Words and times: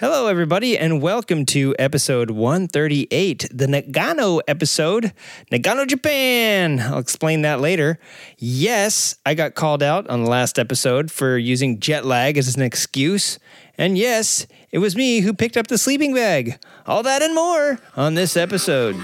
Hello, 0.00 0.28
everybody, 0.28 0.78
and 0.78 1.02
welcome 1.02 1.44
to 1.44 1.74
episode 1.78 2.30
138, 2.30 3.50
the 3.52 3.66
Nagano 3.66 4.40
episode, 4.48 5.12
Nagano, 5.52 5.86
Japan. 5.86 6.80
I'll 6.80 6.96
explain 6.96 7.42
that 7.42 7.60
later. 7.60 7.98
Yes, 8.38 9.16
I 9.26 9.34
got 9.34 9.54
called 9.54 9.82
out 9.82 10.08
on 10.08 10.24
the 10.24 10.30
last 10.30 10.58
episode 10.58 11.10
for 11.10 11.36
using 11.36 11.80
jet 11.80 12.06
lag 12.06 12.38
as 12.38 12.56
an 12.56 12.62
excuse. 12.62 13.38
And 13.76 13.98
yes, 13.98 14.46
it 14.70 14.78
was 14.78 14.96
me 14.96 15.20
who 15.20 15.34
picked 15.34 15.58
up 15.58 15.66
the 15.66 15.76
sleeping 15.76 16.14
bag. 16.14 16.58
All 16.86 17.02
that 17.02 17.20
and 17.20 17.34
more 17.34 17.78
on 17.94 18.14
this 18.14 18.38
episode. 18.38 18.96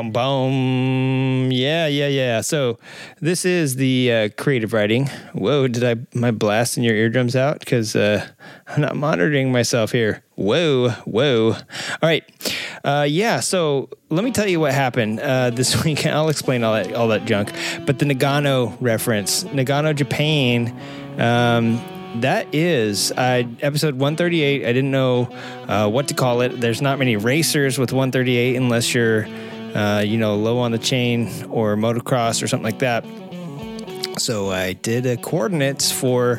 Boom, 0.00 0.12
boom. 0.12 1.52
Yeah, 1.52 1.86
yeah, 1.86 2.06
yeah. 2.06 2.40
So 2.40 2.78
this 3.20 3.44
is 3.44 3.76
the 3.76 4.12
uh, 4.12 4.28
creative 4.38 4.72
riding. 4.72 5.08
Whoa, 5.34 5.68
did 5.68 5.84
I 5.84 5.96
my 6.16 6.30
blasting 6.30 6.84
your 6.84 6.94
eardrums 6.94 7.36
out? 7.36 7.60
Because 7.60 7.94
uh, 7.94 8.26
I'm 8.68 8.80
not 8.80 8.96
monitoring 8.96 9.52
myself 9.52 9.92
here. 9.92 10.22
Whoa, 10.36 10.90
whoa. 11.04 11.52
All 11.52 11.98
right. 12.02 12.24
Uh, 12.82 13.06
yeah. 13.08 13.40
So 13.40 13.90
let 14.08 14.24
me 14.24 14.30
tell 14.30 14.48
you 14.48 14.58
what 14.58 14.72
happened 14.72 15.20
uh, 15.20 15.50
this 15.50 15.84
week. 15.84 16.06
I'll 16.06 16.30
explain 16.30 16.64
all 16.64 16.72
that 16.72 16.94
all 16.94 17.08
that 17.08 17.26
junk. 17.26 17.52
But 17.84 17.98
the 17.98 18.06
Nagano 18.06 18.76
reference, 18.80 19.44
Nagano, 19.44 19.94
Japan. 19.94 20.74
Um, 21.18 21.78
that 22.22 22.52
is 22.54 23.12
uh, 23.12 23.44
episode 23.60 23.94
138. 23.94 24.64
I 24.64 24.72
didn't 24.72 24.90
know 24.90 25.28
uh, 25.68 25.88
what 25.88 26.08
to 26.08 26.14
call 26.14 26.40
it. 26.40 26.60
There's 26.60 26.82
not 26.82 26.98
many 26.98 27.16
racers 27.16 27.78
with 27.78 27.92
138 27.92 28.56
unless 28.56 28.94
you're 28.94 29.28
uh, 29.74 30.02
you 30.04 30.18
know, 30.18 30.36
low 30.36 30.58
on 30.58 30.72
the 30.72 30.78
chain 30.78 31.28
or 31.48 31.76
motocross 31.76 32.42
or 32.42 32.48
something 32.48 32.64
like 32.64 32.80
that. 32.80 33.04
So 34.18 34.50
I 34.50 34.74
did 34.74 35.06
a 35.06 35.16
coordinates 35.16 35.90
for 35.90 36.36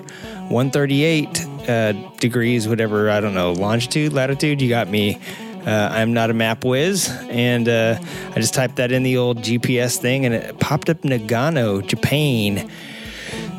138 0.50 1.46
uh, 1.68 1.92
degrees, 2.20 2.68
whatever, 2.68 3.09
I 3.09 3.20
don't 3.20 3.34
know, 3.34 3.54
longitude, 3.54 4.14
latitude. 4.14 4.62
You 4.62 4.70
got 4.70 4.88
me. 4.88 5.20
Uh, 5.66 5.90
I'm 5.92 6.14
not 6.14 6.30
a 6.30 6.34
map 6.34 6.66
whiz. 6.66 7.09
And 7.30 7.70
uh, 7.70 7.98
I 8.30 8.34
just 8.36 8.54
typed 8.54 8.76
that 8.78 8.92
in 8.92 9.04
the 9.04 9.18
old 9.18 9.40
GPS 9.40 9.98
thing 9.98 10.26
and 10.26 10.34
it 10.34 10.59
popped 10.59 10.90
up 10.90 11.02
Nagano, 11.02 11.86
Japan. 11.86 12.70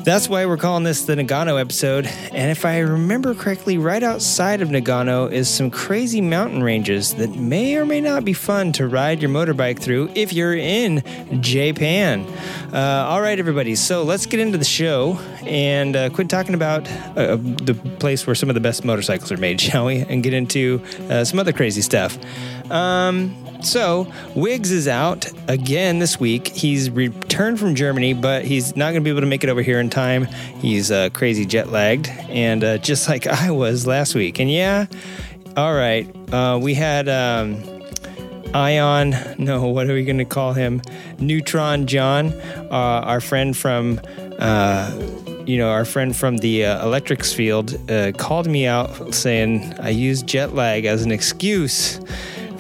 That's 0.05 0.29
why 0.29 0.47
we're 0.47 0.57
calling 0.57 0.83
this 0.83 1.05
the 1.05 1.15
Nagano 1.15 1.61
episode. 1.61 2.07
And 2.07 2.51
if 2.51 2.65
I 2.65 2.79
remember 2.79 3.37
correctly, 3.37 3.79
right 3.79 4.03
outside 4.03 4.61
of 4.61 4.69
Nagano 4.69 5.31
is 5.31 5.49
some 5.49 5.71
crazy 5.71 6.21
mountain 6.21 6.61
ranges 6.61 7.15
that 7.15 7.37
may 7.37 7.77
or 7.77 7.87
may 7.87 8.01
not 8.01 8.25
be 8.25 8.33
fun 8.33 8.73
to 8.73 8.89
ride 8.89 9.23
your 9.23 9.31
motorbike 9.31 9.79
through 9.79 10.11
if 10.17 10.33
you're 10.33 10.57
in 10.57 11.05
Japan. 11.41 12.27
Uh, 12.73 13.07
all 13.09 13.21
right, 13.21 13.39
everybody. 13.39 13.77
So 13.77 14.03
let's 14.03 14.27
get 14.27 14.41
into 14.41 14.59
the 14.59 14.65
show 14.65 15.21
and 15.43 15.95
uh, 15.95 16.11
quit 16.11 16.29
talking 16.29 16.55
about 16.55 16.89
uh, 17.17 17.37
the 17.37 17.75
place 18.01 18.27
where 18.27 18.35
some 18.35 18.51
of 18.51 18.55
the 18.55 18.61
best 18.61 18.85
motorcycles 18.85 19.31
are 19.31 19.37
made, 19.37 19.61
shall 19.61 19.87
we? 19.87 19.99
And 19.99 20.25
get 20.25 20.35
into 20.35 20.83
uh, 21.11 21.25
some 21.25 21.39
other 21.39 21.53
crazy 21.53 21.81
stuff. 21.81 22.19
Um, 22.73 23.37
so, 23.63 24.13
Wiggs 24.35 24.71
is 24.71 24.89
out 24.89 25.27
again 25.49 25.99
this 25.99 26.19
week. 26.19 26.49
He's 26.49 26.91
returned 26.91 27.59
from 27.59 27.75
Germany, 27.75 28.15
but 28.15 28.45
he's 28.45 28.77
not 28.77 28.87
going 28.91 28.97
to 28.97 29.01
be 29.03 29.11
able 29.11 29.21
to 29.21 29.27
make 29.27 29.45
it 29.45 29.51
over 29.51 29.63
here 29.63 29.81
in 29.81 29.91
time. 29.91 30.25
He's 30.61 30.91
uh, 30.91 31.11
crazy 31.11 31.47
jet 31.47 31.71
lagged, 31.71 32.09
and 32.29 32.65
uh, 32.65 32.79
just 32.79 33.09
like 33.09 33.27
I 33.27 33.51
was 33.51 33.87
last 33.87 34.15
week. 34.15 34.39
And 34.41 34.51
yeah, 34.51 34.87
all 35.57 35.75
right, 35.75 36.09
uh, 36.33 36.59
we 36.61 36.75
had 36.75 37.09
um, 37.09 37.63
Ion. 38.55 39.15
No, 39.39 39.67
what 39.69 39.91
are 39.91 39.95
we 39.95 40.05
going 40.05 40.19
to 40.19 40.25
call 40.25 40.53
him? 40.53 40.83
Neutron 41.19 41.87
John, 41.87 42.29
uh, 42.71 43.03
our 43.05 43.21
friend 43.21 43.57
from 43.57 44.01
uh, 44.39 44.91
you 45.47 45.59
know, 45.59 45.71
our 45.71 45.85
friend 45.85 46.17
from 46.17 46.39
the 46.39 46.65
uh, 46.65 46.85
electrics 46.85 47.33
field 47.33 47.77
uh, 47.91 48.13
called 48.13 48.47
me 48.47 48.67
out 48.67 49.15
saying 49.15 49.75
I 49.81 49.91
used 49.91 50.27
jet 50.27 50.55
lag 50.55 50.85
as 50.85 51.03
an 51.03 51.11
excuse 51.11 52.01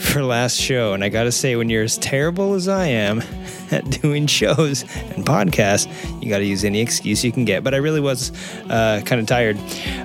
for 0.03 0.23
last 0.23 0.57
show. 0.57 0.93
And 0.93 1.03
I 1.05 1.09
got 1.09 1.25
to 1.25 1.33
say, 1.33 1.57
when 1.57 1.71
you're 1.71 1.85
as 1.85 1.97
terrible 1.99 2.55
as 2.55 2.69
I 2.69 2.87
am 2.87 3.23
at 3.71 3.89
doing 4.03 4.27
shows 4.27 4.83
and 4.83 5.25
podcasts, 5.25 5.87
you 6.23 6.29
got 6.29 6.39
to 6.39 6.45
use 6.45 6.65
any 6.65 6.81
excuse 6.81 7.25
you 7.25 7.33
can 7.33 7.45
get. 7.45 7.65
But 7.65 7.75
I 7.75 7.79
really 7.79 8.01
was 8.01 8.33
uh, 8.69 9.03
kind 9.07 9.21
of 9.21 9.27
tired. 9.27 9.59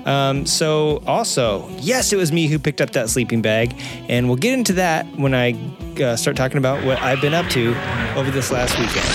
Um, 0.05 0.45
so, 0.45 1.01
also, 1.07 1.67
yes, 1.79 2.13
it 2.13 2.17
was 2.17 2.31
me 2.31 2.47
who 2.47 2.59
picked 2.59 2.81
up 2.81 2.91
that 2.91 3.09
sleeping 3.09 3.41
bag. 3.41 3.75
And 4.07 4.27
we'll 4.27 4.37
get 4.37 4.53
into 4.53 4.73
that 4.73 5.05
when 5.17 5.33
I 5.33 5.53
uh, 6.01 6.15
start 6.15 6.37
talking 6.37 6.57
about 6.57 6.83
what 6.85 7.01
I've 7.01 7.21
been 7.21 7.33
up 7.33 7.47
to 7.51 7.69
over 8.15 8.31
this 8.31 8.51
last 8.51 8.77
weekend. 8.79 9.05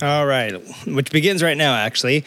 All 0.00 0.26
right, 0.26 0.52
which 0.86 1.10
begins 1.10 1.42
right 1.42 1.56
now, 1.56 1.74
actually. 1.74 2.24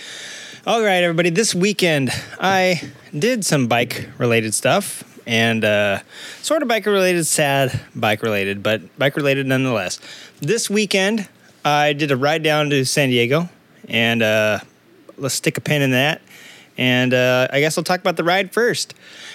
All 0.68 0.84
right, 0.84 1.04
everybody, 1.04 1.30
this 1.30 1.56
weekend 1.56 2.12
I 2.40 2.82
did 3.18 3.46
some 3.46 3.68
bike 3.68 4.10
related 4.18 4.54
stuff 4.54 5.04
and 5.26 5.64
uh, 5.64 6.00
sort 6.42 6.62
of 6.62 6.68
bike 6.68 6.86
related, 6.86 7.26
sad 7.26 7.80
bike 7.96 8.22
related, 8.24 8.64
but 8.64 8.98
bike 8.98 9.16
related 9.16 9.48
nonetheless. 9.48 10.00
This 10.40 10.70
weekend, 10.70 11.28
I 11.64 11.94
did 11.94 12.12
a 12.12 12.18
ride 12.18 12.44
down 12.44 12.70
to 12.72 12.86
San 12.86 13.10
Diego, 13.10 13.50
and 13.88 14.22
uh, 14.24 14.60
let's 15.18 15.36
stick 15.36 15.58
a 15.58 15.62
pin 15.62 15.82
in 15.82 15.92
that. 15.92 16.22
And 16.78 17.14
uh, 17.14 17.48
I 17.52 17.60
guess 17.60 17.78
I'll 17.78 17.84
talk 17.84 18.00
about 18.00 18.16
the 18.18 18.24
ride 18.24 18.54
first. 18.54 18.94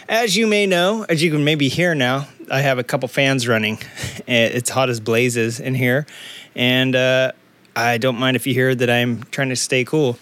As 0.08 0.36
you 0.36 0.46
may 0.46 0.66
know, 0.66 1.04
as 1.08 1.22
you 1.22 1.30
can 1.30 1.44
maybe 1.44 1.68
hear 1.68 1.94
now, 1.94 2.28
I 2.50 2.60
have 2.60 2.78
a 2.78 2.84
couple 2.84 3.08
fans 3.08 3.46
running. 3.46 3.78
It's 4.28 4.70
hot 4.70 4.90
as 4.90 4.98
blazes 4.98 5.60
in 5.60 5.76
here, 5.76 6.04
and 6.56 6.96
uh, 6.96 7.30
I 7.76 7.98
don't 7.98 8.18
mind 8.18 8.34
if 8.34 8.44
you 8.44 8.54
hear 8.54 8.74
that 8.74 8.90
I'm 8.90 9.22
trying 9.24 9.50
to 9.50 9.56
stay 9.56 9.84
cool. 9.84 10.18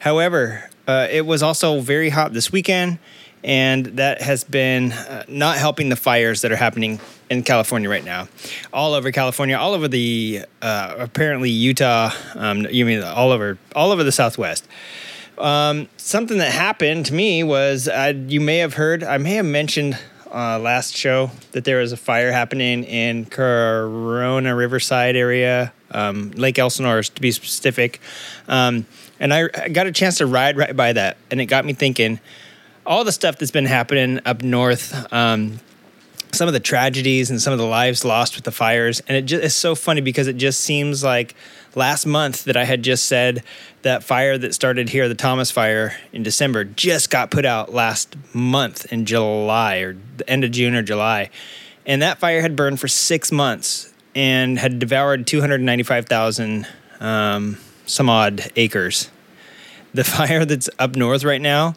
However, 0.00 0.68
uh, 0.86 1.06
it 1.10 1.24
was 1.24 1.42
also 1.42 1.80
very 1.80 2.10
hot 2.10 2.34
this 2.34 2.52
weekend 2.52 2.98
and 3.46 3.86
that 3.86 4.20
has 4.20 4.42
been 4.42 4.90
uh, 4.92 5.24
not 5.28 5.56
helping 5.56 5.88
the 5.88 5.96
fires 5.96 6.42
that 6.42 6.50
are 6.50 6.56
happening 6.56 7.00
in 7.30 7.44
California 7.44 7.88
right 7.88 8.04
now, 8.04 8.28
all 8.72 8.92
over 8.92 9.12
California, 9.12 9.56
all 9.56 9.72
over 9.72 9.86
the 9.86 10.44
uh, 10.60 10.96
apparently 10.98 11.48
Utah. 11.48 12.10
Um, 12.34 12.66
you 12.70 12.84
mean 12.84 13.02
all 13.02 13.30
over 13.30 13.56
all 13.74 13.92
over 13.92 14.02
the 14.02 14.12
Southwest. 14.12 14.66
Um, 15.38 15.88
something 15.96 16.38
that 16.38 16.52
happened 16.52 17.06
to 17.06 17.14
me 17.14 17.44
was 17.44 17.88
you 18.28 18.40
may 18.40 18.58
have 18.58 18.74
heard. 18.74 19.04
I 19.04 19.18
may 19.18 19.34
have 19.34 19.46
mentioned 19.46 19.96
uh, 20.32 20.58
last 20.58 20.96
show 20.96 21.30
that 21.52 21.64
there 21.64 21.78
was 21.78 21.92
a 21.92 21.96
fire 21.96 22.32
happening 22.32 22.82
in 22.82 23.26
Corona 23.26 24.56
Riverside 24.56 25.14
area, 25.14 25.72
um, 25.92 26.32
Lake 26.32 26.58
Elsinore 26.58 27.02
to 27.02 27.20
be 27.20 27.30
specific. 27.30 28.00
Um, 28.48 28.86
and 29.20 29.32
I, 29.32 29.48
I 29.54 29.68
got 29.68 29.86
a 29.86 29.92
chance 29.92 30.18
to 30.18 30.26
ride 30.26 30.56
right 30.56 30.76
by 30.76 30.92
that, 30.94 31.16
and 31.30 31.40
it 31.40 31.46
got 31.46 31.64
me 31.64 31.74
thinking 31.74 32.18
all 32.86 33.04
the 33.04 33.12
stuff 33.12 33.36
that's 33.38 33.50
been 33.50 33.66
happening 33.66 34.20
up 34.24 34.42
north. 34.42 35.12
Um, 35.12 35.60
some 36.32 36.48
of 36.48 36.54
the 36.54 36.60
tragedies 36.60 37.30
and 37.30 37.40
some 37.40 37.52
of 37.52 37.58
the 37.58 37.66
lives 37.66 38.04
lost 38.04 38.36
with 38.36 38.44
the 38.44 38.52
fires. 38.52 39.00
And 39.08 39.16
it 39.16 39.22
just, 39.22 39.44
it's 39.44 39.54
so 39.54 39.74
funny 39.74 40.00
because 40.00 40.28
it 40.28 40.36
just 40.36 40.60
seems 40.60 41.02
like 41.02 41.34
last 41.74 42.06
month 42.06 42.44
that 42.44 42.56
I 42.56 42.64
had 42.64 42.82
just 42.82 43.06
said 43.06 43.42
that 43.82 44.04
fire 44.04 44.36
that 44.38 44.54
started 44.54 44.90
here, 44.90 45.08
the 45.08 45.14
Thomas 45.14 45.50
fire 45.50 45.96
in 46.12 46.22
December, 46.22 46.64
just 46.64 47.10
got 47.10 47.30
put 47.30 47.44
out 47.44 47.72
last 47.72 48.16
month 48.34 48.90
in 48.92 49.06
July 49.06 49.78
or 49.78 49.96
the 50.16 50.28
end 50.28 50.44
of 50.44 50.50
June 50.50 50.74
or 50.74 50.82
July. 50.82 51.30
And 51.86 52.02
that 52.02 52.18
fire 52.18 52.40
had 52.40 52.54
burned 52.54 52.80
for 52.80 52.88
six 52.88 53.32
months 53.32 53.92
and 54.14 54.58
had 54.58 54.78
devoured 54.78 55.26
295,000 55.26 56.66
um, 57.00 57.58
some 57.86 58.10
odd 58.10 58.50
acres. 58.56 59.10
The 59.94 60.04
fire 60.04 60.44
that's 60.44 60.68
up 60.78 60.96
north 60.96 61.24
right 61.24 61.40
now 61.40 61.76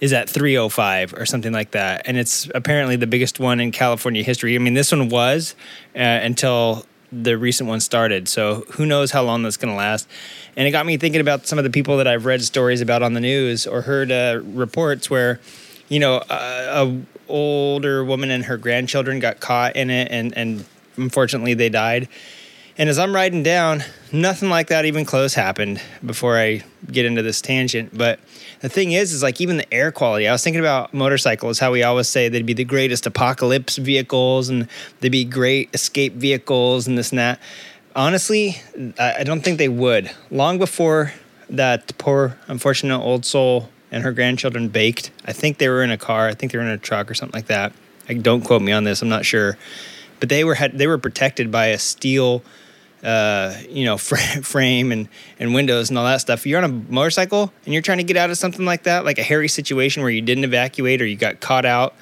is 0.00 0.12
at 0.12 0.28
305 0.28 1.14
or 1.14 1.26
something 1.26 1.52
like 1.52 1.72
that. 1.72 2.02
And 2.06 2.16
it's 2.16 2.50
apparently 2.54 2.96
the 2.96 3.06
biggest 3.06 3.38
one 3.38 3.60
in 3.60 3.70
California 3.70 4.22
history. 4.22 4.54
I 4.54 4.58
mean, 4.58 4.74
this 4.74 4.92
one 4.92 5.08
was 5.08 5.54
uh, 5.94 5.98
until 5.98 6.86
the 7.12 7.36
recent 7.36 7.68
one 7.68 7.80
started. 7.80 8.28
So 8.28 8.64
who 8.72 8.86
knows 8.86 9.10
how 9.10 9.22
long 9.22 9.42
that's 9.42 9.56
going 9.56 9.72
to 9.72 9.76
last. 9.76 10.08
And 10.56 10.66
it 10.66 10.70
got 10.70 10.86
me 10.86 10.96
thinking 10.96 11.20
about 11.20 11.46
some 11.46 11.58
of 11.58 11.64
the 11.64 11.70
people 11.70 11.96
that 11.98 12.06
I've 12.06 12.24
read 12.24 12.42
stories 12.42 12.80
about 12.80 13.02
on 13.02 13.14
the 13.14 13.20
news 13.20 13.66
or 13.66 13.82
heard 13.82 14.12
uh, 14.12 14.40
reports 14.44 15.10
where, 15.10 15.40
you 15.88 15.98
know, 15.98 16.22
a, 16.30 16.86
a 16.86 17.00
older 17.28 18.04
woman 18.04 18.30
and 18.30 18.44
her 18.44 18.56
grandchildren 18.56 19.18
got 19.18 19.40
caught 19.40 19.76
in 19.76 19.90
it 19.90 20.10
and, 20.10 20.36
and 20.36 20.64
unfortunately 20.96 21.54
they 21.54 21.68
died 21.68 22.08
And 22.76 22.88
as 22.88 22.98
I'm 22.98 23.14
riding 23.14 23.42
down, 23.42 23.84
nothing 24.12 24.48
like 24.48 24.68
that 24.68 24.84
even 24.84 25.04
close 25.04 25.34
happened 25.34 25.80
before 26.04 26.38
I 26.38 26.62
get 26.90 27.06
into 27.06 27.22
this 27.22 27.40
tangent. 27.40 27.96
But 27.96 28.20
the 28.60 28.68
thing 28.68 28.92
is, 28.92 29.12
is 29.12 29.22
like 29.22 29.40
even 29.40 29.56
the 29.56 29.74
air 29.74 29.92
quality. 29.92 30.28
I 30.28 30.32
was 30.32 30.42
thinking 30.42 30.60
about 30.60 30.92
motorcycles, 30.92 31.58
how 31.58 31.72
we 31.72 31.82
always 31.82 32.08
say 32.08 32.28
they'd 32.28 32.46
be 32.46 32.52
the 32.52 32.64
greatest 32.64 33.06
apocalypse 33.06 33.76
vehicles 33.76 34.48
and 34.48 34.68
they'd 35.00 35.10
be 35.10 35.24
great 35.24 35.70
escape 35.72 36.14
vehicles 36.14 36.86
and 36.86 36.98
this 36.98 37.10
and 37.10 37.18
that. 37.18 37.40
Honestly, 37.94 38.56
I 38.98 39.24
don't 39.24 39.40
think 39.40 39.58
they 39.58 39.68
would. 39.68 40.10
Long 40.30 40.58
before 40.58 41.12
that 41.48 41.96
poor, 41.98 42.38
unfortunate 42.46 42.98
old 42.98 43.24
soul 43.24 43.68
and 43.90 44.04
her 44.04 44.12
grandchildren 44.12 44.68
baked, 44.68 45.10
I 45.24 45.32
think 45.32 45.58
they 45.58 45.68
were 45.68 45.82
in 45.82 45.90
a 45.90 45.98
car. 45.98 46.28
I 46.28 46.34
think 46.34 46.52
they 46.52 46.58
were 46.58 46.64
in 46.64 46.70
a 46.70 46.78
truck 46.78 47.10
or 47.10 47.14
something 47.14 47.36
like 47.36 47.48
that. 47.48 47.72
I, 48.08 48.14
don't 48.14 48.42
quote 48.42 48.62
me 48.62 48.72
on 48.72 48.84
this. 48.84 49.02
I'm 49.02 49.08
not 49.08 49.24
sure, 49.24 49.58
but 50.20 50.28
they 50.28 50.44
were 50.44 50.54
had, 50.54 50.78
they 50.78 50.86
were 50.86 50.98
protected 50.98 51.50
by 51.50 51.66
a 51.66 51.78
steel 51.78 52.42
uh, 53.02 53.54
you 53.68 53.84
know, 53.84 53.96
frame 53.98 54.92
and, 54.92 55.08
and 55.38 55.54
windows 55.54 55.88
and 55.88 55.98
all 55.98 56.04
that 56.04 56.20
stuff. 56.20 56.46
You're 56.46 56.62
on 56.62 56.70
a 56.70 56.92
motorcycle 56.92 57.52
and 57.64 57.72
you're 57.72 57.82
trying 57.82 57.98
to 57.98 58.04
get 58.04 58.16
out 58.16 58.30
of 58.30 58.38
something 58.38 58.64
like 58.64 58.84
that, 58.84 59.04
like 59.04 59.18
a 59.18 59.22
hairy 59.22 59.48
situation 59.48 60.02
where 60.02 60.10
you 60.10 60.22
didn't 60.22 60.44
evacuate 60.44 61.00
or 61.00 61.06
you 61.06 61.16
got 61.16 61.40
caught 61.40 61.64
out, 61.64 61.94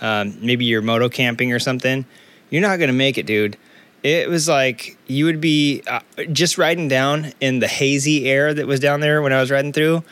um, 0.00 0.36
maybe 0.40 0.64
you're 0.64 0.82
moto 0.82 1.08
camping 1.08 1.52
or 1.52 1.58
something, 1.58 2.04
you're 2.50 2.62
not 2.62 2.78
to 2.78 2.92
make 2.92 3.18
it, 3.18 3.26
dude. 3.26 3.56
It 4.02 4.28
was 4.28 4.48
like 4.48 4.96
you 5.08 5.24
would 5.24 5.40
be 5.40 5.82
uh, 5.86 6.00
just 6.32 6.56
riding 6.56 6.86
down 6.88 7.32
in 7.40 7.58
the 7.58 7.66
hazy 7.66 8.28
air 8.28 8.54
that 8.54 8.66
was 8.66 8.78
down 8.78 9.00
there 9.00 9.20
when 9.22 9.32
I 9.32 9.40
was 9.40 9.50
riding 9.50 9.72
through. 9.72 10.04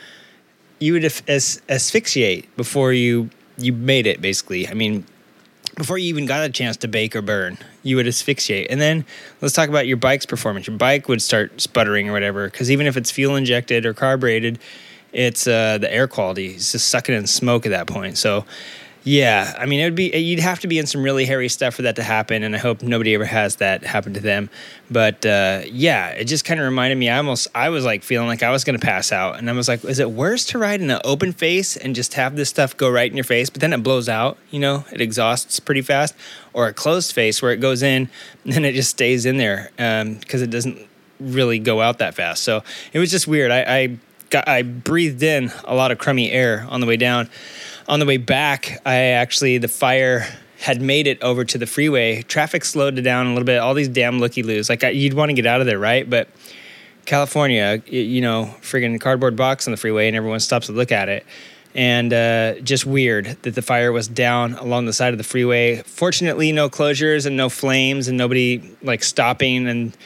You 0.79 0.93
would 0.93 1.05
as- 1.05 1.61
asphyxiate 1.69 2.53
before 2.57 2.91
you 2.91 3.29
you 3.57 3.71
made 3.71 4.05
it. 4.05 4.21
Basically, 4.21 4.67
I 4.67 4.73
mean, 4.73 5.05
before 5.77 5.97
you 5.97 6.09
even 6.09 6.25
got 6.25 6.43
a 6.43 6.49
chance 6.49 6.75
to 6.77 6.87
bake 6.87 7.15
or 7.15 7.21
burn, 7.21 7.57
you 7.83 7.95
would 7.95 8.07
asphyxiate. 8.07 8.67
And 8.69 8.81
then 8.81 9.05
let's 9.41 9.53
talk 9.53 9.69
about 9.69 9.85
your 9.85 9.97
bike's 9.97 10.25
performance. 10.25 10.67
Your 10.67 10.77
bike 10.77 11.07
would 11.07 11.21
start 11.21 11.61
sputtering 11.61 12.09
or 12.09 12.13
whatever, 12.13 12.49
because 12.49 12.71
even 12.71 12.87
if 12.87 12.97
it's 12.97 13.11
fuel 13.11 13.35
injected 13.35 13.85
or 13.85 13.93
carbureted, 13.93 14.59
it's 15.13 15.47
uh, 15.47 15.77
the 15.77 15.91
air 15.93 16.07
quality. 16.07 16.47
It's 16.47 16.71
just 16.71 16.89
sucking 16.89 17.15
in 17.15 17.27
smoke 17.27 17.65
at 17.65 17.69
that 17.69 17.87
point. 17.87 18.17
So 18.17 18.45
yeah, 19.07 19.55
I 19.57 19.65
mean, 19.65 19.79
it 19.79 19.85
would 19.85 19.95
be 19.95 20.09
you'd 20.17 20.41
have 20.41 20.59
to 20.59 20.67
be 20.67 20.79
in 20.79 20.85
some 20.85 21.01
really 21.01 21.25
hairy 21.25 21.47
stuff 21.47 21.75
for 21.75 21.83
that 21.83 21.95
to 21.95 22.03
happen, 22.03 22.43
and 22.43 22.53
I 22.53 22.57
hope 22.57 22.81
nobody 22.81 23.15
ever 23.15 23.23
has 23.23 23.55
that 23.55 23.85
happen 23.85 24.13
to 24.15 24.19
them. 24.19 24.49
But 24.91 25.25
uh, 25.25 25.61
yeah, 25.65 26.09
it 26.09 26.25
just 26.25 26.43
kind 26.43 26.59
of 26.59 26.65
reminded 26.65 26.97
me. 26.97 27.09
I 27.09 27.15
almost 27.15 27.47
I 27.55 27.69
was 27.69 27.85
like 27.85 28.03
feeling 28.03 28.27
like 28.27 28.43
I 28.43 28.51
was 28.51 28.65
going 28.65 28.77
to 28.77 28.85
pass 28.85 29.13
out, 29.13 29.37
and 29.37 29.49
I 29.49 29.53
was 29.53 29.69
like, 29.69 29.85
is 29.85 29.99
it 29.99 30.11
worse 30.11 30.43
to 30.47 30.57
ride 30.57 30.81
in 30.81 30.91
an 30.91 30.99
open 31.05 31.31
face 31.31 31.77
and 31.77 31.95
just 31.95 32.15
have 32.15 32.35
this 32.35 32.49
stuff 32.49 32.75
go 32.75 32.89
right 32.89 33.09
in 33.09 33.15
your 33.15 33.23
face, 33.23 33.49
but 33.49 33.61
then 33.61 33.71
it 33.71 33.81
blows 33.81 34.09
out? 34.09 34.37
You 34.51 34.59
know, 34.59 34.83
it 34.91 34.99
exhausts 34.99 35.57
pretty 35.61 35.83
fast, 35.83 36.13
or 36.51 36.67
a 36.67 36.73
closed 36.73 37.13
face 37.13 37.41
where 37.41 37.53
it 37.53 37.61
goes 37.61 37.83
in 37.83 38.09
and 38.43 38.53
then 38.53 38.65
it 38.65 38.73
just 38.73 38.89
stays 38.89 39.25
in 39.25 39.37
there 39.37 39.71
because 39.77 40.41
um, 40.41 40.43
it 40.43 40.49
doesn't 40.49 40.85
really 41.21 41.59
go 41.59 41.79
out 41.79 41.99
that 41.99 42.13
fast. 42.13 42.43
So 42.43 42.61
it 42.91 42.99
was 42.99 43.09
just 43.09 43.25
weird. 43.25 43.51
I, 43.51 43.61
I 43.61 43.97
got 44.31 44.49
I 44.49 44.63
breathed 44.63 45.23
in 45.23 45.49
a 45.63 45.75
lot 45.75 45.91
of 45.91 45.97
crummy 45.97 46.29
air 46.29 46.65
on 46.69 46.81
the 46.81 46.87
way 46.87 46.97
down 46.97 47.29
on 47.87 47.99
the 47.99 48.05
way 48.05 48.17
back, 48.17 48.81
I 48.85 48.95
actually 48.95 49.57
the 49.57 49.67
fire 49.67 50.27
had 50.59 50.81
made 50.81 51.07
it 51.07 51.21
over 51.21 51.45
to 51.45 51.57
the 51.57 51.67
freeway. 51.67 52.23
Traffic 52.23 52.65
slowed 52.65 53.01
down 53.03 53.27
a 53.27 53.29
little 53.29 53.45
bit. 53.45 53.59
All 53.59 53.73
these 53.73 53.87
damn 53.87 54.19
looky 54.19 54.43
loos. 54.43 54.69
Like 54.69 54.83
I, 54.83 54.89
you'd 54.89 55.13
want 55.13 55.29
to 55.29 55.33
get 55.33 55.45
out 55.45 55.61
of 55.61 55.67
there, 55.67 55.79
right? 55.79 56.09
But 56.09 56.29
California, 57.05 57.81
you 57.85 58.21
know, 58.21 58.55
friggin' 58.61 58.99
cardboard 58.99 59.35
box 59.35 59.67
on 59.67 59.71
the 59.71 59.77
freeway, 59.77 60.07
and 60.07 60.15
everyone 60.17 60.39
stops 60.39 60.67
to 60.67 60.73
look 60.73 60.91
at 60.91 61.09
it. 61.09 61.25
And 61.75 62.11
uh, 62.11 62.59
just 62.61 62.85
weird 62.85 63.37
that 63.43 63.53
the 63.53 63.61
fire 63.61 63.91
was 63.91 64.07
down 64.07 64.53
along 64.55 64.87
the 64.87 64.93
side 64.93 65.13
of 65.13 65.19
the 65.19 65.23
freeway. 65.23 65.83
Fortunately, 65.85 66.51
no 66.51 66.69
closures 66.69 67.27
and 67.27 67.37
no 67.37 67.49
flames, 67.49 68.07
and 68.07 68.17
nobody 68.17 68.75
like 68.81 69.03
stopping. 69.03 69.67
And 69.67 69.97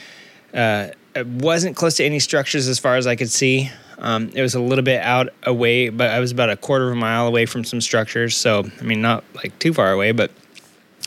uh, 0.53 0.89
it 1.15 1.25
wasn't 1.25 1.77
close 1.77 1.95
to 1.95 2.03
any 2.03 2.19
structures 2.19 2.67
as 2.67 2.77
far 2.77 2.97
as 2.97 3.07
I 3.07 3.15
could 3.15 3.31
see. 3.31 3.71
Um, 4.01 4.31
it 4.33 4.41
was 4.41 4.55
a 4.55 4.59
little 4.59 4.83
bit 4.83 5.01
out 5.01 5.29
away, 5.43 5.89
but 5.89 6.09
I 6.09 6.19
was 6.19 6.31
about 6.31 6.49
a 6.49 6.57
quarter 6.57 6.87
of 6.87 6.93
a 6.93 6.95
mile 6.95 7.27
away 7.27 7.45
from 7.45 7.63
some 7.63 7.79
structures. 7.79 8.35
So 8.35 8.69
I 8.79 8.83
mean, 8.83 9.01
not 9.01 9.23
like 9.35 9.57
too 9.59 9.73
far 9.73 9.91
away, 9.91 10.11
but 10.11 10.31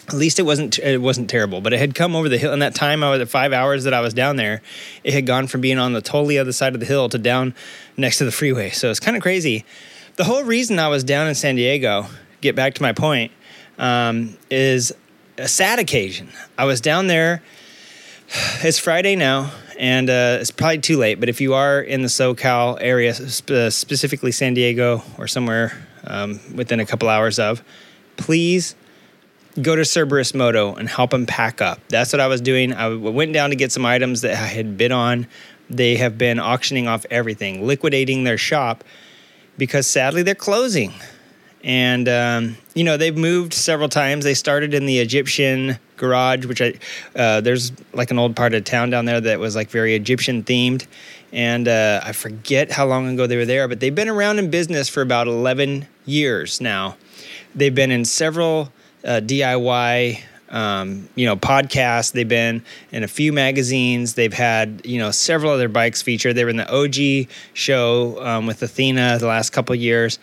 at 0.09 0.15
least 0.15 0.39
it 0.39 0.43
wasn't 0.45 0.79
it 0.79 1.01
wasn't 1.03 1.29
terrible. 1.29 1.61
But 1.61 1.73
it 1.73 1.81
had 1.81 1.95
come 1.97 2.15
over 2.15 2.29
the 2.29 2.39
hill. 2.39 2.53
In 2.53 2.61
that 2.61 2.75
time, 2.75 3.03
I 3.03 3.11
was 3.11 3.19
the 3.19 3.27
five 3.27 3.53
hours 3.53 3.85
that 3.85 3.93
I 3.93 4.01
was 4.01 4.15
down 4.15 4.37
there, 4.37 4.63
it 5.03 5.13
had 5.13 5.27
gone 5.27 5.49
from 5.49 5.61
being 5.61 5.79
on 5.79 5.93
the 5.93 6.01
totally 6.01 6.39
other 6.39 6.53
side 6.53 6.75
of 6.75 6.81
the 6.81 6.87
hill 6.87 7.09
to 7.09 7.19
down 7.19 7.55
next 7.97 8.19
to 8.19 8.25
the 8.25 8.33
freeway. 8.33 8.71
So 8.71 8.91
it's 8.91 9.01
kind 9.01 9.17
of 9.17 9.23
crazy. 9.23 9.65
The 10.17 10.25
whole 10.25 10.45
reason 10.45 10.79
I 10.79 10.87
was 10.87 11.03
down 11.03 11.27
in 11.27 11.35
San 11.35 11.57
Diego, 11.57 12.07
get 12.41 12.55
back 12.55 12.75
to 12.75 12.83
my 12.83 12.93
point, 12.93 13.33
um, 13.79 14.37
is 14.49 14.93
a 15.37 15.49
sad 15.49 15.81
occasion. 15.81 16.29
I 16.57 16.65
was 16.65 16.81
down 16.81 17.09
there. 17.09 17.43
It's 18.63 18.79
Friday 18.79 19.17
now 19.17 19.51
and 19.85 20.09
uh, 20.09 20.39
it's 20.41 20.51
probably 20.51 20.79
too 20.79 20.97
late. 20.97 21.21
But 21.21 21.29
if 21.29 21.43
you 21.43 21.53
are 21.53 21.79
in 21.79 22.01
the 22.01 22.09
SoCal 22.09 22.79
area, 22.81 23.13
sp- 23.13 23.69
specifically 23.69 24.33
San 24.33 24.55
Diego 24.55 25.03
or 25.19 25.27
somewhere 25.29 25.77
um, 26.05 26.41
within 26.55 26.81
a 26.81 26.87
couple 26.87 27.07
hours 27.11 27.39
of, 27.39 27.63
please 28.17 28.75
go 29.61 29.77
to 29.77 29.85
Cerberus 29.85 30.33
Moto 30.33 30.75
and 30.75 30.89
help 30.89 31.11
them 31.11 31.27
pack 31.27 31.61
up. 31.61 31.81
That's 31.89 32.15
what 32.15 32.21
I 32.21 32.29
was 32.29 32.41
doing. 32.41 32.73
I 32.73 32.95
went 32.95 33.35
down 33.35 33.51
to 33.51 33.57
get 33.57 33.73
some 33.73 33.85
items 33.85 34.23
that 34.23 34.33
I 34.33 34.47
had 34.47 34.79
bid 34.79 34.91
on. 34.91 35.27
They 35.69 35.97
have 35.97 36.17
been 36.17 36.41
auctioning 36.41 36.89
off 36.89 37.05
everything, 37.11 37.67
liquidating 37.67 38.25
their 38.25 38.39
shop 38.39 38.85
because 39.59 39.87
sadly 39.87 40.23
they're 40.23 40.35
closing. 40.35 40.95
And 41.65 42.09
um, 42.11 42.57
you 42.75 42.85
know 42.85 42.99
they've 42.99 43.17
moved 43.17 43.55
several 43.55 43.89
times. 43.89 44.25
They 44.25 44.35
started 44.35 44.75
in 44.75 44.85
the 44.85 44.99
Egyptian 44.99 45.79
garage, 45.97 46.45
which 46.45 46.61
I 46.61 46.75
uh, 47.17 47.41
there's 47.41 47.73
like 47.95 48.11
an 48.11 48.19
old 48.19 48.37
part 48.37 48.53
of 48.53 48.65
town 48.65 48.91
down 48.91 49.07
there 49.07 49.21
that 49.21 49.41
was 49.41 49.57
like 49.57 49.71
very 49.71 49.95
Egyptian 49.95 50.43
themed, 50.43 50.87
and 51.33 51.67
uh, 51.67 52.01
I 52.05 52.13
forget 52.13 52.71
how 52.71 52.87
long 52.87 53.09
ago 53.09 53.27
they 53.27 53.37
were 53.37 53.47
there, 53.47 53.67
but 53.67 53.81
they've 53.81 53.95
been 53.95 54.09
around 54.11 54.39
in 54.39 54.51
business 54.51 54.89
for 54.89 55.01
about 55.03 55.27
11 55.27 55.87
years 56.05 56.61
now. 56.61 56.97
They've 57.55 57.75
been 57.75 57.91
in 57.91 58.05
several 58.05 58.73
uh, 59.05 59.21
DIY. 59.21 60.21
Um, 60.51 61.09
you 61.17 61.27
know, 61.27 61.35
podcasts. 61.35 62.13
They've 62.13 62.29
been 62.29 62.63
in 62.93 63.03
a 63.03 63.09
few 63.09 63.33
magazines. 63.33 64.15
They've 64.15 64.33
had, 64.33 64.83
you 64.85 65.01
know, 65.01 65.11
several 65.11 65.51
other 65.51 65.67
bikes 65.67 66.01
featured. 66.01 66.37
They 66.37 66.45
were 66.45 66.51
in 66.51 66.59
the 66.59 66.71
OG 66.73 67.29
show 67.55 68.25
um, 68.25 68.47
with 68.47 68.63
Athena 68.63 69.19
the 69.19 69.27
last 69.27 69.51
couple 69.51 69.75
years. 69.75 70.21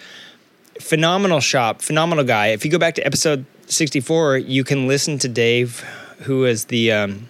Phenomenal 0.81 1.39
shop, 1.39 1.81
phenomenal 1.81 2.23
guy. 2.23 2.47
If 2.47 2.65
you 2.65 2.71
go 2.71 2.79
back 2.79 2.95
to 2.95 3.05
episode 3.05 3.45
64, 3.67 4.37
you 4.37 4.63
can 4.63 4.87
listen 4.87 5.19
to 5.19 5.27
Dave, 5.27 5.79
who 6.23 6.45
is 6.45 6.65
the 6.65 6.91
um, 6.91 7.29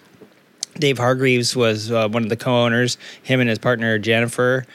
Dave 0.78 0.98
Hargreaves 0.98 1.54
was 1.54 1.92
uh, 1.92 2.08
one 2.08 2.22
of 2.22 2.28
the 2.30 2.36
co-owners. 2.36 2.96
Him 3.22 3.40
and 3.40 3.48
his 3.48 3.58
partner 3.58 3.98
Jennifer, 3.98 4.66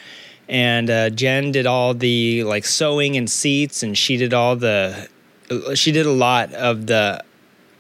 and 0.47 0.89
uh, 0.89 1.09
Jen 1.09 1.51
did 1.51 1.65
all 1.65 1.93
the 1.95 2.43
like 2.43 2.65
sewing 2.65 3.17
and 3.17 3.29
seats, 3.29 3.81
and 3.81 3.97
she 3.97 4.15
did 4.15 4.33
all 4.33 4.55
the 4.55 5.09
she 5.73 5.91
did 5.91 6.05
a 6.05 6.11
lot 6.11 6.53
of 6.53 6.87
the 6.87 7.23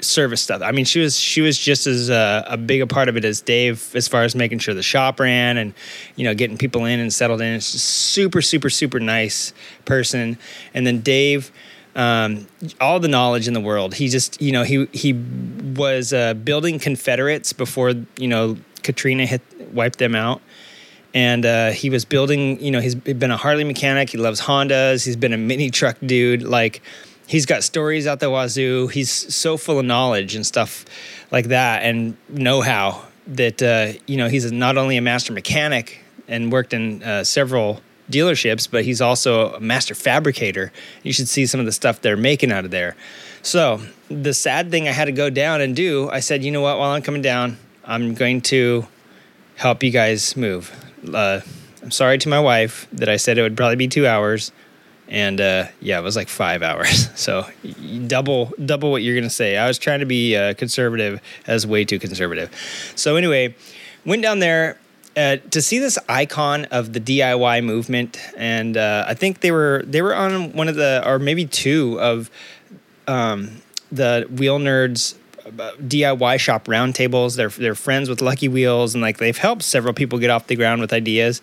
service 0.01 0.41
stuff. 0.41 0.61
I 0.61 0.71
mean, 0.71 0.85
she 0.85 0.99
was 0.99 1.17
she 1.17 1.41
was 1.41 1.57
just 1.57 1.87
as 1.87 2.09
uh, 2.09 2.43
a 2.47 2.57
big 2.57 2.81
a 2.81 2.87
part 2.87 3.09
of 3.09 3.17
it 3.17 3.25
as 3.25 3.41
Dave, 3.41 3.91
as 3.95 4.07
far 4.07 4.23
as 4.23 4.35
making 4.35 4.59
sure 4.59 4.73
the 4.73 4.83
shop 4.83 5.19
ran 5.19 5.57
and 5.57 5.73
you 6.15 6.23
know 6.23 6.33
getting 6.33 6.57
people 6.57 6.85
in 6.85 6.99
and 6.99 7.13
settled 7.13 7.41
in. 7.41 7.59
Super 7.61 8.41
super 8.41 8.69
super 8.69 8.99
nice 8.99 9.53
person. 9.85 10.37
And 10.73 10.85
then 10.85 11.01
Dave 11.01 11.51
um, 11.97 12.47
all 12.79 12.99
the 12.99 13.07
knowledge 13.07 13.47
in 13.47 13.55
the 13.55 13.59
world. 13.59 13.95
He 13.95 14.07
just, 14.07 14.39
you 14.39 14.51
know, 14.51 14.63
he 14.63 14.85
he 14.93 15.13
was 15.13 16.13
uh, 16.13 16.35
building 16.35 16.79
Confederates 16.79 17.51
before 17.51 17.93
you 18.17 18.27
know 18.27 18.57
Katrina 18.83 19.25
hit 19.25 19.41
wiped 19.73 19.97
them 19.97 20.15
out, 20.15 20.41
and 21.13 21.45
uh, 21.45 21.71
he 21.71 21.89
was 21.89 22.05
building. 22.05 22.61
You 22.63 22.71
know, 22.71 22.79
he's 22.79 22.95
been 22.95 23.31
a 23.31 23.37
Harley 23.37 23.63
mechanic. 23.63 24.11
He 24.11 24.19
loves 24.19 24.39
Hondas. 24.39 25.03
He's 25.03 25.15
been 25.15 25.33
a 25.33 25.37
mini 25.37 25.71
truck 25.71 25.97
dude. 26.05 26.43
Like 26.43 26.83
he's 27.27 27.45
got 27.45 27.63
stories 27.63 28.07
out 28.07 28.19
the 28.19 28.29
wazoo. 28.29 28.87
He's 28.87 29.11
so 29.11 29.57
full 29.57 29.79
of 29.79 29.85
knowledge 29.85 30.33
and 30.33 30.45
stuff 30.45 30.85
like 31.31 31.47
that, 31.47 31.83
and 31.83 32.17
know 32.29 32.61
how 32.61 33.03
that 33.27 33.61
uh, 33.61 33.99
you 34.07 34.17
know 34.17 34.29
he's 34.29 34.51
not 34.51 34.77
only 34.77 34.97
a 34.97 35.01
master 35.01 35.33
mechanic 35.33 35.99
and 36.27 36.51
worked 36.51 36.73
in 36.73 37.03
uh, 37.03 37.23
several 37.23 37.81
dealerships, 38.09 38.69
but 38.69 38.85
he's 38.85 39.01
also 39.01 39.53
a 39.53 39.59
master 39.59 39.93
fabricator. 39.93 40.71
You 41.03 41.13
should 41.13 41.27
see 41.27 41.45
some 41.45 41.59
of 41.59 41.65
the 41.65 41.71
stuff 41.71 42.01
they're 42.01 42.17
making 42.17 42.51
out 42.51 42.65
of 42.65 42.71
there. 42.71 42.95
So, 43.41 43.81
the 44.09 44.33
sad 44.33 44.71
thing 44.71 44.87
I 44.87 44.91
had 44.91 45.05
to 45.05 45.11
go 45.11 45.29
down 45.29 45.61
and 45.61 45.75
do, 45.75 46.09
I 46.09 46.21
said, 46.21 46.43
you 46.43 46.51
know 46.51 46.61
what, 46.61 46.79
while 46.79 46.91
I'm 46.91 47.01
coming 47.01 47.21
down, 47.21 47.57
I'm 47.85 48.13
going 48.13 48.41
to 48.41 48.87
help 49.55 49.83
you 49.83 49.91
guys 49.91 50.35
move. 50.35 50.71
Uh, 51.13 51.41
I'm 51.81 51.91
sorry 51.91 52.17
to 52.19 52.29
my 52.29 52.39
wife 52.39 52.87
that 52.93 53.09
I 53.09 53.17
said 53.17 53.37
it 53.37 53.41
would 53.41 53.55
probably 53.57 53.75
be 53.75 53.87
two 53.87 54.07
hours. 54.07 54.51
And 55.09 55.39
uh, 55.39 55.67
yeah, 55.79 55.99
it 55.99 56.03
was 56.03 56.15
like 56.15 56.29
five 56.29 56.63
hours. 56.63 57.09
So 57.17 57.45
double 58.07 58.53
double 58.63 58.91
what 58.91 59.01
you're 59.01 59.15
gonna 59.15 59.29
say. 59.29 59.57
I 59.57 59.67
was 59.67 59.77
trying 59.77 59.99
to 59.99 60.05
be 60.05 60.35
uh, 60.35 60.53
conservative, 60.53 61.19
as 61.45 61.65
way 61.67 61.83
too 61.83 61.99
conservative. 61.99 62.49
So 62.95 63.15
anyway, 63.15 63.55
went 64.05 64.21
down 64.21 64.39
there 64.39 64.77
uh, 65.17 65.37
to 65.51 65.61
see 65.61 65.79
this 65.79 65.97
icon 66.07 66.65
of 66.65 66.93
the 66.93 66.99
DIY 66.99 67.63
movement, 67.63 68.19
and 68.37 68.77
uh, 68.77 69.05
I 69.07 69.15
think 69.15 69.41
they 69.41 69.51
were 69.51 69.83
they 69.85 70.01
were 70.01 70.15
on 70.15 70.53
one 70.53 70.69
of 70.69 70.75
the 70.75 71.03
or 71.05 71.17
maybe 71.19 71.45
two 71.45 71.99
of 71.99 72.29
um, 73.07 73.61
the 73.91 74.27
Wheel 74.29 74.59
Nerds 74.59 75.15
DIY 75.47 76.39
shop 76.39 76.65
roundtables. 76.65 77.35
They're 77.35 77.49
they're 77.49 77.75
friends 77.75 78.09
with 78.09 78.21
Lucky 78.21 78.47
Wheels, 78.47 78.93
and 78.93 79.01
like 79.01 79.17
they've 79.17 79.37
helped 79.37 79.63
several 79.63 79.93
people 79.93 80.19
get 80.19 80.29
off 80.29 80.47
the 80.47 80.55
ground 80.55 80.81
with 80.81 80.93
ideas. 80.93 81.41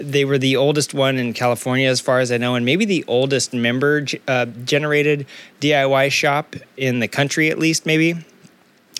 They 0.00 0.24
were 0.24 0.38
the 0.38 0.56
oldest 0.56 0.94
one 0.94 1.18
in 1.18 1.32
California, 1.34 1.88
as 1.88 2.00
far 2.00 2.20
as 2.20 2.32
I 2.32 2.38
know, 2.38 2.54
and 2.54 2.64
maybe 2.64 2.84
the 2.84 3.04
oldest 3.06 3.52
member 3.52 4.06
uh, 4.26 4.46
generated 4.64 5.26
DIY 5.60 6.10
shop 6.10 6.56
in 6.76 7.00
the 7.00 7.08
country, 7.08 7.50
at 7.50 7.58
least 7.58 7.86
maybe. 7.86 8.14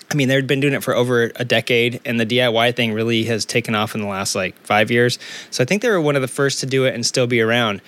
I 0.09 0.15
mean, 0.15 0.27
they'd 0.27 0.45
been 0.45 0.59
doing 0.59 0.73
it 0.73 0.83
for 0.83 0.93
over 0.93 1.31
a 1.37 1.45
decade, 1.45 2.01
and 2.05 2.19
the 2.19 2.25
DIY 2.25 2.75
thing 2.75 2.93
really 2.93 3.23
has 3.25 3.45
taken 3.45 3.75
off 3.75 3.95
in 3.95 4.01
the 4.01 4.07
last 4.07 4.35
like 4.35 4.55
five 4.57 4.91
years. 4.91 5.17
So 5.49 5.63
I 5.63 5.65
think 5.65 5.81
they 5.81 5.89
were 5.89 6.01
one 6.01 6.15
of 6.15 6.21
the 6.21 6.27
first 6.27 6.59
to 6.59 6.65
do 6.65 6.85
it 6.85 6.93
and 6.93 7.05
still 7.05 7.27
be 7.27 7.41
around 7.41 7.81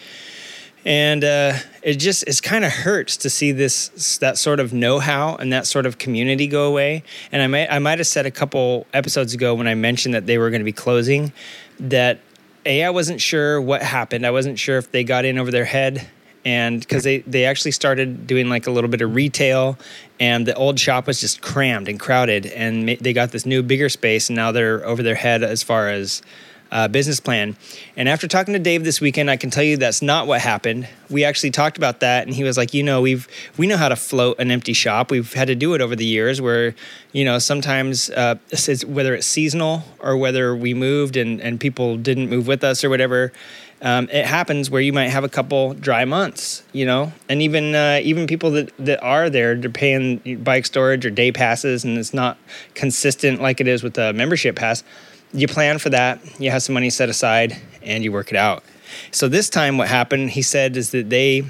and 0.86 1.24
uh, 1.24 1.54
it 1.82 1.96
just 1.96 2.24
it 2.28 2.42
kind 2.42 2.66
of 2.66 2.72
hurts 2.72 3.18
to 3.18 3.30
see 3.30 3.52
this 3.52 4.18
that 4.18 4.38
sort 4.38 4.60
of 4.60 4.74
know-how 4.74 5.36
and 5.36 5.54
that 5.54 5.66
sort 5.66 5.86
of 5.86 5.98
community 5.98 6.48
go 6.48 6.68
away 6.68 7.04
and 7.32 7.42
i 7.42 7.48
might 7.48 7.68
i 7.72 7.80
might 7.80 7.98
have 8.00 8.08
said 8.08 8.26
a 8.26 8.32
couple 8.32 8.86
episodes 8.94 9.34
ago 9.34 9.54
when 9.54 9.68
i 9.68 9.76
mentioned 9.76 10.14
that 10.14 10.26
they 10.26 10.38
were 10.38 10.50
going 10.50 10.62
to 10.62 10.66
be 10.66 10.74
closing 10.74 11.32
that 11.80 12.20
a 12.66 12.84
i 12.84 12.90
wasn't 12.90 13.22
sure 13.22 13.62
what 13.62 13.82
happened. 13.82 14.26
I 14.26 14.32
wasn't 14.32 14.60
sure 14.60 14.78
if 14.78 14.92
they 14.92 15.04
got 15.04 15.26
in 15.26 15.38
over 15.38 15.52
their 15.52 15.66
head 15.66 16.08
and 16.46 16.80
because 16.80 17.04
they 17.04 17.20
they 17.20 17.46
actually 17.46 17.72
started 17.72 18.28
doing 18.28 18.50
like 18.50 18.68
a 18.68 18.72
little 18.72 18.90
bit 18.90 19.02
of 19.02 19.16
retail 19.16 19.78
and 20.20 20.46
the 20.46 20.56
old 20.56 20.80
shop 20.80 21.08
was 21.08 21.22
just 21.22 21.42
crammed 21.42 21.88
and 21.88 22.00
crowded 22.00 22.46
and 22.48 22.90
they 22.90 23.14
got 23.14 23.32
this 23.32 23.46
new 23.46 23.64
bigger 23.64 23.90
space 23.90 24.30
and 24.30 24.36
now 24.36 24.52
they're 24.52 24.86
over 24.86 25.04
their 25.04 25.16
head 25.16 25.44
as 25.44 25.64
far 25.64 25.90
as 25.90 26.22
uh, 26.74 26.88
business 26.88 27.20
plan. 27.20 27.56
And 27.96 28.10
after 28.10 28.28
talking 28.28 28.54
to 28.56 28.60
Dave 28.60 28.84
this 28.84 29.00
weekend, 29.00 29.30
I 29.30 29.38
can 29.38 29.52
tell 29.52 29.64
you 29.64 29.78
that's 29.78 30.02
not 30.02 30.26
what 30.26 30.42
happened. 30.42 30.90
We 31.08 31.24
actually 31.24 31.52
talked 31.52 31.78
about 31.78 32.00
that, 32.00 32.26
and 32.26 32.36
he 32.36 32.44
was 32.44 32.58
like, 32.58 32.74
you 32.74 32.82
know, 32.82 33.00
we've 33.02 33.28
we 33.58 33.68
know 33.68 33.78
how 33.78 33.90
to 33.90 33.96
float 33.96 34.40
an 34.40 34.50
empty 34.50 34.74
shop. 34.74 35.12
We've 35.12 35.32
had 35.32 35.48
to 35.48 35.56
do 35.56 35.76
it 35.76 35.82
over 35.82 35.96
the 35.96 36.06
years, 36.06 36.42
where 36.42 36.74
you 37.12 37.24
know 37.24 37.38
sometimes 37.38 38.10
uh, 38.10 38.36
whether 38.88 39.14
it's 39.14 39.28
seasonal 39.28 39.84
or 40.00 40.18
whether 40.18 40.56
we 40.56 40.74
moved 40.74 41.16
and 41.16 41.40
and 41.40 41.60
people 41.60 41.96
didn't 41.96 42.30
move 42.30 42.48
with 42.48 42.64
us 42.64 42.84
or 42.84 42.90
whatever. 42.90 43.32
Um, 43.84 44.08
it 44.14 44.26
happens 44.26 44.70
where 44.72 44.80
you 44.80 44.94
might 44.94 45.10
have 45.10 45.26
a 45.26 45.30
couple 45.30 45.74
dry 45.74 46.06
months, 46.06 46.64
you 46.72 46.86
know, 46.86 47.12
and 47.28 47.42
even 47.42 47.76
uh, 47.76 48.00
even 48.02 48.26
people 48.26 48.52
that, 48.52 48.72
that 48.80 49.04
are 49.04 49.30
there, 49.30 49.56
they're 49.56 49.70
paying 49.70 50.42
bike 50.42 50.66
storage 50.66 51.06
or 51.06 51.12
day 51.12 51.34
passes, 51.34 51.84
and 51.84 51.98
it's 52.00 52.14
not 52.14 52.38
consistent 52.74 53.42
like 53.42 53.60
it 53.62 53.68
is 53.68 53.84
with 53.84 53.94
the 53.94 54.14
membership 54.14 54.56
pass 54.56 54.84
you 55.34 55.48
plan 55.48 55.80
for 55.80 55.90
that, 55.90 56.20
you 56.40 56.52
have 56.52 56.64
some 56.64 56.74
money 56.74 56.90
set 56.90 57.10
aside, 57.10 57.58
and 57.82 58.04
you 58.04 58.12
work 58.12 58.32
it 58.32 58.38
out. 58.38 58.64
So 59.12 59.28
this 59.28 59.50
time, 59.50 59.78
what 59.78 59.88
happened? 59.88 60.32
He 60.32 60.42
said 60.42 60.78
is 60.78 60.92
that 60.92 61.10
they 61.10 61.44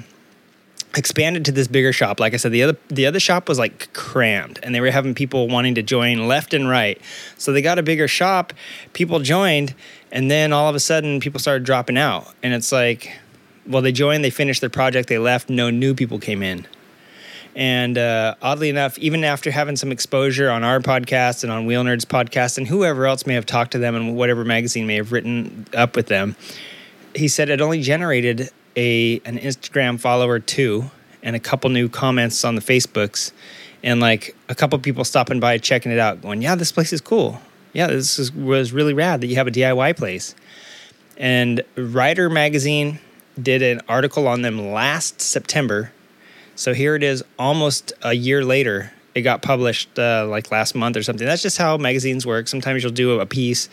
expanded 0.96 1.44
to 1.44 1.52
this 1.52 1.66
bigger 1.68 1.92
shop. 1.92 2.20
Like 2.20 2.34
I 2.34 2.36
said, 2.36 2.52
the 2.52 2.62
other 2.62 2.78
the 2.88 3.06
other 3.06 3.20
shop 3.20 3.48
was 3.48 3.58
like 3.58 3.92
crammed, 3.92 4.58
and 4.62 4.74
they 4.74 4.80
were 4.80 4.90
having 4.90 5.14
people 5.14 5.48
wanting 5.48 5.74
to 5.74 5.82
join 5.82 6.26
left 6.26 6.54
and 6.54 6.68
right. 6.68 7.00
So 7.36 7.52
they 7.52 7.62
got 7.62 7.78
a 7.78 7.82
bigger 7.82 8.08
shop. 8.08 8.52
People 8.92 9.20
joined, 9.20 9.74
and 10.10 10.30
then 10.30 10.52
all 10.52 10.68
of 10.68 10.74
a 10.74 10.80
sudden, 10.80 11.20
people 11.20 11.40
started 11.40 11.64
dropping 11.64 11.98
out, 11.98 12.32
and 12.42 12.54
it's 12.54 12.72
like, 12.72 13.12
well, 13.66 13.82
they 13.82 13.92
joined, 13.92 14.24
they 14.24 14.30
finished 14.30 14.60
their 14.60 14.70
project, 14.70 15.08
they 15.08 15.18
left. 15.18 15.50
No 15.50 15.70
new 15.70 15.94
people 15.94 16.18
came 16.18 16.42
in. 16.42 16.66
And 17.56 17.96
uh, 17.96 18.34
oddly 18.42 18.68
enough, 18.68 18.98
even 18.98 19.22
after 19.22 19.50
having 19.50 19.76
some 19.76 19.92
exposure 19.92 20.50
on 20.50 20.64
our 20.64 20.80
podcast 20.80 21.44
and 21.44 21.52
on 21.52 21.66
Wheel 21.66 21.84
Nerds 21.84 22.04
podcast 22.04 22.58
and 22.58 22.66
whoever 22.66 23.06
else 23.06 23.26
may 23.26 23.34
have 23.34 23.46
talked 23.46 23.72
to 23.72 23.78
them 23.78 23.94
and 23.94 24.16
whatever 24.16 24.44
magazine 24.44 24.86
may 24.86 24.96
have 24.96 25.12
written 25.12 25.66
up 25.72 25.94
with 25.94 26.08
them, 26.08 26.34
he 27.14 27.28
said 27.28 27.48
it 27.48 27.60
only 27.60 27.80
generated 27.80 28.50
a 28.76 29.20
an 29.24 29.38
Instagram 29.38 30.00
follower 30.00 30.40
two 30.40 30.90
and 31.22 31.36
a 31.36 31.40
couple 31.40 31.70
new 31.70 31.88
comments 31.88 32.44
on 32.44 32.56
the 32.56 32.60
Facebooks 32.60 33.30
and 33.84 34.00
like 34.00 34.34
a 34.48 34.54
couple 34.54 34.76
people 34.80 35.04
stopping 35.04 35.38
by 35.38 35.58
checking 35.58 35.92
it 35.92 35.98
out 35.98 36.22
going, 36.22 36.42
"Yeah, 36.42 36.56
this 36.56 36.72
place 36.72 36.92
is 36.92 37.00
cool. 37.00 37.40
Yeah, 37.72 37.86
this 37.86 38.18
is, 38.18 38.32
was 38.32 38.72
really 38.72 38.94
rad 38.94 39.20
that 39.20 39.28
you 39.28 39.36
have 39.36 39.46
a 39.46 39.52
DIY 39.52 39.96
place." 39.96 40.34
And 41.16 41.62
Rider 41.76 42.28
magazine 42.28 42.98
did 43.40 43.62
an 43.62 43.80
article 43.88 44.26
on 44.26 44.42
them 44.42 44.72
last 44.72 45.20
September 45.20 45.92
so 46.56 46.74
here 46.74 46.94
it 46.94 47.02
is, 47.02 47.24
almost 47.38 47.92
a 48.02 48.12
year 48.12 48.44
later. 48.44 48.92
It 49.14 49.22
got 49.22 49.42
published 49.42 49.96
uh, 49.98 50.26
like 50.28 50.50
last 50.50 50.74
month 50.74 50.96
or 50.96 51.02
something. 51.02 51.26
That's 51.26 51.42
just 51.42 51.56
how 51.56 51.76
magazines 51.76 52.26
work. 52.26 52.48
Sometimes 52.48 52.82
you'll 52.82 52.92
do 52.92 53.20
a 53.20 53.26
piece 53.26 53.68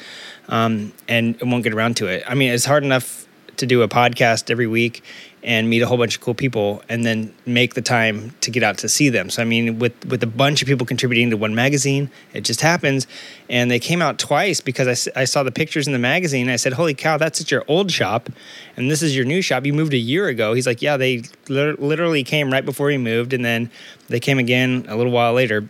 um, 0.50 0.94
and 1.08 1.36
it 1.36 1.46
won't 1.46 1.64
get 1.64 1.74
around 1.74 1.98
to 1.98 2.06
it. 2.08 2.24
I 2.28 2.36
mean, 2.36 2.52
it's 2.52 2.66
hard 2.66 2.84
enough 2.84 3.26
to 3.58 3.66
do 3.66 3.82
a 3.82 3.88
podcast 3.88 4.52
every 4.52 4.68
week 4.68 5.04
and 5.44 5.70
meet 5.70 5.82
a 5.82 5.88
whole 5.88 5.98
bunch 5.98 6.16
of 6.16 6.22
cool 6.22 6.36
people 6.36 6.84
and 6.88 7.04
then 7.04 7.34
make 7.46 7.74
the 7.74 7.82
time 7.82 8.34
to 8.42 8.52
get 8.52 8.62
out 8.62 8.78
to 8.78 8.88
see 8.88 9.10
them. 9.10 9.30
So 9.30 9.42
I 9.42 9.46
mean 9.46 9.80
with 9.80 9.94
with 10.06 10.22
a 10.22 10.28
bunch 10.28 10.62
of 10.62 10.68
people 10.68 10.86
contributing 10.86 11.32
to 11.32 11.38
one 11.38 11.56
magazine, 11.56 12.12
it 12.34 12.42
just 12.42 12.62
happens 12.62 13.08
and 13.50 13.72
they 13.72 13.80
came 13.80 14.02
out 14.02 14.20
twice 14.20 14.62
because 14.62 15.08
I, 15.08 15.22
I 15.22 15.26
saw 15.26 15.44
the 15.44 15.52
pictures 15.52 15.88
in 15.88 15.94
the 15.94 16.00
magazine 16.00 16.50
I 16.50 16.58
said, 16.58 16.74
"Holy 16.74 16.94
cow, 16.94 17.18
that's 17.18 17.42
at 17.42 17.50
your 17.50 17.64
old 17.68 17.92
shop 17.92 18.30
and 18.78 18.92
this 18.92 19.02
is 19.02 19.16
your 19.16 19.26
new 19.26 19.42
shop. 19.42 19.66
You 19.66 19.74
moved 19.74 19.94
a 19.94 19.98
year 19.98 20.28
ago." 20.28 20.54
He's 20.54 20.68
like, 20.68 20.82
"Yeah, 20.82 20.98
they 20.98 21.24
literally 21.48 22.24
came 22.24 22.52
right 22.52 22.66
before 22.66 22.90
he 22.92 22.98
moved 22.98 23.34
and 23.34 23.44
then 23.44 23.72
they 24.10 24.20
came 24.20 24.38
again 24.38 24.86
a 24.88 24.96
little 24.96 25.12
while 25.12 25.34
later." 25.34 25.68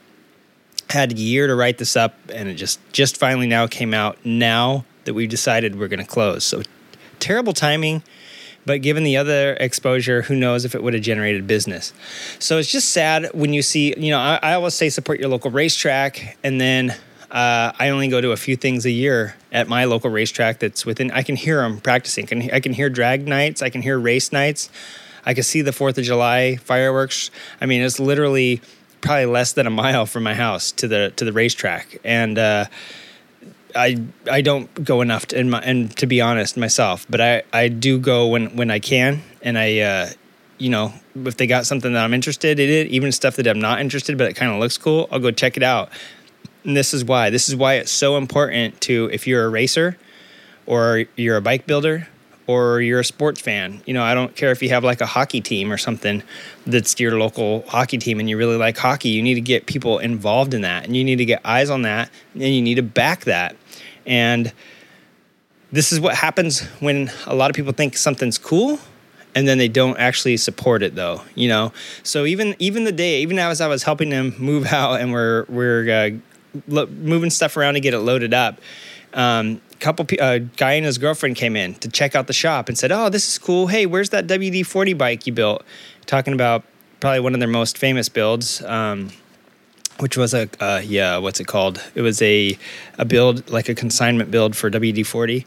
Had 0.89 1.13
a 1.13 1.15
year 1.15 1.47
to 1.47 1.55
write 1.55 1.77
this 1.77 1.95
up 1.95 2.15
and 2.33 2.49
it 2.49 2.55
just 2.55 2.79
just 2.91 3.15
finally 3.15 3.47
now 3.47 3.65
came 3.65 3.93
out 3.93 4.17
now 4.25 4.83
that 5.05 5.13
we've 5.13 5.29
decided 5.29 5.79
we're 5.79 5.87
going 5.87 6.01
to 6.01 6.05
close. 6.05 6.43
So 6.43 6.63
terrible 7.19 7.53
timing 7.53 8.03
but 8.65 8.81
given 8.81 9.03
the 9.03 9.17
other 9.17 9.53
exposure, 9.53 10.23
who 10.23 10.35
knows 10.35 10.65
if 10.65 10.75
it 10.75 10.83
would 10.83 10.93
have 10.93 11.03
generated 11.03 11.47
business. 11.47 11.93
So 12.39 12.57
it's 12.57 12.71
just 12.71 12.89
sad 12.89 13.29
when 13.33 13.53
you 13.53 13.61
see, 13.61 13.93
you 13.97 14.11
know, 14.11 14.19
I, 14.19 14.39
I 14.41 14.53
always 14.53 14.73
say 14.73 14.89
support 14.89 15.19
your 15.19 15.29
local 15.29 15.51
racetrack, 15.51 16.37
and 16.43 16.59
then 16.59 16.91
uh, 17.31 17.71
I 17.79 17.89
only 17.89 18.07
go 18.07 18.19
to 18.21 18.31
a 18.31 18.37
few 18.37 18.55
things 18.55 18.85
a 18.85 18.91
year 18.91 19.35
at 19.51 19.67
my 19.67 19.85
local 19.85 20.09
racetrack 20.09 20.59
that's 20.59 20.85
within. 20.85 21.11
I 21.11 21.23
can 21.23 21.35
hear 21.35 21.61
them 21.61 21.79
practicing. 21.79 22.27
Can, 22.27 22.51
I 22.51 22.59
can 22.59 22.73
hear 22.73 22.89
drag 22.89 23.27
nights. 23.27 23.61
I 23.61 23.69
can 23.69 23.81
hear 23.81 23.97
race 23.97 24.31
nights. 24.31 24.69
I 25.25 25.33
can 25.33 25.43
see 25.43 25.61
the 25.61 25.71
Fourth 25.71 25.97
of 25.97 26.03
July 26.03 26.57
fireworks. 26.57 27.31
I 27.61 27.67
mean, 27.67 27.81
it's 27.81 27.99
literally 27.99 28.61
probably 29.01 29.25
less 29.25 29.53
than 29.53 29.65
a 29.65 29.71
mile 29.71 30.05
from 30.05 30.23
my 30.23 30.35
house 30.35 30.71
to 30.73 30.87
the 30.87 31.13
to 31.15 31.25
the 31.25 31.33
racetrack, 31.33 31.99
and 32.03 32.37
uh, 32.37 32.65
I 33.75 34.01
I 34.29 34.41
don't 34.41 34.83
go 34.83 35.01
enough 35.01 35.27
to, 35.27 35.43
my, 35.43 35.61
and 35.61 35.95
to 35.97 36.07
be 36.07 36.21
honest 36.21 36.57
myself, 36.57 37.05
but 37.09 37.21
I, 37.21 37.43
I 37.53 37.67
do 37.67 37.99
go 37.99 38.27
when 38.27 38.55
when 38.55 38.71
I 38.71 38.79
can, 38.79 39.21
and 39.41 39.57
I 39.57 39.79
uh, 39.79 40.09
you 40.57 40.69
know 40.69 40.93
if 41.15 41.37
they 41.37 41.47
got 41.47 41.65
something 41.65 41.93
that 41.93 42.03
I'm 42.03 42.13
interested 42.13 42.59
in 42.59 42.69
it, 42.69 42.87
even 42.87 43.11
stuff 43.11 43.35
that 43.35 43.47
I'm 43.47 43.59
not 43.59 43.81
interested, 43.81 44.17
but 44.17 44.27
it 44.27 44.35
kind 44.35 44.51
of 44.51 44.59
looks 44.59 44.77
cool, 44.77 45.07
I'll 45.11 45.19
go 45.19 45.31
check 45.31 45.57
it 45.57 45.63
out. 45.63 45.89
And 46.63 46.77
this 46.77 46.93
is 46.93 47.03
why 47.03 47.29
this 47.29 47.49
is 47.49 47.55
why 47.55 47.75
it's 47.75 47.91
so 47.91 48.17
important 48.17 48.79
to 48.81 49.09
if 49.11 49.27
you're 49.27 49.45
a 49.45 49.49
racer, 49.49 49.97
or 50.65 51.05
you're 51.15 51.37
a 51.37 51.41
bike 51.41 51.65
builder, 51.65 52.07
or 52.47 52.81
you're 52.81 52.99
a 52.99 53.05
sports 53.05 53.39
fan. 53.39 53.81
You 53.85 53.93
know, 53.93 54.03
I 54.03 54.13
don't 54.13 54.35
care 54.35 54.51
if 54.51 54.61
you 54.61 54.69
have 54.69 54.83
like 54.83 55.01
a 55.01 55.05
hockey 55.05 55.41
team 55.41 55.71
or 55.71 55.77
something 55.77 56.23
that's 56.65 56.99
your 56.99 57.17
local 57.17 57.63
hockey 57.67 57.97
team 57.97 58.19
and 58.19 58.29
you 58.29 58.37
really 58.37 58.57
like 58.57 58.77
hockey. 58.77 59.09
You 59.09 59.21
need 59.21 59.35
to 59.35 59.41
get 59.41 59.65
people 59.65 59.99
involved 59.99 60.53
in 60.53 60.61
that 60.61 60.85
and 60.85 60.95
you 60.95 61.03
need 61.03 61.17
to 61.17 61.25
get 61.25 61.41
eyes 61.45 61.69
on 61.69 61.83
that 61.83 62.09
and 62.33 62.43
you 62.43 62.61
need 62.61 62.75
to 62.75 62.83
back 62.83 63.25
that. 63.25 63.55
And 64.05 64.51
this 65.71 65.91
is 65.91 65.99
what 65.99 66.15
happens 66.15 66.61
when 66.79 67.11
a 67.25 67.35
lot 67.35 67.49
of 67.49 67.55
people 67.55 67.73
think 67.73 67.95
something's 67.95 68.37
cool 68.37 68.79
and 69.33 69.47
then 69.47 69.57
they 69.57 69.69
don't 69.69 69.97
actually 69.97 70.35
support 70.35 70.83
it 70.83 70.95
though 70.95 71.21
you 71.35 71.47
know? 71.47 71.71
So 72.03 72.25
even 72.25 72.55
even 72.59 72.83
the 72.83 72.91
day 72.91 73.21
even 73.21 73.39
as 73.39 73.61
i 73.61 73.67
was 73.67 73.83
helping 73.83 74.09
them 74.09 74.35
move 74.37 74.65
out 74.73 74.99
and 74.99 75.13
we're 75.13 75.45
we're 75.47 75.89
uh, 75.89 76.59
lo- 76.67 76.87
moving 76.87 77.29
stuff 77.29 77.55
around 77.55 77.75
to 77.75 77.79
get 77.79 77.93
it 77.93 77.99
loaded 77.99 78.33
up 78.33 78.59
um, 79.13 79.61
couple 79.81 80.05
a 80.11 80.21
uh, 80.21 80.37
guy 80.57 80.73
and 80.73 80.85
his 80.85 80.97
girlfriend 80.97 81.35
came 81.35 81.55
in 81.55 81.73
to 81.75 81.89
check 81.89 82.15
out 82.15 82.27
the 82.27 82.33
shop 82.33 82.69
and 82.69 82.77
said 82.77 82.91
oh 82.91 83.09
this 83.09 83.27
is 83.27 83.37
cool. 83.37 83.67
Hey 83.67 83.85
where's 83.85 84.11
that 84.11 84.27
wd-40 84.27 84.97
bike 84.97 85.27
you 85.27 85.33
built? 85.33 85.63
Talking 86.05 86.33
about 86.33 86.63
probably 86.99 87.19
one 87.19 87.33
of 87.33 87.39
their 87.39 87.49
most 87.49 87.77
famous 87.77 88.07
builds 88.07 88.61
um, 88.63 89.09
which 90.01 90.17
was 90.17 90.33
a 90.33 90.49
uh, 90.59 90.81
yeah, 90.83 91.17
what's 91.17 91.39
it 91.39 91.47
called? 91.47 91.81
It 91.95 92.01
was 92.01 92.21
a 92.21 92.57
a 92.97 93.05
build 93.05 93.49
like 93.49 93.69
a 93.69 93.75
consignment 93.75 94.31
build 94.31 94.55
for 94.55 94.69
WD 94.69 95.05
forty, 95.05 95.45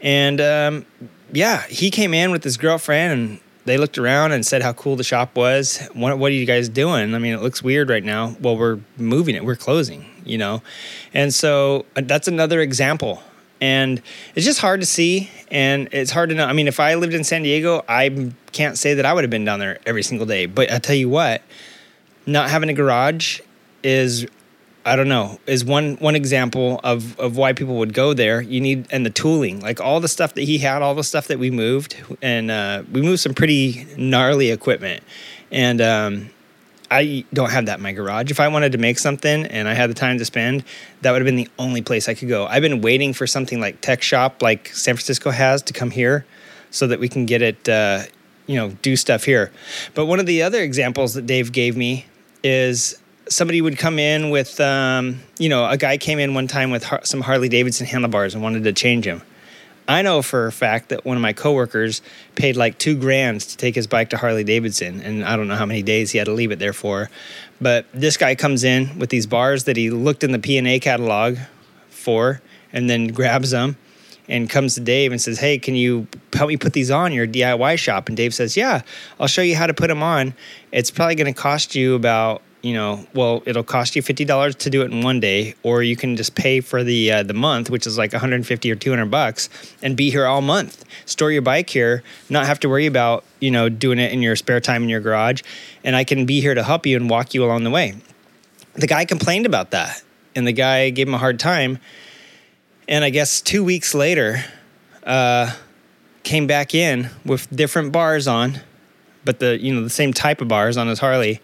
and 0.00 0.40
um, 0.40 0.86
yeah, 1.32 1.62
he 1.68 1.90
came 1.90 2.12
in 2.12 2.30
with 2.30 2.44
his 2.44 2.56
girlfriend 2.56 3.12
and 3.12 3.40
they 3.64 3.78
looked 3.78 3.96
around 3.96 4.32
and 4.32 4.44
said 4.44 4.62
how 4.62 4.72
cool 4.72 4.96
the 4.96 5.04
shop 5.04 5.36
was. 5.36 5.78
What, 5.94 6.18
what 6.18 6.30
are 6.30 6.34
you 6.34 6.44
guys 6.44 6.68
doing? 6.68 7.14
I 7.14 7.18
mean, 7.18 7.32
it 7.32 7.40
looks 7.40 7.62
weird 7.62 7.88
right 7.88 8.04
now. 8.04 8.36
Well, 8.40 8.58
we're 8.58 8.80
moving 8.98 9.34
it. 9.36 9.44
We're 9.44 9.56
closing, 9.56 10.04
you 10.24 10.36
know, 10.36 10.62
and 11.14 11.32
so 11.32 11.86
uh, 11.96 12.02
that's 12.04 12.28
another 12.28 12.60
example. 12.60 13.22
And 13.60 14.02
it's 14.34 14.44
just 14.44 14.60
hard 14.60 14.80
to 14.80 14.86
see, 14.86 15.30
and 15.50 15.88
it's 15.92 16.10
hard 16.10 16.28
to 16.28 16.34
know. 16.34 16.44
I 16.44 16.52
mean, 16.52 16.68
if 16.68 16.80
I 16.80 16.96
lived 16.96 17.14
in 17.14 17.24
San 17.24 17.44
Diego, 17.44 17.82
I 17.88 18.32
can't 18.52 18.76
say 18.76 18.94
that 18.94 19.06
I 19.06 19.12
would 19.14 19.24
have 19.24 19.30
been 19.30 19.44
down 19.44 19.60
there 19.60 19.78
every 19.86 20.02
single 20.02 20.26
day. 20.26 20.44
But 20.44 20.70
I 20.70 20.78
tell 20.78 20.96
you 20.96 21.08
what, 21.08 21.40
not 22.26 22.50
having 22.50 22.68
a 22.68 22.74
garage 22.74 23.40
is 23.84 24.26
I 24.84 24.96
don't 24.96 25.08
know 25.08 25.38
is 25.46 25.64
one 25.64 25.94
one 25.96 26.16
example 26.16 26.80
of 26.82 27.18
of 27.20 27.36
why 27.36 27.52
people 27.52 27.76
would 27.76 27.94
go 27.94 28.12
there. 28.12 28.40
You 28.40 28.60
need 28.60 28.86
and 28.90 29.06
the 29.06 29.10
tooling, 29.10 29.60
like 29.60 29.80
all 29.80 30.00
the 30.00 30.08
stuff 30.08 30.34
that 30.34 30.42
he 30.42 30.58
had, 30.58 30.82
all 30.82 30.94
the 30.94 31.04
stuff 31.04 31.28
that 31.28 31.38
we 31.38 31.50
moved, 31.50 31.96
and 32.20 32.50
uh, 32.50 32.82
we 32.90 33.00
moved 33.00 33.20
some 33.20 33.34
pretty 33.34 33.86
gnarly 33.96 34.50
equipment, 34.50 35.02
and 35.52 35.80
um, 35.80 36.30
I 36.90 37.24
don't 37.32 37.50
have 37.50 37.66
that 37.66 37.78
in 37.78 37.82
my 37.82 37.92
garage. 37.92 38.30
If 38.30 38.40
I 38.40 38.48
wanted 38.48 38.72
to 38.72 38.78
make 38.78 38.98
something 38.98 39.46
and 39.46 39.68
I 39.68 39.74
had 39.74 39.90
the 39.90 39.94
time 39.94 40.18
to 40.18 40.24
spend, 40.24 40.64
that 41.02 41.12
would 41.12 41.20
have 41.22 41.26
been 41.26 41.36
the 41.36 41.48
only 41.58 41.82
place 41.82 42.08
I 42.08 42.14
could 42.14 42.28
go. 42.28 42.46
I've 42.46 42.62
been 42.62 42.82
waiting 42.82 43.12
for 43.12 43.26
something 43.26 43.60
like 43.60 43.80
Tech 43.80 44.02
Shop, 44.02 44.42
like 44.42 44.68
San 44.68 44.94
Francisco 44.94 45.30
has, 45.30 45.62
to 45.62 45.72
come 45.72 45.90
here 45.90 46.26
so 46.70 46.86
that 46.86 47.00
we 47.00 47.08
can 47.08 47.26
get 47.26 47.42
it, 47.42 47.68
uh, 47.68 48.02
you 48.46 48.56
know, 48.56 48.70
do 48.82 48.96
stuff 48.96 49.24
here. 49.24 49.50
But 49.94 50.06
one 50.06 50.20
of 50.20 50.26
the 50.26 50.42
other 50.42 50.60
examples 50.60 51.14
that 51.14 51.26
Dave 51.26 51.52
gave 51.52 51.76
me 51.76 52.06
is 52.42 52.96
somebody 53.28 53.60
would 53.60 53.78
come 53.78 53.98
in 53.98 54.30
with, 54.30 54.60
um, 54.60 55.20
you 55.38 55.48
know, 55.48 55.66
a 55.68 55.76
guy 55.76 55.96
came 55.96 56.18
in 56.18 56.34
one 56.34 56.46
time 56.46 56.70
with 56.70 56.84
har- 56.84 57.04
some 57.04 57.20
Harley 57.20 57.48
Davidson 57.48 57.86
handlebars 57.86 58.34
and 58.34 58.42
wanted 58.42 58.64
to 58.64 58.72
change 58.72 59.04
them. 59.04 59.22
I 59.86 60.00
know 60.02 60.22
for 60.22 60.46
a 60.46 60.52
fact 60.52 60.88
that 60.88 61.04
one 61.04 61.16
of 61.16 61.22
my 61.22 61.34
coworkers 61.34 62.00
paid 62.36 62.56
like 62.56 62.78
two 62.78 62.96
grand 62.96 63.42
to 63.42 63.56
take 63.56 63.74
his 63.74 63.86
bike 63.86 64.10
to 64.10 64.16
Harley 64.16 64.44
Davidson, 64.44 65.02
and 65.02 65.24
I 65.24 65.36
don't 65.36 65.46
know 65.46 65.56
how 65.56 65.66
many 65.66 65.82
days 65.82 66.10
he 66.10 66.18
had 66.18 66.24
to 66.24 66.32
leave 66.32 66.52
it 66.52 66.58
there 66.58 66.72
for. 66.72 67.10
But 67.60 67.86
this 67.92 68.16
guy 68.16 68.34
comes 68.34 68.64
in 68.64 68.98
with 68.98 69.10
these 69.10 69.26
bars 69.26 69.64
that 69.64 69.76
he 69.76 69.90
looked 69.90 70.24
in 70.24 70.32
the 70.32 70.38
P 70.38 70.56
and 70.56 70.66
A 70.66 70.80
catalog 70.80 71.36
for, 71.90 72.40
and 72.72 72.88
then 72.88 73.08
grabs 73.08 73.50
them 73.50 73.76
and 74.26 74.48
comes 74.48 74.74
to 74.74 74.80
Dave 74.80 75.12
and 75.12 75.20
says, 75.20 75.38
"Hey, 75.38 75.58
can 75.58 75.74
you 75.74 76.06
help 76.32 76.48
me 76.48 76.56
put 76.56 76.72
these 76.72 76.90
on 76.90 77.12
your 77.12 77.26
DIY 77.26 77.76
shop?" 77.76 78.08
And 78.08 78.16
Dave 78.16 78.32
says, 78.32 78.56
"Yeah, 78.56 78.80
I'll 79.20 79.26
show 79.26 79.42
you 79.42 79.54
how 79.54 79.66
to 79.66 79.74
put 79.74 79.88
them 79.88 80.02
on. 80.02 80.32
It's 80.72 80.90
probably 80.90 81.14
going 81.14 81.32
to 81.32 81.38
cost 81.38 81.74
you 81.74 81.94
about 81.94 82.40
you 82.64 82.72
know, 82.72 83.06
well, 83.12 83.42
it'll 83.44 83.62
cost 83.62 83.94
you 83.94 84.00
fifty 84.00 84.24
dollars 84.24 84.54
to 84.56 84.70
do 84.70 84.80
it 84.80 84.90
in 84.90 85.02
one 85.02 85.20
day, 85.20 85.54
or 85.62 85.82
you 85.82 85.96
can 85.96 86.16
just 86.16 86.34
pay 86.34 86.62
for 86.62 86.82
the 86.82 87.12
uh, 87.12 87.22
the 87.22 87.34
month, 87.34 87.68
which 87.68 87.86
is 87.86 87.98
like 87.98 88.12
one 88.14 88.20
hundred 88.20 88.36
and 88.36 88.46
fifty 88.46 88.72
or 88.72 88.74
two 88.74 88.88
hundred 88.88 89.10
bucks, 89.10 89.50
and 89.82 89.98
be 89.98 90.10
here 90.10 90.24
all 90.24 90.40
month. 90.40 90.82
Store 91.04 91.30
your 91.30 91.42
bike 91.42 91.68
here, 91.68 92.02
not 92.30 92.46
have 92.46 92.58
to 92.60 92.68
worry 92.70 92.86
about 92.86 93.22
you 93.38 93.50
know 93.50 93.68
doing 93.68 93.98
it 93.98 94.12
in 94.12 94.22
your 94.22 94.34
spare 94.34 94.60
time 94.60 94.82
in 94.82 94.88
your 94.88 95.00
garage, 95.00 95.42
and 95.84 95.94
I 95.94 96.04
can 96.04 96.24
be 96.24 96.40
here 96.40 96.54
to 96.54 96.62
help 96.62 96.86
you 96.86 96.96
and 96.96 97.10
walk 97.10 97.34
you 97.34 97.44
along 97.44 97.64
the 97.64 97.70
way. 97.70 97.96
The 98.72 98.86
guy 98.86 99.04
complained 99.04 99.44
about 99.44 99.72
that, 99.72 100.02
and 100.34 100.46
the 100.46 100.52
guy 100.52 100.88
gave 100.88 101.06
him 101.06 101.14
a 101.14 101.18
hard 101.18 101.38
time. 101.38 101.78
And 102.88 103.04
I 103.04 103.10
guess 103.10 103.42
two 103.42 103.62
weeks 103.62 103.94
later, 103.94 104.42
uh, 105.04 105.52
came 106.22 106.46
back 106.46 106.74
in 106.74 107.10
with 107.26 107.54
different 107.54 107.92
bars 107.92 108.26
on, 108.26 108.60
but 109.22 109.38
the 109.38 109.58
you 109.60 109.74
know 109.74 109.82
the 109.82 109.90
same 109.90 110.14
type 110.14 110.40
of 110.40 110.48
bars 110.48 110.78
on 110.78 110.88
his 110.88 111.00
Harley 111.00 111.42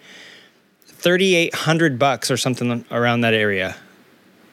3800 1.00 1.98
bucks 1.98 2.30
or 2.30 2.36
something 2.36 2.84
around 2.90 3.22
that 3.22 3.34
area. 3.34 3.76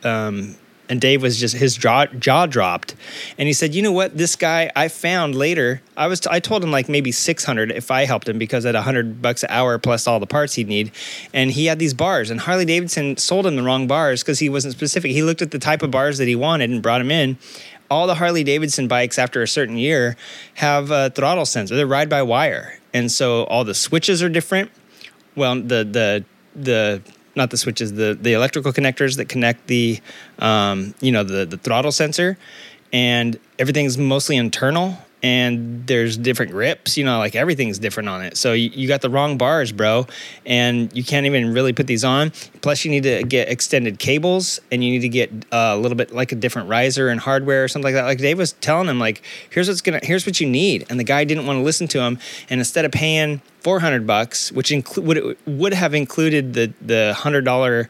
Um, 0.04 0.56
and 0.90 1.02
Dave 1.02 1.22
was 1.22 1.38
just 1.38 1.56
his 1.56 1.76
jaw 1.76 2.06
jaw 2.06 2.46
dropped, 2.46 2.96
and 3.38 3.48
he 3.48 3.54
said, 3.54 3.76
"You 3.76 3.82
know 3.82 3.92
what? 3.92 4.18
This 4.18 4.36
guy 4.36 4.72
I 4.76 4.88
found 4.88 5.36
later. 5.36 5.82
I 5.98 6.08
was 6.08 6.22
t- 6.22 6.30
I 6.32 6.40
told 6.40 6.64
him 6.64 6.72
like 6.72 6.88
maybe 6.88 7.12
six 7.12 7.44
hundred 7.44 7.72
if 7.72 7.92
I 7.92 8.06
helped 8.06 8.30
him 8.30 8.38
because 8.38 8.66
at 8.66 8.76
hundred 8.76 9.22
bucks 9.22 9.44
an 9.44 9.50
hour 9.52 9.78
plus 9.80 10.08
all 10.08 10.20
the 10.20 10.28
parts 10.28 10.54
he'd 10.54 10.68
need, 10.68 10.92
and 11.34 11.52
he 11.52 11.66
had 11.66 11.80
these 11.80 11.94
bars. 11.94 12.30
And 12.30 12.40
Harley 12.40 12.66
Davidson 12.66 13.18
sold 13.18 13.46
him 13.46 13.56
the 13.56 13.64
wrong 13.64 13.88
bars 13.88 14.24
because 14.24 14.40
he 14.40 14.50
wasn't 14.50 14.74
specific. 14.74 15.12
He 15.12 15.24
looked 15.24 15.42
at 15.42 15.52
the 15.52 15.60
type 15.60 15.82
of 15.82 15.92
bars 15.92 16.18
that 16.20 16.28
he 16.28 16.36
wanted 16.36 16.70
and 16.70 16.82
brought 16.82 17.02
him 17.02 17.12
in. 17.12 17.38
All 17.90 18.08
the 18.08 18.16
Harley 18.16 18.44
Davidson 18.44 18.88
bikes 18.88 19.18
after 19.18 19.42
a 19.42 19.48
certain 19.48 19.78
year 19.78 20.16
have 20.56 20.92
a 20.92 21.10
throttle 21.10 21.46
sensor. 21.46 21.76
They're 21.76 21.88
ride 21.88 22.10
by 22.10 22.22
wire, 22.22 22.80
and 22.94 23.12
so 23.12 23.44
all 23.46 23.66
the 23.66 23.76
switches 23.76 24.24
are 24.24 24.30
different. 24.30 24.72
Well, 25.36 25.56
the 25.56 25.84
the 25.84 26.26
the 26.58 27.02
not 27.36 27.52
the 27.52 27.58
switches, 27.58 27.94
the 27.94 28.18
the 28.20 28.34
electrical 28.34 28.74
connectors 28.74 29.18
that 29.18 29.30
connect 29.30 29.68
the 29.68 30.00
um, 30.40 30.94
you 31.00 31.12
know 31.12 31.24
the 31.24 31.46
the 31.46 31.58
throttle 31.58 31.92
sensor, 31.92 32.38
and 32.92 33.40
everything's 33.60 33.98
mostly 33.98 34.36
internal. 34.36 34.98
And 35.24 35.88
there's 35.88 36.16
different 36.16 36.52
grips, 36.52 36.96
you 36.96 37.04
know, 37.04 37.18
like 37.18 37.36
everything's 37.36 37.80
different 37.80 38.08
on 38.08 38.22
it. 38.24 38.38
So 38.38 38.54
you, 38.54 38.70
you 38.72 38.88
got 38.88 39.02
the 39.02 39.10
wrong 39.10 39.38
bars, 39.38 39.72
bro, 39.72 40.06
and 40.46 40.96
you 40.96 41.04
can't 41.04 41.26
even 41.26 41.54
really 41.54 41.74
put 41.74 41.88
these 41.88 42.04
on. 42.04 42.32
Plus, 42.62 42.86
you 42.86 42.92
need 42.92 43.04
to 43.04 43.24
get 43.24 43.50
extended 43.50 43.98
cables, 43.98 44.60
and 44.72 44.84
you 44.84 44.92
need 44.92 45.02
to 45.02 45.10
get 45.10 45.32
uh, 45.52 45.74
a 45.74 45.78
little 45.78 45.98
bit 45.98 46.14
like 46.14 46.32
a 46.32 46.36
different 46.36 46.70
riser 46.70 47.10
and 47.10 47.20
hardware 47.20 47.64
or 47.64 47.68
something 47.68 47.92
like 47.92 47.96
that. 47.96 48.06
Like 48.06 48.20
Dave 48.20 48.38
was 48.38 48.54
telling 48.54 48.88
him, 48.88 49.00
like, 49.00 49.24
here's 49.50 49.68
what's 49.68 49.82
gonna, 49.82 50.02
here's 50.04 50.26
what 50.26 50.40
you 50.40 50.48
need, 50.48 50.86
and 50.90 51.00
the 51.00 51.04
guy 51.04 51.24
didn't 51.24 51.48
want 51.48 51.58
to 51.58 51.64
listen 51.64 51.88
to 51.90 52.02
him. 52.02 52.20
And 52.50 52.60
instead 52.60 52.86
of 52.86 52.92
paying 52.92 53.42
400 53.62 54.06
bucks, 54.06 54.52
which 54.52 54.70
inclu- 54.70 55.04
would 55.04 55.38
would 55.48 55.74
have 55.74 55.94
included 55.96 56.54
the 56.54 56.74
the 56.80 57.14
hundred 57.16 57.44
dollar 57.44 57.90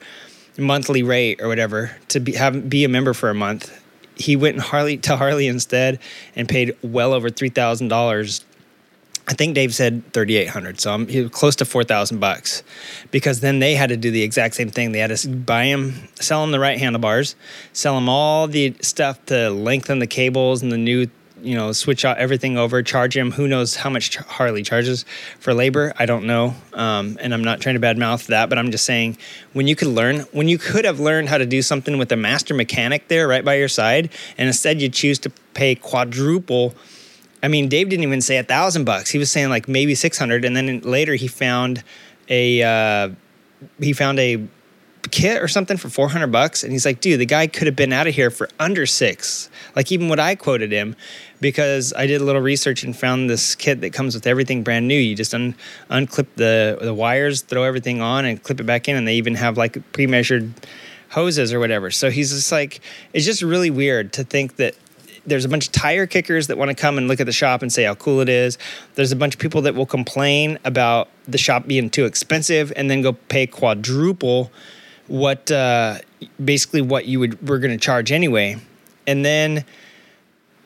monthly 0.57 1.03
rate 1.03 1.41
or 1.41 1.47
whatever 1.47 1.95
to 2.09 2.19
be 2.19 2.33
have 2.33 2.69
be 2.69 2.83
a 2.83 2.89
member 2.89 3.13
for 3.13 3.29
a 3.29 3.35
month. 3.35 3.83
He 4.19 4.35
went 4.35 4.59
Harley 4.59 4.97
to 4.97 5.17
Harley 5.17 5.47
instead 5.47 5.99
and 6.35 6.47
paid 6.47 6.75
well 6.81 7.13
over 7.13 7.29
three 7.29 7.49
thousand 7.49 7.89
dollars. 7.89 8.43
I 9.29 9.33
think 9.33 9.55
Dave 9.55 9.75
said 9.75 10.13
thirty 10.13 10.37
eight 10.37 10.47
hundred, 10.47 10.79
so 10.79 10.93
I'm 10.93 11.07
he 11.07 11.21
was 11.21 11.31
close 11.31 11.55
to 11.57 11.65
four 11.65 11.83
thousand 11.83 12.19
bucks, 12.19 12.63
because 13.11 13.41
then 13.41 13.59
they 13.59 13.75
had 13.75 13.89
to 13.89 13.97
do 13.97 14.09
the 14.09 14.23
exact 14.23 14.55
same 14.55 14.69
thing. 14.69 14.93
They 14.93 14.99
had 14.99 15.15
to 15.15 15.29
buy 15.29 15.65
him, 15.65 16.07
sell 16.15 16.43
him 16.43 16.51
the 16.51 16.59
right 16.59 16.79
handlebars, 16.79 17.35
sell 17.73 17.97
him 17.97 18.07
all 18.07 18.47
the 18.47 18.73
stuff 18.81 19.23
to 19.25 19.49
lengthen 19.49 19.99
the 19.99 20.07
cables 20.07 20.61
and 20.63 20.71
the 20.71 20.77
new 20.77 21.09
you 21.41 21.55
know 21.55 21.71
switch 21.71 22.05
out 22.05 22.17
everything 22.17 22.57
over 22.57 22.81
charge 22.83 23.15
him. 23.15 23.31
Who 23.31 23.47
knows 23.47 23.75
how 23.75 23.89
much 23.89 24.15
harley 24.17 24.63
charges 24.63 25.05
for 25.39 25.53
labor? 25.53 25.93
I 25.97 26.05
don't 26.05 26.25
know. 26.25 26.55
Um, 26.73 27.17
and 27.19 27.33
i'm 27.33 27.43
not 27.43 27.59
trying 27.59 27.75
to 27.75 27.81
badmouth 27.81 28.27
that 28.27 28.49
but 28.49 28.57
i'm 28.57 28.71
just 28.71 28.85
saying 28.85 29.17
when 29.53 29.67
you 29.67 29.75
could 29.75 29.87
learn 29.87 30.21
when 30.31 30.47
you 30.47 30.57
could 30.57 30.85
have 30.85 30.99
learned 30.99 31.29
how 31.29 31.37
to 31.37 31.45
do 31.45 31.61
something 31.61 31.97
with 31.97 32.11
a 32.11 32.15
master 32.15 32.53
mechanic 32.53 33.07
there 33.07 33.27
right 33.27 33.43
by 33.43 33.55
your 33.55 33.67
side 33.67 34.09
and 34.37 34.47
instead 34.47 34.81
you 34.81 34.89
choose 34.89 35.17
to 35.19 35.31
pay 35.53 35.73
quadruple 35.73 36.75
i 37.41 37.47
mean 37.47 37.67
dave 37.67 37.89
didn't 37.89 38.03
even 38.03 38.21
say 38.21 38.37
a 38.37 38.43
thousand 38.43 38.83
bucks. 38.83 39.09
He 39.09 39.17
was 39.17 39.31
saying 39.31 39.49
like 39.49 39.67
maybe 39.67 39.95
600 39.95 40.45
and 40.45 40.55
then 40.55 40.81
later 40.81 41.15
he 41.15 41.27
found 41.27 41.83
a 42.29 42.61
uh, 42.63 43.09
he 43.79 43.93
found 43.93 44.19
a 44.19 44.47
kit 45.07 45.41
or 45.41 45.47
something 45.47 45.77
for 45.77 45.89
400 45.89 46.27
bucks 46.27 46.63
and 46.63 46.71
he's 46.71 46.85
like 46.85 47.01
dude 47.01 47.19
the 47.19 47.25
guy 47.25 47.47
could 47.47 47.67
have 47.67 47.75
been 47.75 47.93
out 47.93 48.07
of 48.07 48.15
here 48.15 48.29
for 48.29 48.49
under 48.59 48.85
six. 48.85 49.49
Like 49.75 49.91
even 49.91 50.09
what 50.09 50.19
i 50.19 50.35
quoted 50.35 50.71
him 50.71 50.95
because 51.39 51.93
i 51.93 52.07
did 52.07 52.21
a 52.21 52.23
little 52.23 52.41
research 52.41 52.83
and 52.83 52.95
found 52.95 53.29
this 53.29 53.55
kit 53.55 53.81
that 53.81 53.93
comes 53.93 54.15
with 54.15 54.27
everything 54.27 54.63
brand 54.63 54.87
new. 54.87 54.99
You 54.99 55.15
just 55.15 55.33
un- 55.33 55.55
unclip 55.89 56.27
the 56.35 56.77
the 56.81 56.93
wires 56.93 57.41
throw 57.41 57.63
everything 57.63 58.01
on 58.01 58.25
and 58.25 58.41
clip 58.41 58.59
it 58.59 58.65
back 58.65 58.87
in 58.87 58.95
and 58.95 59.07
they 59.07 59.15
even 59.15 59.35
have 59.35 59.57
like 59.57 59.91
pre-measured 59.93 60.53
hoses 61.09 61.53
or 61.53 61.59
whatever. 61.59 61.91
So 61.91 62.09
he's 62.09 62.31
just 62.31 62.51
like 62.51 62.81
it's 63.13 63.25
just 63.25 63.41
really 63.41 63.69
weird 63.69 64.13
to 64.13 64.23
think 64.23 64.57
that 64.57 64.75
there's 65.27 65.45
a 65.45 65.49
bunch 65.49 65.67
of 65.67 65.73
tire 65.73 66.07
kickers 66.07 66.47
that 66.47 66.57
want 66.57 66.69
to 66.69 66.75
come 66.75 66.97
and 66.97 67.07
look 67.07 67.19
at 67.19 67.25
the 67.25 67.33
shop 67.33 67.61
and 67.61 67.71
say 67.71 67.83
how 67.83 67.93
cool 67.95 68.21
it 68.21 68.29
is. 68.29 68.57
There's 68.95 69.11
a 69.11 69.15
bunch 69.15 69.35
of 69.35 69.41
people 69.41 69.61
that 69.63 69.75
will 69.75 69.85
complain 69.85 70.57
about 70.63 71.09
the 71.27 71.37
shop 71.37 71.67
being 71.67 71.89
too 71.89 72.05
expensive 72.05 72.71
and 72.75 72.89
then 72.89 73.01
go 73.01 73.13
pay 73.13 73.45
quadruple 73.45 74.51
what 75.07 75.51
uh, 75.51 75.99
basically 76.43 76.81
what 76.81 77.05
you 77.05 77.19
would 77.19 77.47
we're 77.47 77.59
going 77.59 77.77
to 77.77 77.83
charge 77.83 78.11
anyway, 78.11 78.57
and 79.05 79.23
then 79.23 79.65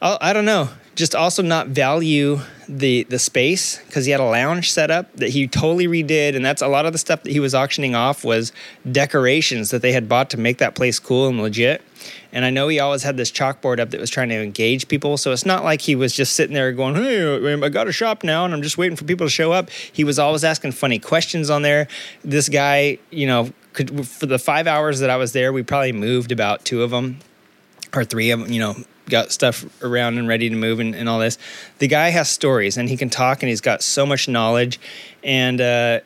I'll, 0.01 0.17
I 0.21 0.33
don't 0.33 0.45
know, 0.45 0.69
just 0.95 1.15
also 1.15 1.41
not 1.41 1.67
value 1.67 2.39
the 2.67 3.03
the 3.03 3.19
space 3.19 3.77
because 3.85 4.05
he 4.05 4.11
had 4.11 4.19
a 4.19 4.25
lounge 4.25 4.71
set 4.71 4.91
up 4.91 5.15
that 5.17 5.29
he 5.29 5.47
totally 5.47 5.87
redid, 5.87 6.35
and 6.35 6.45
that's 6.45 6.61
a 6.61 6.67
lot 6.67 6.85
of 6.85 6.93
the 6.93 6.99
stuff 6.99 7.23
that 7.23 7.31
he 7.31 7.39
was 7.39 7.53
auctioning 7.53 7.95
off 7.95 8.23
was 8.23 8.51
decorations 8.89 9.69
that 9.69 9.81
they 9.81 9.91
had 9.91 10.09
bought 10.09 10.29
to 10.31 10.37
make 10.37 10.57
that 10.57 10.75
place 10.75 10.99
cool 10.99 11.27
and 11.27 11.41
legit. 11.41 11.81
And 12.31 12.45
I 12.45 12.49
know 12.49 12.67
he 12.67 12.79
always 12.79 13.03
had 13.03 13.17
this 13.17 13.31
chalkboard 13.31 13.79
up 13.79 13.91
that 13.91 13.99
was 13.99 14.09
trying 14.09 14.29
to 14.29 14.41
engage 14.41 14.87
people. 14.87 15.17
So 15.17 15.31
it's 15.31 15.45
not 15.45 15.63
like 15.63 15.81
he 15.81 15.95
was 15.95 16.13
just 16.13 16.33
sitting 16.33 16.53
there 16.53 16.71
going, 16.71 16.95
Hey, 16.95 17.53
I 17.53 17.69
got 17.69 17.87
a 17.87 17.91
shop 17.91 18.23
now 18.23 18.45
and 18.45 18.53
I'm 18.53 18.61
just 18.61 18.77
waiting 18.77 18.95
for 18.95 19.03
people 19.03 19.27
to 19.27 19.31
show 19.31 19.51
up. 19.51 19.69
He 19.69 20.03
was 20.03 20.17
always 20.17 20.43
asking 20.43 20.71
funny 20.71 20.97
questions 20.97 21.49
on 21.49 21.61
there. 21.61 21.87
This 22.23 22.49
guy, 22.49 22.99
you 23.11 23.27
know, 23.27 23.51
could 23.73 24.07
for 24.07 24.25
the 24.25 24.39
five 24.39 24.67
hours 24.67 24.99
that 24.99 25.09
I 25.09 25.17
was 25.17 25.33
there, 25.33 25.53
we 25.53 25.63
probably 25.63 25.93
moved 25.93 26.31
about 26.31 26.65
two 26.65 26.83
of 26.83 26.91
them 26.91 27.19
or 27.93 28.03
three 28.03 28.31
of 28.31 28.39
them, 28.39 28.51
you 28.51 28.59
know, 28.59 28.75
got 29.09 29.31
stuff 29.31 29.65
around 29.83 30.17
and 30.17 30.27
ready 30.27 30.49
to 30.49 30.55
move 30.55 30.79
and, 30.79 30.95
and 30.95 31.09
all 31.09 31.19
this. 31.19 31.37
The 31.79 31.87
guy 31.87 32.09
has 32.09 32.29
stories 32.29 32.77
and 32.77 32.89
he 32.89 32.97
can 32.97 33.09
talk 33.09 33.43
and 33.43 33.49
he's 33.49 33.61
got 33.61 33.81
so 33.81 34.05
much 34.05 34.27
knowledge 34.27 34.79
and 35.23 35.59
uh, 35.59 35.99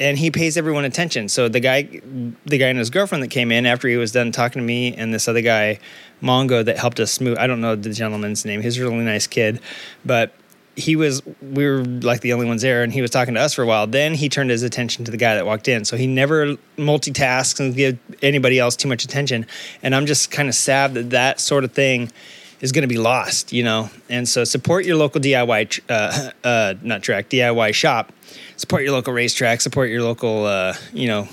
and 0.00 0.18
he 0.18 0.30
pays 0.30 0.56
everyone 0.56 0.84
attention. 0.84 1.28
So 1.28 1.48
the 1.48 1.60
guy, 1.60 1.82
the 1.82 2.58
guy 2.58 2.68
and 2.68 2.78
his 2.78 2.90
girlfriend 2.90 3.22
that 3.24 3.30
came 3.30 3.50
in 3.50 3.66
after 3.66 3.88
he 3.88 3.96
was 3.96 4.12
done 4.12 4.30
talking 4.32 4.62
to 4.62 4.66
me, 4.66 4.94
and 4.94 5.12
this 5.12 5.26
other 5.26 5.40
guy, 5.40 5.80
Mongo, 6.22 6.64
that 6.64 6.78
helped 6.78 7.00
us 7.00 7.20
move. 7.20 7.36
I 7.38 7.46
don't 7.46 7.60
know 7.60 7.74
the 7.74 7.92
gentleman's 7.92 8.44
name. 8.44 8.62
He's 8.62 8.78
a 8.78 8.82
really 8.82 8.98
nice 8.98 9.26
kid, 9.26 9.60
but 10.04 10.32
he 10.78 10.94
was 10.94 11.22
we 11.42 11.66
were 11.66 11.84
like 11.84 12.20
the 12.20 12.32
only 12.32 12.46
ones 12.46 12.62
there 12.62 12.84
and 12.84 12.92
he 12.92 13.02
was 13.02 13.10
talking 13.10 13.34
to 13.34 13.40
us 13.40 13.54
for 13.54 13.62
a 13.62 13.66
while. 13.66 13.86
Then 13.86 14.14
he 14.14 14.28
turned 14.28 14.50
his 14.50 14.62
attention 14.62 15.04
to 15.04 15.10
the 15.10 15.16
guy 15.16 15.34
that 15.34 15.44
walked 15.44 15.66
in. 15.66 15.84
So 15.84 15.96
he 15.96 16.06
never 16.06 16.54
multitasks 16.76 17.58
and 17.58 17.74
give 17.74 17.98
anybody 18.22 18.58
else 18.58 18.76
too 18.76 18.88
much 18.88 19.04
attention. 19.04 19.46
And 19.82 19.94
i'm 19.94 20.06
just 20.06 20.30
kind 20.30 20.48
of 20.48 20.54
sad 20.54 20.94
that 20.94 21.10
that 21.10 21.40
sort 21.40 21.64
of 21.64 21.72
thing 21.72 22.12
is 22.60 22.72
going 22.72 22.82
to 22.82 22.88
be 22.88 22.98
lost 22.98 23.52
you 23.52 23.64
know? 23.64 23.90
And 24.08 24.28
so 24.28 24.44
support 24.44 24.84
your 24.84 24.96
local 24.96 25.20
diy 25.20 25.80
uh, 25.88 26.30
uh, 26.48 26.74
not 26.82 27.02
track 27.02 27.28
diy 27.28 27.74
shop. 27.74 28.12
Support 28.56 28.82
your 28.82 28.92
local 28.92 29.12
racetrack. 29.12 29.60
Support 29.60 29.90
your 29.90 30.02
local 30.02 30.46
uh, 30.46 30.74
you 30.92 31.08
know 31.08 31.28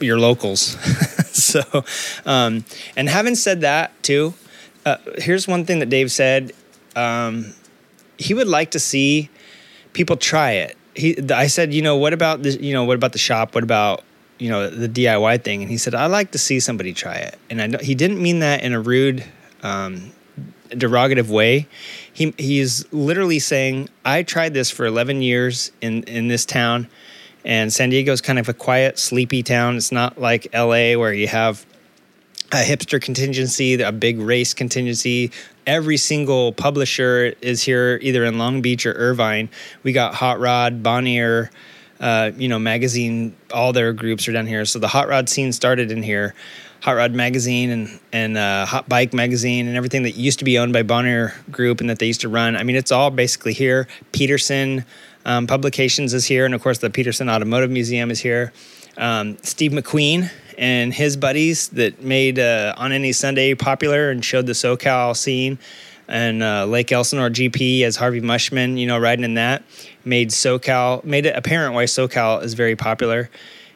your 0.00 0.18
locals. 0.18 0.76
So 1.34 1.84
um, 2.24 2.64
and 2.96 3.08
having 3.08 3.34
said 3.34 3.62
that 3.62 4.00
too 4.04 4.34
uh, 4.86 4.98
here's 5.18 5.48
one 5.48 5.64
thing 5.64 5.80
that 5.80 5.88
dave 5.88 6.12
said 6.12 6.52
um, 6.94 7.54
he 8.24 8.34
would 8.34 8.48
like 8.48 8.70
to 8.70 8.80
see 8.80 9.30
people 9.92 10.16
try 10.16 10.52
it 10.52 10.76
he, 10.94 11.18
I 11.30 11.48
said, 11.48 11.74
you 11.74 11.82
know, 11.82 11.96
what 11.96 12.12
about 12.12 12.42
the, 12.42 12.50
you 12.50 12.72
know, 12.72 12.84
what 12.84 12.96
about 12.96 13.12
the 13.12 13.18
shop? 13.18 13.54
What 13.54 13.64
about, 13.64 14.02
you 14.38 14.48
know, 14.48 14.68
the 14.70 14.88
DIY 14.88 15.42
thing? 15.42 15.62
And 15.62 15.70
he 15.70 15.76
said, 15.76 15.94
I'd 15.94 16.06
like 16.06 16.30
to 16.32 16.38
see 16.38 16.60
somebody 16.60 16.92
try 16.92 17.16
it. 17.16 17.38
And 17.50 17.60
I 17.60 17.66
know 17.66 17.78
he 17.78 17.94
didn't 17.94 18.22
mean 18.22 18.40
that 18.40 18.62
in 18.62 18.72
a 18.72 18.80
rude, 18.80 19.24
um, 19.62 20.12
derogative 20.70 21.28
way. 21.28 21.66
He 22.12 22.34
he's 22.38 22.90
literally 22.92 23.38
saying, 23.38 23.88
I 24.04 24.22
tried 24.22 24.54
this 24.54 24.70
for 24.70 24.86
11 24.86 25.22
years 25.22 25.72
in 25.80 26.02
in 26.04 26.28
this 26.28 26.44
town, 26.44 26.88
and 27.44 27.72
San 27.72 27.90
Diego 27.90 28.12
is 28.12 28.20
kind 28.20 28.38
of 28.38 28.48
a 28.48 28.54
quiet, 28.54 28.98
sleepy 28.98 29.42
town. 29.42 29.76
It's 29.76 29.92
not 29.92 30.20
like 30.20 30.48
LA 30.52 30.94
where 30.94 31.12
you 31.12 31.28
have 31.28 31.66
a 32.52 32.62
hipster 32.62 33.00
contingency, 33.00 33.80
a 33.80 33.92
big 33.92 34.18
race 34.18 34.54
contingency. 34.54 35.30
Every 35.66 35.96
single 35.96 36.52
publisher 36.52 37.34
is 37.40 37.62
here, 37.62 37.98
either 38.02 38.24
in 38.24 38.38
Long 38.38 38.60
Beach 38.60 38.84
or 38.86 38.92
Irvine. 38.92 39.48
We 39.82 39.92
got 39.92 40.14
Hot 40.14 40.38
Rod, 40.38 40.82
Bonnier, 40.82 41.50
uh, 42.00 42.32
you 42.36 42.48
know, 42.48 42.58
magazine. 42.58 43.34
All 43.52 43.72
their 43.72 43.92
groups 43.92 44.28
are 44.28 44.32
down 44.32 44.46
here. 44.46 44.64
So 44.64 44.78
the 44.78 44.88
hot 44.88 45.08
rod 45.08 45.28
scene 45.28 45.52
started 45.52 45.90
in 45.90 46.02
here. 46.02 46.34
Hot 46.82 46.92
Rod 46.92 47.12
magazine 47.12 47.70
and 47.70 48.00
and 48.12 48.36
uh, 48.36 48.66
Hot 48.66 48.88
Bike 48.88 49.14
magazine 49.14 49.66
and 49.66 49.76
everything 49.76 50.02
that 50.02 50.16
used 50.16 50.38
to 50.40 50.44
be 50.44 50.58
owned 50.58 50.74
by 50.74 50.82
Bonnier 50.82 51.34
Group 51.50 51.80
and 51.80 51.88
that 51.88 51.98
they 51.98 52.06
used 52.06 52.20
to 52.22 52.28
run. 52.28 52.56
I 52.56 52.62
mean, 52.62 52.76
it's 52.76 52.92
all 52.92 53.10
basically 53.10 53.54
here. 53.54 53.88
Petersen 54.12 54.84
um, 55.24 55.46
Publications 55.46 56.12
is 56.12 56.26
here, 56.26 56.44
and 56.44 56.54
of 56.54 56.62
course, 56.62 56.78
the 56.78 56.90
Petersen 56.90 57.30
Automotive 57.30 57.70
Museum 57.70 58.10
is 58.10 58.20
here. 58.20 58.52
Um, 58.98 59.38
Steve 59.42 59.72
McQueen 59.72 60.30
and 60.58 60.92
his 60.92 61.16
buddies 61.16 61.68
that 61.70 62.02
made 62.02 62.38
uh, 62.38 62.74
On 62.76 62.92
Any 62.92 63.12
Sunday 63.12 63.54
popular 63.54 64.10
and 64.10 64.24
showed 64.24 64.46
the 64.46 64.52
SoCal 64.52 65.16
scene. 65.16 65.58
And 66.06 66.42
uh, 66.42 66.66
Lake 66.66 66.92
Elsinore 66.92 67.30
GP 67.30 67.82
as 67.82 67.96
Harvey 67.96 68.20
Mushman, 68.20 68.78
you 68.78 68.86
know, 68.86 68.98
riding 68.98 69.24
in 69.24 69.34
that, 69.34 69.62
made 70.04 70.30
SoCal, 70.30 71.02
made 71.04 71.24
it 71.26 71.34
apparent 71.34 71.74
why 71.74 71.84
SoCal 71.84 72.42
is 72.42 72.54
very 72.54 72.76
popular. 72.76 73.30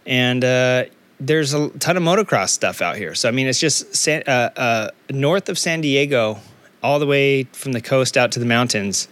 And 0.06 0.44
uh, 0.44 0.84
there's 1.20 1.54
a 1.54 1.70
ton 1.78 1.96
of 1.96 2.02
motocross 2.02 2.50
stuff 2.50 2.82
out 2.82 2.96
here. 2.96 3.14
So, 3.14 3.28
I 3.28 3.32
mean, 3.32 3.46
it's 3.46 3.58
just 3.58 3.94
San, 3.94 4.22
uh, 4.26 4.50
uh, 4.56 4.90
north 5.10 5.48
of 5.48 5.58
San 5.58 5.80
Diego, 5.80 6.38
all 6.82 6.98
the 6.98 7.06
way 7.06 7.44
from 7.44 7.72
the 7.72 7.80
coast 7.80 8.16
out 8.16 8.32
to 8.32 8.38
the 8.38 8.46
mountains, 8.46 9.08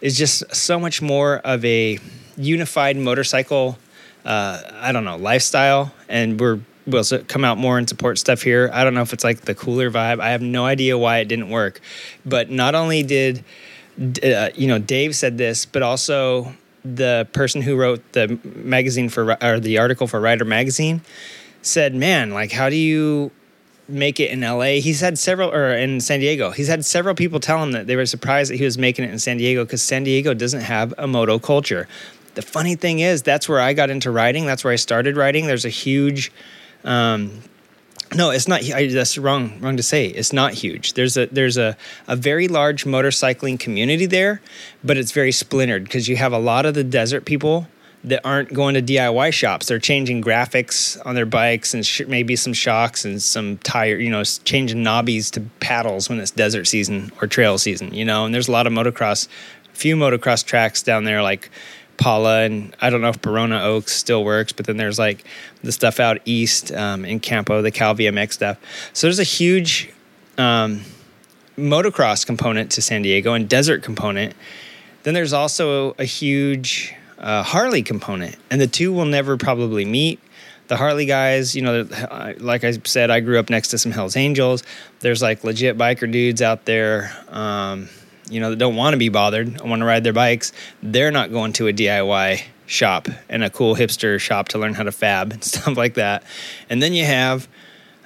is 0.00 0.16
just 0.16 0.54
so 0.54 0.78
much 0.78 1.00
more 1.00 1.38
of 1.38 1.64
a 1.64 1.98
unified 2.36 2.96
motorcycle, 2.96 3.78
uh, 4.24 4.60
I 4.74 4.92
don't 4.92 5.04
know, 5.04 5.16
lifestyle. 5.16 5.92
And 6.08 6.38
we're 6.38 6.60
will 6.86 7.04
come 7.28 7.44
out 7.44 7.58
more 7.58 7.78
and 7.78 7.88
support 7.88 8.18
stuff 8.18 8.42
here. 8.42 8.70
I 8.72 8.84
don't 8.84 8.94
know 8.94 9.02
if 9.02 9.12
it's 9.12 9.24
like 9.24 9.42
the 9.42 9.54
cooler 9.54 9.90
vibe. 9.90 10.20
I 10.20 10.30
have 10.30 10.42
no 10.42 10.64
idea 10.64 10.98
why 10.98 11.18
it 11.18 11.26
didn't 11.26 11.50
work. 11.50 11.80
But 12.24 12.50
not 12.50 12.74
only 12.74 13.02
did 13.02 13.44
uh, 14.00 14.50
you 14.54 14.68
know 14.68 14.78
Dave 14.78 15.14
said 15.14 15.38
this, 15.38 15.66
but 15.66 15.82
also 15.82 16.54
the 16.84 17.28
person 17.32 17.62
who 17.62 17.76
wrote 17.76 18.00
the 18.12 18.38
magazine 18.44 19.08
for 19.08 19.36
or 19.42 19.60
the 19.60 19.78
article 19.78 20.06
for 20.06 20.20
Rider 20.20 20.44
magazine 20.44 21.02
said, 21.60 21.94
"Man, 21.94 22.30
like 22.30 22.52
how 22.52 22.68
do 22.68 22.76
you 22.76 23.30
make 23.88 24.18
it 24.18 24.30
in 24.30 24.40
LA?" 24.40 24.80
He's 24.80 25.00
had 25.00 25.18
several 25.18 25.50
or 25.50 25.74
in 25.74 26.00
San 26.00 26.20
Diego. 26.20 26.50
He's 26.50 26.68
had 26.68 26.84
several 26.84 27.14
people 27.14 27.38
tell 27.38 27.62
him 27.62 27.72
that 27.72 27.86
they 27.86 27.96
were 27.96 28.06
surprised 28.06 28.50
that 28.50 28.56
he 28.56 28.64
was 28.64 28.78
making 28.78 29.04
it 29.04 29.10
in 29.10 29.18
San 29.18 29.36
Diego 29.36 29.64
cuz 29.66 29.82
San 29.82 30.04
Diego 30.04 30.34
doesn't 30.34 30.62
have 30.62 30.94
a 30.98 31.06
moto 31.06 31.38
culture. 31.38 31.86
The 32.34 32.42
funny 32.42 32.76
thing 32.76 33.00
is, 33.00 33.22
that's 33.22 33.46
where 33.46 33.60
I 33.60 33.74
got 33.74 33.90
into 33.90 34.10
writing. 34.10 34.46
That's 34.46 34.64
where 34.64 34.72
I 34.72 34.76
started 34.76 35.18
writing. 35.18 35.46
There's 35.46 35.66
a 35.66 35.70
huge 35.70 36.32
um, 36.84 37.42
no, 38.14 38.30
it's 38.30 38.48
not. 38.48 38.62
I, 38.70 38.88
that's 38.88 39.16
wrong. 39.16 39.60
Wrong 39.60 39.76
to 39.76 39.82
say. 39.82 40.06
It's 40.06 40.32
not 40.32 40.52
huge. 40.52 40.94
There's 40.94 41.16
a 41.16 41.26
there's 41.26 41.56
a, 41.56 41.76
a 42.06 42.16
very 42.16 42.48
large 42.48 42.84
motorcycling 42.84 43.58
community 43.58 44.06
there, 44.06 44.42
but 44.84 44.96
it's 44.96 45.12
very 45.12 45.32
splintered 45.32 45.84
because 45.84 46.08
you 46.08 46.16
have 46.16 46.32
a 46.32 46.38
lot 46.38 46.66
of 46.66 46.74
the 46.74 46.84
desert 46.84 47.24
people 47.24 47.68
that 48.04 48.20
aren't 48.24 48.52
going 48.52 48.74
to 48.74 48.82
DIY 48.82 49.32
shops. 49.32 49.66
They're 49.66 49.78
changing 49.78 50.22
graphics 50.22 51.00
on 51.06 51.14
their 51.14 51.26
bikes 51.26 51.72
and 51.72 51.86
sh- 51.86 52.02
maybe 52.06 52.34
some 52.34 52.52
shocks 52.52 53.04
and 53.04 53.22
some 53.22 53.58
tire. 53.58 53.96
You 53.96 54.10
know, 54.10 54.24
changing 54.24 54.82
knobbies 54.82 55.30
to 55.32 55.40
paddles 55.60 56.08
when 56.08 56.18
it's 56.20 56.30
desert 56.30 56.66
season 56.66 57.12
or 57.20 57.28
trail 57.28 57.58
season. 57.58 57.94
You 57.94 58.04
know, 58.04 58.24
and 58.24 58.34
there's 58.34 58.48
a 58.48 58.52
lot 58.52 58.66
of 58.66 58.72
motocross, 58.72 59.28
few 59.72 59.96
motocross 59.96 60.44
tracks 60.44 60.82
down 60.82 61.04
there 61.04 61.22
like 61.22 61.50
Pala, 62.02 62.42
and 62.42 62.74
I 62.80 62.90
don't 62.90 63.00
know 63.00 63.10
if 63.10 63.22
Barona 63.22 63.62
Oaks 63.62 63.92
still 63.92 64.24
works, 64.24 64.50
but 64.50 64.66
then 64.66 64.76
there's 64.76 64.98
like 64.98 65.24
the 65.62 65.70
stuff 65.70 66.00
out 66.00 66.18
east 66.24 66.72
um, 66.72 67.04
in 67.04 67.20
Campo, 67.20 67.62
the 67.62 67.70
Cal 67.70 67.94
VMX 67.94 68.32
stuff. 68.32 68.58
So 68.92 69.06
there's 69.06 69.20
a 69.20 69.24
huge 69.24 69.88
um, 70.36 70.80
motocross 71.56 72.26
component 72.26 72.72
to 72.72 72.82
San 72.82 73.02
Diego 73.02 73.34
and 73.34 73.48
desert 73.48 73.84
component. 73.84 74.34
Then 75.04 75.14
there's 75.14 75.32
also 75.32 75.94
a 75.96 76.04
huge 76.04 76.92
uh, 77.18 77.44
Harley 77.44 77.84
component, 77.84 78.36
and 78.50 78.60
the 78.60 78.66
two 78.66 78.92
will 78.92 79.04
never 79.04 79.36
probably 79.36 79.84
meet. 79.84 80.18
The 80.66 80.78
Harley 80.78 81.06
guys, 81.06 81.54
you 81.54 81.62
know, 81.62 81.86
like 82.38 82.64
I 82.64 82.72
said, 82.82 83.12
I 83.12 83.20
grew 83.20 83.38
up 83.38 83.48
next 83.48 83.68
to 83.68 83.78
some 83.78 83.92
Hells 83.92 84.16
Angels. 84.16 84.64
There's 85.00 85.22
like 85.22 85.44
legit 85.44 85.78
biker 85.78 86.10
dudes 86.10 86.42
out 86.42 86.64
there. 86.64 87.12
Um, 87.28 87.88
you 88.32 88.40
know, 88.40 88.50
that 88.50 88.56
don't 88.56 88.76
want 88.76 88.94
to 88.94 88.98
be 88.98 89.08
bothered, 89.08 89.46
and 89.46 89.60
want 89.70 89.80
to 89.80 89.86
ride 89.86 90.04
their 90.04 90.12
bikes, 90.12 90.52
they're 90.82 91.10
not 91.10 91.30
going 91.30 91.52
to 91.54 91.68
a 91.68 91.72
DIY 91.72 92.42
shop 92.66 93.08
and 93.28 93.44
a 93.44 93.50
cool 93.50 93.76
hipster 93.76 94.18
shop 94.18 94.48
to 94.48 94.58
learn 94.58 94.74
how 94.74 94.82
to 94.82 94.92
fab 94.92 95.32
and 95.32 95.44
stuff 95.44 95.76
like 95.76 95.94
that. 95.94 96.24
And 96.70 96.82
then 96.82 96.92
you 96.92 97.04
have 97.04 97.48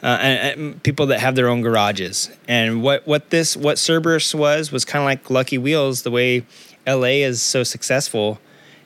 uh, 0.02 0.18
and, 0.20 0.60
and 0.60 0.82
people 0.82 1.06
that 1.06 1.20
have 1.20 1.34
their 1.34 1.48
own 1.48 1.62
garages. 1.62 2.30
And 2.46 2.82
what 2.82 3.06
what 3.06 3.30
this 3.30 3.56
what 3.56 3.78
Cerberus 3.78 4.34
was 4.34 4.70
was 4.70 4.84
kind 4.84 5.02
of 5.02 5.06
like 5.06 5.30
Lucky 5.30 5.58
Wheels. 5.58 6.02
The 6.02 6.10
way 6.10 6.44
LA 6.86 7.24
is 7.24 7.40
so 7.40 7.62
successful 7.62 8.38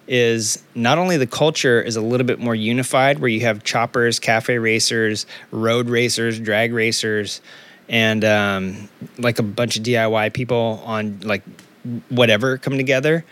is 0.07 0.62
not 0.74 0.98
only 0.98 1.16
the 1.16 1.26
culture 1.26 1.81
is 1.81 1.94
a 1.96 2.00
little 2.00 2.26
bit 2.26 2.40
more 2.40 2.55
unified, 2.55 3.18
where 3.18 3.29
you 3.29 3.40
have 3.40 3.62
choppers, 3.62 4.18
cafe 4.18 4.59
racers, 4.59 5.26
road 5.50 5.88
racers, 5.88 6.40
drag 6.40 6.72
racers 6.72 7.40
and 7.90 8.24
um, 8.24 8.88
like 9.18 9.40
a 9.40 9.42
bunch 9.42 9.76
of 9.76 9.83
DIY 9.83 10.33
people 10.33 10.81
on 10.87 11.20
like 11.20 11.42
whatever 12.09 12.57
come 12.57 12.76
together. 12.76 13.24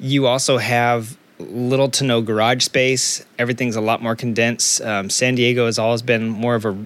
You 0.00 0.26
also 0.26 0.58
have 0.58 1.16
little 1.38 1.88
to 1.90 2.04
no 2.04 2.20
garage 2.20 2.64
space. 2.64 3.24
Everything's 3.38 3.76
a 3.76 3.80
lot 3.80 4.02
more 4.02 4.16
condensed. 4.16 4.82
Um, 4.82 5.08
San 5.08 5.36
Diego 5.36 5.66
has 5.66 5.78
always 5.78 6.02
been 6.02 6.28
more 6.28 6.56
of 6.56 6.64
a 6.66 6.76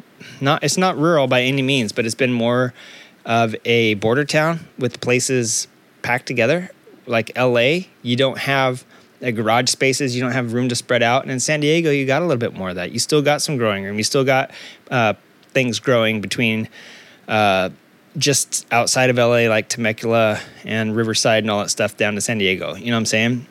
not. 0.41 0.63
It's 0.63 0.77
not 0.77 0.97
rural 0.99 1.27
by 1.27 1.43
any 1.43 1.63
means, 1.63 1.93
but 1.93 2.05
it's 2.05 2.15
been 2.15 2.33
more 2.33 2.75
of 3.25 3.57
a 3.65 3.95
border 3.95 4.25
town 4.25 4.69
with 4.79 5.01
places 5.01 5.67
packed 6.03 6.27
together. 6.27 6.71
Like 7.07 7.33
LA, 7.39 7.87
you 8.03 8.17
don't 8.17 8.39
have 8.39 8.85
a 9.23 9.33
garage 9.33 9.71
spaces. 9.71 10.15
You 10.15 10.23
don't 10.23 10.33
have 10.33 10.53
room 10.53 10.69
to 10.69 10.75
spread 10.75 11.03
out. 11.03 11.23
And 11.23 11.33
in 11.33 11.41
San 11.41 11.61
Diego, 11.61 11.91
you 11.91 12.07
got 12.07 12.21
a 12.21 12.27
little 12.27 12.39
bit 12.39 12.55
more 12.55 12.69
of 12.69 12.75
that. 12.77 12.93
You 12.93 12.99
still 12.99 13.23
got 13.23 13.41
some 13.41 13.57
growing 13.57 13.83
room. 13.85 13.97
You 13.97 14.05
still 14.05 14.25
got 14.25 14.51
uh, 14.91 15.15
things 15.53 15.81
growing 15.81 16.21
between 16.21 16.69
uh, 17.29 17.71
just 18.17 18.67
outside 18.73 19.11
of 19.11 19.17
LA, 19.17 19.49
like 19.49 19.69
Temecula 19.69 20.41
and 20.65 20.97
Riverside 20.97 21.45
and 21.45 21.51
all 21.51 21.61
that 21.61 21.71
stuff 21.71 21.97
down 21.97 22.15
to 22.15 22.21
San 22.21 22.39
Diego. 22.39 22.75
You 22.75 22.87
know 22.87 22.93
what 22.93 22.99
I'm 22.99 23.07
saying? 23.07 23.47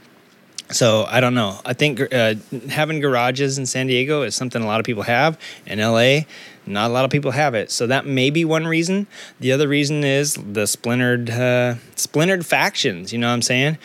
So 0.69 1.05
I 1.07 1.21
don't 1.21 1.33
know. 1.33 1.59
I 1.65 1.73
think 1.73 2.13
uh, 2.13 2.35
having 2.69 2.99
garages 2.99 3.57
in 3.57 3.65
San 3.65 3.87
Diego 3.87 4.23
is 4.23 4.35
something 4.35 4.61
a 4.61 4.65
lot 4.65 4.79
of 4.79 4.85
people 4.85 5.03
have. 5.03 5.39
In 5.65 5.79
LA, 5.79 6.21
not 6.65 6.89
a 6.89 6.93
lot 6.93 7.05
of 7.05 7.11
people 7.11 7.31
have 7.31 7.55
it. 7.55 7.71
So 7.71 7.87
that 7.87 8.05
may 8.05 8.29
be 8.29 8.43
one 8.43 8.67
reason. 8.67 9.07
The 9.39 9.53
other 9.53 9.67
reason 9.67 10.03
is 10.03 10.35
the 10.35 10.67
splintered, 10.67 11.29
uh, 11.29 11.75
splintered 11.95 12.45
factions. 12.45 13.13
You 13.13 13.19
know 13.19 13.27
what 13.27 13.33
I'm 13.33 13.41
saying? 13.41 13.77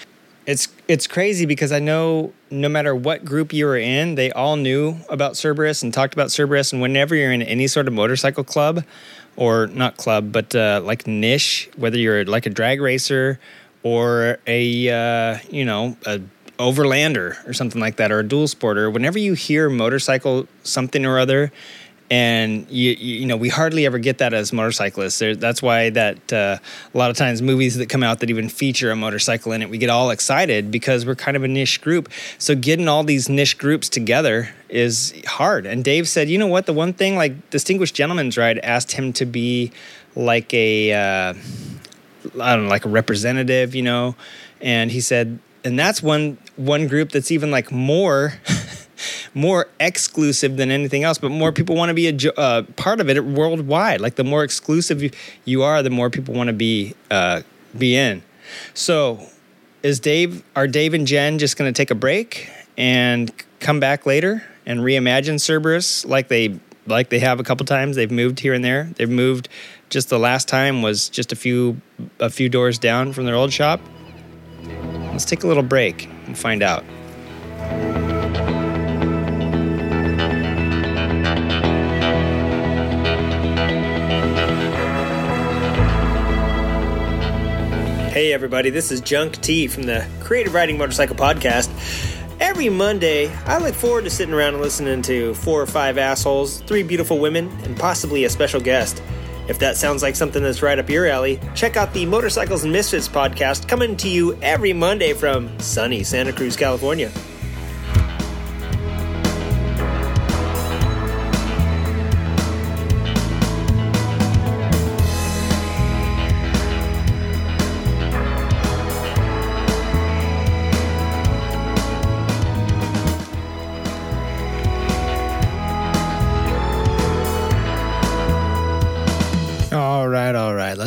It's 0.44 0.66
it's 0.88 1.06
crazy 1.06 1.46
because 1.46 1.70
I 1.70 1.78
know 1.78 2.32
no 2.50 2.68
matter 2.68 2.96
what 2.96 3.24
group 3.24 3.52
you 3.52 3.64
were 3.64 3.76
in, 3.76 4.16
they 4.16 4.32
all 4.32 4.56
knew 4.56 4.96
about 5.08 5.36
Cerberus 5.36 5.84
and 5.84 5.94
talked 5.94 6.14
about 6.14 6.32
Cerberus. 6.32 6.72
And 6.72 6.82
whenever 6.82 7.14
you're 7.14 7.30
in 7.30 7.42
any 7.42 7.68
sort 7.68 7.86
of 7.86 7.94
motorcycle 7.94 8.42
club, 8.42 8.82
or 9.36 9.66
not 9.68 9.96
club, 9.96 10.32
but 10.32 10.54
uh, 10.54 10.80
like 10.84 11.06
niche, 11.06 11.70
whether 11.76 11.96
you're 11.96 12.24
like 12.24 12.46
a 12.46 12.50
drag 12.50 12.80
racer 12.80 13.38
or 13.82 14.38
a 14.46 14.88
uh, 14.88 15.38
you 15.50 15.64
know 15.64 15.96
a 16.06 16.20
overlander 16.58 17.46
or 17.48 17.52
something 17.52 17.80
like 17.80 17.96
that, 17.96 18.12
or 18.12 18.20
a 18.20 18.24
dual 18.24 18.46
sporter. 18.46 18.92
Whenever 18.92 19.18
you 19.18 19.34
hear 19.34 19.68
motorcycle 19.68 20.46
something 20.62 21.04
or 21.04 21.18
other, 21.18 21.52
and 22.12 22.70
you, 22.70 22.90
you 22.90 23.24
know 23.24 23.38
we 23.38 23.48
hardly 23.48 23.86
ever 23.86 23.98
get 23.98 24.18
that 24.18 24.34
as 24.34 24.52
motorcyclists. 24.52 25.18
There, 25.18 25.34
that's 25.34 25.62
why 25.62 25.88
that 25.88 26.30
uh, 26.30 26.58
a 26.92 26.98
lot 26.98 27.10
of 27.10 27.16
times 27.16 27.40
movies 27.40 27.78
that 27.78 27.88
come 27.88 28.02
out 28.02 28.20
that 28.20 28.28
even 28.28 28.50
feature 28.50 28.90
a 28.90 28.96
motorcycle 28.96 29.52
in 29.52 29.62
it 29.62 29.70
we 29.70 29.78
get 29.78 29.88
all 29.88 30.10
excited 30.10 30.70
because 30.70 31.06
we're 31.06 31.14
kind 31.14 31.38
of 31.38 31.42
a 31.42 31.48
niche 31.48 31.80
group. 31.80 32.10
So 32.36 32.54
getting 32.54 32.86
all 32.86 33.02
these 33.02 33.30
niche 33.30 33.56
groups 33.56 33.88
together 33.88 34.50
is 34.68 35.14
hard. 35.26 35.64
And 35.64 35.82
dave 35.82 36.06
said 36.06 36.28
you 36.28 36.36
know 36.36 36.46
what? 36.46 36.66
The 36.66 36.74
one 36.74 36.92
thing 36.92 37.16
like 37.16 37.48
distinguished 37.48 37.94
gentleman's 37.94 38.36
ride 38.36 38.58
asked 38.58 38.92
him 38.92 39.14
to 39.14 39.24
be 39.24 39.72
like 40.14 40.52
a 40.52 40.92
uh, 40.92 41.34
I 42.38 42.54
don't 42.54 42.64
know 42.64 42.70
like 42.70 42.84
a 42.84 42.90
representative 42.90 43.74
you 43.74 43.82
know? 43.82 44.16
And 44.60 44.90
he 44.90 45.00
said 45.00 45.38
and 45.64 45.78
that's 45.78 46.02
one 46.02 46.36
one 46.56 46.88
group 46.88 47.08
that's 47.08 47.30
even 47.30 47.50
like 47.50 47.72
more 47.72 48.34
more 49.34 49.68
exclusive 49.80 50.56
than 50.56 50.70
anything 50.70 51.04
else, 51.04 51.18
but 51.18 51.30
more 51.30 51.52
people 51.52 51.76
want 51.76 51.88
to 51.88 51.94
be 51.94 52.08
a 52.08 52.32
uh, 52.34 52.62
part 52.76 53.00
of 53.00 53.08
it 53.08 53.24
worldwide. 53.24 54.00
Like 54.00 54.16
the 54.16 54.24
more 54.24 54.44
exclusive 54.44 55.02
you, 55.44 55.62
are, 55.62 55.82
the 55.82 55.90
more 55.90 56.10
people 56.10 56.34
want 56.34 56.48
to 56.48 56.52
be 56.52 56.94
uh, 57.10 57.42
be 57.76 57.96
in. 57.96 58.22
So 58.74 59.26
is 59.82 60.00
Dave, 60.00 60.44
are 60.54 60.66
Dave 60.66 60.94
and 60.94 61.06
Jen 61.06 61.38
just 61.38 61.56
going 61.56 61.72
to 61.72 61.76
take 61.76 61.90
a 61.90 61.94
break 61.94 62.50
and 62.76 63.32
come 63.60 63.80
back 63.80 64.06
later 64.06 64.44
and 64.66 64.80
reimagine 64.80 65.40
Cerberus 65.40 66.04
like 66.04 66.28
they 66.28 66.58
like 66.86 67.10
they 67.10 67.18
have 67.18 67.40
a 67.40 67.44
couple 67.44 67.66
times? 67.66 67.96
They've 67.96 68.10
moved 68.10 68.40
here 68.40 68.52
and 68.54 68.64
there. 68.64 68.90
They've 68.96 69.10
moved. 69.10 69.48
Just 69.90 70.08
the 70.08 70.18
last 70.18 70.48
time 70.48 70.82
was 70.82 71.08
just 71.08 71.32
a 71.32 71.36
few 71.36 71.80
a 72.18 72.30
few 72.30 72.48
doors 72.48 72.78
down 72.78 73.12
from 73.12 73.24
their 73.26 73.34
old 73.34 73.52
shop. 73.52 73.80
Let's 75.12 75.24
take 75.24 75.44
a 75.44 75.46
little 75.46 75.62
break 75.62 76.08
and 76.26 76.36
find 76.36 76.62
out. 76.62 76.84
Hey, 88.12 88.34
everybody, 88.34 88.68
this 88.68 88.92
is 88.92 89.00
Junk 89.00 89.40
T 89.40 89.66
from 89.68 89.84
the 89.84 90.06
Creative 90.20 90.52
Riding 90.52 90.76
Motorcycle 90.76 91.16
Podcast. 91.16 91.70
Every 92.40 92.68
Monday, 92.68 93.32
I 93.46 93.56
look 93.56 93.74
forward 93.74 94.04
to 94.04 94.10
sitting 94.10 94.34
around 94.34 94.52
and 94.52 94.62
listening 94.62 95.00
to 95.00 95.32
four 95.32 95.62
or 95.62 95.66
five 95.66 95.96
assholes, 95.96 96.60
three 96.60 96.82
beautiful 96.82 97.18
women, 97.18 97.48
and 97.62 97.74
possibly 97.74 98.24
a 98.24 98.28
special 98.28 98.60
guest. 98.60 99.02
If 99.48 99.60
that 99.60 99.78
sounds 99.78 100.02
like 100.02 100.14
something 100.14 100.42
that's 100.42 100.60
right 100.60 100.78
up 100.78 100.90
your 100.90 101.06
alley, 101.06 101.40
check 101.54 101.78
out 101.78 101.94
the 101.94 102.04
Motorcycles 102.04 102.64
and 102.64 102.72
Misfits 102.74 103.08
podcast 103.08 103.66
coming 103.66 103.96
to 103.96 104.10
you 104.10 104.34
every 104.42 104.74
Monday 104.74 105.14
from 105.14 105.58
sunny 105.58 106.04
Santa 106.04 106.34
Cruz, 106.34 106.54
California. 106.54 107.10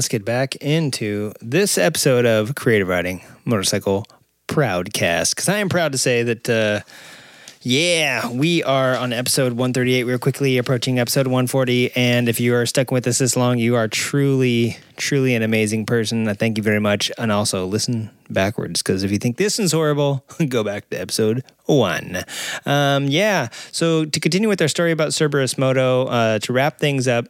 Let's 0.06 0.12
get 0.12 0.24
back 0.24 0.56
into 0.58 1.34
this 1.42 1.80
episode 1.80 2.28
of 2.28 2.54
Creative 2.54 2.88
Riding 2.88 3.24
Motorcycle 3.44 4.06
Proudcast. 4.48 5.32
Because 5.32 5.50
I 5.50 5.58
am 5.58 5.68
proud 5.68 5.94
to 5.94 5.98
say 5.98 6.22
that, 6.22 6.48
uh, 6.48 6.82
yeah, 7.62 8.30
we 8.30 8.62
are 8.62 8.96
on 8.96 9.14
episode 9.14 9.54
138. 9.54 10.04
We're 10.04 10.20
quickly 10.20 10.60
approaching 10.60 11.00
episode 11.00 11.26
140. 11.26 11.92
And 11.96 12.30
if 12.30 12.40
you 12.40 12.54
are 12.54 12.68
stuck 12.68 12.92
with 12.92 13.08
us 13.08 13.18
this 13.18 13.36
long, 13.36 13.58
you 13.58 13.74
are 13.74 13.88
truly, 13.88 14.78
truly 14.96 15.34
an 15.34 15.42
amazing 15.42 15.88
person. 15.88 16.28
I 16.28 16.36
thank 16.36 16.58
you 16.58 16.64
very 16.64 16.80
much. 16.80 17.12
And 17.18 17.32
also 17.32 17.66
listen 17.66 18.12
backwards 18.30 18.84
because 18.84 19.04
if 19.04 19.12
you 19.12 19.18
think 19.18 19.38
this 19.38 19.58
is 19.58 19.72
horrible, 19.72 20.24
go 20.50 20.64
back 20.64 20.88
to 20.92 21.02
episode 21.02 21.44
one. 21.66 22.24
Um, 22.68 23.06
yeah. 23.08 23.48
So 23.72 24.06
to 24.06 24.20
continue 24.20 24.50
with 24.50 24.62
our 24.62 24.68
story 24.68 24.92
about 24.92 25.16
Cerberus 25.16 25.58
Moto, 25.58 26.06
uh, 26.06 26.38
to 26.38 26.54
wrap 26.54 26.78
things 26.78 27.08
up, 27.08 27.26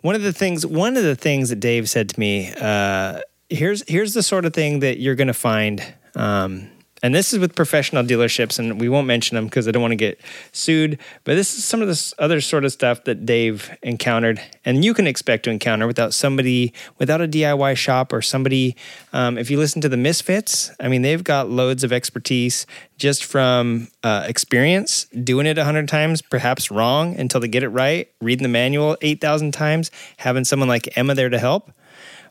one 0.00 0.14
of 0.14 0.22
the 0.22 0.32
things 0.32 0.64
one 0.64 0.96
of 0.96 1.02
the 1.02 1.16
things 1.16 1.48
that 1.50 1.60
Dave 1.60 1.88
said 1.88 2.08
to 2.10 2.20
me 2.20 2.52
uh, 2.60 3.20
here's 3.48 3.82
here's 3.88 4.14
the 4.14 4.22
sort 4.22 4.44
of 4.44 4.52
thing 4.52 4.80
that 4.80 4.98
you're 4.98 5.14
going 5.14 5.28
to 5.28 5.34
find 5.34 5.82
um, 6.14 6.70
and 7.02 7.14
this 7.14 7.32
is 7.32 7.38
with 7.38 7.54
professional 7.54 8.02
dealerships 8.04 8.58
and 8.58 8.80
we 8.80 8.88
won't 8.88 9.06
mention 9.06 9.34
them 9.34 9.46
because 9.46 9.68
I 9.68 9.70
don't 9.70 9.82
want 9.82 9.92
to 9.92 9.96
get 9.96 10.20
sued 10.52 10.98
but 11.24 11.34
this 11.34 11.56
is 11.56 11.64
some 11.64 11.82
of 11.82 11.88
this 11.88 12.14
other 12.18 12.40
sort 12.40 12.64
of 12.64 12.72
stuff 12.72 13.04
that 13.04 13.26
Dave 13.26 13.76
encountered 13.82 14.40
and 14.64 14.84
you 14.84 14.94
can 14.94 15.06
expect 15.06 15.44
to 15.44 15.50
encounter 15.50 15.86
without 15.86 16.14
somebody 16.14 16.72
without 16.98 17.20
a 17.20 17.28
DIY 17.28 17.76
shop 17.76 18.12
or 18.12 18.22
somebody 18.22 18.76
um, 19.12 19.38
if 19.38 19.50
you 19.50 19.58
listen 19.58 19.80
to 19.82 19.88
the 19.88 19.96
Misfits 19.96 20.70
I 20.80 20.88
mean 20.88 21.02
they've 21.02 21.24
got 21.24 21.48
loads 21.48 21.84
of 21.84 21.92
expertise 21.92 22.66
just 22.98 23.24
from 23.24 23.88
uh, 24.02 24.24
experience, 24.26 25.04
doing 25.06 25.46
it 25.46 25.56
a 25.56 25.64
hundred 25.64 25.88
times, 25.88 26.20
perhaps 26.20 26.70
wrong 26.70 27.18
until 27.18 27.40
they 27.40 27.48
get 27.48 27.62
it 27.62 27.68
right, 27.68 28.08
reading 28.20 28.42
the 28.42 28.48
manual 28.48 28.96
8,000 29.00 29.52
times, 29.52 29.90
having 30.18 30.44
someone 30.44 30.68
like 30.68 30.96
Emma 30.98 31.14
there 31.14 31.28
to 31.28 31.38
help, 31.38 31.70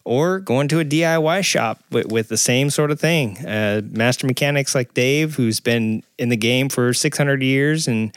or 0.07 0.39
going 0.39 0.69
to 0.69 0.79
a 0.79 0.85
DIY 0.85 1.43
shop 1.43 1.83
with, 1.91 2.09
with 2.09 2.29
the 2.29 2.37
same 2.37 2.69
sort 2.69 2.91
of 2.91 2.99
thing. 2.99 3.45
Uh, 3.45 3.81
master 3.91 4.25
mechanics 4.25 4.73
like 4.73 4.93
Dave, 4.93 5.35
who's 5.35 5.59
been 5.59 6.01
in 6.17 6.29
the 6.29 6.37
game 6.37 6.69
for 6.69 6.93
600 6.93 7.43
years 7.43 7.89
and 7.89 8.15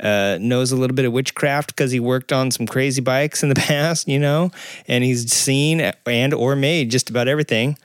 uh, 0.00 0.38
knows 0.40 0.70
a 0.70 0.76
little 0.76 0.94
bit 0.94 1.04
of 1.04 1.12
witchcraft 1.12 1.74
because 1.74 1.90
he 1.90 1.98
worked 1.98 2.32
on 2.32 2.52
some 2.52 2.64
crazy 2.64 3.00
bikes 3.00 3.42
in 3.42 3.48
the 3.48 3.54
past, 3.66 4.06
you 4.06 4.20
know, 4.20 4.52
and 4.86 5.02
he's 5.02 5.32
seen 5.32 5.80
and 5.80 6.32
or 6.32 6.54
made 6.54 6.92
just 6.92 7.10
about 7.10 7.26
everything. 7.26 7.76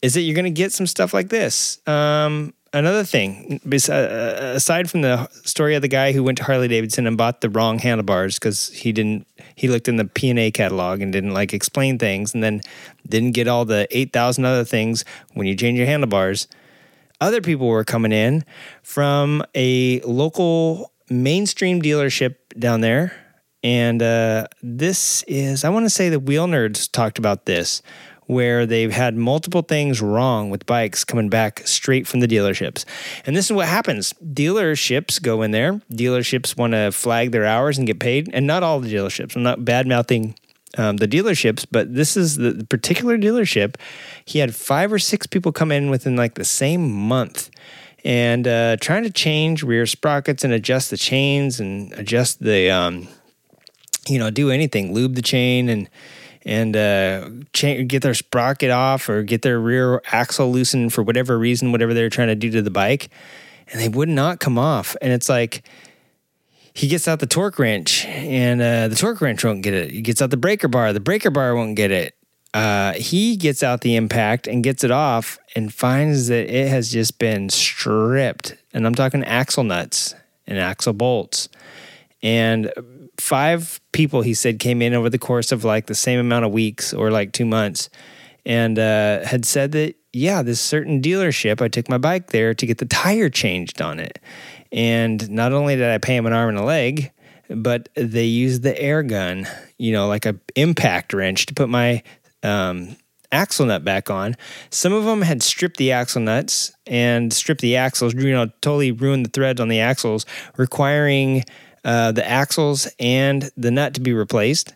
Is 0.00 0.14
that 0.14 0.22
you're 0.22 0.34
going 0.34 0.44
to 0.46 0.50
get 0.50 0.72
some 0.72 0.86
stuff 0.86 1.12
like 1.12 1.28
this? 1.28 1.86
Um, 1.86 2.54
another 2.72 3.04
thing, 3.04 3.60
aside 3.70 4.90
from 4.90 5.02
the 5.02 5.28
story 5.44 5.74
of 5.74 5.82
the 5.82 5.88
guy 5.88 6.12
who 6.12 6.22
went 6.22 6.38
to 6.38 6.44
Harley 6.44 6.68
Davidson 6.68 7.06
and 7.06 7.16
bought 7.16 7.40
the 7.40 7.50
wrong 7.50 7.78
handlebars 7.78 8.38
because 8.38 8.68
he 8.70 8.92
didn't, 8.92 9.26
he 9.54 9.68
looked 9.68 9.88
in 9.88 9.96
the 9.96 10.04
P 10.04 10.30
and 10.30 10.38
A 10.38 10.50
catalog 10.50 11.00
and 11.00 11.12
didn't 11.12 11.34
like 11.34 11.52
explain 11.52 11.98
things, 11.98 12.34
and 12.34 12.42
then 12.42 12.60
didn't 13.08 13.32
get 13.32 13.48
all 13.48 13.64
the 13.64 13.86
eight 13.90 14.12
thousand 14.12 14.44
other 14.44 14.64
things 14.64 15.04
when 15.34 15.46
you 15.46 15.54
change 15.54 15.78
your 15.78 15.86
handlebars. 15.86 16.48
Other 17.20 17.40
people 17.40 17.66
were 17.66 17.84
coming 17.84 18.12
in 18.12 18.44
from 18.82 19.42
a 19.54 20.00
local 20.00 20.92
mainstream 21.10 21.82
dealership 21.82 22.36
down 22.58 22.80
there. 22.80 23.12
And 23.64 24.00
uh, 24.00 24.46
this 24.62 25.24
is, 25.24 25.64
I 25.64 25.68
want 25.70 25.84
to 25.84 25.90
say 25.90 26.10
the 26.10 26.20
Wheel 26.20 26.46
Nerds 26.46 26.88
talked 26.90 27.18
about 27.18 27.44
this 27.44 27.82
where 28.28 28.66
they've 28.66 28.92
had 28.92 29.16
multiple 29.16 29.62
things 29.62 30.02
wrong 30.02 30.50
with 30.50 30.66
bikes 30.66 31.02
coming 31.02 31.30
back 31.30 31.66
straight 31.66 32.06
from 32.06 32.20
the 32.20 32.28
dealerships. 32.28 32.84
And 33.24 33.34
this 33.34 33.46
is 33.46 33.52
what 33.52 33.66
happens 33.66 34.12
dealerships 34.22 35.20
go 35.20 35.40
in 35.40 35.50
there, 35.50 35.80
dealerships 35.90 36.56
want 36.56 36.74
to 36.74 36.92
flag 36.92 37.32
their 37.32 37.46
hours 37.46 37.78
and 37.78 37.86
get 37.86 37.98
paid. 37.98 38.28
And 38.34 38.46
not 38.46 38.62
all 38.62 38.80
the 38.80 38.92
dealerships, 38.92 39.34
I'm 39.34 39.42
not 39.42 39.64
bad 39.64 39.86
mouthing 39.86 40.34
um, 40.76 40.98
the 40.98 41.08
dealerships, 41.08 41.64
but 41.70 41.94
this 41.94 42.18
is 42.18 42.36
the 42.36 42.66
particular 42.68 43.16
dealership. 43.16 43.76
He 44.26 44.40
had 44.40 44.54
five 44.54 44.92
or 44.92 44.98
six 44.98 45.26
people 45.26 45.50
come 45.50 45.72
in 45.72 45.88
within 45.88 46.14
like 46.14 46.34
the 46.34 46.44
same 46.44 46.92
month 46.92 47.50
and 48.04 48.46
uh, 48.46 48.76
trying 48.76 49.04
to 49.04 49.10
change 49.10 49.62
rear 49.62 49.86
sprockets 49.86 50.44
and 50.44 50.52
adjust 50.52 50.90
the 50.90 50.98
chains 50.98 51.60
and 51.60 51.94
adjust 51.94 52.42
the, 52.42 52.70
um, 52.70 53.08
you 54.06 54.18
know, 54.18 54.28
do 54.28 54.50
anything, 54.50 54.92
lube 54.92 55.14
the 55.14 55.22
chain 55.22 55.70
and 55.70 55.88
and 56.48 56.74
uh, 56.74 57.28
get 57.52 58.00
their 58.00 58.14
sprocket 58.14 58.70
off 58.70 59.10
or 59.10 59.22
get 59.22 59.42
their 59.42 59.60
rear 59.60 60.00
axle 60.10 60.50
loosened 60.50 60.94
for 60.94 61.02
whatever 61.02 61.38
reason, 61.38 61.72
whatever 61.72 61.92
they're 61.92 62.08
trying 62.08 62.28
to 62.28 62.34
do 62.34 62.50
to 62.50 62.62
the 62.62 62.70
bike, 62.70 63.10
and 63.70 63.78
they 63.78 63.88
would 63.88 64.08
not 64.08 64.40
come 64.40 64.58
off. 64.58 64.96
And 65.02 65.12
it's 65.12 65.28
like 65.28 65.62
he 66.72 66.88
gets 66.88 67.06
out 67.06 67.20
the 67.20 67.26
torque 67.26 67.58
wrench, 67.58 68.06
and 68.06 68.62
uh, 68.62 68.88
the 68.88 68.96
torque 68.96 69.20
wrench 69.20 69.44
won't 69.44 69.62
get 69.62 69.74
it. 69.74 69.90
He 69.90 70.00
gets 70.00 70.22
out 70.22 70.30
the 70.30 70.38
breaker 70.38 70.68
bar, 70.68 70.94
the 70.94 71.00
breaker 71.00 71.30
bar 71.30 71.54
won't 71.54 71.76
get 71.76 71.90
it. 71.90 72.14
Uh, 72.54 72.94
he 72.94 73.36
gets 73.36 73.62
out 73.62 73.82
the 73.82 73.94
impact 73.94 74.46
and 74.46 74.64
gets 74.64 74.82
it 74.82 74.90
off 74.90 75.38
and 75.54 75.72
finds 75.72 76.28
that 76.28 76.48
it 76.48 76.68
has 76.68 76.90
just 76.90 77.18
been 77.18 77.50
stripped. 77.50 78.56
And 78.72 78.86
I'm 78.86 78.94
talking 78.94 79.22
axle 79.22 79.64
nuts 79.64 80.14
and 80.46 80.58
axle 80.58 80.94
bolts. 80.94 81.50
And 82.22 82.72
five 83.20 83.80
people 83.92 84.22
he 84.22 84.34
said 84.34 84.58
came 84.58 84.80
in 84.80 84.94
over 84.94 85.10
the 85.10 85.18
course 85.18 85.52
of 85.52 85.64
like 85.64 85.86
the 85.86 85.94
same 85.94 86.18
amount 86.18 86.44
of 86.44 86.52
weeks 86.52 86.94
or 86.94 87.10
like 87.10 87.32
two 87.32 87.44
months 87.44 87.90
and 88.46 88.78
uh, 88.78 89.24
had 89.24 89.44
said 89.44 89.72
that 89.72 89.94
yeah 90.12 90.42
this 90.42 90.60
certain 90.60 91.02
dealership 91.02 91.60
i 91.60 91.68
took 91.68 91.88
my 91.88 91.98
bike 91.98 92.28
there 92.28 92.54
to 92.54 92.66
get 92.66 92.78
the 92.78 92.86
tire 92.86 93.28
changed 93.28 93.82
on 93.82 93.98
it. 93.98 94.18
And 94.70 95.30
not 95.30 95.52
only 95.52 95.76
did 95.76 95.90
i 95.90 95.98
pay 95.98 96.16
him 96.16 96.26
an 96.26 96.32
arm 96.32 96.50
and 96.50 96.58
a 96.58 96.64
leg 96.64 97.12
but 97.50 97.88
they 97.94 98.24
used 98.24 98.62
the 98.62 98.78
air 98.80 99.02
gun 99.02 99.46
you 99.78 99.92
know 99.92 100.06
like 100.06 100.26
a 100.26 100.36
impact 100.54 101.12
wrench 101.12 101.46
to 101.46 101.54
put 101.54 101.68
my 101.68 102.02
um, 102.42 102.96
axle 103.32 103.66
nut 103.66 103.84
back 103.84 104.10
on. 104.10 104.36
Some 104.70 104.92
of 104.92 105.04
them 105.04 105.22
had 105.22 105.42
stripped 105.42 105.76
the 105.76 105.92
axle 105.92 106.22
nuts 106.22 106.72
and 106.86 107.32
stripped 107.32 107.60
the 107.60 107.76
axles 107.76 108.14
you 108.14 108.32
know 108.32 108.46
totally 108.60 108.92
ruined 108.92 109.26
the 109.26 109.30
threads 109.30 109.60
on 109.60 109.68
the 109.68 109.80
axles 109.80 110.24
requiring 110.56 111.44
uh, 111.88 112.12
the 112.12 112.28
axles 112.28 112.86
and 113.00 113.50
the 113.56 113.70
nut 113.70 113.94
to 113.94 114.00
be 114.02 114.12
replaced. 114.12 114.74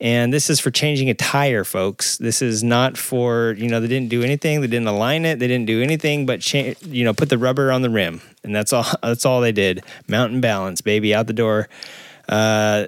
And 0.00 0.32
this 0.32 0.48
is 0.48 0.60
for 0.60 0.70
changing 0.70 1.10
a 1.10 1.14
tire, 1.14 1.62
folks. 1.62 2.16
This 2.16 2.40
is 2.40 2.64
not 2.64 2.96
for, 2.96 3.54
you 3.58 3.68
know, 3.68 3.80
they 3.80 3.86
didn't 3.86 4.08
do 4.08 4.22
anything. 4.22 4.62
They 4.62 4.66
didn't 4.66 4.88
align 4.88 5.26
it. 5.26 5.38
They 5.38 5.46
didn't 5.46 5.66
do 5.66 5.82
anything 5.82 6.24
but, 6.24 6.40
cha- 6.40 6.72
you 6.86 7.04
know, 7.04 7.12
put 7.12 7.28
the 7.28 7.36
rubber 7.36 7.70
on 7.70 7.82
the 7.82 7.90
rim. 7.90 8.22
And 8.42 8.56
that's 8.56 8.72
all, 8.72 8.86
that's 9.02 9.26
all 9.26 9.42
they 9.42 9.52
did. 9.52 9.84
Mountain 10.08 10.40
balance, 10.40 10.80
baby, 10.80 11.14
out 11.14 11.26
the 11.26 11.34
door. 11.34 11.68
Uh, 12.30 12.86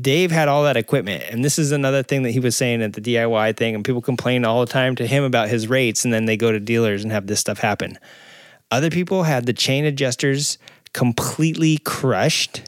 Dave 0.00 0.32
had 0.32 0.48
all 0.48 0.64
that 0.64 0.76
equipment. 0.76 1.22
And 1.30 1.44
this 1.44 1.60
is 1.60 1.70
another 1.70 2.02
thing 2.02 2.24
that 2.24 2.32
he 2.32 2.40
was 2.40 2.56
saying 2.56 2.82
at 2.82 2.94
the 2.94 3.00
DIY 3.00 3.56
thing. 3.56 3.76
And 3.76 3.84
people 3.84 4.02
complain 4.02 4.44
all 4.44 4.58
the 4.66 4.72
time 4.72 4.96
to 4.96 5.06
him 5.06 5.22
about 5.22 5.48
his 5.48 5.68
rates. 5.68 6.04
And 6.04 6.12
then 6.12 6.24
they 6.24 6.36
go 6.36 6.50
to 6.50 6.58
dealers 6.58 7.04
and 7.04 7.12
have 7.12 7.28
this 7.28 7.38
stuff 7.38 7.58
happen. 7.58 8.00
Other 8.72 8.90
people 8.90 9.22
had 9.22 9.46
the 9.46 9.52
chain 9.52 9.84
adjusters 9.84 10.58
completely 10.92 11.78
crushed 11.78 12.62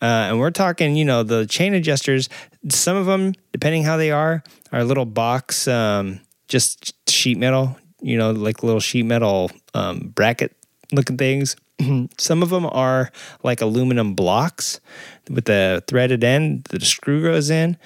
uh, 0.00 0.30
and 0.30 0.38
we're 0.38 0.50
talking, 0.50 0.96
you 0.96 1.04
know, 1.04 1.22
the 1.22 1.46
chain 1.46 1.74
adjusters, 1.74 2.28
some 2.68 2.96
of 2.96 3.06
them, 3.06 3.34
depending 3.52 3.82
how 3.84 3.96
they 3.96 4.10
are, 4.10 4.42
are 4.72 4.84
little 4.84 5.04
box, 5.04 5.66
um, 5.66 6.20
just 6.46 6.94
sheet 7.10 7.38
metal, 7.38 7.76
you 8.00 8.16
know, 8.16 8.30
like 8.30 8.62
little 8.62 8.80
sheet 8.80 9.04
metal 9.04 9.50
um, 9.74 10.12
bracket 10.14 10.54
looking 10.92 11.16
things. 11.16 11.56
Some 12.18 12.42
of 12.42 12.50
them 12.50 12.66
are 12.66 13.10
like 13.42 13.60
aluminum 13.60 14.14
blocks 14.14 14.80
with 15.28 15.44
the 15.44 15.82
threaded 15.86 16.24
end 16.24 16.64
that 16.70 16.80
the 16.80 16.86
screw 16.86 17.22
goes 17.22 17.50
in. 17.50 17.76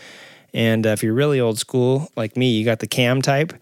And 0.55 0.87
uh, 0.87 0.91
if 0.91 1.03
you're 1.03 1.15
really 1.15 1.41
old 1.41 1.59
school 1.59 2.11
like 2.17 2.37
me, 2.37 2.51
you 2.51 2.65
got 2.65 2.81
the 2.81 2.87
cam 2.87 3.23
type 3.23 3.53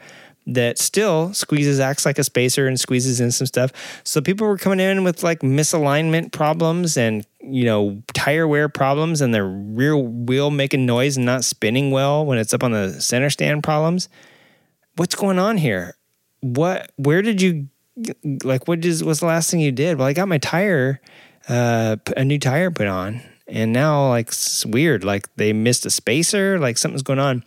that 0.47 0.79
still 0.79 1.33
squeezes, 1.33 1.79
acts 1.79 2.05
like 2.05 2.19
a 2.19 2.25
spacer 2.25 2.67
and 2.67 2.79
squeezes 2.79 3.21
in 3.21 3.31
some 3.31 3.47
stuff. 3.47 3.73
So 4.05 4.21
people 4.21 4.47
were 4.47 4.59
coming 4.59 4.81
in 4.81 5.05
with 5.05 5.23
like 5.23 5.41
misalignment 5.41 6.33
problems 6.33 6.97
and, 6.97 7.25
you 7.43 7.65
know, 7.65 8.03
tire 8.13 8.47
wear 8.47 8.69
problems 8.69 9.21
and 9.21 9.35
their 9.35 9.47
rear 9.47 9.97
wheel 9.97 10.51
making 10.51 10.87
noise 10.87 11.17
and 11.17 11.27
not 11.27 11.45
spinning 11.45 11.91
well 11.91 12.25
when 12.25 12.39
it's 12.39 12.55
up 12.55 12.63
on 12.63 12.73
the 12.73 13.01
center 13.01 13.31
stand 13.31 13.63
problems. 13.63 14.09
What's 14.97 15.15
going 15.15 15.39
on 15.39 15.57
here? 15.57 15.97
What, 16.41 16.91
where 16.97 17.23
did 17.23 17.41
you, 17.41 17.69
like, 18.45 18.69
what 18.69 18.85
is, 18.85 19.03
what's 19.05 19.21
the 19.21 19.27
last 19.27 19.51
thing 19.51 19.61
you 19.61 19.73
did? 19.73 19.99
Well, 19.99 20.07
I 20.07 20.13
got 20.13 20.29
my 20.29 20.39
tire, 20.39 21.01
uh, 21.49 21.97
a 22.17 22.25
new 22.25 22.39
tire 22.39 22.71
put 22.71 22.87
on 22.87 23.23
and 23.51 23.73
now 23.73 24.09
like 24.09 24.29
it's 24.29 24.65
weird 24.65 25.05
like 25.05 25.35
they 25.37 25.53
missed 25.53 25.85
a 25.85 25.91
spacer 25.91 26.59
like 26.59 26.79
something's 26.79 27.03
going 27.03 27.19
on 27.19 27.45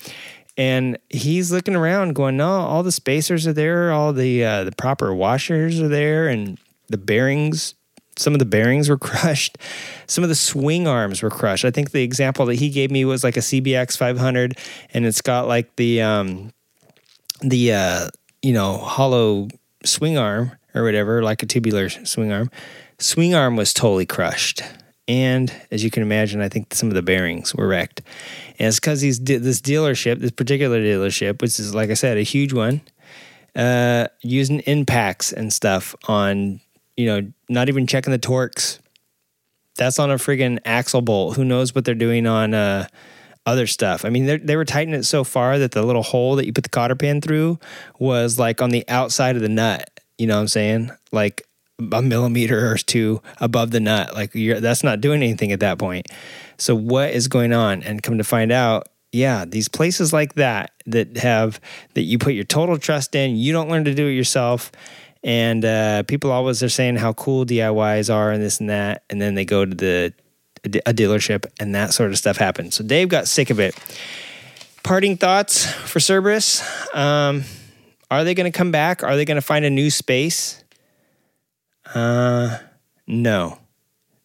and 0.57 0.97
he's 1.09 1.51
looking 1.51 1.75
around 1.75 2.13
going 2.13 2.37
no 2.37 2.47
all 2.47 2.83
the 2.83 2.91
spacers 2.91 3.47
are 3.47 3.53
there 3.53 3.91
all 3.91 4.13
the 4.13 4.43
uh, 4.43 4.63
the 4.63 4.71
proper 4.73 5.15
washers 5.15 5.79
are 5.79 5.87
there 5.87 6.27
and 6.27 6.59
the 6.89 6.97
bearings 6.97 7.75
some 8.17 8.33
of 8.33 8.39
the 8.39 8.45
bearings 8.45 8.89
were 8.89 8.97
crushed. 9.09 9.57
Some 10.07 10.23
of 10.23 10.29
the 10.29 10.35
swing 10.35 10.87
arms 10.87 11.21
were 11.21 11.29
crushed. 11.29 11.65
I 11.65 11.71
think 11.71 11.91
the 11.91 12.03
example 12.03 12.45
that 12.47 12.55
he 12.55 12.69
gave 12.69 12.91
me 12.91 13.05
was 13.05 13.23
like 13.23 13.37
a 13.37 13.41
cbx 13.41 13.97
500 13.97 14.57
and 14.93 15.05
it's 15.05 15.21
got 15.21 15.47
like 15.47 15.75
the 15.75 16.01
um 16.01 16.53
the 17.41 17.73
uh 17.73 18.09
you 18.41 18.53
know 18.53 18.77
hollow 18.77 19.47
swing 19.83 20.17
arm 20.17 20.51
or 20.75 20.83
whatever 20.83 21.21
like 21.23 21.43
a 21.43 21.45
tubular 21.45 21.89
swing 21.89 22.31
arm. 22.31 22.49
Swing 22.99 23.33
arm 23.33 23.55
was 23.55 23.73
totally 23.73 24.05
crushed. 24.05 24.63
And 25.07 25.53
as 25.69 25.83
you 25.83 25.91
can 25.91 26.01
imagine, 26.01 26.41
I 26.41 26.47
think 26.47 26.73
some 26.73 26.87
of 26.87 26.95
the 26.95 27.01
bearings 27.01 27.53
were 27.53 27.67
wrecked. 27.67 28.01
And 28.57 28.69
it's 28.69 28.79
because 28.79 29.01
he's 29.01 29.19
this 29.19 29.59
dealership, 29.59 30.19
this 30.19 30.31
particular 30.31 30.79
dealership, 30.79 31.41
which 31.41 31.59
is 31.59 31.75
like 31.75 31.89
I 31.89 31.95
said, 31.95 32.17
a 32.17 32.23
huge 32.23 32.53
one, 32.53 32.81
uh, 33.55 34.07
using 34.21 34.59
impacts 34.61 35.33
and 35.33 35.51
stuff 35.51 35.93
on, 36.07 36.61
you 36.97 37.05
know, 37.05 37.31
not 37.49 37.69
even 37.69 37.87
checking 37.87 38.11
the 38.11 38.17
torques. 38.17 38.79
That's 39.75 39.97
on 39.99 40.11
a 40.11 40.15
friggin' 40.15 40.59
axle 40.65 41.01
bolt. 41.01 41.35
Who 41.35 41.43
knows 41.43 41.73
what 41.73 41.85
they're 41.85 41.95
doing 41.95 42.27
on 42.27 42.53
uh, 42.53 42.87
other 43.45 43.65
stuff? 43.65 44.05
I 44.05 44.09
mean, 44.09 44.45
they 44.45 44.55
were 44.55 44.65
tightening 44.65 44.99
it 44.99 45.03
so 45.03 45.23
far 45.23 45.57
that 45.57 45.71
the 45.71 45.81
little 45.81 46.03
hole 46.03 46.35
that 46.35 46.45
you 46.45 46.53
put 46.53 46.63
the 46.63 46.69
cotter 46.69 46.95
pin 46.95 47.21
through 47.21 47.59
was 47.97 48.37
like 48.37 48.61
on 48.61 48.69
the 48.69 48.87
outside 48.87 49.35
of 49.35 49.41
the 49.41 49.49
nut. 49.49 49.89
You 50.17 50.27
know 50.27 50.35
what 50.35 50.41
I'm 50.41 50.47
saying? 50.47 50.91
Like 51.11 51.47
a 51.91 52.01
millimeter 52.01 52.71
or 52.71 52.77
two 52.77 53.21
above 53.39 53.71
the 53.71 53.79
nut. 53.79 54.13
Like 54.13 54.31
that's 54.33 54.83
not 54.83 55.01
doing 55.01 55.23
anything 55.23 55.51
at 55.51 55.59
that 55.61 55.79
point. 55.79 56.07
So 56.57 56.75
what 56.75 57.09
is 57.09 57.27
going 57.27 57.51
on? 57.51 57.81
And 57.83 58.03
come 58.03 58.19
to 58.19 58.23
find 58.23 58.51
out, 58.51 58.87
yeah, 59.11 59.45
these 59.45 59.67
places 59.67 60.13
like 60.13 60.35
that 60.35 60.71
that 60.85 61.17
have 61.17 61.59
that 61.93 62.01
you 62.01 62.17
put 62.17 62.33
your 62.33 62.43
total 62.43 62.77
trust 62.77 63.15
in, 63.15 63.35
you 63.35 63.53
don't 63.53 63.69
learn 63.69 63.85
to 63.85 63.93
do 63.93 64.07
it 64.07 64.13
yourself. 64.13 64.71
And 65.23 65.63
uh, 65.63 66.03
people 66.03 66.31
always 66.31 66.61
are 66.61 66.69
saying 66.69 66.97
how 66.97 67.13
cool 67.13 67.45
DIYs 67.45 68.13
are 68.13 68.31
and 68.31 68.43
this 68.43 68.59
and 68.59 68.69
that, 68.69 69.03
and 69.09 69.21
then 69.21 69.35
they 69.35 69.45
go 69.45 69.65
to 69.65 69.73
the 69.73 70.13
a 70.65 70.93
dealership 70.93 71.45
and 71.59 71.75
that 71.75 71.93
sort 71.93 72.11
of 72.11 72.17
stuff 72.17 72.37
happens. 72.37 72.75
So 72.75 72.83
Dave 72.83 73.09
got 73.09 73.27
sick 73.27 73.49
of 73.49 73.59
it. 73.59 73.75
Parting 74.83 75.17
thoughts 75.17 75.65
for 75.65 75.99
Cerberus. 75.99 76.61
Um, 76.95 77.43
are 78.09 78.23
they 78.23 78.33
going 78.33 78.51
to 78.51 78.57
come 78.57 78.71
back? 78.71 79.03
Are 79.03 79.15
they 79.15 79.25
going 79.25 79.35
to 79.35 79.41
find 79.41 79.65
a 79.65 79.69
new 79.69 79.89
space? 79.89 80.63
Uh, 81.93 82.59
no, 83.07 83.59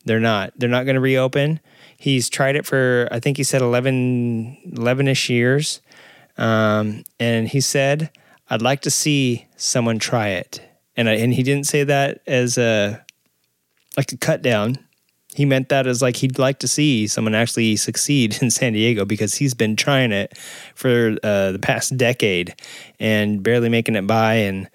they're 0.05 0.21
not. 0.21 0.53
They're 0.57 0.69
not 0.69 0.85
going 0.85 0.95
to 0.95 1.01
reopen. 1.01 1.61
He's 1.97 2.29
tried 2.29 2.55
it 2.55 2.65
for, 2.65 3.09
I 3.11 3.19
think 3.19 3.37
he 3.37 3.45
said 3.45 3.61
11, 3.61 4.59
11-ish 4.75 5.31
years. 5.31 5.81
Um, 6.37 7.03
and 7.19 7.49
he 7.49 7.61
said, 7.61 8.11
I'd 8.49 8.63
like 8.63 8.83
to 8.83 8.91
see 8.91 9.47
someone 9.57 9.99
try 9.99 10.29
it. 10.29 10.67
And, 10.99 11.09
I, 11.09 11.15
and 11.15 11.33
he 11.33 11.43
didn't 11.43 11.67
say 11.67 11.85
that 11.85 12.21
as 12.27 12.59
a, 12.59 13.03
like 13.97 14.13
a 14.13 14.17
cut 14.19 14.43
down. 14.43 14.77
He 15.35 15.45
meant 15.45 15.69
that 15.69 15.87
as 15.87 16.03
like 16.03 16.17
he'd 16.17 16.39
like 16.39 16.59
to 16.59 16.69
see 16.69 17.07
someone 17.07 17.35
actually 17.35 17.77
succeed 17.77 18.39
in 18.43 18.51
San 18.51 18.73
Diego 18.73 19.05
because 19.05 19.35
he's 19.35 19.55
been 19.55 19.77
trying 19.77 20.11
it 20.11 20.37
for 20.75 21.17
uh, 21.23 21.53
the 21.53 21.61
past 21.61 21.97
decade 21.97 22.55
and 22.99 23.43
barely 23.43 23.69
making 23.69 23.95
it 23.95 24.07
by. 24.07 24.35
And 24.35 24.69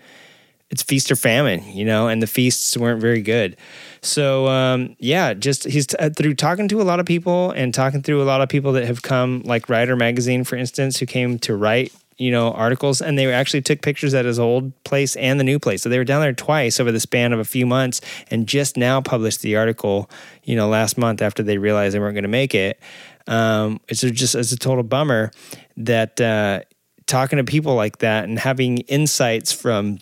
it's 0.70 0.82
feast 0.82 1.12
or 1.12 1.16
famine, 1.16 1.64
you 1.72 1.86
know, 1.86 2.08
and 2.08 2.22
the 2.22 2.28
feasts 2.28 2.76
weren't 2.76 3.02
very 3.02 3.22
good. 3.22 3.58
So 4.02 4.48
um, 4.48 4.96
yeah, 5.00 5.34
just 5.34 5.66
he's 5.66 5.88
t- 5.88 5.98
uh, 5.98 6.10
through 6.10 6.34
talking 6.36 6.68
to 6.70 6.82
a 6.82 6.84
lot 6.84 7.00
of 7.00 7.06
people 7.06 7.52
and 7.52 7.74
talking 7.74 8.02
through 8.02 8.24
a 8.24 8.26
lot 8.26 8.42
of 8.42 8.50
people 8.50 8.72
that 8.72 8.86
have 8.86 9.02
come, 9.02 9.42
like 9.46 9.70
Rider 9.70 9.96
Magazine, 9.96 10.44
for 10.44 10.56
instance, 10.56 10.98
who 10.98 11.06
came 11.06 11.38
to 11.40 11.56
write 11.56 11.94
you 12.17 12.32
know 12.32 12.52
articles 12.52 13.02
and 13.02 13.17
they 13.17 13.32
actually 13.32 13.62
took 13.62 13.82
pictures 13.82 14.13
at 14.13 14.26
his 14.26 14.39
old 14.39 14.71
place 14.84 15.15
and 15.15 15.39
the 15.39 15.43
new 15.43 15.60
place. 15.60 15.82
So 15.82 15.89
they 15.89 15.97
were 15.97 16.04
down 16.04 16.21
there 16.21 16.34
twice 16.34 16.80
over 16.80 16.91
the 16.91 16.99
span 16.99 17.34
of 17.34 17.39
a 17.39 17.45
few 17.45 17.65
months 17.65 18.02
and 18.30 18.47
just 18.47 18.78
now 18.78 19.02
published 19.02 19.41
the 19.41 19.56
article 19.56 20.10
you 20.43 20.56
know 20.56 20.67
last 20.67 20.97
month 20.97 21.21
after 21.21 21.43
they 21.43 21.58
realized 21.58 21.95
they 21.95 21.99
weren't 21.99 22.15
going 22.15 22.23
to 22.23 22.30
make 22.30 22.56
it. 22.56 22.80
Um, 23.28 23.80
it's 23.88 24.02
just 24.02 24.36
it's 24.36 24.52
a 24.52 24.58
total 24.58 24.84
bummer 24.84 25.32
that 25.78 26.19
uh, 26.19 26.62
talking 27.06 27.38
to 27.38 27.43
people 27.43 27.76
like 27.76 27.99
that 27.99 28.26
and 28.26 28.39
having 28.39 28.80
insights 28.80 29.52
from 29.52 29.99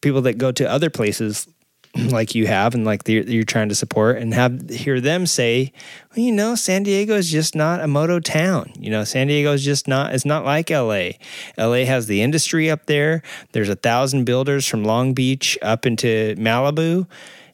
people 0.00 0.22
that 0.22 0.38
go 0.38 0.52
to 0.52 0.70
other 0.70 0.90
places 0.90 1.48
like 2.10 2.34
you 2.34 2.46
have 2.46 2.74
and 2.74 2.84
like 2.84 3.06
you're 3.06 3.44
trying 3.44 3.68
to 3.68 3.74
support 3.74 4.18
and 4.18 4.34
have 4.34 4.68
hear 4.68 5.00
them 5.00 5.26
say 5.26 5.72
well 6.10 6.24
you 6.24 6.32
know 6.32 6.54
san 6.54 6.82
diego 6.82 7.14
is 7.14 7.30
just 7.30 7.54
not 7.54 7.80
a 7.80 7.86
moto 7.86 8.18
town. 8.18 8.72
You 8.78 8.90
know 8.90 9.04
san 9.04 9.28
diego 9.28 9.52
is 9.52 9.64
just 9.64 9.86
not 9.86 10.12
it's 10.14 10.24
not 10.24 10.44
like 10.44 10.70
la 10.70 11.10
la 11.58 11.84
has 11.84 12.06
the 12.06 12.22
industry 12.22 12.70
up 12.70 12.86
there. 12.86 13.22
There's 13.52 13.68
a 13.68 13.76
thousand 13.76 14.24
builders 14.24 14.66
from 14.66 14.84
long 14.84 15.14
beach 15.14 15.56
up 15.62 15.86
into 15.86 16.34
malibu. 16.36 17.06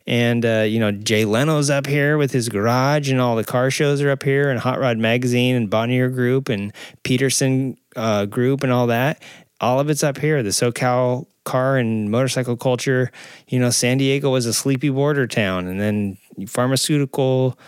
And 0.07 0.45
uh, 0.47 0.65
you 0.67 0.81
know 0.81 0.91
jay 0.91 1.25
leno's 1.27 1.69
up 1.69 1.87
here 1.87 2.17
with 2.17 2.33
his 2.33 2.49
garage 2.49 3.11
and 3.11 3.21
all 3.21 3.37
the 3.37 3.45
car 3.45 3.71
shows 3.71 4.01
are 4.01 4.11
up 4.11 4.23
here 4.23 4.51
and 4.51 4.59
hot 4.59 4.81
rod 4.81 4.97
magazine 4.97 5.55
and 5.55 5.69
bonnier 5.69 6.09
group 6.09 6.49
and 6.49 6.73
Petersen 7.03 7.77
uh, 7.95 8.25
group 8.25 8.63
and 8.63 8.73
all 8.73 8.87
that. 8.87 9.23
All 9.61 9.79
of 9.79 9.91
it's 9.91 10.03
up 10.03 10.17
here. 10.17 10.43
The 10.43 10.51
socal 10.51 11.27
car 11.45 11.77
and 11.77 12.11
motorcycle 12.11 12.57
culture, 12.57 13.11
you 13.49 13.59
know, 13.59 13.71
San 13.71 13.99
Diego 13.99 14.31
was 14.31 14.47
a 14.47 14.53
sleepy 14.53 14.91
border 14.91 15.27
town, 15.27 15.67
and 15.67 15.81
then 15.81 16.19
pharmaceutical 16.47 17.59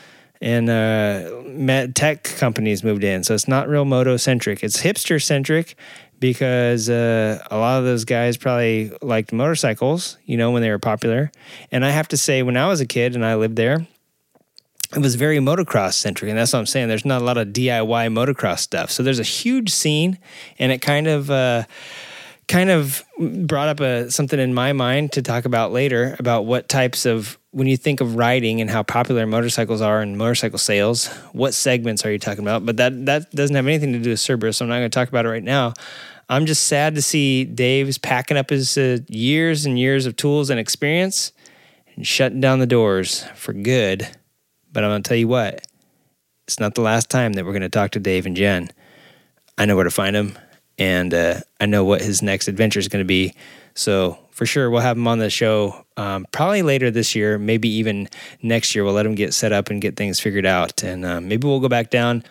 and 0.41 0.69
uh, 0.69 1.87
tech 1.95 2.25
companies 2.25 2.83
moved 2.83 3.05
in. 3.05 3.23
So 3.23 3.33
it's 3.33 3.47
not 3.47 3.69
real 3.69 3.85
moto 3.85 4.17
centric. 4.17 4.65
It's 4.65 4.83
hipster 4.83 5.23
centric 5.23 5.77
because 6.19 6.91
uh, 6.91 7.39
a 7.51 7.57
lot 7.57 7.79
of 7.79 7.85
those 7.85 8.05
guys 8.05 8.37
probably 8.37 8.93
liked 9.03 9.33
motorcycles, 9.33 10.19
you 10.25 10.37
know, 10.37 10.51
when 10.51 10.63
they 10.63 10.71
were 10.71 10.81
popular. 10.81 11.31
And 11.71 11.85
I 11.85 11.91
have 11.91 12.09
to 12.09 12.17
say, 12.17 12.43
when 12.43 12.57
I 12.57 12.67
was 12.67 12.81
a 12.81 12.87
kid 12.87 13.15
and 13.15 13.25
I 13.25 13.37
lived 13.37 13.57
there, 13.57 13.87
it 14.95 14.99
was 14.99 15.15
very 15.15 15.39
motocross 15.39 15.95
centric. 15.95 16.29
And 16.29 16.39
that's 16.39 16.53
what 16.53 16.59
I'm 16.59 16.67
saying. 16.67 16.89
There's 16.89 17.05
not 17.05 17.23
a 17.23 17.25
lot 17.25 17.39
of 17.39 17.49
DIY 17.49 18.13
motocross 18.13 18.59
stuff. 18.59 18.91
So 18.91 19.03
there's 19.03 19.21
a 19.21 19.25
huge 19.25 19.71
scene, 19.71 20.19
and 20.59 20.73
it 20.73 20.79
kind 20.79 21.07
of. 21.07 21.31
Uh, 21.31 21.65
kind 22.49 22.71
of 22.71 23.05
brought 23.19 23.69
up 23.69 23.81
a, 23.81 24.11
something 24.11 24.39
in 24.39 24.53
my 24.53 24.73
mind 24.73 25.13
to 25.13 25.23
talk 25.23 25.45
about 25.45 25.73
later 25.73 26.17
about 26.19 26.45
what 26.45 26.69
types 26.69 27.07
of 27.07 27.39
when 27.53 27.67
you 27.67 27.77
think 27.77 28.01
of 28.01 28.17
riding 28.17 28.61
and 28.61 28.71
how 28.71 28.83
popular 28.83 29.27
motorcycles 29.27 29.81
are 29.81 30.01
and 30.01 30.17
motorcycle 30.17 30.59
sales, 30.59 31.09
what 31.33 31.55
segments 31.55 32.05
are 32.05 32.11
you 32.11 32.19
talking 32.19 32.43
about? 32.43 32.65
But 32.65 32.79
that 32.79 33.07
that 33.07 33.31
doesn't 33.31 33.55
have 33.55 33.67
anything 33.67 33.93
to 33.93 33.99
do 33.99 34.11
with 34.11 34.21
Cerberus, 34.21 34.57
so 34.57 34.65
I'm 34.65 34.71
not 34.71 34.79
going 34.79 34.91
to 34.91 34.95
talk 34.95 35.09
about 35.09 35.27
it 35.27 35.31
right 35.31 35.43
now. 35.43 35.75
I'm 36.29 36.47
just 36.47 36.65
sad 36.65 36.95
to 36.95 37.03
see 37.03 37.45
Dave's 37.45 37.99
packing 37.99 38.37
up 38.37 38.51
his 38.51 38.79
uh, 38.79 38.99
years 39.09 39.67
and 39.67 39.79
years 39.79 40.07
of 40.07 40.17
tools 40.17 40.51
and 40.51 40.59
experience 40.59 41.33
and 41.95 42.07
shutting 42.07 42.41
down 42.41 42.59
the 42.59 42.67
doors 42.67 43.25
for 43.35 43.53
good. 43.53 44.09
But 44.73 44.85
I'm 44.85 44.91
going 44.91 45.03
to 45.03 45.09
tell 45.09 45.19
you 45.19 45.29
what, 45.29 45.67
it's 46.47 46.59
not 46.59 46.75
the 46.75 46.81
last 46.81 47.11
time 47.11 47.35
that 47.35 47.45
we're 47.45 47.53
going 47.53 47.63
to 47.63 47.69
talk 47.69 47.91
to 47.93 48.01
Dave 48.01 48.25
and 48.25 48.37
Jen. 48.37 48.71
I 49.59 49.67
know 49.67 49.77
where 49.77 49.85
to 49.85 49.91
find 49.91 50.17
them 50.17 50.39
and 50.79 51.13
uh, 51.13 51.41
I 51.61 51.67
know 51.67 51.85
what 51.85 52.01
his 52.01 52.23
next 52.23 52.49
adventure 52.49 52.81
is 52.81 52.89
going 52.89 53.05
to 53.05 53.09
be. 53.09 53.35
So 53.75 54.19
for 54.31 54.47
sure, 54.47 54.71
we'll 54.71 54.81
have 54.81 54.97
him 54.97 55.07
on 55.07 55.19
the 55.19 55.31
show 55.31 55.85
um, 55.97 56.27
probably 56.33 56.63
later 56.63 56.91
this 56.91 57.15
year, 57.15 57.39
maybe 57.39 57.69
even 57.69 58.09
next 58.43 58.75
year. 58.75 58.85
We'll 58.85 58.95
let 58.95 59.07
him 59.07 59.15
get 59.15 59.35
set 59.35 59.53
up 59.53 59.71
and 59.71 59.81
get 59.81 59.97
things 59.97 60.21
figured 60.21 60.47
out, 60.47 60.83
and 60.83 61.05
uh, 61.05 61.21
maybe 61.21 61.47
we'll 61.47 61.61
go 61.61 61.69
back 61.69 61.91
down. 61.91 62.25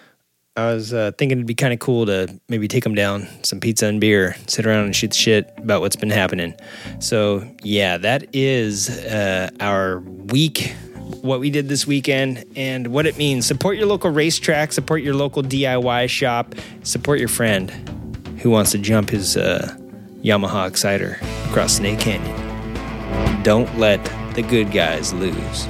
I 0.57 0.73
was 0.73 0.93
uh, 0.93 1.11
thinking 1.17 1.37
it'd 1.37 1.47
be 1.47 1.55
kind 1.55 1.71
of 1.71 1.79
cool 1.79 2.05
to 2.07 2.39
maybe 2.49 2.67
take 2.67 2.85
him 2.85 2.93
down 2.93 3.27
some 3.43 3.61
pizza 3.61 3.85
and 3.85 4.01
beer, 4.01 4.35
sit 4.47 4.65
around 4.65 4.83
and 4.83 4.95
shoot 4.95 5.11
the 5.11 5.17
shit 5.17 5.53
about 5.57 5.79
what's 5.79 5.95
been 5.95 6.09
happening. 6.09 6.53
So 6.99 7.49
yeah, 7.63 7.97
that 7.97 8.35
is 8.35 8.89
uh, 8.89 9.49
our 9.61 9.99
week 9.99 10.75
what 11.21 11.39
we 11.39 11.49
did 11.49 11.69
this 11.69 11.87
weekend 11.87 12.43
and 12.55 12.87
what 12.87 13.05
it 13.05 13.17
means. 13.17 13.45
Support 13.45 13.77
your 13.77 13.85
local 13.85 14.11
racetrack, 14.11 14.73
support 14.73 15.03
your 15.03 15.13
local 15.13 15.41
DIY 15.41 16.09
shop, 16.09 16.55
support 16.83 17.19
your 17.19 17.29
friend 17.29 18.00
who 18.41 18.49
wants 18.49 18.71
to 18.71 18.77
jump 18.77 19.09
his 19.09 19.37
uh, 19.37 19.75
Yamaha 20.23 20.67
Exciter. 20.67 21.19
across 21.49 21.73
Snake 21.73 21.99
Canyon. 21.99 23.43
Don't 23.43 23.77
let 23.77 24.03
the 24.35 24.41
good 24.41 24.71
guys 24.71 25.13
lose. 25.13 25.67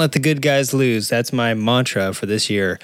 Let 0.00 0.12
the 0.12 0.18
good 0.18 0.42
guys 0.42 0.74
lose. 0.74 1.08
That's 1.08 1.32
my 1.32 1.54
mantra 1.54 2.12
for 2.14 2.26
this 2.26 2.50
year. 2.50 2.78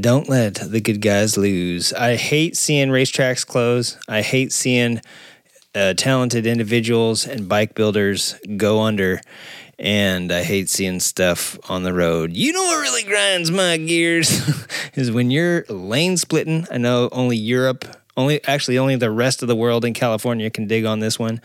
Don't 0.00 0.28
let 0.28 0.54
the 0.54 0.80
good 0.80 1.00
guys 1.00 1.36
lose. 1.36 1.92
I 1.92 2.16
hate 2.16 2.56
seeing 2.56 2.88
racetracks 2.88 3.46
close. 3.46 3.98
I 4.08 4.22
hate 4.22 4.52
seeing 4.52 5.00
uh, 5.74 5.94
talented 5.94 6.46
individuals 6.46 7.26
and 7.26 7.48
bike 7.48 7.74
builders 7.74 8.36
go 8.56 8.80
under. 8.80 9.20
And 9.78 10.30
I 10.30 10.44
hate 10.44 10.68
seeing 10.68 11.00
stuff 11.00 11.58
on 11.68 11.82
the 11.82 11.92
road. 11.92 12.32
You 12.36 12.52
know 12.52 12.62
what 12.62 12.80
really 12.80 13.02
grinds 13.02 13.50
my 13.50 13.76
gears 13.76 14.30
is 14.94 15.10
when 15.10 15.30
you're 15.30 15.64
lane 15.68 16.16
splitting. 16.16 16.66
I 16.70 16.78
know 16.78 17.08
only 17.10 17.36
Europe 17.36 17.84
only 18.16 18.44
actually 18.44 18.78
only 18.78 18.96
the 18.96 19.10
rest 19.10 19.42
of 19.42 19.48
the 19.48 19.56
world 19.56 19.84
in 19.84 19.94
California 19.94 20.50
can 20.50 20.66
dig 20.66 20.84
on 20.84 21.00
this 21.00 21.18
one. 21.18 21.40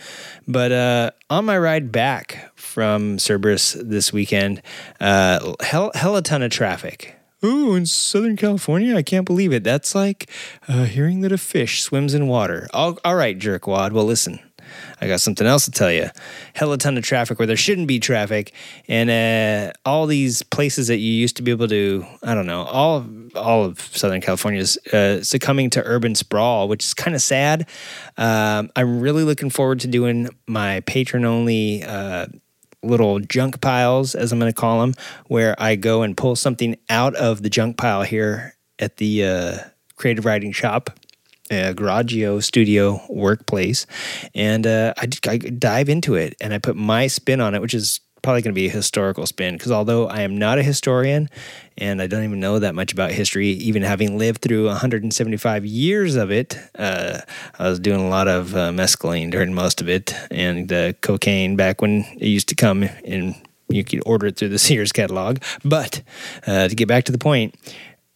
But 0.47 0.71
uh, 0.71 1.11
on 1.29 1.45
my 1.45 1.57
ride 1.57 1.91
back 1.91 2.51
from 2.55 3.19
Cerberus 3.19 3.73
this 3.73 4.11
weekend, 4.11 4.61
uh, 4.99 5.53
hell, 5.61 5.91
hell 5.95 6.15
a 6.15 6.21
ton 6.21 6.43
of 6.43 6.51
traffic. 6.51 7.15
Ooh, 7.45 7.75
in 7.75 7.85
Southern 7.85 8.35
California, 8.35 8.95
I 8.95 9.03
can't 9.03 9.25
believe 9.25 9.53
it. 9.53 9.63
That's 9.63 9.93
like 9.93 10.29
uh, 10.67 10.85
hearing 10.85 11.21
that 11.21 11.31
a 11.31 11.37
fish 11.37 11.83
swims 11.83 12.15
in 12.15 12.27
water. 12.27 12.67
all, 12.73 12.97
all 13.05 13.15
right, 13.15 13.37
jerkwad. 13.37 13.91
Well, 13.91 14.05
listen, 14.05 14.39
I 14.99 15.07
got 15.07 15.21
something 15.21 15.45
else 15.45 15.65
to 15.65 15.71
tell 15.71 15.91
you. 15.91 16.09
Hell 16.53 16.73
a 16.73 16.77
ton 16.77 16.97
of 16.97 17.03
traffic 17.03 17.37
where 17.37 17.45
there 17.45 17.55
shouldn't 17.55 17.87
be 17.87 17.99
traffic, 17.99 18.53
and 18.87 19.09
uh, 19.09 19.73
all 19.85 20.07
these 20.07 20.41
places 20.43 20.87
that 20.87 20.97
you 20.97 21.11
used 21.11 21.37
to 21.37 21.43
be 21.43 21.51
able 21.51 21.67
to, 21.67 22.05
I 22.23 22.33
don't 22.33 22.47
know, 22.47 22.63
all 22.63 23.05
all 23.35 23.65
of 23.65 23.79
Southern 23.79 24.21
California 24.21 24.59
is 24.59 24.77
uh, 24.93 25.23
succumbing 25.23 25.69
to 25.71 25.83
urban 25.83 26.15
sprawl, 26.15 26.67
which 26.67 26.83
is 26.83 26.93
kind 26.93 27.15
of 27.15 27.21
sad. 27.21 27.67
Um, 28.17 28.71
I'm 28.75 28.99
really 28.99 29.23
looking 29.23 29.49
forward 29.49 29.79
to 29.81 29.87
doing 29.87 30.29
my 30.47 30.81
patron 30.81 31.25
only. 31.25 31.83
Uh, 31.83 32.27
little 32.83 33.19
junk 33.19 33.59
piles, 33.59 34.13
as 34.13 34.31
I'm 34.31 34.39
going 34.39 34.53
to 34.53 34.55
call 34.55 34.81
them, 34.81 34.93
where 35.25 35.55
I 35.57 35.75
go 35.75 36.03
and 36.03 36.15
pull 36.15 36.35
something 36.35 36.77
out 36.89 37.15
of 37.15 37.41
the 37.41 37.49
junk 37.49 37.75
pile 37.75 38.03
here 38.03 38.55
at 38.79 38.97
the 38.97 39.25
uh, 39.25 39.57
creative 39.95 40.25
riding 40.25 40.51
shop 40.51 40.91
a 41.49 41.73
Garagio 41.73 42.41
studio 42.43 43.01
workplace, 43.09 43.85
and 44.35 44.65
uh, 44.65 44.93
I, 44.97 45.07
I 45.27 45.37
dive 45.37 45.89
into 45.89 46.15
it 46.15 46.35
and 46.41 46.53
I 46.53 46.57
put 46.59 46.75
my 46.75 47.07
spin 47.07 47.41
on 47.41 47.55
it, 47.55 47.61
which 47.61 47.73
is 47.73 47.99
probably 48.21 48.41
going 48.41 48.53
to 48.53 48.59
be 48.59 48.67
a 48.67 48.71
historical 48.71 49.25
spin 49.25 49.55
because 49.55 49.71
although 49.71 50.07
I 50.07 50.21
am 50.21 50.37
not 50.37 50.57
a 50.57 50.63
historian 50.63 51.29
and 51.77 52.01
I 52.01 52.07
don't 52.07 52.23
even 52.25 52.39
know 52.39 52.59
that 52.59 52.75
much 52.75 52.91
about 52.91 53.11
history, 53.11 53.47
even 53.49 53.83
having 53.83 54.17
lived 54.17 54.41
through 54.41 54.65
175 54.65 55.65
years 55.65 56.15
of 56.15 56.31
it, 56.31 56.57
uh, 56.77 57.21
I 57.57 57.69
was 57.69 57.79
doing 57.79 58.01
a 58.01 58.09
lot 58.09 58.27
of 58.27 58.55
uh, 58.55 58.71
mescaline 58.71 59.31
during 59.31 59.53
most 59.53 59.79
of 59.79 59.87
it 59.87 60.13
and 60.31 60.71
uh, 60.73 60.93
cocaine 60.93 61.55
back 61.55 61.81
when 61.81 62.01
it 62.17 62.27
used 62.27 62.49
to 62.49 62.55
come 62.55 62.83
in. 63.03 63.35
You 63.69 63.83
could 63.83 64.01
order 64.05 64.27
it 64.27 64.37
through 64.37 64.49
the 64.49 64.59
Sears 64.67 64.91
catalog. 64.91 65.39
But 65.63 66.01
uh, 66.45 66.67
to 66.67 66.75
get 66.75 66.87
back 66.87 67.05
to 67.05 67.11
the 67.11 67.17
point, 67.17 67.55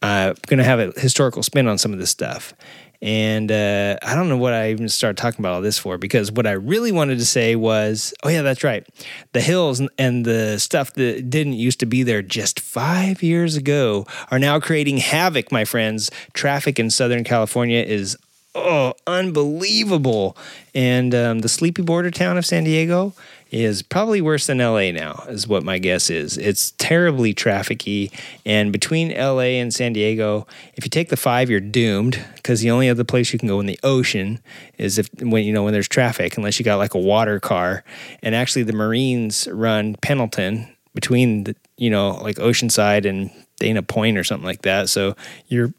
I'm 0.02 0.36
going 0.48 0.58
to 0.58 0.64
have 0.64 0.80
a 0.80 0.92
historical 1.00 1.44
spin 1.44 1.68
on 1.68 1.78
some 1.78 1.94
of 1.94 2.00
this 2.00 2.10
stuff. 2.10 2.54
And 3.02 3.52
uh, 3.52 3.97
I 4.04 4.14
don't 4.14 4.30
know 4.30 4.38
what 4.38 4.54
I 4.54 4.70
even 4.70 4.88
started 4.88 5.18
talking 5.18 5.39
about 5.39 5.54
all 5.54 5.62
this 5.62 5.80
for 5.80 5.97
because 5.97 6.32
what 6.32 6.45
I 6.45 6.52
really 6.52 6.91
wanted 6.91 7.18
to 7.18 7.26
say 7.26 7.56
was, 7.56 8.14
oh, 8.24 8.30
yeah, 8.30 8.43
that's 8.43 8.64
right. 8.64 8.88
The 9.34 9.41
hills 9.41 9.82
and 9.97 10.24
the 10.24 10.60
stuff 10.60 10.93
that 10.93 11.30
didn't 11.30 11.54
used 11.54 11.80
to 11.80 11.88
be 11.88 12.04
there 12.04 12.22
just 12.22 12.60
five 12.60 13.24
years 13.24 13.56
ago 13.56 14.06
are 14.30 14.38
now 14.38 14.60
creating 14.60 14.97
havoc, 14.97 15.52
my 15.52 15.66
friends. 15.66 16.12
Traffic 16.34 16.78
in 16.78 16.91
Southern 16.91 17.24
California 17.24 17.82
is 17.82 18.16
oh, 18.56 18.93
unbelievable. 19.08 20.38
And 20.74 21.14
um, 21.16 21.39
the 21.39 21.49
sleepy 21.49 21.82
border 21.82 22.12
town 22.12 22.38
of 22.38 22.45
San 22.45 22.64
Diego 22.64 23.14
is 23.52 23.82
probably 23.82 24.22
worse 24.22 24.47
than 24.47 24.60
LA 24.60 24.91
now, 24.91 25.26
is 25.28 25.47
what 25.47 25.64
my 25.64 25.78
guess 25.78 26.10
is. 26.10 26.38
It's 26.38 26.72
terribly 26.72 27.34
trafficy. 27.34 28.12
And 28.45 28.72
between 28.72 29.10
LA 29.10 29.60
and 29.60 29.74
San 29.74 29.91
Diego, 29.91 30.47
if 30.76 30.86
you 30.86 30.89
take 30.89 31.10
the 31.10 31.18
five, 31.18 31.49
you're 31.49 31.60
doomed 31.60 32.24
because 32.36 32.62
the 32.62 32.72
only 32.72 32.89
other 32.89 33.04
place 33.04 33.34
you 33.34 33.39
can 33.39 33.49
go 33.49 33.60
in 33.60 33.66
the 33.66 33.80
ocean 33.84 34.39
is 34.78 34.97
if 34.97 35.10
when 35.20 35.43
you 35.43 35.52
know 35.52 35.64
when 35.64 35.74
there's 35.74 35.89
traffic, 35.89 36.38
unless 36.38 36.60
you 36.60 36.66
got 36.66 36.78
like 36.78 36.93
a 36.93 36.99
water 36.99 37.39
car. 37.39 37.84
And 38.24 38.34
actually, 38.34 38.64
the 38.64 38.74
Marines 38.74 39.47
run 39.49 39.95
Pendleton 40.02 40.74
between 40.95 41.43
the 41.43 41.56
you 41.78 41.89
know 41.89 42.12
like 42.22 42.38
Oceanside 42.38 43.06
and 43.06 43.32
Dana 43.60 43.84
Point 43.84 44.18
or 44.18 44.24
something 44.24 44.45
like 44.45 44.62
that. 44.62 44.89
So 44.89 45.16
you're 45.47 45.74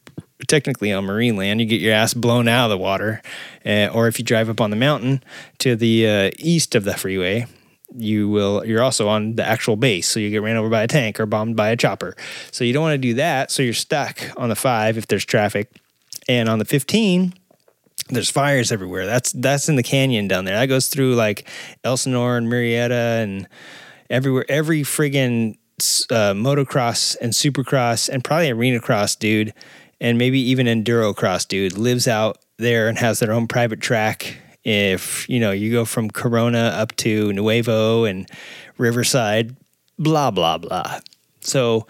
technically 0.48 0.92
on 0.92 1.04
marine 1.04 1.36
land, 1.36 1.60
you 1.60 1.66
get 1.66 1.80
your 1.80 1.94
ass 1.94 2.14
blown 2.14 2.48
out 2.48 2.66
of 2.66 2.70
the 2.70 2.78
water. 2.78 3.22
Uh, 3.64 3.88
or 3.92 4.08
if 4.08 4.18
you 4.18 4.24
drive 4.24 4.48
up 4.48 4.60
on 4.60 4.70
the 4.70 4.76
mountain 4.76 5.22
to 5.58 5.76
the 5.76 6.08
uh, 6.08 6.30
east 6.38 6.74
of 6.74 6.84
the 6.84 6.94
freeway, 6.94 7.46
you 7.96 8.28
will 8.28 8.64
you're 8.64 8.82
also 8.82 9.08
on 9.08 9.36
the 9.36 9.46
actual 9.46 9.76
base 9.76 10.08
so 10.08 10.18
you 10.18 10.30
get 10.30 10.42
ran 10.42 10.56
over 10.56 10.70
by 10.70 10.82
a 10.82 10.88
tank 10.88 11.20
or 11.20 11.26
bombed 11.26 11.56
by 11.56 11.68
a 11.68 11.76
chopper. 11.76 12.16
So 12.50 12.64
you 12.64 12.72
don't 12.72 12.82
want 12.82 12.94
to 12.94 12.98
do 12.98 13.14
that 13.14 13.50
so 13.50 13.62
you're 13.62 13.74
stuck 13.74 14.18
on 14.36 14.48
the 14.48 14.56
5 14.56 14.98
if 14.98 15.06
there's 15.06 15.24
traffic. 15.24 15.70
And 16.28 16.48
on 16.48 16.58
the 16.58 16.64
15 16.64 17.34
there's 18.08 18.30
fires 18.30 18.72
everywhere. 18.72 19.06
That's 19.06 19.32
that's 19.32 19.68
in 19.68 19.76
the 19.76 19.82
canyon 19.82 20.28
down 20.28 20.44
there. 20.44 20.56
That 20.56 20.66
goes 20.66 20.88
through 20.88 21.14
like 21.14 21.48
elsinore 21.84 22.36
and 22.36 22.46
Murrieta 22.46 23.22
and 23.22 23.48
everywhere 24.10 24.44
every 24.48 24.82
friggin 24.82 25.56
uh, 26.10 26.32
motocross 26.34 27.16
and 27.20 27.32
supercross 27.32 28.08
and 28.08 28.22
probably 28.22 28.50
arena 28.50 28.80
cross 28.80 29.16
dude 29.16 29.52
and 30.02 30.18
maybe 30.18 30.40
even 30.40 30.66
enduro 30.66 31.16
cross 31.16 31.46
dude 31.46 31.78
lives 31.78 32.06
out 32.06 32.36
there 32.58 32.88
and 32.88 32.98
has 32.98 33.20
their 33.20 33.32
own 33.32 33.46
private 33.46 33.80
track 33.80 34.36
if 34.64 35.28
you 35.28 35.40
know 35.40 35.50
you 35.50 35.72
go 35.72 35.84
from 35.84 36.10
Corona 36.10 36.58
up 36.58 36.94
to 36.96 37.32
Nuevo 37.32 38.04
and 38.04 38.28
Riverside, 38.78 39.56
blah 39.98 40.30
blah 40.30 40.58
blah. 40.58 41.00
So 41.40 41.86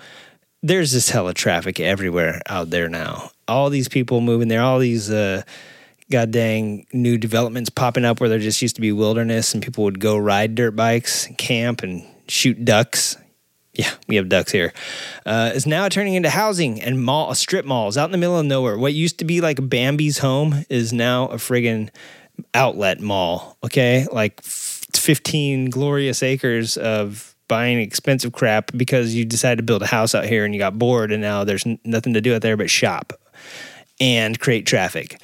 there's 0.62 0.92
this 0.92 1.10
hell 1.10 1.28
of 1.28 1.34
traffic 1.34 1.80
everywhere 1.80 2.40
out 2.48 2.70
there 2.70 2.88
now. 2.88 3.30
All 3.48 3.68
these 3.68 3.88
people 3.88 4.20
moving 4.20 4.48
there, 4.48 4.62
all 4.62 4.78
these 4.78 5.10
uh, 5.10 5.42
god 6.10 6.30
dang 6.30 6.86
new 6.92 7.18
developments 7.18 7.70
popping 7.70 8.04
up 8.04 8.20
where 8.20 8.28
there 8.28 8.38
just 8.38 8.62
used 8.62 8.76
to 8.76 8.82
be 8.82 8.92
wilderness 8.92 9.54
and 9.54 9.62
people 9.62 9.84
would 9.84 10.00
go 10.00 10.16
ride 10.16 10.54
dirt 10.54 10.76
bikes, 10.76 11.28
camp, 11.36 11.82
and 11.82 12.06
shoot 12.28 12.64
ducks. 12.64 13.16
Yeah, 13.74 13.90
we 14.06 14.16
have 14.16 14.28
ducks 14.28 14.52
here. 14.52 14.72
Uh, 15.24 15.52
is 15.54 15.66
now 15.66 15.88
turning 15.88 16.14
into 16.14 16.28
housing 16.28 16.80
and 16.80 17.02
mall, 17.02 17.34
strip 17.34 17.64
malls 17.64 17.96
out 17.96 18.04
in 18.04 18.12
the 18.12 18.18
middle 18.18 18.38
of 18.38 18.44
nowhere. 18.44 18.76
What 18.76 18.92
used 18.92 19.18
to 19.20 19.24
be 19.24 19.40
like 19.40 19.56
Bambi's 19.68 20.18
home 20.18 20.66
is 20.68 20.92
now 20.92 21.26
a 21.28 21.36
friggin' 21.36 21.88
outlet 22.52 23.00
mall, 23.00 23.56
okay? 23.64 24.06
Like 24.12 24.42
15 24.42 25.70
glorious 25.70 26.22
acres 26.22 26.76
of 26.76 27.34
buying 27.48 27.80
expensive 27.80 28.32
crap 28.32 28.70
because 28.76 29.14
you 29.14 29.24
decided 29.24 29.56
to 29.56 29.62
build 29.62 29.82
a 29.82 29.86
house 29.86 30.14
out 30.14 30.26
here 30.26 30.44
and 30.44 30.54
you 30.54 30.58
got 30.58 30.78
bored 30.78 31.10
and 31.10 31.22
now 31.22 31.44
there's 31.44 31.64
nothing 31.84 32.14
to 32.14 32.20
do 32.20 32.34
out 32.34 32.42
there 32.42 32.56
but 32.56 32.70
shop 32.70 33.14
and 34.00 34.38
create 34.38 34.66
traffic. 34.66 35.20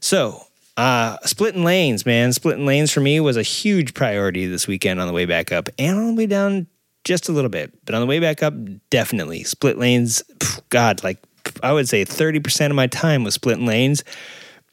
So, 0.00 0.42
uh, 0.76 1.18
splitting 1.24 1.64
lanes, 1.64 2.04
man. 2.06 2.32
Splitting 2.32 2.66
lanes 2.66 2.90
for 2.90 3.00
me 3.00 3.20
was 3.20 3.36
a 3.36 3.42
huge 3.42 3.94
priority 3.94 4.46
this 4.46 4.66
weekend 4.66 5.00
on 5.00 5.06
the 5.06 5.12
way 5.12 5.24
back 5.24 5.52
up 5.52 5.68
and 5.78 5.98
on 5.98 6.06
the 6.08 6.14
way 6.14 6.26
down 6.26 6.66
just 7.04 7.28
a 7.28 7.32
little 7.32 7.50
bit. 7.50 7.72
But 7.84 7.94
on 7.94 8.00
the 8.00 8.06
way 8.06 8.18
back 8.18 8.42
up, 8.42 8.54
definitely. 8.90 9.44
Split 9.44 9.78
lanes, 9.78 10.22
God, 10.68 11.02
like 11.02 11.18
I 11.62 11.72
would 11.72 11.88
say 11.88 12.04
30% 12.04 12.70
of 12.70 12.76
my 12.76 12.86
time 12.86 13.24
was 13.24 13.34
splitting 13.34 13.66
lanes 13.66 14.04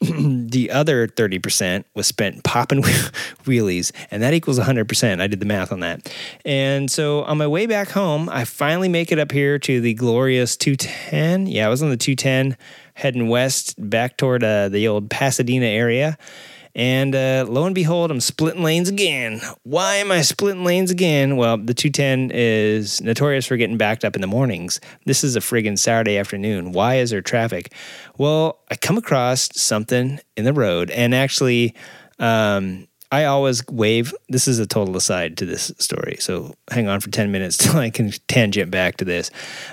the 0.00 0.70
other 0.70 1.06
30% 1.06 1.84
was 1.94 2.06
spent 2.06 2.42
popping 2.42 2.82
wheelies, 3.44 3.92
and 4.10 4.22
that 4.22 4.32
equals 4.32 4.58
100%. 4.58 5.20
I 5.20 5.26
did 5.26 5.40
the 5.40 5.46
math 5.46 5.72
on 5.72 5.80
that. 5.80 6.10
And 6.42 6.90
so 6.90 7.22
on 7.24 7.36
my 7.36 7.46
way 7.46 7.66
back 7.66 7.90
home, 7.90 8.30
I 8.30 8.46
finally 8.46 8.88
make 8.88 9.12
it 9.12 9.18
up 9.18 9.30
here 9.30 9.58
to 9.58 9.80
the 9.80 9.92
glorious 9.92 10.56
210. 10.56 11.48
Yeah, 11.48 11.66
I 11.66 11.68
was 11.68 11.82
on 11.82 11.90
the 11.90 11.98
210 11.98 12.56
heading 12.94 13.28
west 13.28 13.74
back 13.78 14.16
toward 14.16 14.42
uh, 14.42 14.70
the 14.70 14.88
old 14.88 15.10
Pasadena 15.10 15.66
area. 15.66 16.16
And 16.74 17.14
uh, 17.14 17.46
lo 17.48 17.64
and 17.64 17.74
behold, 17.74 18.10
I'm 18.10 18.20
splitting 18.20 18.62
lanes 18.62 18.88
again. 18.88 19.40
Why 19.64 19.96
am 19.96 20.12
I 20.12 20.22
splitting 20.22 20.64
lanes 20.64 20.90
again? 20.90 21.36
Well, 21.36 21.56
the 21.56 21.74
210 21.74 22.30
is 22.32 23.00
notorious 23.00 23.46
for 23.46 23.56
getting 23.56 23.76
backed 23.76 24.04
up 24.04 24.14
in 24.14 24.20
the 24.20 24.26
mornings. 24.26 24.80
This 25.04 25.24
is 25.24 25.36
a 25.36 25.40
friggin' 25.40 25.78
Saturday 25.78 26.16
afternoon. 26.16 26.72
Why 26.72 26.96
is 26.96 27.10
there 27.10 27.22
traffic? 27.22 27.72
Well, 28.18 28.60
I 28.70 28.76
come 28.76 28.96
across 28.96 29.48
something 29.54 30.20
in 30.36 30.44
the 30.44 30.52
road, 30.52 30.90
and 30.90 31.14
actually, 31.14 31.74
um, 32.18 32.86
I 33.12 33.24
always 33.24 33.66
wave. 33.66 34.14
This 34.28 34.46
is 34.46 34.60
a 34.60 34.66
total 34.66 34.96
aside 34.96 35.36
to 35.38 35.46
this 35.46 35.72
story. 35.78 36.16
So 36.20 36.54
hang 36.70 36.86
on 36.86 37.00
for 37.00 37.10
10 37.10 37.32
minutes 37.32 37.56
till 37.58 37.76
I 37.76 37.90
can 37.90 38.12
tangent 38.28 38.70
back 38.70 38.98
to 38.98 39.04
this. 39.04 39.30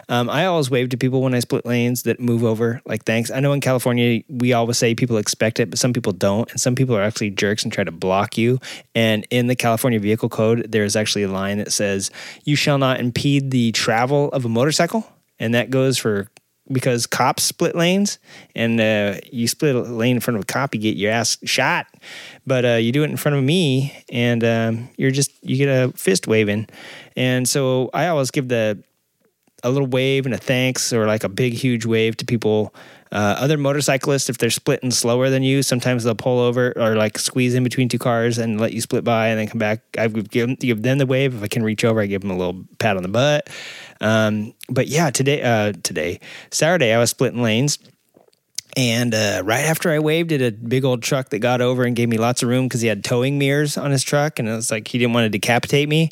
Um, 0.10 0.30
I 0.30 0.46
always 0.46 0.72
wave 0.72 0.90
to 0.90 0.98
people 0.98 1.22
when 1.22 1.36
I 1.36 1.40
split 1.40 1.66
lanes 1.66 2.04
that 2.04 2.20
move 2.20 2.44
over, 2.44 2.82
like 2.86 3.06
thanks. 3.06 3.30
I 3.30 3.40
know 3.40 3.54
in 3.54 3.62
California, 3.62 4.24
we 4.28 4.54
always 4.54 4.78
say 4.78 4.96
people 4.96 5.18
expect 5.18 5.60
it, 5.60 5.70
but 5.70 5.78
some 5.78 5.94
people 5.94 6.14
don't. 6.14 6.50
And 6.50 6.60
some 6.60 6.74
people 6.74 6.96
are 6.96 7.04
actually 7.04 7.30
jerks 7.30 7.64
and 7.64 7.72
try 7.72 7.84
to 7.84 7.92
block 7.92 8.38
you. 8.38 8.60
And 8.96 9.28
in 9.30 9.48
the 9.48 9.56
California 9.56 10.00
Vehicle 10.00 10.30
Code, 10.30 10.66
there's 10.72 10.96
actually 10.96 11.24
a 11.24 11.32
line 11.32 11.60
that 11.60 11.72
says, 11.72 12.10
You 12.44 12.56
shall 12.56 12.80
not 12.80 13.00
impede 13.00 13.52
the 13.52 13.72
travel 13.72 14.30
of 14.30 14.46
a 14.46 14.50
motorcycle. 14.50 15.08
And 15.40 15.54
that 15.54 15.70
goes 15.70 16.00
for 16.00 16.30
because 16.72 17.08
cops 17.08 17.44
split 17.44 17.76
lanes 17.76 18.20
and 18.56 18.80
uh, 18.80 19.20
you 19.32 19.48
split 19.48 19.76
a 19.76 19.82
lane 19.82 20.16
in 20.16 20.20
front 20.20 20.38
of 20.38 20.44
a 20.44 20.46
cop, 20.46 20.74
you 20.74 20.82
get 20.82 20.98
your 20.98 21.12
ass 21.12 21.38
shot. 21.44 21.88
But 22.46 22.66
uh, 22.66 22.74
you 22.76 22.92
do 22.92 23.04
it 23.04 23.10
in 23.10 23.18
front 23.18 23.38
of 23.38 23.44
me 23.44 24.04
and 24.10 24.44
um, 24.44 24.90
you're 24.98 25.12
just, 25.12 25.32
you 25.42 25.58
get 25.58 25.70
a 25.70 25.92
fist 25.94 26.28
waving. 26.28 26.68
And 27.16 27.48
so 27.48 27.90
I 27.94 28.08
always 28.08 28.32
give 28.32 28.48
the, 28.48 28.84
a 29.64 29.72
little 29.72 29.88
wave 29.88 30.26
and 30.26 30.36
a 30.36 30.38
thanks 30.38 30.94
or 30.94 31.08
like 31.08 31.24
a 31.24 31.30
big, 31.30 31.54
huge 31.54 31.86
wave 31.86 32.16
to 32.18 32.26
people. 32.26 32.74
Uh, 33.12 33.36
other 33.40 33.58
motorcyclists, 33.58 34.30
if 34.30 34.38
they're 34.38 34.50
splitting 34.50 34.92
slower 34.92 35.30
than 35.30 35.42
you, 35.42 35.64
sometimes 35.64 36.04
they'll 36.04 36.14
pull 36.14 36.40
over 36.40 36.74
or 36.76 36.96
like 36.96 37.18
squeeze 37.18 37.56
in 37.56 37.64
between 37.64 37.88
two 37.88 37.98
cars 37.98 38.38
and 38.38 38.60
let 38.60 38.74
you 38.74 38.82
split 38.82 39.04
by 39.04 39.28
and 39.28 39.40
then 39.40 39.48
come 39.48 39.60
back. 39.60 39.82
I 39.98 40.08
give, 40.08 40.60
give 40.60 40.84
them 40.84 40.98
the 40.98 41.06
wave. 41.06 41.34
If 41.34 41.42
I 41.42 41.48
can 41.48 41.64
reach 41.64 41.86
over, 41.86 42.02
I 42.02 42.06
give 42.06 42.22
them 42.22 42.32
a 42.32 42.38
little 42.38 42.66
pat 42.80 42.98
on 42.98 43.04
the 43.04 43.10
butt. 43.10 43.50
Um, 44.02 44.54
but 44.70 44.88
yeah, 44.88 45.10
today, 45.10 45.42
uh, 45.42 45.74
today, 45.84 46.20
Saturday, 46.52 46.92
I 46.94 47.00
was 47.00 47.10
splitting 47.10 47.42
lanes. 47.42 47.80
And 48.76 49.16
uh, 49.16 49.42
right 49.44 49.66
after 49.66 49.90
I 49.90 49.98
waved 49.98 50.32
at 50.32 50.42
a 50.42 50.52
big 50.52 50.86
old 50.86 51.02
truck 51.02 51.30
that 51.30 51.40
got 51.40 51.62
over 51.62 51.84
and 51.84 51.96
gave 51.96 52.10
me 52.10 52.18
lots 52.18 52.44
of 52.44 52.50
room 52.50 52.68
because 52.68 52.82
he 52.82 52.88
had 52.88 53.04
towing 53.04 53.40
mirrors 53.40 53.76
on 53.76 53.90
his 53.90 54.04
truck, 54.04 54.38
and 54.38 54.48
it 54.48 54.54
was 54.54 54.70
like 54.70 54.88
he 54.88 55.00
didn't 55.00 55.14
want 55.14 55.26
to 55.26 55.30
decapitate 55.30 55.90
me. 55.90 56.12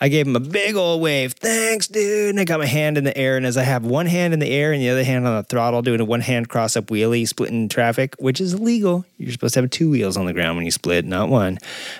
I 0.00 0.08
gave 0.08 0.26
him 0.26 0.36
a 0.36 0.40
big 0.40 0.76
old 0.76 1.00
wave. 1.00 1.32
Thanks, 1.32 1.88
dude. 1.88 2.30
And 2.30 2.40
I 2.40 2.44
got 2.44 2.58
my 2.58 2.66
hand 2.66 2.98
in 2.98 3.04
the 3.04 3.16
air. 3.16 3.36
And 3.36 3.46
as 3.46 3.56
I 3.56 3.62
have 3.62 3.84
one 3.84 4.06
hand 4.06 4.34
in 4.34 4.40
the 4.40 4.50
air 4.50 4.72
and 4.72 4.82
the 4.82 4.90
other 4.90 5.04
hand 5.04 5.26
on 5.26 5.36
the 5.36 5.42
throttle, 5.42 5.82
doing 5.82 6.00
a 6.00 6.04
one 6.04 6.20
hand 6.20 6.48
cross 6.48 6.76
up 6.76 6.86
wheelie, 6.86 7.26
splitting 7.26 7.68
traffic, 7.68 8.14
which 8.18 8.40
is 8.40 8.54
illegal. 8.54 9.04
You're 9.16 9.32
supposed 9.32 9.54
to 9.54 9.62
have 9.62 9.70
two 9.70 9.90
wheels 9.90 10.16
on 10.16 10.26
the 10.26 10.32
ground 10.32 10.56
when 10.56 10.66
you 10.66 10.70
split, 10.70 11.04
not 11.04 11.28
one. 11.28 11.58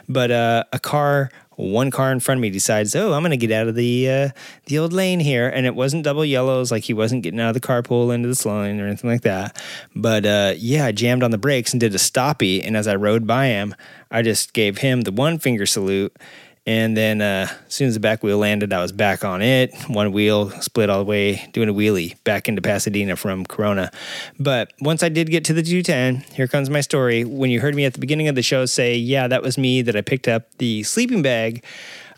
But 0.09 0.30
uh, 0.30 0.64
a 0.72 0.78
car 0.78 1.30
one 1.57 1.90
car 1.90 2.12
in 2.12 2.20
front 2.20 2.38
of 2.38 2.42
me 2.42 2.50
decides, 2.50 2.94
oh, 2.94 3.14
I'm 3.14 3.22
going 3.22 3.30
to 3.30 3.36
get 3.36 3.50
out 3.50 3.66
of 3.66 3.74
the 3.74 4.11
uh, 4.11 4.28
the 4.66 4.78
old 4.78 4.92
lane 4.92 5.20
here, 5.20 5.48
and 5.48 5.66
it 5.66 5.74
wasn't 5.74 6.04
double 6.04 6.24
yellows, 6.24 6.70
like 6.70 6.84
he 6.84 6.94
wasn't 6.94 7.22
getting 7.22 7.40
out 7.40 7.48
of 7.48 7.54
the 7.54 7.66
carpool 7.66 8.14
into 8.14 8.28
the 8.28 8.34
slow 8.34 8.61
lane 8.61 8.80
or 8.80 8.86
anything 8.86 9.11
like 9.11 9.22
that. 9.22 9.61
But 9.94 10.26
uh, 10.26 10.54
yeah, 10.57 10.86
I 10.86 10.92
jammed 10.92 11.22
on 11.22 11.30
the 11.30 11.38
brakes 11.38 11.72
and 11.72 11.80
did 11.80 11.94
a 11.94 11.98
stoppie, 11.98 12.64
and 12.64 12.76
as 12.76 12.86
I 12.86 12.94
rode 12.94 13.26
by 13.26 13.46
him, 13.46 13.74
I 14.11 14.22
just 14.22 14.52
gave 14.52 14.78
him 14.78 15.02
the 15.02 15.12
one 15.12 15.38
finger 15.38 15.66
salute 15.66 16.16
and 16.66 16.96
then 16.96 17.22
uh, 17.22 17.46
as 17.66 17.74
soon 17.74 17.86
as 17.86 17.94
the 17.94 18.00
back 18.00 18.24
wheel 18.24 18.38
landed, 18.38 18.72
I 18.72 18.82
was 18.82 18.90
back 18.90 19.24
on 19.24 19.40
it. 19.40 19.72
One 19.86 20.10
wheel 20.10 20.50
split 20.60 20.90
all 20.90 20.98
the 20.98 21.04
way, 21.04 21.48
doing 21.52 21.68
a 21.68 21.74
wheelie 21.74 22.22
back 22.24 22.48
into 22.48 22.60
Pasadena 22.60 23.14
from 23.14 23.46
Corona. 23.46 23.92
But 24.40 24.72
once 24.80 25.04
I 25.04 25.08
did 25.08 25.30
get 25.30 25.44
to 25.44 25.52
the 25.52 25.62
210, 25.62 26.32
here 26.34 26.48
comes 26.48 26.68
my 26.68 26.80
story. 26.80 27.24
When 27.24 27.50
you 27.50 27.60
heard 27.60 27.76
me 27.76 27.84
at 27.84 27.94
the 27.94 28.00
beginning 28.00 28.26
of 28.26 28.34
the 28.34 28.42
show 28.42 28.66
say, 28.66 28.96
yeah, 28.96 29.28
that 29.28 29.42
was 29.42 29.56
me, 29.56 29.80
that 29.82 29.94
I 29.94 30.00
picked 30.00 30.26
up 30.26 30.50
the 30.58 30.82
sleeping 30.82 31.22
bag. 31.22 31.64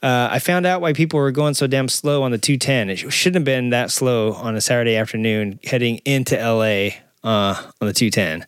Uh, 0.02 0.28
I 0.30 0.38
found 0.38 0.64
out 0.64 0.80
why 0.80 0.94
people 0.94 1.20
were 1.20 1.32
going 1.32 1.52
so 1.52 1.66
damn 1.66 1.88
slow 1.88 2.22
on 2.22 2.30
the 2.30 2.38
210. 2.38 2.88
It 2.88 3.12
shouldn't 3.12 3.34
have 3.36 3.44
been 3.44 3.70
that 3.70 3.90
slow 3.90 4.32
on 4.32 4.56
a 4.56 4.62
Saturday 4.62 4.96
afternoon 4.96 5.60
heading 5.64 5.98
into 6.06 6.36
LA 6.36 6.96
uh, 7.22 7.70
on 7.82 7.88
the 7.88 7.92
210 7.92 8.46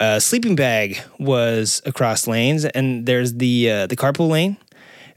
uh, 0.00 0.20
sleeping 0.20 0.54
bag 0.54 1.00
was 1.18 1.82
across 1.84 2.26
lanes, 2.26 2.64
and 2.64 3.06
there's 3.06 3.34
the 3.34 3.70
uh, 3.70 3.86
the 3.86 3.96
carpool 3.96 4.28
lane, 4.28 4.56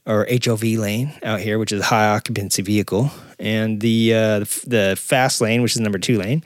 or 0.05 0.27
HOV 0.43 0.63
lane 0.63 1.13
out 1.23 1.39
here, 1.39 1.59
which 1.59 1.71
is 1.71 1.81
a 1.81 1.85
high 1.85 2.07
occupancy 2.07 2.61
vehicle, 2.61 3.11
and 3.39 3.81
the 3.81 4.13
uh, 4.13 4.39
the 4.65 4.95
fast 4.97 5.41
lane, 5.41 5.61
which 5.61 5.75
is 5.75 5.79
number 5.79 5.99
two 5.99 6.17
lane. 6.17 6.43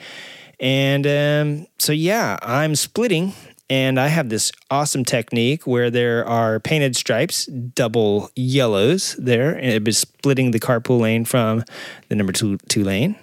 And 0.60 1.06
um, 1.08 1.68
so 1.80 1.92
yeah, 1.92 2.38
I'm 2.42 2.76
splitting 2.76 3.34
and 3.70 4.00
I 4.00 4.08
have 4.08 4.30
this 4.30 4.52
awesome 4.70 5.04
technique 5.04 5.66
where 5.66 5.90
there 5.90 6.26
are 6.28 6.60
painted 6.60 6.96
stripes, 6.96 7.46
double 7.48 8.30
yellows 8.36 9.16
there, 9.18 9.56
and 9.56 9.66
it 9.66 9.88
is 9.88 9.98
splitting 9.98 10.52
the 10.52 10.60
carpool 10.60 11.00
lane 11.00 11.26
from 11.26 11.64
the 12.10 12.16
number 12.16 12.32
two 12.32 12.58
two 12.70 12.84
lane. 12.84 13.16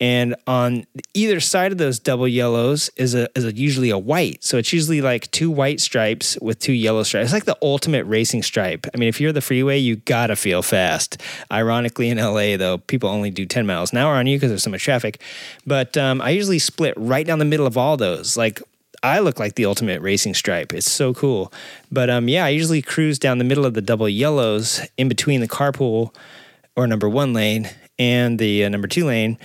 And 0.00 0.34
on 0.46 0.86
either 1.14 1.38
side 1.40 1.72
of 1.72 1.78
those 1.78 1.98
double 1.98 2.26
yellows 2.26 2.90
is 2.96 3.14
a 3.14 3.28
is 3.36 3.44
a, 3.44 3.54
usually 3.54 3.90
a 3.90 3.98
white. 3.98 4.42
So 4.42 4.56
it's 4.56 4.72
usually 4.72 5.02
like 5.02 5.30
two 5.30 5.50
white 5.50 5.80
stripes 5.80 6.38
with 6.40 6.58
two 6.58 6.72
yellow 6.72 7.02
stripes. 7.02 7.26
It's 7.26 7.34
like 7.34 7.44
the 7.44 7.58
ultimate 7.62 8.04
racing 8.04 8.42
stripe. 8.42 8.86
I 8.94 8.96
mean, 8.96 9.10
if 9.10 9.20
you're 9.20 9.32
the 9.32 9.42
freeway, 9.42 9.78
you 9.78 9.96
gotta 9.96 10.36
feel 10.36 10.62
fast. 10.62 11.20
Ironically, 11.52 12.08
in 12.08 12.16
LA 12.16 12.56
though, 12.56 12.78
people 12.78 13.10
only 13.10 13.30
do 13.30 13.44
10 13.44 13.66
miles 13.66 13.92
an 13.92 13.98
hour 13.98 14.14
on 14.14 14.26
you 14.26 14.38
because 14.38 14.50
there's 14.50 14.62
so 14.62 14.70
much 14.70 14.82
traffic. 14.82 15.20
But 15.66 15.96
um, 15.98 16.22
I 16.22 16.30
usually 16.30 16.58
split 16.58 16.94
right 16.96 17.26
down 17.26 17.38
the 17.38 17.44
middle 17.44 17.66
of 17.66 17.76
all 17.76 17.98
those, 17.98 18.36
like 18.36 18.62
I 19.02 19.18
look 19.18 19.38
like 19.38 19.56
the 19.56 19.66
ultimate 19.66 20.00
racing 20.00 20.34
stripe. 20.34 20.72
It's 20.72 20.90
so 20.90 21.12
cool. 21.12 21.52
But 21.90 22.08
um, 22.08 22.28
yeah, 22.28 22.44
I 22.44 22.50
usually 22.50 22.82
cruise 22.82 23.18
down 23.18 23.38
the 23.38 23.44
middle 23.44 23.66
of 23.66 23.74
the 23.74 23.82
double 23.82 24.08
yellows 24.08 24.80
in 24.96 25.08
between 25.08 25.40
the 25.40 25.48
carpool 25.48 26.14
or 26.76 26.86
number 26.86 27.08
one 27.08 27.32
lane 27.32 27.68
and 27.98 28.38
the 28.38 28.64
uh, 28.64 28.68
number 28.68 28.88
two 28.88 29.04
lane. 29.04 29.38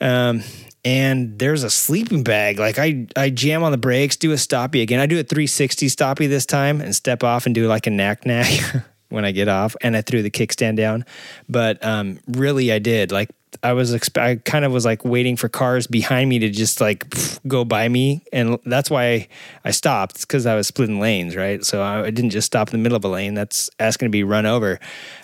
Um, 0.00 0.42
and 0.84 1.38
there's 1.38 1.64
a 1.64 1.70
sleeping 1.70 2.22
bag. 2.22 2.58
Like 2.58 2.78
I, 2.78 3.06
I 3.16 3.30
jam 3.30 3.62
on 3.62 3.72
the 3.72 3.78
brakes, 3.78 4.16
do 4.16 4.32
a 4.32 4.36
stoppie 4.36 4.82
again. 4.82 5.00
I 5.00 5.06
do 5.06 5.18
a 5.18 5.24
360 5.24 5.86
stoppie 5.88 6.28
this 6.28 6.46
time 6.46 6.80
and 6.80 6.94
step 6.94 7.24
off 7.24 7.46
and 7.46 7.54
do 7.54 7.66
like 7.66 7.86
a 7.86 7.90
knack 7.90 8.24
knack 8.24 8.84
when 9.08 9.24
I 9.24 9.32
get 9.32 9.48
off. 9.48 9.76
And 9.80 9.96
I 9.96 10.02
threw 10.02 10.22
the 10.22 10.30
kickstand 10.30 10.76
down. 10.76 11.04
But 11.48 11.84
um, 11.84 12.20
really, 12.28 12.70
I 12.70 12.78
did. 12.78 13.12
Like 13.12 13.30
I 13.62 13.72
was 13.72 13.94
exp- 13.94 14.20
I 14.20 14.36
kind 14.36 14.64
of 14.64 14.72
was 14.72 14.84
like 14.84 15.04
waiting 15.04 15.36
for 15.36 15.48
cars 15.48 15.86
behind 15.86 16.28
me 16.28 16.38
to 16.40 16.50
just 16.50 16.80
like 16.80 17.08
pff, 17.10 17.40
go 17.46 17.64
by 17.64 17.88
me, 17.88 18.24
and 18.32 18.58
that's 18.64 18.90
why 18.90 19.28
I 19.64 19.70
stopped 19.70 20.20
because 20.20 20.46
I 20.46 20.54
was 20.54 20.66
splitting 20.66 21.00
lanes, 21.00 21.34
right? 21.36 21.64
So 21.64 21.82
I, 21.82 22.06
I, 22.06 22.10
didn't 22.10 22.30
just 22.30 22.46
stop 22.46 22.68
in 22.68 22.72
the 22.72 22.82
middle 22.82 22.96
of 22.96 23.04
a 23.04 23.08
lane. 23.08 23.34
That's 23.34 23.70
asking 23.78 24.06
to 24.06 24.10
be 24.10 24.22
run 24.22 24.46
over. 24.46 24.78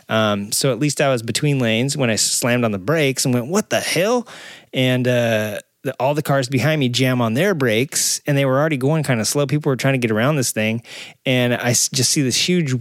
Um, 0.09 0.53
so 0.53 0.73
at 0.73 0.79
least 0.79 1.01
I 1.01 1.11
was 1.11 1.23
between 1.23 1.59
lanes 1.59 1.97
when 1.97 2.11
I 2.11 2.17
slammed 2.17 2.65
on 2.65 2.73
the 2.73 2.79
brakes 2.79 3.25
and 3.25 3.33
went, 3.33 3.47
"What 3.47 3.71
the 3.71 3.81
hell?" 3.81 4.27
And 4.73 5.07
uh, 5.07 5.61
the, 5.83 5.95
all 6.01 6.15
the 6.15 6.23
cars 6.23 6.49
behind 6.49 6.81
me 6.81 6.89
jam 6.89 7.21
on 7.21 7.35
their 7.35 7.55
brakes, 7.55 8.21
and 8.27 8.37
they 8.37 8.45
were 8.45 8.59
already 8.59 8.77
going 8.77 9.05
kind 9.05 9.21
of 9.21 9.29
slow. 9.29 9.47
People 9.47 9.71
were 9.71 9.77
trying 9.77 9.95
to 9.95 9.99
get 9.99 10.11
around 10.11 10.37
this 10.37 10.51
thing, 10.51 10.83
and 11.25 11.55
I 11.55 11.71
just 11.71 12.11
see 12.11 12.23
this 12.23 12.49
huge 12.49 12.75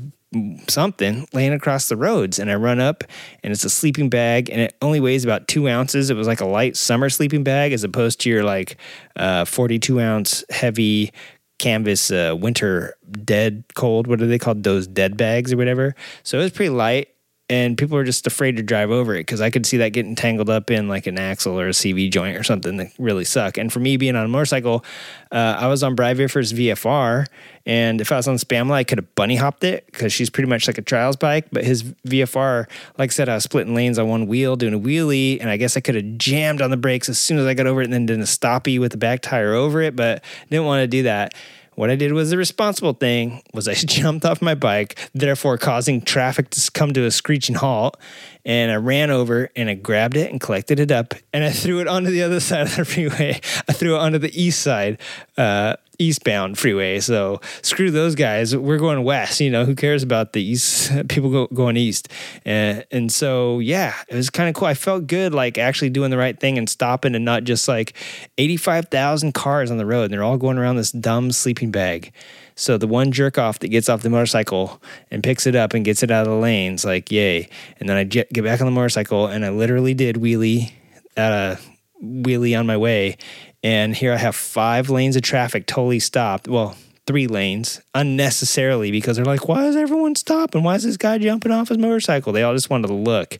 something 0.67 1.27
laying 1.33 1.53
across 1.53 1.89
the 1.89 1.97
roads. 1.97 2.39
And 2.39 2.51
I 2.51 2.55
run 2.55 2.79
up 2.79 3.03
and 3.43 3.51
it's 3.51 3.63
a 3.63 3.69
sleeping 3.69 4.09
bag 4.09 4.49
and 4.49 4.61
it 4.61 4.75
only 4.81 4.99
weighs 4.99 5.23
about 5.23 5.47
two 5.47 5.67
ounces. 5.67 6.09
It 6.09 6.15
was 6.15 6.27
like 6.27 6.41
a 6.41 6.45
light 6.45 6.77
summer 6.77 7.09
sleeping 7.09 7.43
bag 7.43 7.73
as 7.73 7.83
opposed 7.83 8.19
to 8.21 8.29
your 8.29 8.43
like 8.43 8.77
uh, 9.15 9.45
42 9.45 9.99
ounce 9.99 10.43
heavy 10.49 11.11
canvas 11.59 12.11
uh, 12.11 12.35
winter 12.37 12.95
dead 13.23 13.63
cold. 13.75 14.07
What 14.07 14.21
are 14.21 14.27
they 14.27 14.39
called? 14.39 14.63
Those 14.63 14.87
dead 14.87 15.17
bags 15.17 15.53
or 15.53 15.57
whatever. 15.57 15.95
So 16.23 16.39
it 16.39 16.43
was 16.43 16.51
pretty 16.51 16.69
light 16.69 17.12
and 17.49 17.77
people 17.77 17.97
are 17.97 18.05
just 18.05 18.25
afraid 18.25 18.55
to 18.55 18.63
drive 18.63 18.89
over 18.89 19.13
it 19.15 19.21
because 19.21 19.41
I 19.41 19.49
could 19.49 19.65
see 19.65 19.77
that 19.77 19.89
getting 19.89 20.15
tangled 20.15 20.49
up 20.49 20.71
in 20.71 20.87
like 20.87 21.07
an 21.07 21.19
axle 21.19 21.59
or 21.59 21.67
a 21.67 21.71
CV 21.71 22.09
joint 22.09 22.37
or 22.37 22.43
something 22.43 22.77
that 22.77 22.91
really 22.97 23.25
suck. 23.25 23.57
And 23.57 23.71
for 23.71 23.79
me 23.79 23.97
being 23.97 24.15
on 24.15 24.25
a 24.25 24.29
motorcycle, 24.29 24.85
uh, 25.31 25.57
I 25.59 25.67
was 25.67 25.83
on 25.83 25.93
Bri-Viffer's 25.93 26.53
VFR, 26.53 27.27
and 27.65 27.99
if 27.99 28.11
I 28.11 28.15
was 28.15 28.27
on 28.27 28.35
Spamla, 28.35 28.73
I 28.73 28.83
could 28.85 28.97
have 28.97 29.15
bunny 29.15 29.35
hopped 29.35 29.63
it 29.65 29.85
because 29.87 30.13
she's 30.13 30.29
pretty 30.29 30.49
much 30.49 30.67
like 30.67 30.77
a 30.77 30.81
trials 30.81 31.17
bike. 31.17 31.47
But 31.51 31.65
his 31.65 31.83
VFR, 31.83 32.67
like 32.97 33.09
I 33.09 33.13
said, 33.13 33.27
I 33.27 33.35
was 33.35 33.43
splitting 33.43 33.75
lanes 33.75 33.99
on 33.99 34.07
one 34.07 34.27
wheel 34.27 34.55
doing 34.55 34.73
a 34.73 34.79
wheelie, 34.79 35.39
and 35.41 35.49
I 35.49 35.57
guess 35.57 35.75
I 35.75 35.81
could 35.81 35.95
have 35.95 36.17
jammed 36.17 36.61
on 36.61 36.71
the 36.71 36.77
brakes 36.77 37.09
as 37.09 37.19
soon 37.19 37.37
as 37.39 37.45
I 37.45 37.53
got 37.53 37.67
over 37.67 37.81
it, 37.81 37.85
and 37.85 37.93
then 37.93 38.05
did 38.05 38.19
a 38.19 38.23
stoppie 38.23 38.79
with 38.79 38.91
the 38.91 38.97
back 38.97 39.21
tire 39.21 39.53
over 39.53 39.81
it, 39.81 39.95
but 39.95 40.23
didn't 40.49 40.65
want 40.65 40.81
to 40.81 40.87
do 40.87 41.03
that. 41.03 41.33
What 41.75 41.89
I 41.89 41.95
did 41.95 42.13
was 42.13 42.29
the 42.29 42.37
responsible 42.37 42.93
thing 42.93 43.41
was 43.53 43.67
I 43.67 43.73
jumped 43.73 44.25
off 44.25 44.41
my 44.41 44.55
bike, 44.55 45.09
therefore 45.13 45.57
causing 45.57 46.01
traffic 46.01 46.49
to 46.51 46.71
come 46.71 46.93
to 46.93 47.05
a 47.05 47.11
screeching 47.11 47.55
halt. 47.55 47.97
And 48.45 48.71
I 48.71 48.75
ran 48.75 49.09
over 49.09 49.49
and 49.55 49.69
I 49.69 49.75
grabbed 49.75 50.17
it 50.17 50.29
and 50.29 50.39
collected 50.39 50.79
it 50.79 50.91
up 50.91 51.13
and 51.31 51.43
I 51.43 51.49
threw 51.51 51.79
it 51.79 51.87
onto 51.87 52.11
the 52.11 52.23
other 52.23 52.39
side 52.41 52.61
of 52.61 52.75
the 52.75 52.85
freeway. 52.85 53.39
I 53.67 53.73
threw 53.73 53.95
it 53.95 53.99
onto 53.99 54.17
the 54.17 54.41
east 54.41 54.61
side 54.61 54.99
uh, 55.37 55.75
eastbound 55.99 56.57
freeway. 56.57 56.99
So 56.99 57.41
screw 57.61 57.91
those 57.91 58.15
guys. 58.15 58.55
We're 58.55 58.77
going 58.77 59.03
west. 59.03 59.39
You 59.39 59.49
know, 59.49 59.65
who 59.65 59.75
cares 59.75 60.03
about 60.03 60.33
the 60.33 60.41
east 60.41 60.91
people 61.09 61.29
go, 61.29 61.47
going 61.47 61.77
east? 61.77 62.09
And, 62.45 62.85
and 62.91 63.11
so, 63.11 63.59
yeah, 63.59 63.93
it 64.09 64.15
was 64.15 64.29
kind 64.29 64.49
of 64.49 64.55
cool. 64.55 64.67
I 64.67 64.73
felt 64.73 65.07
good 65.07 65.33
like 65.33 65.57
actually 65.57 65.89
doing 65.89 66.11
the 66.11 66.17
right 66.17 66.39
thing 66.39 66.57
and 66.57 66.69
stopping 66.69 67.15
and 67.15 67.25
not 67.25 67.43
just 67.43 67.67
like 67.67 67.93
85,000 68.37 69.33
cars 69.33 69.71
on 69.71 69.77
the 69.77 69.85
road 69.85 70.05
and 70.05 70.13
they're 70.13 70.23
all 70.23 70.37
going 70.37 70.57
around 70.57 70.77
this 70.77 70.91
dumb 70.91 71.31
sleeping 71.31 71.71
bag. 71.71 72.11
So 72.55 72.77
the 72.77 72.87
one 72.87 73.11
jerk 73.11 73.37
off 73.37 73.59
that 73.59 73.69
gets 73.69 73.89
off 73.89 74.03
the 74.03 74.09
motorcycle 74.09 74.81
and 75.09 75.23
picks 75.23 75.47
it 75.47 75.55
up 75.55 75.73
and 75.73 75.83
gets 75.83 76.03
it 76.03 76.11
out 76.11 76.27
of 76.27 76.33
the 76.33 76.39
lanes, 76.39 76.85
like, 76.85 77.11
yay. 77.11 77.49
And 77.79 77.89
then 77.89 77.97
I 77.97 78.03
get 78.03 78.31
back 78.43 78.61
on 78.61 78.65
the 78.65 78.71
motorcycle 78.71 79.27
and 79.27 79.43
I 79.43 79.49
literally 79.49 79.95
did 79.95 80.17
wheelie 80.17 80.71
a 81.17 81.57
wheelie 82.03 82.57
on 82.57 82.65
my 82.65 82.77
way 82.77 83.17
and 83.63 83.95
here 83.95 84.13
I 84.13 84.17
have 84.17 84.35
five 84.35 84.89
lanes 84.89 85.15
of 85.15 85.21
traffic 85.21 85.65
totally 85.65 85.99
stopped. 85.99 86.47
Well, 86.47 86.75
three 87.05 87.27
lanes 87.27 87.81
unnecessarily 87.93 88.91
because 88.91 89.17
they're 89.17 89.25
like, 89.25 89.47
why 89.47 89.65
is 89.65 89.75
everyone 89.75 90.15
stopping? 90.15 90.63
Why 90.63 90.75
is 90.75 90.83
this 90.83 90.97
guy 90.97 91.17
jumping 91.17 91.51
off 91.51 91.69
his 91.69 91.77
motorcycle? 91.77 92.33
They 92.33 92.43
all 92.43 92.53
just 92.53 92.69
wanted 92.69 92.87
to 92.87 92.93
look. 92.93 93.37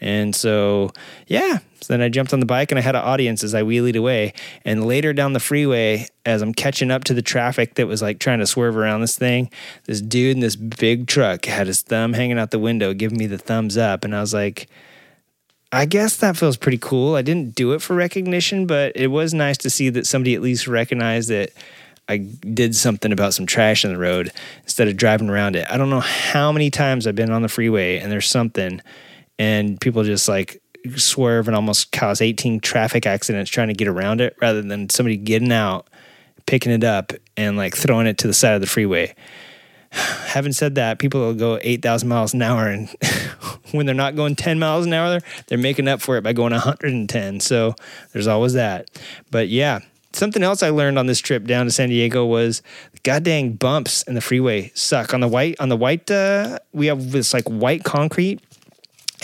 And 0.00 0.34
so, 0.34 0.90
yeah. 1.26 1.58
So 1.80 1.92
then 1.92 2.02
I 2.02 2.08
jumped 2.08 2.32
on 2.32 2.40
the 2.40 2.46
bike 2.46 2.70
and 2.70 2.78
I 2.78 2.82
had 2.82 2.96
an 2.96 3.02
audience 3.02 3.42
as 3.44 3.54
I 3.54 3.62
wheelied 3.62 3.96
away. 3.96 4.34
And 4.64 4.84
later 4.84 5.12
down 5.12 5.32
the 5.32 5.40
freeway, 5.40 6.06
as 6.24 6.42
I'm 6.42 6.52
catching 6.52 6.90
up 6.90 7.04
to 7.04 7.14
the 7.14 7.22
traffic 7.22 7.74
that 7.74 7.86
was 7.86 8.02
like 8.02 8.18
trying 8.18 8.40
to 8.40 8.46
swerve 8.46 8.76
around 8.76 9.00
this 9.00 9.16
thing, 9.16 9.50
this 9.84 10.00
dude 10.00 10.36
in 10.36 10.40
this 10.40 10.56
big 10.56 11.06
truck 11.06 11.46
had 11.46 11.66
his 11.66 11.82
thumb 11.82 12.12
hanging 12.12 12.38
out 12.38 12.50
the 12.50 12.58
window, 12.58 12.92
giving 12.92 13.18
me 13.18 13.26
the 13.26 13.38
thumbs 13.38 13.76
up. 13.76 14.04
And 14.04 14.14
I 14.14 14.20
was 14.20 14.34
like, 14.34 14.68
I 15.72 15.84
guess 15.84 16.16
that 16.18 16.36
feels 16.36 16.56
pretty 16.56 16.78
cool. 16.78 17.16
I 17.16 17.22
didn't 17.22 17.54
do 17.54 17.72
it 17.72 17.82
for 17.82 17.94
recognition, 17.94 18.66
but 18.66 18.92
it 18.94 19.08
was 19.08 19.34
nice 19.34 19.58
to 19.58 19.70
see 19.70 19.88
that 19.90 20.06
somebody 20.06 20.34
at 20.34 20.42
least 20.42 20.68
recognized 20.68 21.28
that 21.28 21.52
I 22.08 22.18
did 22.18 22.76
something 22.76 23.12
about 23.12 23.34
some 23.34 23.46
trash 23.46 23.84
in 23.84 23.92
the 23.92 23.98
road 23.98 24.30
instead 24.62 24.86
of 24.86 24.96
driving 24.96 25.28
around 25.28 25.56
it. 25.56 25.66
I 25.68 25.76
don't 25.76 25.90
know 25.90 26.00
how 26.00 26.52
many 26.52 26.70
times 26.70 27.06
I've 27.06 27.16
been 27.16 27.32
on 27.32 27.42
the 27.42 27.48
freeway 27.48 27.98
and 27.98 28.12
there's 28.12 28.28
something 28.28 28.80
and 29.38 29.80
people 29.80 30.04
just 30.04 30.28
like 30.28 30.62
swerve 30.94 31.48
and 31.48 31.56
almost 31.56 31.90
cause 31.90 32.20
18 32.20 32.60
traffic 32.60 33.06
accidents 33.06 33.50
trying 33.50 33.68
to 33.68 33.74
get 33.74 33.88
around 33.88 34.20
it 34.20 34.36
rather 34.40 34.62
than 34.62 34.88
somebody 34.88 35.16
getting 35.16 35.52
out, 35.52 35.88
picking 36.46 36.70
it 36.70 36.84
up, 36.84 37.12
and 37.36 37.56
like 37.56 37.76
throwing 37.76 38.06
it 38.06 38.18
to 38.18 38.28
the 38.28 38.34
side 38.34 38.54
of 38.54 38.60
the 38.60 38.66
freeway. 38.68 39.14
Having 39.96 40.52
said 40.52 40.74
that, 40.74 40.98
people 40.98 41.20
will 41.20 41.34
go 41.34 41.58
8,000 41.62 42.08
miles 42.08 42.34
an 42.34 42.42
hour, 42.42 42.68
and 42.68 42.88
when 43.72 43.86
they're 43.86 43.94
not 43.94 44.16
going 44.16 44.36
10 44.36 44.58
miles 44.58 44.86
an 44.86 44.92
hour, 44.92 45.20
they're 45.46 45.58
making 45.58 45.88
up 45.88 46.00
for 46.00 46.16
it 46.16 46.22
by 46.22 46.32
going 46.32 46.52
110. 46.52 47.40
So 47.40 47.74
there's 48.12 48.26
always 48.26 48.52
that. 48.52 48.90
But 49.30 49.48
yeah, 49.48 49.80
something 50.12 50.42
else 50.42 50.62
I 50.62 50.70
learned 50.70 50.98
on 50.98 51.06
this 51.06 51.20
trip 51.20 51.44
down 51.44 51.66
to 51.66 51.72
San 51.72 51.88
Diego 51.88 52.24
was 52.24 52.62
god 53.02 53.22
dang 53.22 53.52
bumps 53.52 54.02
in 54.02 54.14
the 54.14 54.20
freeway 54.20 54.72
suck. 54.74 55.14
On 55.14 55.20
the 55.20 55.28
white, 55.28 55.56
on 55.60 55.68
the 55.68 55.76
white, 55.76 56.10
uh, 56.10 56.58
we 56.72 56.86
have 56.86 57.12
this 57.12 57.32
like 57.32 57.44
white 57.44 57.84
concrete 57.84 58.40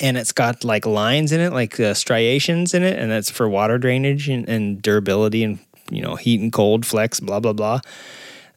and 0.01 0.16
it's 0.16 0.33
got 0.33 0.64
like 0.64 0.87
lines 0.87 1.33
in 1.33 1.41
it, 1.41 1.53
like 1.53 1.79
uh, 1.79 1.95
striations 1.95 2.73
in 2.75 2.83
it, 2.83 2.99
and 2.99 3.11
that's 3.11 3.31
for 3.31 3.49
water 3.49 3.79
drainage 3.79 4.29
and, 4.29 4.49
and, 4.49 4.81
durability 4.81 5.45
and 5.45 5.59
you 5.91 6.01
know 6.01 6.16
heat 6.16 6.41
and 6.41 6.53
cold 6.53 6.87
flex, 6.87 7.20
blah 7.20 7.41
blah 7.41 7.53
blah. 7.53 7.81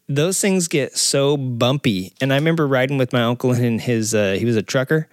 Those 0.07 0.39
things 0.39 0.67
get 0.67 0.95
so 0.97 1.35
bumpy, 1.35 2.13
and 2.21 2.31
I 2.31 2.35
remember 2.35 2.67
riding 2.67 2.99
with 2.99 3.11
my 3.11 3.23
uncle 3.23 3.53
in 3.53 3.79
his. 3.79 4.13
Uh, 4.13 4.33
he 4.37 4.45
was 4.45 4.55
a 4.55 4.61
trucker, 4.61 5.07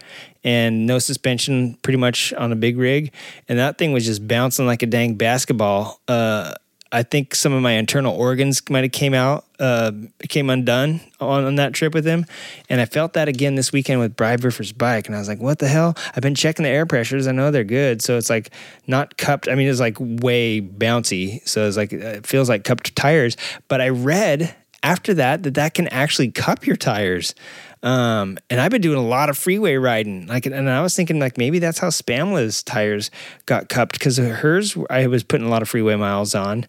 and 0.44 0.86
no 0.86 0.98
suspension, 0.98 1.78
pretty 1.82 1.96
much 1.96 2.34
on 2.34 2.52
a 2.52 2.56
big 2.56 2.76
rig, 2.76 3.10
and 3.48 3.58
that 3.58 3.78
thing 3.78 3.92
was 3.92 4.04
just 4.04 4.28
bouncing 4.28 4.66
like 4.66 4.82
a 4.82 4.86
dang 4.86 5.14
basketball. 5.14 5.98
Uh, 6.08 6.52
I 6.94 7.02
think 7.02 7.34
some 7.34 7.54
of 7.54 7.62
my 7.62 7.72
internal 7.72 8.14
organs 8.14 8.60
might 8.68 8.84
have 8.84 8.92
came 8.92 9.14
out, 9.14 9.46
uh, 9.58 9.92
came 10.28 10.50
undone 10.50 11.00
on, 11.20 11.44
on 11.44 11.54
that 11.54 11.72
trip 11.72 11.94
with 11.94 12.04
him, 12.04 12.26
and 12.68 12.78
I 12.78 12.84
felt 12.84 13.14
that 13.14 13.28
again 13.28 13.54
this 13.54 13.72
weekend 13.72 13.98
with 13.98 14.14
Bride 14.14 14.44
Riffer's 14.44 14.72
bike, 14.72 15.06
and 15.06 15.16
I 15.16 15.18
was 15.18 15.26
like, 15.26 15.40
"What 15.40 15.58
the 15.58 15.68
hell?" 15.68 15.96
I've 16.14 16.22
been 16.22 16.34
checking 16.34 16.64
the 16.64 16.68
air 16.68 16.84
pressures. 16.84 17.26
I 17.26 17.32
know 17.32 17.50
they're 17.50 17.64
good, 17.64 18.02
so 18.02 18.18
it's 18.18 18.28
like 18.28 18.50
not 18.86 19.16
cupped. 19.16 19.48
I 19.48 19.54
mean, 19.54 19.68
it's 19.68 19.80
like 19.80 19.96
way 19.98 20.60
bouncy, 20.60 21.40
so 21.48 21.66
it's 21.66 21.78
like 21.78 21.94
it 21.94 22.26
feels 22.26 22.50
like 22.50 22.64
cupped 22.64 22.94
tires. 22.94 23.38
But 23.68 23.80
I 23.80 23.88
read 23.88 24.54
after 24.82 25.14
that 25.14 25.42
that 25.42 25.54
that 25.54 25.74
can 25.74 25.88
actually 25.88 26.30
cup 26.30 26.66
your 26.66 26.76
tires. 26.76 27.34
Um, 27.82 28.38
and 28.48 28.60
I've 28.60 28.70
been 28.70 28.80
doing 28.80 28.98
a 28.98 29.06
lot 29.06 29.28
of 29.28 29.36
freeway 29.36 29.74
riding. 29.74 30.26
Like, 30.26 30.46
and 30.46 30.70
I 30.70 30.82
was 30.82 30.94
thinking 30.94 31.18
like 31.18 31.36
maybe 31.36 31.58
that's 31.58 31.78
how 31.78 31.88
Spamla's 31.88 32.62
tires 32.62 33.10
got 33.46 33.68
cupped 33.68 33.98
because 33.98 34.18
hers 34.18 34.76
I 34.88 35.08
was 35.08 35.24
putting 35.24 35.46
a 35.46 35.50
lot 35.50 35.62
of 35.62 35.68
freeway 35.68 35.96
miles 35.96 36.34
on 36.34 36.66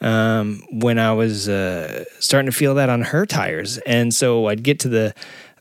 um, 0.00 0.62
when 0.70 0.98
I 0.98 1.12
was 1.12 1.48
uh, 1.48 2.04
starting 2.18 2.50
to 2.50 2.56
feel 2.56 2.74
that 2.74 2.88
on 2.88 3.02
her 3.02 3.26
tires. 3.26 3.78
And 3.78 4.12
so 4.12 4.46
I'd 4.46 4.62
get 4.62 4.80
to 4.80 4.88
the 4.88 5.14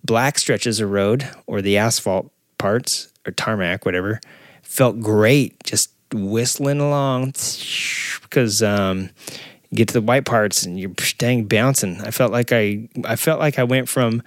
black 0.03 0.39
stretches 0.39 0.79
of 0.79 0.89
road 0.89 1.29
or 1.45 1.61
the 1.61 1.77
asphalt 1.77 2.31
parts 2.57 3.11
or 3.25 3.31
tarmac, 3.31 3.85
whatever. 3.85 4.19
Felt 4.63 4.99
great 4.99 5.63
just 5.63 5.91
whistling 6.13 6.79
along 6.79 7.33
because 8.23 8.63
um, 8.63 9.09
get 9.75 9.87
to 9.89 9.93
the 9.93 10.01
white 10.01 10.25
parts 10.25 10.63
and 10.63 10.79
you're 10.79 10.91
dang 11.17 11.45
bouncing. 11.45 12.01
I 12.01 12.11
felt 12.11 12.31
like 12.31 12.51
I 12.51 12.87
I 13.05 13.15
felt 13.15 13.39
like 13.39 13.59
I 13.59 13.63
went 13.63 13.89
from 13.89 14.23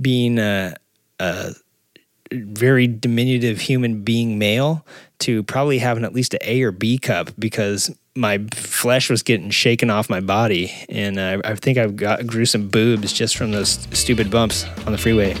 being 0.00 0.38
a, 0.38 0.74
a 1.20 1.54
very 2.32 2.86
diminutive 2.86 3.60
human 3.60 4.02
being 4.02 4.38
male 4.38 4.84
to 5.20 5.42
probably 5.44 5.78
having 5.78 6.04
at 6.04 6.12
least 6.12 6.34
an 6.34 6.40
A 6.42 6.62
or 6.62 6.72
B 6.72 6.98
cup 6.98 7.30
because 7.38 7.94
my 8.16 8.38
flesh 8.54 9.10
was 9.10 9.22
getting 9.22 9.50
shaken 9.50 9.90
off 9.90 10.08
my 10.08 10.20
body, 10.20 10.72
and 10.88 11.18
uh, 11.18 11.40
I 11.44 11.54
think 11.56 11.78
I've 11.78 11.96
got 11.96 12.26
grew 12.26 12.46
some 12.46 12.68
boobs 12.68 13.12
just 13.12 13.36
from 13.36 13.50
those 13.50 13.88
stupid 13.92 14.30
bumps 14.30 14.64
on 14.86 14.92
the 14.92 14.98
freeway. 14.98 15.36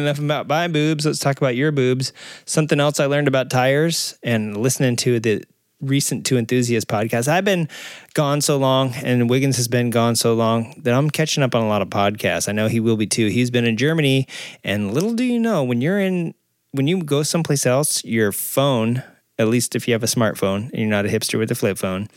Enough 0.00 0.18
about 0.18 0.48
my 0.48 0.68
boobs. 0.68 1.06
Let's 1.06 1.18
talk 1.18 1.36
about 1.38 1.56
your 1.56 1.72
boobs. 1.72 2.12
Something 2.44 2.80
else 2.80 2.98
I 2.98 3.06
learned 3.06 3.28
about 3.28 3.50
tires 3.50 4.18
and 4.22 4.56
listening 4.56 4.96
to 4.96 5.20
the 5.20 5.44
recent 5.80 6.26
Two 6.26 6.36
Enthusiasts 6.36 6.90
podcast. 6.90 7.28
I've 7.28 7.44
been 7.44 7.68
gone 8.14 8.40
so 8.40 8.56
long, 8.56 8.92
and 8.94 9.28
Wiggins 9.28 9.56
has 9.56 9.68
been 9.68 9.90
gone 9.90 10.16
so 10.16 10.34
long 10.34 10.74
that 10.82 10.94
I'm 10.94 11.10
catching 11.10 11.42
up 11.42 11.54
on 11.54 11.62
a 11.62 11.68
lot 11.68 11.82
of 11.82 11.88
podcasts. 11.88 12.48
I 12.48 12.52
know 12.52 12.68
he 12.68 12.80
will 12.80 12.96
be 12.96 13.06
too. 13.06 13.28
He's 13.28 13.50
been 13.50 13.64
in 13.64 13.76
Germany, 13.76 14.26
and 14.64 14.92
little 14.92 15.14
do 15.14 15.24
you 15.24 15.38
know, 15.38 15.64
when 15.64 15.80
you're 15.80 16.00
in, 16.00 16.34
when 16.72 16.86
you 16.86 17.02
go 17.02 17.22
someplace 17.22 17.66
else, 17.66 18.04
your 18.04 18.32
phone, 18.32 19.02
at 19.38 19.48
least 19.48 19.74
if 19.74 19.88
you 19.88 19.94
have 19.94 20.02
a 20.02 20.06
smartphone 20.06 20.70
and 20.70 20.78
you're 20.78 20.88
not 20.88 21.06
a 21.06 21.08
hipster 21.08 21.38
with 21.38 21.50
a 21.50 21.54
flip 21.54 21.78
phone, 21.78 22.08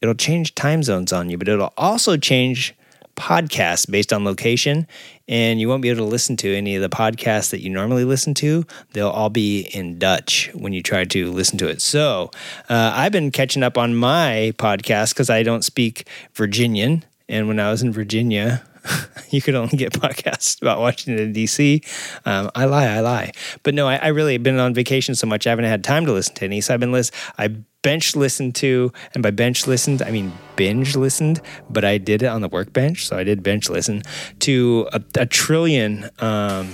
it'll 0.00 0.14
change 0.14 0.54
time 0.54 0.82
zones 0.82 1.12
on 1.12 1.30
you, 1.30 1.38
but 1.38 1.48
it'll 1.48 1.74
also 1.76 2.16
change 2.16 2.74
podcasts 3.16 3.90
based 3.90 4.12
on 4.12 4.24
location, 4.24 4.86
and 5.28 5.60
you 5.60 5.68
won't 5.68 5.82
be 5.82 5.88
able 5.88 6.04
to 6.04 6.10
listen 6.10 6.36
to 6.38 6.54
any 6.54 6.76
of 6.76 6.82
the 6.82 6.88
podcasts 6.88 7.50
that 7.50 7.60
you 7.60 7.70
normally 7.70 8.04
listen 8.04 8.34
to. 8.34 8.64
They'll 8.92 9.08
all 9.08 9.30
be 9.30 9.62
in 9.72 9.98
Dutch 9.98 10.50
when 10.54 10.72
you 10.72 10.82
try 10.82 11.04
to 11.04 11.32
listen 11.32 11.58
to 11.58 11.68
it. 11.68 11.80
So 11.80 12.30
uh, 12.68 12.92
I've 12.94 13.12
been 13.12 13.30
catching 13.30 13.62
up 13.62 13.78
on 13.78 13.94
my 13.94 14.52
podcast 14.58 15.14
because 15.14 15.30
I 15.30 15.42
don't 15.42 15.64
speak 15.64 16.08
Virginian. 16.34 17.04
And 17.28 17.48
when 17.48 17.58
I 17.58 17.70
was 17.70 17.82
in 17.82 17.92
Virginia, 17.92 18.62
you 19.30 19.40
could 19.42 19.54
only 19.54 19.76
get 19.76 19.92
podcasts 19.92 20.60
about 20.60 20.80
Washington 20.80 21.32
D.C. 21.32 21.82
Um, 22.24 22.50
I 22.54 22.64
lie, 22.64 22.86
I 22.86 23.00
lie. 23.00 23.32
But 23.62 23.74
no, 23.74 23.88
I, 23.88 23.96
I 23.96 24.08
really 24.08 24.34
have 24.34 24.42
been 24.42 24.58
on 24.58 24.74
vacation 24.74 25.14
so 25.14 25.26
much 25.26 25.46
I 25.46 25.50
haven't 25.50 25.64
had 25.66 25.84
time 25.84 26.06
to 26.06 26.12
listen 26.12 26.34
to 26.36 26.44
any. 26.44 26.60
So 26.60 26.74
I've 26.74 26.80
been 26.80 26.92
listening. 26.92 27.20
I 27.38 27.48
bench 27.82 28.16
listened 28.16 28.54
to, 28.56 28.92
and 29.12 29.22
by 29.22 29.30
bench 29.30 29.66
listened, 29.66 30.02
I 30.02 30.10
mean 30.10 30.32
binge 30.56 30.96
listened, 30.96 31.40
but 31.68 31.84
I 31.84 31.98
did 31.98 32.22
it 32.22 32.26
on 32.26 32.40
the 32.40 32.48
workbench. 32.48 33.06
So 33.06 33.16
I 33.16 33.24
did 33.24 33.42
bench 33.42 33.68
listen 33.68 34.02
to 34.40 34.88
a, 34.92 35.02
a 35.16 35.26
trillion 35.26 36.10
um, 36.18 36.72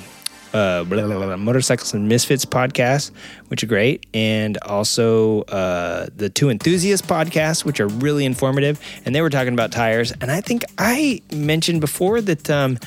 uh, 0.53 0.85
blah, 0.85 1.07
blah, 1.07 1.17
blah, 1.17 1.37
Motorcycles 1.37 1.95
and 1.95 2.09
Misfits 2.09 2.45
podcast, 2.45 3.11
which 3.49 3.63
are 3.63 3.67
great, 3.67 4.07
and 4.15 4.59
also 4.59 5.43
uh, 5.43 6.07
the 6.17 6.29
Two 6.29 6.51
Enthusiasts 6.51 7.07
podcast, 7.07 7.65
which 7.65 7.81
are 7.81 7.89
really 7.89 8.25
informative. 8.25 8.81
And 9.05 9.15
they 9.15 9.23
were 9.23 9.31
talking 9.31 9.53
about 9.53 9.73
tires. 9.73 10.13
And 10.21 10.31
I 10.31 10.41
think 10.41 10.65
I 10.79 11.23
mentioned 11.33 11.81
before 11.81 12.21
that. 12.23 12.51
Um, 12.51 12.79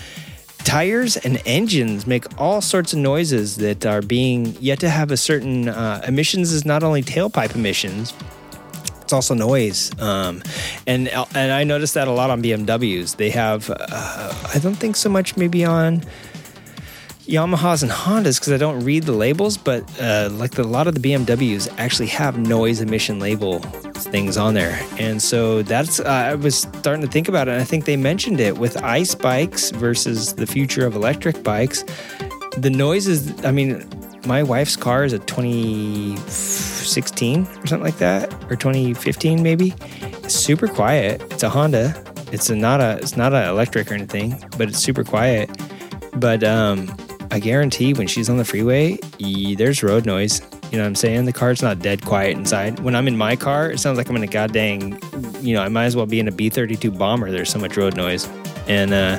tires 0.60 1.18
and 1.18 1.42
engines 1.46 2.08
make 2.08 2.24
all 2.40 2.62
sorts 2.62 2.94
of 2.94 3.00
noises 3.00 3.58
that 3.58 3.86
are 3.86 4.02
being 4.02 4.56
yet 4.62 4.80
to 4.80 4.90
have 4.90 5.12
a 5.12 5.18
certain 5.18 5.68
uh, 5.68 6.02
emissions 6.08 6.54
is 6.54 6.66
not 6.66 6.84
only 6.84 7.02
tailpipe 7.02 7.54
emissions 7.54 8.14
it's 9.02 9.12
also 9.12 9.34
noise 9.34 9.92
um, 10.00 10.42
and 10.88 11.10
and 11.10 11.52
i 11.52 11.66
noticed 11.66 11.94
that 11.96 12.08
a 12.08 12.12
lot 12.12 12.30
on 12.30 12.42
bmws 12.42 13.18
they 13.18 13.30
have 13.30 13.70
uh, 13.70 14.34
i 14.54 14.60
don't 14.60 14.76
think 14.76 14.96
so 14.96 15.10
much 15.10 15.36
maybe 15.36 15.66
on 15.66 16.02
Yamahas 17.26 17.84
and 17.84 17.92
Hondas 17.92 18.38
because 18.38 18.52
I 18.52 18.58
don't 18.58 18.84
read 18.84 19.04
the 19.04 19.14
labels, 19.14 19.56
but 19.56 19.82
uh, 20.02 20.28
like 20.34 20.52
the, 20.52 20.64
a 20.64 20.64
lot 20.64 20.88
of 20.88 20.94
the 20.94 21.00
BMWs 21.00 21.74
actually 21.78 22.08
have 22.08 22.38
noise 22.38 22.82
emission 22.82 23.20
label 23.20 23.60
things 23.60 24.36
on 24.36 24.56
there, 24.56 24.78
and 25.00 25.22
so 25.22 25.64
that's 25.64 26.02
uh, 26.02 26.04
I 26.04 26.36
was 26.36 26.58
starting 26.58 27.02
to 27.02 27.08
think 27.08 27.30
about 27.30 27.48
it. 27.48 27.52
and 27.52 27.62
I 27.62 27.64
think 27.64 27.86
they 27.86 27.96
mentioned 27.96 28.42
it 28.42 28.58
with 28.58 28.76
ice 28.84 29.16
bikes 29.16 29.72
versus 29.72 30.34
the 30.34 30.46
future 30.46 30.86
of 30.86 30.96
electric 30.96 31.44
bikes. 31.44 31.86
The 32.58 32.70
noises, 32.70 33.46
I 33.46 33.52
mean, 33.52 33.88
my 34.26 34.44
wife's 34.44 34.76
car 34.76 35.06
is 35.06 35.14
a 35.14 35.20
2016 35.20 37.42
or 37.42 37.46
something 37.68 37.80
like 37.80 38.00
that, 38.00 38.34
or 38.52 38.58
2015 38.58 39.42
maybe. 39.42 39.74
It's 40.02 40.36
super 40.36 40.68
quiet. 40.68 41.22
It's 41.32 41.44
a 41.44 41.50
Honda. 41.50 41.96
It's 42.34 42.50
a, 42.50 42.56
not 42.56 42.82
a 42.82 42.98
it's 42.98 43.16
not 43.16 43.34
a 43.34 43.48
electric 43.48 43.90
or 43.90 43.94
anything, 43.94 44.44
but 44.58 44.68
it's 44.68 44.80
super 44.80 45.06
quiet. 45.06 45.50
But 46.16 46.44
um, 46.44 46.94
I 47.34 47.40
guarantee 47.40 47.96
when 47.96 48.06
she's 48.06 48.30
on 48.30 48.38
the 48.38 48.46
freeway, 48.46 49.00
there's 49.58 49.82
road 49.82 50.06
noise. 50.06 50.40
You 50.72 50.78
know 50.78 50.84
what 50.84 50.90
I'm 50.90 50.96
saying? 50.96 51.26
The 51.26 51.34
car's 51.34 51.64
not 51.64 51.80
dead 51.80 52.06
quiet 52.06 52.38
inside. 52.38 52.78
When 52.82 52.96
I'm 52.96 53.08
in 53.08 53.18
my 53.18 53.36
car, 53.36 53.72
it 53.72 53.80
sounds 53.80 53.98
like 53.98 54.08
I'm 54.08 54.16
in 54.16 54.22
a 54.22 54.28
goddamn, 54.28 55.00
you 55.42 55.56
know, 55.56 55.64
I 55.64 55.68
might 55.68 55.86
as 55.86 55.96
well 55.96 56.06
be 56.06 56.20
in 56.20 56.28
a 56.28 56.32
B 56.32 56.52
32 56.52 56.92
bomber. 56.92 57.32
There's 57.32 57.50
so 57.50 57.58
much 57.58 57.76
road 57.76 57.98
noise. 57.98 58.30
And, 58.68 58.94
uh, 58.94 59.18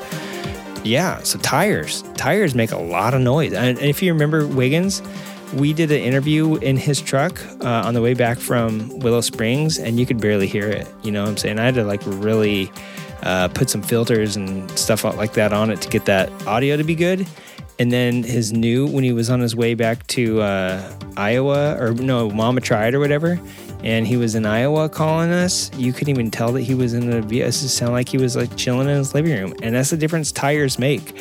yeah, 0.85 1.19
so 1.25 1.41
tires. 1.41 2.03
Tires 2.17 2.55
make 2.55 2.71
a 2.71 2.79
lot 2.79 3.15
of 3.15 3.21
noise. 3.21 3.53
And 3.53 3.81
if 3.81 4.01
you 4.01 4.13
remember 4.13 4.47
Wiggins, 4.47 5.03
we 5.55 5.73
did 5.73 5.91
an 5.91 5.99
interview 5.99 6.55
in 6.59 6.77
his 6.77 7.01
truck 7.01 7.45
uh, 7.65 7.83
on 7.85 7.95
the 7.95 8.01
way 8.01 8.15
back 8.15 8.39
from 8.39 8.97
Willow 9.01 9.23
Springs, 9.23 9.77
and 9.77 9.99
you 9.99 10.07
could 10.07 10.21
barely 10.21 10.47
hear 10.47 10.69
it. 10.69 10.87
You 11.03 11.11
know 11.11 11.23
what 11.23 11.31
I'm 11.31 11.37
saying? 11.37 11.59
I 11.59 11.65
had 11.65 11.75
to 11.75 11.85
like 11.85 12.03
really 12.05 12.71
uh, 13.25 13.49
put 13.49 13.71
some 13.71 13.83
filters 13.83 14.37
and 14.37 14.71
stuff 14.79 15.03
like 15.03 15.33
that 15.33 15.53
on 15.53 15.71
it 15.71 15.81
to 15.81 15.89
get 15.89 16.05
that 16.05 16.31
audio 16.47 16.77
to 16.77 16.85
be 16.85 16.95
good. 16.95 17.27
And 17.79 17.91
then 17.91 18.23
his 18.23 18.53
new, 18.53 18.87
when 18.87 19.03
he 19.05 19.13
was 19.13 19.31
on 19.31 19.41
his 19.41 19.57
way 19.57 19.75
back 19.75 20.07
to 20.09 20.41
uh, 20.43 20.93
Iowa, 21.17 21.77
or 21.81 21.93
no, 21.93 22.31
Mama 22.31 22.61
Tried 22.61 22.95
or 22.95 23.01
whatever, 23.01 23.41
and 23.83 24.07
he 24.07 24.17
was 24.17 24.35
in 24.35 24.47
Iowa 24.47 24.89
calling 24.89 25.31
us, 25.31 25.71
you 25.77 25.93
couldn't 25.93 26.09
even 26.09 26.31
tell 26.31 26.53
that 26.53 26.63
he 26.63 26.75
was 26.75 26.95
in 26.95 27.11
the 27.11 27.21
vehicle. 27.21 27.49
It 27.49 27.53
just 27.53 27.77
sounded 27.77 27.93
like 27.93 28.09
he 28.09 28.17
was 28.17 28.35
like 28.35 28.57
chilling 28.57 28.89
in 28.89 28.97
his 28.97 29.13
living 29.13 29.33
room. 29.33 29.55
And 29.63 29.75
that's 29.75 29.91
the 29.91 29.97
difference 29.97 30.33
tires 30.33 30.79
make. 30.79 31.15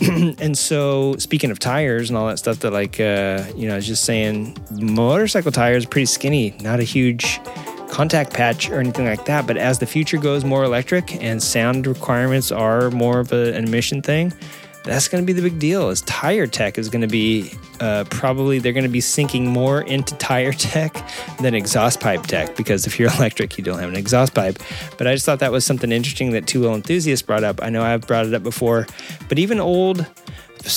and 0.02 0.58
so, 0.58 1.16
speaking 1.16 1.50
of 1.50 1.58
tires 1.58 2.10
and 2.10 2.18
all 2.18 2.26
that 2.26 2.38
stuff, 2.38 2.58
that 2.58 2.72
like, 2.72 3.00
uh, 3.00 3.44
you 3.56 3.66
know, 3.66 3.72
I 3.72 3.76
was 3.76 3.86
just 3.86 4.04
saying, 4.04 4.58
motorcycle 4.72 5.52
tires 5.52 5.86
pretty 5.86 6.04
skinny, 6.04 6.54
not 6.60 6.80
a 6.80 6.82
huge 6.82 7.40
contact 7.88 8.34
patch 8.34 8.68
or 8.68 8.78
anything 8.78 9.06
like 9.06 9.24
that. 9.24 9.46
But 9.46 9.56
as 9.56 9.78
the 9.78 9.86
future 9.86 10.18
goes 10.18 10.44
more 10.44 10.64
electric 10.64 11.22
and 11.22 11.42
sound 11.42 11.86
requirements 11.86 12.52
are 12.52 12.90
more 12.90 13.20
of 13.20 13.32
a, 13.32 13.54
an 13.54 13.64
emission 13.64 14.02
thing, 14.02 14.34
that's 14.86 15.08
going 15.08 15.22
to 15.22 15.26
be 15.26 15.32
the 15.32 15.42
big 15.42 15.58
deal 15.58 15.90
is 15.90 16.00
tire 16.02 16.46
tech 16.46 16.78
is 16.78 16.88
going 16.88 17.02
to 17.02 17.08
be 17.08 17.52
uh, 17.80 18.04
probably 18.08 18.58
they're 18.58 18.72
going 18.72 18.84
to 18.84 18.88
be 18.88 19.00
sinking 19.00 19.46
more 19.46 19.82
into 19.82 20.14
tire 20.16 20.52
tech 20.54 20.94
than 21.38 21.54
exhaust 21.54 22.00
pipe 22.00 22.22
tech 22.22 22.56
because 22.56 22.86
if 22.86 22.98
you're 22.98 23.10
electric 23.16 23.58
you 23.58 23.64
don't 23.64 23.78
have 23.78 23.90
an 23.90 23.96
exhaust 23.96 24.34
pipe. 24.34 24.58
But 24.96 25.06
i 25.06 25.14
just 25.14 25.26
thought 25.26 25.40
that 25.40 25.52
was 25.52 25.66
something 25.66 25.92
interesting 25.92 26.30
that 26.30 26.46
two 26.46 26.60
wheel 26.60 26.74
enthusiasts 26.74 27.26
brought 27.26 27.44
up. 27.44 27.62
I 27.62 27.68
know 27.68 27.82
i've 27.82 28.06
brought 28.06 28.26
it 28.26 28.34
up 28.34 28.42
before 28.42 28.86
but 29.28 29.38
even 29.38 29.60
old 29.60 30.06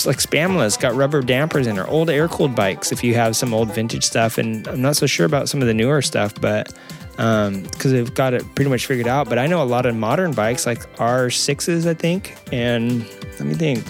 like 0.06 0.18
Spamla's 0.18 0.78
got 0.78 0.94
rubber 0.96 1.22
dampers 1.22 1.68
in 1.68 1.76
her 1.76 1.88
old 1.88 2.10
air 2.10 2.28
cooled 2.28 2.56
bikes 2.56 2.92
if 2.92 3.04
you 3.04 3.16
have 3.16 3.36
some 3.36 3.54
old 3.54 3.74
vintage 3.74 4.04
stuff 4.04 4.38
and 4.38 4.68
i'm 4.68 4.82
not 4.82 4.96
so 4.96 5.06
sure 5.06 5.26
about 5.26 5.50
some 5.50 5.62
of 5.62 5.68
the 5.68 5.74
newer 5.74 6.02
stuff 6.02 6.34
but 6.40 6.72
because 7.20 7.86
um, 7.86 7.92
they've 7.92 8.14
got 8.14 8.34
it 8.34 8.46
pretty 8.56 8.72
much 8.72 8.86
figured 8.86 9.06
out. 9.06 9.28
But 9.28 9.40
I 9.40 9.46
know 9.46 9.62
a 9.62 9.66
lot 9.66 9.86
of 9.86 9.94
modern 9.94 10.32
bikes, 10.32 10.66
like 10.66 10.80
R6s, 10.96 11.86
I 11.86 11.94
think, 11.94 12.38
and 12.54 13.06
let 13.32 13.42
me 13.42 13.56
think. 13.56 13.84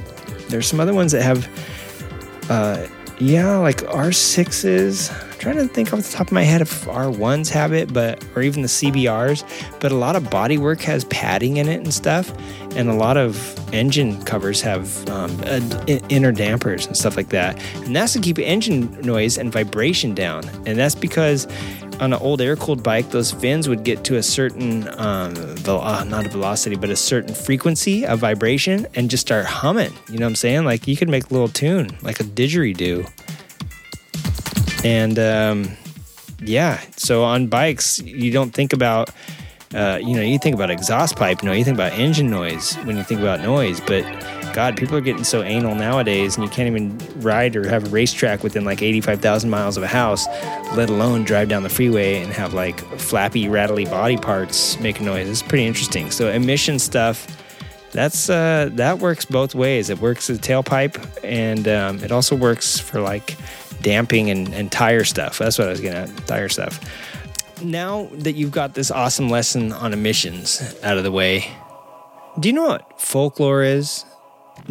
There's 0.48 0.66
some 0.66 0.80
other 0.80 0.96
ones 0.96 1.12
that 1.12 1.22
have, 1.22 1.48
uh, 2.50 2.88
yeah, 3.20 3.58
like 3.58 3.80
R6s. 3.80 5.12
I'm 5.12 5.40
trying 5.40 5.58
to 5.58 5.68
think 5.68 5.94
off 5.94 6.02
the 6.02 6.12
top 6.12 6.28
of 6.28 6.32
my 6.32 6.44
head 6.44 6.62
if 6.62 6.86
R1s 6.86 7.50
have 7.50 7.74
it, 7.74 7.94
but 7.94 8.24
or 8.36 8.42
even 8.42 8.62
the 8.62 8.68
CBRs. 8.68 9.44
But 9.82 9.92
a 9.92 9.96
lot 9.96 10.16
of 10.16 10.24
bodywork 10.24 10.82
has 10.84 11.04
padding 11.06 11.58
in 11.58 11.68
it 11.68 11.82
and 11.82 11.94
stuff, 11.94 12.32
and 12.76 12.90
a 12.90 12.94
lot 12.94 13.18
of 13.18 13.58
engine 13.74 14.24
covers 14.24 14.62
have 14.62 15.08
um, 15.10 15.32
inner 15.88 16.32
dampers 16.32 16.88
and 16.88 16.96
stuff 16.96 17.18
like 17.18 17.30
that. 17.30 17.62
And 17.86 17.96
that's 17.96 18.14
to 18.14 18.20
keep 18.20 18.40
engine 18.40 18.90
noise 19.02 19.38
and 19.38 19.52
vibration 19.52 20.16
down. 20.16 20.48
And 20.66 20.78
that's 20.78 20.96
because 20.96 21.46
on 22.00 22.14
an 22.14 22.20
old 22.20 22.42
air 22.42 22.56
cooled 22.56 22.82
bike, 22.82 23.10
those 23.10 23.32
fins 23.32 23.68
would 23.68 23.84
get 23.84 24.04
to 24.06 24.16
a 24.16 24.24
certain, 24.24 24.88
um, 25.00 25.34
uh, 25.68 26.04
not 26.06 26.26
a 26.26 26.30
velocity, 26.30 26.76
but 26.76 26.90
a 26.90 26.96
certain 26.96 27.34
frequency 27.34 28.06
of 28.06 28.20
vibration 28.20 28.88
and 28.96 29.10
just 29.10 29.22
start 29.22 29.46
humming. 29.46 29.94
You 30.10 30.20
know 30.20 30.26
what 30.26 30.30
I'm 30.30 30.36
saying? 30.36 30.66
Like 30.66 30.88
you 30.88 30.96
could 30.96 31.10
make 31.10 31.30
a 31.30 31.34
little 31.34 31.50
tune, 31.50 31.98
like 32.02 32.20
a 32.20 32.24
didgeridoo. 32.24 33.10
And 34.84 35.20
um, 35.20 35.78
yeah, 36.42 36.80
so 36.96 37.24
on 37.24 37.48
bikes, 37.48 38.02
you 38.02 38.32
don't 38.32 38.52
think 38.52 38.72
about, 38.72 39.10
uh, 39.74 40.00
you 40.02 40.16
know, 40.16 40.22
you 40.22 40.40
think 40.40 40.56
about 40.56 40.72
exhaust 40.72 41.16
pipe, 41.18 41.44
know, 41.44 41.52
you 41.52 41.66
think 41.66 41.76
about 41.76 41.94
engine 41.94 42.30
noise 42.30 42.76
when 42.86 42.96
you 42.96 43.04
think 43.04 43.20
about 43.20 43.42
noise, 43.42 43.82
but 43.82 44.04
God, 44.54 44.78
people 44.78 44.96
are 44.96 45.02
getting 45.02 45.24
so 45.24 45.44
anal 45.44 45.76
nowadays, 45.76 46.36
and 46.36 46.44
you 46.44 46.50
can't 46.50 46.68
even 46.68 46.98
ride 47.22 47.56
or 47.56 47.68
have 47.68 47.88
a 47.88 47.90
racetrack 47.90 48.44
within 48.44 48.66
like 48.66 48.82
85,000 48.82 49.50
miles 49.50 49.78
of 49.78 49.84
a 49.84 49.88
house, 49.88 50.28
let 50.76 50.90
alone 50.90 51.24
drive 51.24 51.50
down 51.50 51.64
the 51.64 51.70
freeway 51.70 52.22
and 52.22 52.32
have 52.34 52.54
like 52.54 52.80
flappy, 53.00 53.48
rattly 53.48 53.86
body 53.86 54.18
parts 54.18 54.80
making 54.80 55.06
noise. 55.06 55.30
It's 55.30 55.42
pretty 55.42 55.66
interesting. 55.66 56.12
So, 56.12 56.30
emission 56.30 56.80
stuff, 56.80 57.28
that's 57.92 58.30
uh, 58.30 58.70
that 58.74 59.00
works 59.00 59.26
both 59.26 59.56
ways. 59.56 59.90
It 59.90 60.00
works 60.00 60.30
a 60.30 60.34
tailpipe, 60.34 61.24
and 61.24 61.68
um, 61.68 62.04
it 62.04 62.12
also 62.12 62.36
works 62.36 62.80
for 62.80 63.02
like 63.02 63.36
damping 63.82 64.30
and, 64.30 64.54
and 64.54 64.72
tire 64.72 65.04
stuff. 65.04 65.38
That's 65.38 65.58
what 65.58 65.68
I 65.68 65.72
was 65.72 65.84
at 65.84 66.28
tire 66.28 66.50
stuff. 66.50 66.80
Now 67.64 68.10
that 68.14 68.34
you've 68.34 68.52
got 68.52 68.74
this 68.74 68.92
awesome 68.92 69.30
lesson 69.30 69.74
on 69.74 69.92
emissions 69.92 70.76
out 70.84 70.98
of 70.98 71.04
the 71.04 71.12
way, 71.12 71.46
do 72.40 72.48
you 72.48 72.54
know 72.54 72.68
what 72.68 73.02
folklore 73.02 73.64
is? 73.64 74.06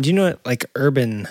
Do 0.00 0.08
you 0.08 0.14
know 0.14 0.28
what, 0.28 0.46
like 0.46 0.64
urban 0.76 1.26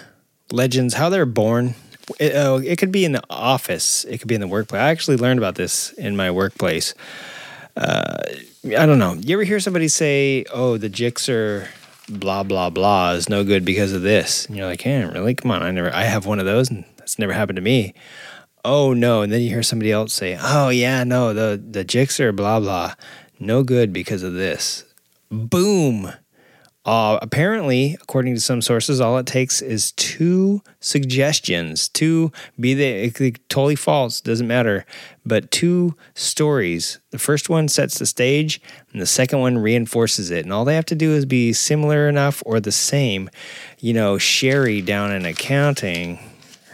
legends, 0.52 0.94
how 0.94 1.10
they're 1.10 1.26
born? 1.26 1.76
It, 2.20 2.36
uh, 2.36 2.60
it 2.64 2.78
could 2.78 2.92
be 2.92 3.06
in 3.06 3.14
the 3.14 3.24
office, 3.30 4.04
it 4.06 4.18
could 4.18 4.28
be 4.28 4.36
in 4.36 4.42
the 4.42 4.48
workplace. 4.48 4.80
I 4.80 4.90
actually 4.90 5.18
learned 5.18 5.40
about 5.40 5.56
this 5.56 5.94
in 5.94 6.18
my 6.18 6.32
workplace. 6.32 6.94
Uh, 7.78 8.18
I 8.66 8.86
don't 8.86 9.00
know. 9.00 9.14
You 9.14 9.38
ever 9.38 9.44
hear 9.44 9.60
somebody 9.60 9.88
say, 9.88 10.44
"Oh, 10.52 10.78
the 10.78 10.90
Gixxer 10.90 11.68
blah 12.10 12.44
blah 12.44 12.70
blah 12.70 13.12
is 13.12 13.30
no 13.30 13.44
good 13.44 13.64
because 13.64 13.94
of 13.94 14.02
this," 14.02 14.46
and 14.48 14.58
you're 14.58 14.66
like, 14.66 14.82
"Hey, 14.82 15.04
really? 15.04 15.36
Come 15.36 15.52
on, 15.52 15.62
I 15.62 15.72
never, 15.72 15.94
I 15.94 16.04
have 16.04 16.26
one 16.26 16.40
of 16.40 16.46
those, 16.46 16.70
and 16.70 16.84
that's 16.98 17.20
never 17.20 17.34
happened 17.34 17.58
to 17.58 17.62
me." 17.62 17.94
Oh 18.66 18.94
no, 18.94 19.22
and 19.22 19.32
then 19.32 19.42
you 19.42 19.50
hear 19.50 19.64
somebody 19.64 19.92
else 19.92 20.14
say, 20.14 20.38
"Oh 20.42 20.70
yeah, 20.70 21.04
no, 21.04 21.34
the 21.34 21.62
the 21.64 21.86
Gixxer 21.86 22.36
blah 22.36 22.60
blah, 22.60 22.96
no 23.40 23.64
good 23.64 23.94
because 23.94 24.24
of 24.24 24.34
this." 24.34 24.84
Boom 25.30 26.12
uh, 26.88 27.20
apparently, 27.22 27.98
according 28.02 28.34
to 28.34 28.40
some 28.40 28.62
sources, 28.62 29.02
all 29.02 29.18
it 29.18 29.26
takes 29.26 29.62
is 29.62 29.92
two 29.92 30.62
suggestions. 30.80 31.90
Two, 31.90 32.32
be 32.58 32.74
they 32.74 33.10
totally 33.50 33.76
false, 33.76 34.22
doesn't 34.22 34.48
matter, 34.48 34.86
but 35.26 35.52
two 35.52 35.96
stories. 36.14 37.00
The 37.12 37.20
first 37.20 37.50
one 37.50 37.68
sets 37.68 38.00
the 38.00 38.06
stage, 38.06 38.62
and 38.94 39.02
the 39.02 39.06
second 39.06 39.40
one 39.40 39.58
reinforces 39.58 40.32
it. 40.32 40.46
And 40.46 40.54
all 40.54 40.64
they 40.64 40.76
have 40.76 40.86
to 40.86 40.96
do 40.96 41.12
is 41.12 41.26
be 41.26 41.52
similar 41.52 42.08
enough 42.08 42.42
or 42.46 42.62
the 42.62 42.72
same. 42.72 43.30
You 43.80 43.92
know, 43.92 44.18
Sherry 44.18 44.82
down 44.82 45.12
in 45.12 45.26
accounting, 45.26 46.20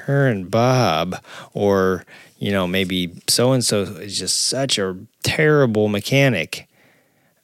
her 0.06 0.28
and 0.28 0.52
Bob, 0.52 1.16
or, 1.56 2.06
you 2.38 2.52
know, 2.52 2.68
maybe 2.68 3.20
so 3.28 3.52
and 3.52 3.66
so 3.66 3.82
is 3.82 4.20
just 4.20 4.46
such 4.46 4.78
a 4.78 4.96
terrible 5.24 5.88
mechanic. 5.88 6.68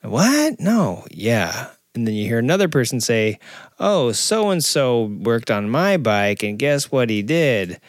What? 0.04 0.60
No, 0.60 1.08
yeah 1.10 1.72
and 1.96 2.08
then 2.08 2.14
you 2.14 2.26
hear 2.26 2.40
another 2.40 2.68
person 2.68 3.02
say, 3.02 3.40
Oh, 3.80 4.12
so 4.12 4.50
and 4.50 4.64
so 4.64 5.06
worked 5.06 5.50
on 5.50 5.70
my 5.70 5.98
bike, 5.98 6.44
and 6.44 6.60
guess 6.60 6.92
what 6.92 7.10
he 7.10 7.22
did? 7.22 7.80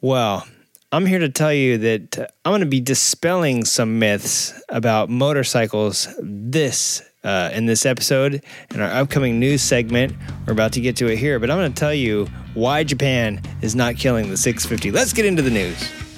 Well, 0.00 0.46
I'm 0.92 1.06
here 1.06 1.18
to 1.20 1.28
tell 1.28 1.52
you 1.52 1.78
that 1.78 2.32
I'm 2.44 2.50
going 2.50 2.60
to 2.60 2.66
be 2.66 2.80
dispelling 2.80 3.64
some 3.64 3.98
myths 3.98 4.60
about 4.68 5.08
motorcycles 5.08 6.08
this 6.20 7.02
uh, 7.22 7.50
in 7.52 7.66
this 7.66 7.84
episode 7.86 8.42
in 8.74 8.80
our 8.80 8.90
upcoming 8.90 9.38
news 9.38 9.62
segment. 9.62 10.14
We're 10.46 10.52
about 10.52 10.72
to 10.72 10.80
get 10.80 10.96
to 10.96 11.08
it 11.08 11.16
here, 11.16 11.38
but 11.38 11.50
I'm 11.50 11.58
going 11.58 11.72
to 11.72 11.78
tell 11.78 11.94
you 11.94 12.26
why 12.54 12.82
Japan 12.82 13.40
is 13.62 13.76
not 13.76 13.96
killing 13.96 14.30
the 14.30 14.36
650. 14.36 14.90
Let's 14.90 15.12
get 15.12 15.26
into 15.26 15.42
the 15.42 15.50
news. 15.50 16.09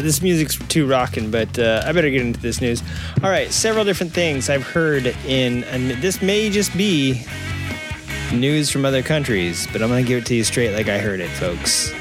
Uh, 0.00 0.02
this 0.02 0.22
music's 0.22 0.56
too 0.68 0.86
rocking, 0.86 1.30
but 1.30 1.58
uh, 1.58 1.82
I 1.84 1.92
better 1.92 2.10
get 2.10 2.22
into 2.22 2.40
this 2.40 2.60
news. 2.60 2.82
All 3.22 3.30
right, 3.30 3.50
several 3.50 3.84
different 3.84 4.12
things 4.12 4.48
I've 4.48 4.62
heard 4.62 5.06
in, 5.26 5.64
and 5.64 5.90
this 6.02 6.22
may 6.22 6.50
just 6.50 6.76
be 6.76 7.24
news 8.32 8.70
from 8.70 8.84
other 8.84 9.02
countries, 9.02 9.66
but 9.72 9.82
I'm 9.82 9.90
to 9.90 10.02
give 10.02 10.22
it 10.22 10.26
to 10.26 10.34
you 10.34 10.44
straight 10.44 10.74
like 10.74 10.88
I 10.88 10.98
heard 10.98 11.20
it, 11.20 11.28
folks. 11.28 11.92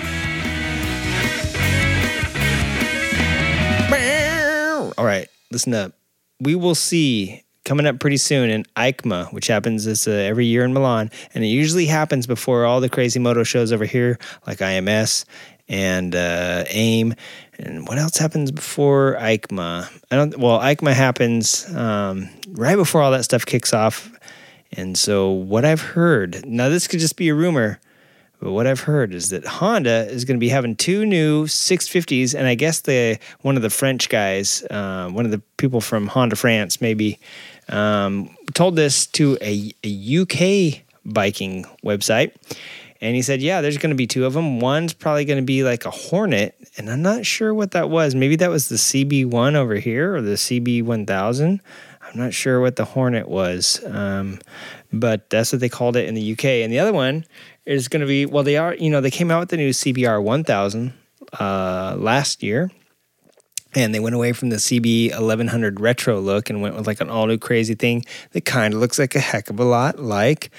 All 4.98 5.06
right, 5.06 5.28
listen 5.52 5.74
up. 5.74 5.94
We 6.42 6.56
will 6.56 6.76
see 6.76 7.44
coming 7.66 7.86
up 7.86 8.00
pretty 8.00 8.18
soon 8.18 8.50
in 8.50 8.64
EICMA, 8.76 9.32
which 9.32 9.48
happens 9.48 9.86
this, 9.86 10.08
uh, 10.08 10.12
every 10.12 10.46
year 10.46 10.66
in 10.66 10.74
Milan, 10.74 11.12
and 11.34 11.44
it 11.44 11.48
usually 11.48 11.86
happens 11.86 12.28
before 12.28 12.66
all 12.66 12.82
the 12.82 12.90
crazy 12.90 13.20
moto 13.20 13.44
shows 13.44 13.72
over 13.72 13.86
here, 13.86 14.18
like 14.48 14.60
IMS 14.60 15.26
and 15.70 16.16
uh, 16.16 16.64
AIM. 16.70 17.14
And 17.60 17.88
what 17.88 17.98
else 17.98 18.18
happens 18.18 18.52
before 18.52 19.18
EICMA? 19.20 20.02
I 20.10 20.16
don't. 20.16 20.38
Well, 20.38 20.60
EICMA 20.60 20.94
happens 20.94 21.70
um, 21.76 22.30
right 22.52 22.78
before 22.78 23.02
all 23.02 23.12
that 23.12 23.26
stuff 23.26 23.46
kicks 23.46 23.74
off. 23.74 24.18
And 24.72 24.98
so, 24.98 25.30
what 25.30 25.66
I've 25.66 25.82
heard 25.82 26.46
now, 26.46 26.70
this 26.70 26.88
could 26.88 27.02
just 27.02 27.18
be 27.18 27.28
a 27.28 27.36
rumor, 27.36 27.82
but 28.40 28.52
what 28.52 28.66
I've 28.66 28.82
heard 28.82 29.14
is 29.14 29.32
that 29.32 29.46
Honda 29.46 30.08
is 30.10 30.24
going 30.24 30.38
to 30.38 30.40
be 30.40 30.50
having 30.50 30.78
two 30.78 31.06
new 31.06 31.46
650s, 31.46 32.34
and 32.34 32.48
I 32.48 32.56
guess 32.56 32.80
the 32.82 33.20
one 33.42 33.58
of 33.58 33.62
the 33.62 33.70
French 33.70 34.08
guys, 34.08 34.64
uh, 34.70 35.10
one 35.10 35.26
of 35.26 35.32
the 35.32 35.42
people 35.58 35.82
from 35.82 36.08
Honda 36.08 36.38
France, 36.38 36.80
maybe 36.80 37.20
um, 37.68 38.34
told 38.54 38.78
this 38.78 39.06
to 39.08 39.38
a, 39.42 39.74
a 39.84 40.22
UK 40.22 40.84
biking 41.04 41.66
website 41.84 42.32
And 43.02 43.16
he 43.16 43.22
said, 43.22 43.42
yeah, 43.42 43.62
there's 43.62 43.78
going 43.78 43.92
to 43.92 43.96
be 43.96 44.08
two 44.08 44.26
of 44.26 44.34
them. 44.34 44.60
One's 44.60 44.94
probably 44.94 45.24
going 45.24 45.40
to 45.40 45.46
be 45.46 45.64
like 45.64 45.86
a 45.86 45.92
Hornet, 45.92 46.56
and 46.78 46.90
I'm 46.90 47.02
not 47.02 47.26
sure 47.26 47.54
what 47.54 47.72
that 47.72 47.90
was. 47.90 48.14
Maybe 48.14 48.36
that 48.38 48.50
was 48.50 48.68
the 48.68 48.76
CB1 48.76 49.56
over 49.56 49.76
here 49.76 50.16
or 50.16 50.22
the 50.22 50.34
CB1000. 50.34 51.62
I'm 52.02 52.20
not 52.20 52.34
sure 52.34 52.60
what 52.60 52.76
the 52.76 52.86
Hornet 52.86 53.30
was, 53.30 53.84
um, 53.86 54.40
but 54.92 55.30
that's 55.30 55.52
what 55.52 55.62
they 55.62 55.70
called 55.70 55.96
it 55.96 56.08
in 56.08 56.16
the 56.16 56.32
UK. 56.34 56.46
And 56.46 56.74
the 56.74 56.80
other 56.80 56.94
one 56.94 57.26
is 57.66 57.88
going 57.88 58.02
to 58.02 58.08
be 58.08 58.26
well, 58.26 58.44
they 58.44 58.58
are 58.58 58.74
you 58.76 58.90
know 58.90 59.00
they 59.00 59.12
came 59.12 59.30
out 59.30 59.40
with 59.40 59.50
the 59.50 59.58
new 59.58 59.70
CBR 59.70 60.22
1000 60.24 60.94
uh, 61.40 61.96
last 61.98 62.42
year, 62.42 62.72
and 63.76 63.94
they 63.94 64.00
went 64.00 64.16
away 64.16 64.34
from 64.34 64.50
the 64.50 64.56
CB 64.56 65.12
1100 65.12 65.80
retro 65.80 66.20
look 66.20 66.50
and 66.50 66.62
went 66.62 66.76
with 66.76 66.88
like 66.88 67.00
an 67.00 67.10
all 67.10 67.28
new 67.28 67.38
crazy 67.38 67.76
thing 67.76 68.04
that 68.32 68.44
kind 68.46 68.74
of 68.74 68.80
looks 68.80 68.98
like 68.98 69.14
a 69.14 69.20
heck 69.20 69.50
of 69.50 69.60
a 69.60 69.64
lot 69.64 70.00
like 70.00 70.50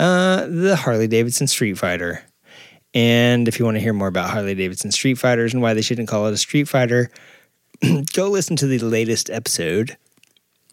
uh, 0.00 0.46
the 0.46 0.76
Harley 0.76 1.06
Davidson 1.06 1.46
Street 1.46 1.74
Fighter. 1.74 2.24
And 2.94 3.46
if 3.46 3.58
you 3.58 3.66
want 3.66 3.76
to 3.76 3.80
hear 3.80 3.92
more 3.92 4.08
about 4.08 4.30
Harley 4.30 4.54
Davidson 4.54 4.90
Street 4.92 5.18
Fighters 5.18 5.52
and 5.52 5.62
why 5.62 5.74
they 5.74 5.82
shouldn't 5.82 6.08
call 6.08 6.26
it 6.26 6.32
a 6.32 6.38
Street 6.38 6.68
Fighter, 6.68 7.10
go 8.14 8.28
listen 8.28 8.56
to 8.56 8.66
the 8.66 8.78
latest 8.78 9.28
episode 9.28 9.96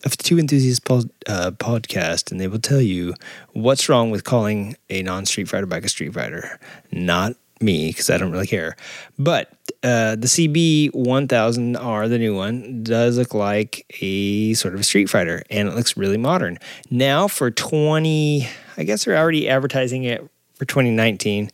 of 0.05 0.15
the 0.15 0.23
Two 0.23 0.39
Enthusiasts 0.39 0.79
pod, 0.79 1.09
uh, 1.27 1.51
podcast, 1.51 2.31
and 2.31 2.39
they 2.39 2.47
will 2.47 2.59
tell 2.59 2.81
you 2.81 3.13
what's 3.51 3.89
wrong 3.89 4.11
with 4.11 4.23
calling 4.23 4.77
a 4.89 5.03
non 5.03 5.25
Street 5.25 5.49
Fighter 5.49 5.65
bike 5.65 5.83
a 5.83 5.89
Street 5.89 6.13
Fighter. 6.13 6.57
Not 6.93 7.33
me, 7.61 7.87
because 7.87 8.09
I 8.09 8.17
don't 8.17 8.31
really 8.31 8.47
care. 8.47 8.75
But 9.17 9.51
uh, 9.83 10.15
the 10.15 10.27
CB 10.27 10.91
1000R, 10.91 12.09
the 12.09 12.17
new 12.17 12.35
one, 12.35 12.83
does 12.83 13.17
look 13.17 13.33
like 13.33 13.85
a 14.01 14.53
sort 14.53 14.73
of 14.73 14.79
a 14.79 14.83
Street 14.83 15.09
Fighter, 15.09 15.43
and 15.49 15.67
it 15.67 15.75
looks 15.75 15.97
really 15.97 16.17
modern. 16.17 16.57
Now, 16.89 17.27
for 17.27 17.51
20, 17.51 18.47
I 18.77 18.83
guess 18.83 19.05
they're 19.05 19.17
already 19.17 19.49
advertising 19.49 20.03
it 20.03 20.21
for 20.55 20.65
2019. 20.65 21.49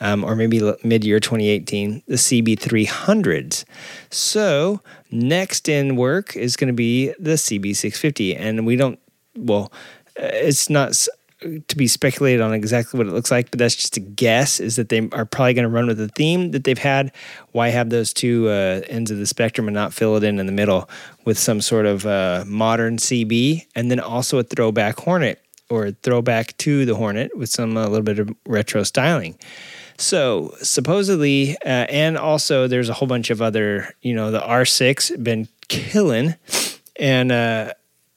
Um, 0.00 0.24
or 0.24 0.34
maybe 0.34 0.60
mid 0.82 1.04
year 1.04 1.20
2018, 1.20 2.02
the 2.08 2.16
CB300s. 2.16 3.64
So, 4.10 4.80
next 5.10 5.68
in 5.68 5.96
work 5.96 6.36
is 6.36 6.56
going 6.56 6.68
to 6.68 6.74
be 6.74 7.14
the 7.18 7.34
CB650. 7.34 8.38
And 8.38 8.66
we 8.66 8.74
don't, 8.74 8.98
well, 9.36 9.72
uh, 10.18 10.26
it's 10.32 10.68
not 10.68 11.06
to 11.44 11.76
be 11.76 11.86
speculated 11.86 12.40
on 12.40 12.52
exactly 12.52 12.98
what 12.98 13.06
it 13.06 13.12
looks 13.12 13.30
like, 13.30 13.50
but 13.50 13.58
that's 13.58 13.76
just 13.76 13.96
a 13.96 14.00
guess. 14.00 14.60
Is 14.60 14.76
that 14.76 14.88
they 14.88 15.08
are 15.12 15.24
probably 15.24 15.54
going 15.54 15.64
to 15.64 15.68
run 15.68 15.86
with 15.86 15.98
the 15.98 16.08
theme 16.08 16.50
that 16.52 16.64
they've 16.64 16.78
had. 16.78 17.12
Why 17.52 17.68
have 17.68 17.90
those 17.90 18.12
two 18.12 18.48
uh, 18.48 18.82
ends 18.88 19.10
of 19.10 19.18
the 19.18 19.26
spectrum 19.26 19.68
and 19.68 19.74
not 19.74 19.92
fill 19.92 20.16
it 20.16 20.24
in 20.24 20.38
in 20.38 20.46
the 20.46 20.52
middle 20.52 20.88
with 21.24 21.38
some 21.38 21.60
sort 21.60 21.86
of 21.86 22.06
uh, 22.06 22.44
modern 22.46 22.96
CB 22.96 23.66
and 23.74 23.90
then 23.90 24.00
also 24.00 24.38
a 24.38 24.42
throwback 24.42 24.98
Hornet 25.00 25.40
or 25.70 25.90
throwback 25.90 26.56
to 26.58 26.84
the 26.84 26.94
Hornet 26.94 27.36
with 27.36 27.50
some 27.50 27.76
a 27.76 27.82
uh, 27.82 27.88
little 27.88 28.04
bit 28.04 28.18
of 28.18 28.30
retro 28.46 28.82
styling. 28.82 29.36
So 29.96 30.54
supposedly, 30.60 31.56
uh, 31.64 31.86
and 31.88 32.18
also 32.18 32.66
there's 32.66 32.88
a 32.88 32.94
whole 32.94 33.08
bunch 33.08 33.30
of 33.30 33.40
other, 33.40 33.94
you 34.02 34.14
know, 34.14 34.30
the 34.30 34.40
R6 34.40 35.22
been 35.22 35.48
killing, 35.68 36.34
and 36.96 37.30
uh, 37.30 37.72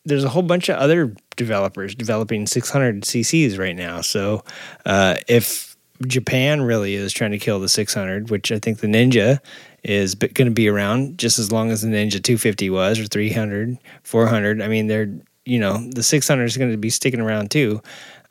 there's 0.06 0.24
a 0.24 0.30
whole 0.30 0.42
bunch 0.42 0.70
of 0.70 0.78
other 0.78 1.14
developers 1.38 1.96
developing 1.96 2.46
600 2.46 3.04
cc's 3.04 3.58
right 3.58 3.76
now. 3.76 4.02
So 4.02 4.44
uh, 4.86 5.16
if 5.28 5.78
Japan 6.06 6.62
really 6.62 6.96
is 6.96 7.14
trying 7.14 7.32
to 7.32 7.40
kill 7.40 7.60
the 7.60 7.70
600, 7.70 8.30
which 8.30 8.52
I 8.52 8.60
think 8.60 8.80
the 8.80 8.88
Ninja 8.88 9.40
is 9.84 10.16
going 10.16 10.48
to 10.48 10.52
be 10.52 10.68
around 10.68 11.18
just 11.18 11.40
as 11.40 11.52
long 11.52 11.72
as 11.72 11.82
the 11.82 11.88
Ninja 11.88 12.22
250 12.22 12.70
was, 12.70 13.00
or 13.00 13.06
300, 13.06 13.78
400. 14.04 14.62
I 14.62 14.68
mean, 14.68 14.88
they're 14.88 15.10
you 15.46 15.60
know 15.60 15.78
the 15.92 16.04
600 16.04 16.44
is 16.44 16.58
going 16.58 16.72
to 16.72 16.78
be 16.78 16.90
sticking 16.90 17.22
around 17.22 17.50
too, 17.50 17.82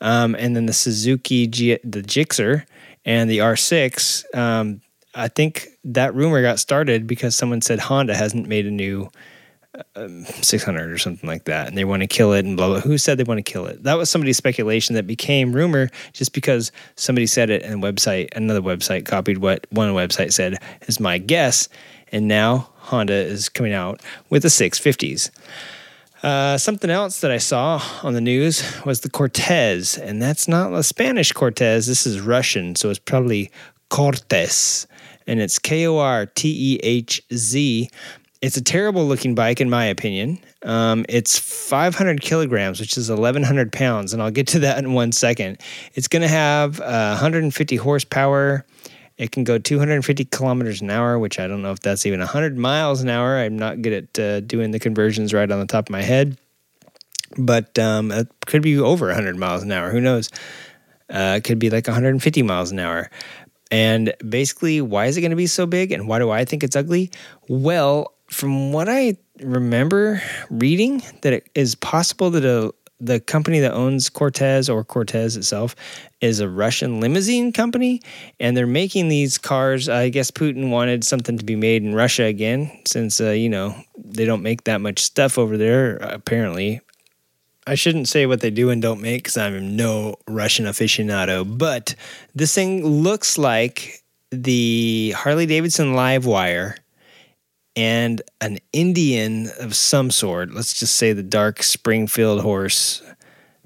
um, 0.01 0.35
and 0.35 0.55
then 0.55 0.67
the 0.67 0.73
Suzuki 0.73 1.47
G- 1.47 1.79
the 1.83 2.03
Gixxer 2.03 2.63
and 3.05 3.29
the 3.29 3.39
R6. 3.39 4.35
Um, 4.37 4.81
I 5.15 5.27
think 5.27 5.67
that 5.83 6.13
rumor 6.13 6.41
got 6.43 6.59
started 6.59 7.07
because 7.07 7.35
someone 7.35 7.61
said 7.61 7.79
Honda 7.79 8.15
hasn't 8.15 8.47
made 8.47 8.67
a 8.67 8.71
new 8.71 9.09
um, 9.95 10.25
600 10.25 10.91
or 10.91 10.97
something 10.97 11.27
like 11.27 11.45
that, 11.45 11.67
and 11.67 11.77
they 11.77 11.85
want 11.85 12.01
to 12.01 12.07
kill 12.07 12.33
it 12.33 12.45
and 12.45 12.57
blah 12.57 12.67
blah. 12.67 12.79
Who 12.79 12.97
said 12.97 13.17
they 13.17 13.23
want 13.23 13.39
to 13.39 13.51
kill 13.51 13.65
it? 13.65 13.83
That 13.83 13.95
was 13.95 14.09
somebody's 14.09 14.37
speculation 14.37 14.95
that 14.95 15.07
became 15.07 15.53
rumor 15.53 15.89
just 16.13 16.33
because 16.33 16.71
somebody 16.95 17.27
said 17.27 17.49
it, 17.49 17.63
and 17.63 17.83
website 17.83 18.29
another 18.35 18.61
website 18.61 19.05
copied 19.05 19.39
what 19.39 19.67
one 19.69 19.93
website 19.93 20.33
said 20.33 20.57
is 20.87 20.99
my 20.99 21.17
guess, 21.17 21.69
and 22.11 22.27
now 22.27 22.69
Honda 22.77 23.13
is 23.13 23.49
coming 23.49 23.73
out 23.73 24.01
with 24.29 24.43
the 24.43 24.49
650s. 24.49 25.29
Uh, 26.23 26.57
something 26.57 26.89
else 26.89 27.21
that 27.21 27.29
I 27.29 27.37
saw 27.37 27.81
on 28.01 28.13
the 28.13 28.21
news 28.21 28.63
was 28.85 29.01
the 29.01 29.09
Cortez, 29.09 29.97
and 29.97 30.21
that's 30.21 30.47
not 30.47 30.73
a 30.73 30.81
Spanish 30.81 31.31
Cortez. 31.31 31.85
This 31.85 32.07
is 32.07 32.19
Russian, 32.19 32.75
so 32.75 32.89
it's 32.89 32.99
probably 32.99 33.51
Cortez, 33.89 34.87
and 35.27 35.39
it's 35.39 35.59
K 35.59 35.85
O 35.85 35.97
R 35.99 36.25
T 36.25 36.73
E 36.73 36.79
H 36.81 37.21
Z. 37.31 37.89
It's 38.41 38.55
a 38.55 38.61
terrible 38.61 39.05
looking 39.05 39.33
bike, 39.33 39.59
in 39.59 39.69
my 39.69 39.85
opinion. 39.85 40.39
Um, 40.61 41.05
it's 41.09 41.39
500 41.39 42.21
kilograms, 42.21 42.79
which 42.79 42.95
is 42.95 43.09
1,100 43.09 43.71
pounds, 43.71 44.13
and 44.13 44.21
I'll 44.21 44.31
get 44.31 44.47
to 44.47 44.59
that 44.59 44.77
in 44.77 44.93
one 44.93 45.11
second. 45.11 45.59
It's 45.95 46.07
going 46.07 46.21
to 46.21 46.27
have 46.27 46.79
uh, 46.79 47.17
150 47.17 47.75
horsepower. 47.77 48.65
It 49.17 49.31
can 49.31 49.43
go 49.43 49.57
250 49.57 50.25
kilometers 50.25 50.81
an 50.81 50.91
hour, 50.91 51.17
which 51.17 51.39
I 51.39 51.47
don't 51.47 51.63
know 51.63 51.71
if 51.71 51.79
that's 51.79 52.05
even 52.05 52.19
100 52.19 52.57
miles 52.57 53.01
an 53.01 53.09
hour. 53.09 53.37
I'm 53.37 53.57
not 53.57 53.81
good 53.81 53.93
at 53.93 54.19
uh, 54.19 54.39
doing 54.41 54.69
the 54.69 54.79
conversions 54.79 55.33
right 55.33 55.49
on 55.49 55.59
the 55.59 55.65
top 55.65 55.87
of 55.87 55.91
my 55.91 56.03
head, 56.03 56.37
but 57.37 57.79
um, 57.79 58.11
it 58.11 58.27
could 58.45 58.61
be 58.61 58.77
over 58.77 59.07
100 59.07 59.35
miles 59.35 59.63
an 59.63 59.71
hour. 59.71 59.89
Who 59.89 59.99
knows? 59.99 60.29
Uh, 61.09 61.35
it 61.37 61.43
could 61.43 61.57
be 61.57 61.71
like 61.71 61.87
150 61.87 62.43
miles 62.43 62.71
an 62.71 62.77
hour. 62.77 63.09
And 63.71 64.13
basically, 64.27 64.81
why 64.81 65.07
is 65.07 65.17
it 65.17 65.21
going 65.21 65.31
to 65.31 65.37
be 65.37 65.47
so 65.47 65.65
big? 65.65 65.91
And 65.91 66.07
why 66.07 66.19
do 66.19 66.29
I 66.29 66.45
think 66.45 66.63
it's 66.63 66.75
ugly? 66.75 67.11
Well, 67.49 68.13
from 68.29 68.71
what 68.71 68.89
I 68.89 69.17
remember 69.41 70.21
reading, 70.49 71.01
that 71.21 71.33
it 71.33 71.49
is 71.55 71.75
possible 71.75 72.29
that 72.31 72.45
a 72.45 72.73
the 72.99 73.19
company 73.19 73.59
that 73.59 73.73
owns 73.73 74.09
Cortez 74.09 74.69
or 74.69 74.83
Cortez 74.83 75.37
itself 75.37 75.75
is 76.19 76.39
a 76.39 76.49
Russian 76.49 76.99
limousine 76.99 77.53
company, 77.53 78.01
and 78.39 78.57
they're 78.57 78.65
making 78.65 79.07
these 79.07 79.37
cars. 79.37 79.87
I 79.87 80.09
guess 80.09 80.31
Putin 80.31 80.69
wanted 80.71 81.03
something 81.03 81.37
to 81.37 81.45
be 81.45 81.55
made 81.55 81.83
in 81.83 81.93
Russia 81.93 82.23
again, 82.23 82.71
since 82.87 83.21
uh, 83.21 83.29
you 83.29 83.49
know 83.49 83.75
they 83.97 84.25
don't 84.25 84.41
make 84.41 84.63
that 84.63 84.81
much 84.81 84.99
stuff 84.99 85.37
over 85.37 85.57
there. 85.57 85.97
Apparently, 85.97 86.81
I 87.67 87.75
shouldn't 87.75 88.07
say 88.07 88.25
what 88.25 88.41
they 88.41 88.49
do 88.49 88.69
and 88.69 88.81
don't 88.81 89.01
make 89.01 89.23
because 89.23 89.37
I'm 89.37 89.75
no 89.75 90.15
Russian 90.27 90.65
aficionado. 90.65 91.45
But 91.57 91.95
this 92.33 92.55
thing 92.55 92.85
looks 92.85 93.37
like 93.37 94.03
the 94.31 95.13
Harley 95.15 95.45
Davidson 95.45 95.93
Livewire 95.93 96.77
and 97.77 98.23
an 98.41 98.57
Indian 98.73 99.49
of 99.59 99.75
some 99.75 100.09
sort, 100.09 100.51
let's 100.51 100.77
just 100.77 100.95
say 100.95 101.13
the 101.13 101.21
dark 101.21 101.61
Springfield 101.61 102.41
horse, 102.41 103.03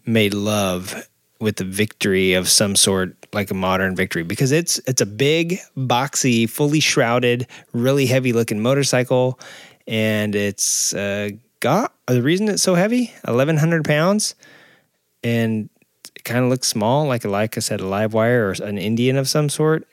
made 0.05 0.33
love 0.33 1.07
with 1.39 1.61
a 1.61 1.63
victory 1.63 2.33
of 2.33 2.49
some 2.49 2.75
sort, 2.75 3.15
like 3.33 3.49
a 3.49 3.53
modern 3.53 3.95
victory, 3.95 4.23
because 4.23 4.51
it's 4.51 4.79
it's 4.79 5.01
a 5.01 5.05
big, 5.05 5.59
boxy, 5.77 6.47
fully 6.47 6.81
shrouded, 6.81 7.47
really 7.71 8.05
heavy 8.05 8.33
looking 8.33 8.59
motorcycle, 8.59 9.39
and 9.87 10.35
it's 10.35 10.93
uh, 10.93 11.29
got 11.61 11.93
the 12.07 12.21
reason 12.21 12.49
it's 12.49 12.61
so 12.61 12.75
heavy, 12.75 13.13
eleven 13.25 13.55
hundred 13.55 13.85
pounds, 13.85 14.35
and 15.23 15.69
it 16.15 16.25
kind 16.25 16.43
of 16.43 16.49
looks 16.49 16.67
small, 16.67 17.07
like 17.07 17.23
like 17.23 17.55
I 17.55 17.61
said, 17.61 17.79
a 17.79 17.87
live 17.87 18.13
wire 18.13 18.49
or 18.49 18.51
an 18.61 18.77
Indian 18.77 19.15
of 19.15 19.29
some 19.29 19.47
sort, 19.47 19.87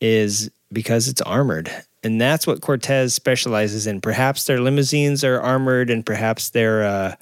is 0.00 0.50
because 0.70 1.08
it's 1.08 1.22
armored 1.22 1.70
and 2.06 2.20
that's 2.20 2.46
what 2.46 2.60
Cortez 2.60 3.12
specializes 3.12 3.86
in. 3.86 4.00
Perhaps 4.00 4.44
their 4.44 4.60
limousines 4.60 5.24
are 5.24 5.40
armored, 5.40 5.90
and 5.90 6.06
perhaps 6.06 6.50
their 6.50 6.84
uh, 6.84 7.14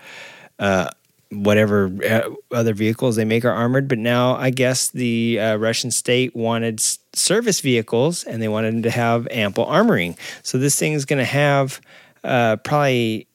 uh, 0.59 0.91
whatever 1.30 1.91
uh, 2.09 2.28
other 2.53 2.74
vehicles 2.74 3.16
they 3.16 3.24
make 3.24 3.45
are 3.45 3.53
armored. 3.53 3.89
But 3.89 3.99
now 3.99 4.37
I 4.37 4.51
guess 4.51 4.89
the 4.89 5.41
uh, 5.41 5.57
Russian 5.57 5.91
state 5.91 6.37
wanted 6.37 6.80
service 7.14 7.61
vehicles, 7.61 8.24
and 8.24 8.43
they 8.43 8.49
wanted 8.49 8.74
them 8.74 8.82
to 8.82 8.91
have 8.91 9.26
ample 9.30 9.66
armoring. 9.66 10.18
So 10.43 10.59
this 10.59 10.78
thing 10.78 10.93
is 10.93 11.07
going 11.07 11.18
to 11.18 11.24
have 11.24 11.80
uh, 12.22 12.57
probably 12.57 13.26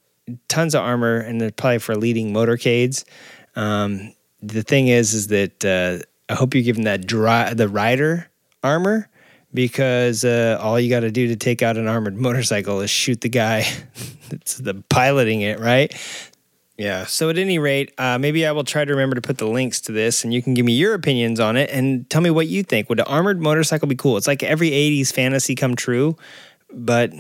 tons 0.48 0.76
of 0.76 0.84
armor, 0.84 1.18
and 1.18 1.56
probably 1.58 1.80
for 1.80 1.96
leading 1.96 2.32
motorcades. 2.32 3.06
Um, 3.56 4.14
the 4.42 4.62
thing 4.62 4.88
is, 4.88 5.16
is 5.16 5.28
that 5.28 5.66
uh, 5.66 6.06
I 6.32 6.36
hope 6.36 6.54
you're 6.54 6.64
giving 6.64 6.84
that 6.84 7.08
dry, 7.08 7.54
the 7.56 7.68
rider 7.68 8.30
armor 8.64 9.10
because 9.54 10.24
uh, 10.24 10.60
all 10.62 10.80
you 10.80 10.90
got 10.90 11.02
to 11.02 11.12
do 11.12 11.28
to 11.28 11.36
take 11.36 11.62
out 11.62 11.78
an 11.78 11.88
armored 11.88 12.18
motorcycle 12.18 12.82
is 12.82 12.90
shoot 12.90 13.22
the 13.22 13.30
guy 13.30 13.66
that's 14.30 14.56
the 14.58 14.76
piloting 14.90 15.42
it, 15.42 15.60
right? 15.60 15.94
Yeah. 16.78 17.06
So 17.06 17.30
at 17.30 17.38
any 17.38 17.60
rate, 17.60 17.94
uh, 17.98 18.18
maybe 18.18 18.46
I 18.46 18.54
will 18.54 18.64
try 18.64 18.86
to 18.86 18.92
remember 18.92 19.16
to 19.16 19.22
put 19.22 19.38
the 19.38 19.48
links 19.48 19.82
to 19.82 19.92
this, 19.92 20.24
and 20.24 20.34
you 20.34 20.42
can 20.42 20.54
give 20.54 20.66
me 20.66 20.74
your 20.74 20.94
opinions 20.94 21.40
on 21.40 21.58
it 21.58 21.70
and 21.72 22.10
tell 22.10 22.22
me 22.22 22.30
what 22.30 22.48
you 22.48 22.64
think. 22.64 22.88
Would 22.88 23.02
an 23.02 23.06
armored 23.06 23.42
motorcycle 23.42 23.88
be 23.90 23.96
cool? 23.96 24.16
It's 24.16 24.28
like 24.28 24.44
every 24.44 24.70
'80s 24.70 25.12
fantasy 25.12 25.56
come 25.56 25.76
true, 25.76 26.16
but 26.72 27.12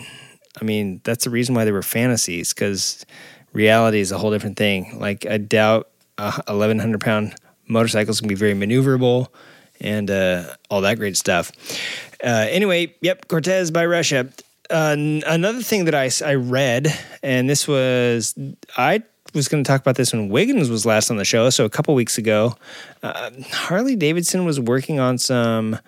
I 0.61 0.63
mean 0.63 1.01
that's 1.03 1.25
the 1.25 1.29
reason 1.29 1.55
why 1.55 1.65
they 1.65 1.73
were 1.73 1.81
fantasies 1.81 2.53
because 2.53 3.05
reality 3.51 3.99
is 3.99 4.13
a 4.13 4.17
whole 4.17 4.31
different 4.31 4.55
thing. 4.55 4.97
Like 4.97 5.25
I 5.25 5.37
doubt 5.37 5.89
a 6.17 6.31
1,100 6.47 7.01
pound 7.01 7.35
motorcycles 7.67 8.19
can 8.19 8.29
be 8.29 8.35
very 8.35 8.53
maneuverable 8.53 9.27
and 9.81 10.09
uh, 10.11 10.53
all 10.69 10.81
that 10.81 10.97
great 10.97 11.17
stuff. 11.17 11.51
Uh, 12.23 12.47
anyway, 12.49 12.95
yep, 13.01 13.27
Cortez 13.27 13.71
by 13.71 13.85
Russia. 13.85 14.29
Uh, 14.69 14.95
another 15.25 15.61
thing 15.61 15.85
that 15.85 15.95
I, 15.95 16.09
I 16.25 16.35
read, 16.35 16.87
and 17.23 17.49
this 17.49 17.67
was, 17.67 18.35
I 18.77 19.03
was 19.33 19.47
going 19.47 19.63
to 19.63 19.67
talk 19.67 19.81
about 19.81 19.95
this 19.95 20.13
when 20.13 20.29
Wiggins 20.29 20.69
was 20.69 20.85
last 20.85 21.09
on 21.09 21.17
the 21.17 21.25
show. 21.25 21.49
So 21.49 21.65
a 21.65 21.69
couple 21.69 21.95
weeks 21.95 22.17
ago, 22.17 22.55
uh, 23.01 23.31
Harley 23.51 23.95
Davidson 23.95 24.45
was 24.45 24.59
working 24.59 24.99
on 24.99 25.17
some 25.17 25.79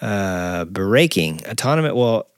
uh, 0.00 0.66
braking, 0.66 1.40
autonomous, 1.46 1.94
well, 1.94 2.28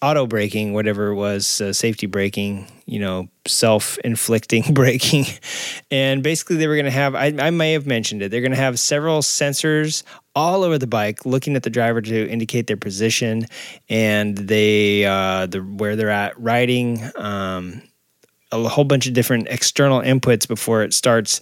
auto 0.00 0.26
braking, 0.26 0.72
whatever 0.72 1.08
it 1.08 1.14
was, 1.14 1.60
uh, 1.60 1.72
safety 1.72 2.06
braking, 2.06 2.66
you 2.86 2.98
know, 2.98 3.28
self 3.46 3.98
inflicting 3.98 4.62
braking. 4.74 5.24
And 5.90 6.22
basically, 6.22 6.56
they 6.56 6.66
were 6.66 6.74
going 6.74 6.86
to 6.86 6.90
have, 6.90 7.14
I, 7.14 7.32
I 7.38 7.50
may 7.50 7.72
have 7.72 7.86
mentioned 7.86 8.22
it, 8.22 8.30
they're 8.30 8.40
going 8.40 8.50
to 8.50 8.56
have 8.56 8.78
several 8.78 9.20
sensors 9.20 10.02
all 10.34 10.64
over 10.64 10.78
the 10.78 10.86
bike 10.86 11.26
looking 11.26 11.56
at 11.56 11.62
the 11.62 11.70
driver 11.70 12.00
to 12.00 12.28
indicate 12.28 12.66
their 12.66 12.76
position 12.76 13.46
and 13.88 14.36
they, 14.36 15.04
uh, 15.04 15.46
the, 15.46 15.60
where 15.60 15.96
they're 15.96 16.10
at 16.10 16.38
riding, 16.40 17.02
um, 17.16 17.82
a 18.52 18.68
whole 18.68 18.84
bunch 18.84 19.06
of 19.06 19.14
different 19.14 19.48
external 19.48 20.00
inputs 20.00 20.46
before 20.46 20.82
it 20.82 20.92
starts 20.92 21.40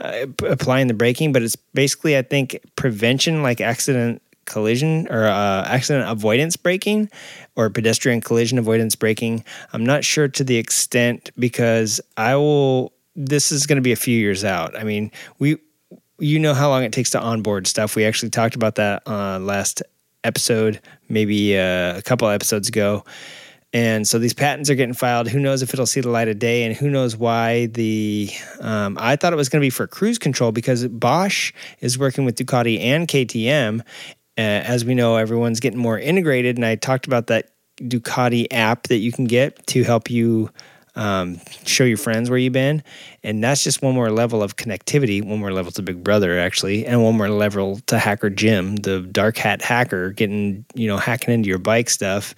uh, 0.00 0.26
applying 0.46 0.88
the 0.88 0.94
braking. 0.94 1.32
But 1.32 1.42
it's 1.42 1.56
basically, 1.56 2.16
I 2.16 2.22
think, 2.22 2.60
prevention 2.76 3.42
like 3.42 3.60
accident 3.60 4.22
collision 4.44 5.06
or 5.10 5.24
uh, 5.24 5.64
accident 5.66 6.10
avoidance 6.10 6.56
braking 6.56 7.10
or 7.54 7.70
pedestrian 7.70 8.20
collision 8.20 8.58
avoidance 8.58 8.96
braking. 8.96 9.44
I'm 9.72 9.84
not 9.84 10.04
sure 10.04 10.26
to 10.28 10.44
the 10.44 10.56
extent 10.56 11.30
because 11.38 12.00
I 12.16 12.36
will. 12.36 12.92
This 13.20 13.50
is 13.50 13.66
going 13.66 13.76
to 13.76 13.82
be 13.82 13.90
a 13.90 13.96
few 13.96 14.16
years 14.16 14.44
out. 14.44 14.76
I 14.76 14.84
mean, 14.84 15.10
we, 15.40 15.56
you 16.18 16.38
know 16.38 16.54
how 16.54 16.68
long 16.68 16.84
it 16.84 16.92
takes 16.92 17.10
to 17.10 17.20
onboard 17.20 17.66
stuff. 17.66 17.96
We 17.96 18.04
actually 18.04 18.30
talked 18.30 18.54
about 18.54 18.76
that 18.76 19.02
uh, 19.06 19.38
last 19.38 19.82
episode, 20.24 20.80
maybe 21.08 21.56
uh, 21.56 21.96
a 21.96 22.02
couple 22.02 22.28
episodes 22.28 22.68
ago. 22.68 23.04
And 23.72 24.08
so 24.08 24.18
these 24.18 24.32
patents 24.32 24.70
are 24.70 24.74
getting 24.74 24.94
filed. 24.94 25.28
Who 25.28 25.38
knows 25.38 25.62
if 25.62 25.74
it'll 25.74 25.86
see 25.86 26.00
the 26.00 26.08
light 26.08 26.28
of 26.28 26.38
day, 26.38 26.64
and 26.64 26.74
who 26.74 26.88
knows 26.88 27.16
why 27.16 27.66
the. 27.66 28.30
Um, 28.60 28.96
I 28.98 29.16
thought 29.16 29.34
it 29.34 29.36
was 29.36 29.50
going 29.50 29.60
to 29.60 29.64
be 29.64 29.70
for 29.70 29.86
cruise 29.86 30.18
control 30.18 30.52
because 30.52 30.88
Bosch 30.88 31.52
is 31.80 31.98
working 31.98 32.24
with 32.24 32.36
Ducati 32.36 32.80
and 32.80 33.06
KTM, 33.06 33.80
uh, 33.80 33.84
as 34.40 34.84
we 34.84 34.94
know, 34.94 35.16
everyone's 35.16 35.60
getting 35.60 35.78
more 35.78 35.98
integrated. 35.98 36.56
And 36.56 36.64
I 36.64 36.76
talked 36.76 37.06
about 37.06 37.26
that 37.26 37.50
Ducati 37.76 38.46
app 38.50 38.84
that 38.84 38.98
you 38.98 39.12
can 39.12 39.26
get 39.26 39.66
to 39.68 39.84
help 39.84 40.10
you 40.10 40.50
um, 40.98 41.40
show 41.64 41.84
your 41.84 41.96
friends 41.96 42.28
where 42.28 42.38
you've 42.38 42.52
been. 42.52 42.82
And 43.22 43.42
that's 43.42 43.62
just 43.62 43.82
one 43.82 43.94
more 43.94 44.10
level 44.10 44.42
of 44.42 44.56
connectivity, 44.56 45.24
one 45.24 45.38
more 45.38 45.52
level 45.52 45.72
to 45.72 45.82
Big 45.82 46.02
Brother, 46.02 46.38
actually, 46.38 46.84
and 46.84 47.02
one 47.02 47.16
more 47.16 47.30
level 47.30 47.78
to 47.86 47.98
Hacker 47.98 48.30
Jim, 48.30 48.76
the 48.76 49.00
dark 49.00 49.36
hat 49.36 49.62
hacker, 49.62 50.10
getting, 50.10 50.66
you 50.74 50.88
know, 50.88 50.96
hacking 50.96 51.32
into 51.32 51.48
your 51.48 51.58
bike 51.58 51.88
stuff. 51.88 52.34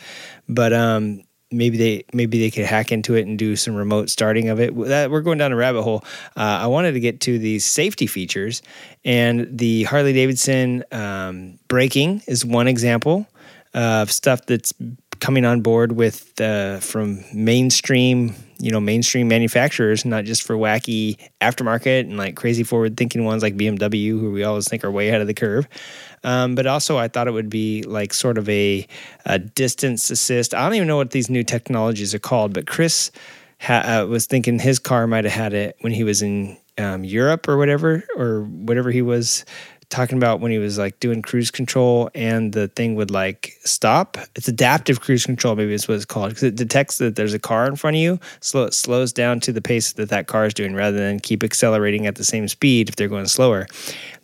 But 0.47 0.75
um, 0.75 1.23
maybe 1.51 1.79
they 1.79 2.05
maybe 2.13 2.39
they 2.39 2.51
could 2.51 2.67
hack 2.67 2.93
into 2.93 3.15
it 3.15 3.27
and 3.27 3.39
do 3.39 3.57
some 3.57 3.75
remote 3.75 4.11
starting 4.11 4.51
of 4.51 4.61
it. 4.61 4.77
That, 4.77 5.11
we're 5.11 5.23
going 5.23 5.39
down 5.39 5.53
a 5.53 5.57
rabbit 5.57 5.83
hole. 5.83 6.05
Uh, 6.37 6.61
I 6.61 6.67
wanted 6.67 6.93
to 6.93 7.01
get 7.01 7.21
to 7.23 7.39
these 7.39 7.65
safety 7.65 8.07
features, 8.07 8.61
and 9.07 9.59
the 9.59 9.85
Harley 9.85 10.13
Davidson 10.13 10.85
um, 10.93 11.59
braking 11.67 12.23
is 12.27 12.45
one 12.45 12.69
example 12.69 13.27
of 13.73 14.13
stuff 14.13 14.45
that's 14.47 14.75
coming 15.21 15.45
on 15.45 15.61
board 15.61 15.93
with 15.93 16.39
uh, 16.41 16.81
from 16.81 17.25
mainstream 17.33 18.35
you 18.61 18.71
know 18.71 18.81
mainstream 18.81 19.27
manufacturers 19.27 20.05
not 20.05 20.25
just 20.25 20.43
for 20.43 20.57
wacky 20.57 21.17
aftermarket 21.41 22.01
and 22.01 22.17
like 22.17 22.37
crazy 22.37 22.63
forward 22.63 22.97
thinking 22.97 23.25
ones 23.25 23.43
like 23.43 23.57
bmw 23.57 24.09
who 24.09 24.31
we 24.31 24.45
always 24.45 24.69
think 24.69 24.85
are 24.85 24.91
way 24.91 25.09
ahead 25.09 25.21
of 25.21 25.27
the 25.27 25.35
curve 25.35 25.67
um, 26.23 26.55
but 26.55 26.67
also, 26.67 26.99
I 26.99 27.09
thought 27.09 27.29
it 27.29 27.33
would 27.33 27.49
be 27.49 27.83
like 27.83 28.13
sort 28.13 28.37
of 28.37 28.49
a, 28.49 28.87
a, 29.25 29.39
distance 29.39 30.11
assist. 30.11 30.55
I 30.55 30.63
don't 30.65 30.75
even 30.75 30.89
know 30.89 30.97
what 30.97 31.13
these 31.13 31.31
new 31.31 31.43
technologies 31.43 32.15
are 32.15 32.19
called, 32.19 32.53
but 32.53 32.67
Chris 32.67 33.11
ha- 33.59 34.03
uh, 34.03 34.07
was 34.07 34.27
thinking 34.27 34.59
his 34.59 34.79
car 34.79 35.07
might 35.07 35.25
have 35.25 35.33
had 35.33 35.55
it 35.55 35.77
when 35.81 35.93
he 35.93 36.05
was 36.05 36.21
in 36.21 36.59
um, 36.77 37.05
Europe 37.05 37.49
or 37.49 37.57
whatever, 37.57 38.05
or 38.17 38.43
whatever 38.43 38.91
he 38.91 39.03
was 39.03 39.45
talking 39.91 40.17
about 40.17 40.41
when 40.41 40.53
he 40.53 40.59
was 40.59 40.79
like 40.79 40.99
doing 41.01 41.21
cruise 41.21 41.51
control 41.51 42.11
and 42.15 42.53
the 42.53 42.69
thing 42.69 42.95
would 42.95 43.11
like 43.11 43.59
stop. 43.65 44.17
It's 44.37 44.49
adaptive 44.49 45.01
cruise 45.01 45.27
control, 45.27 45.57
maybe 45.57 45.75
is 45.75 45.89
what 45.89 45.97
it's 45.97 46.05
called, 46.05 46.31
because 46.31 46.45
it 46.45 46.55
detects 46.55 46.99
that 46.99 47.17
there's 47.17 47.35
a 47.35 47.39
car 47.39 47.67
in 47.67 47.77
front 47.77 47.97
of 47.97 48.01
you, 48.01 48.19
so 48.41 48.65
it 48.65 48.73
slows 48.73 49.13
down 49.13 49.41
to 49.41 49.53
the 49.53 49.61
pace 49.61 49.93
that 49.95 50.09
that 50.09 50.29
car 50.29 50.47
is 50.47 50.55
doing 50.55 50.75
rather 50.75 50.97
than 50.97 51.19
keep 51.19 51.43
accelerating 51.43 52.07
at 52.07 52.15
the 52.15 52.25
same 52.25 52.49
speed 52.49 52.89
if 52.89 52.97
they're 52.97 53.09
going 53.09 53.27
slower. 53.27 53.67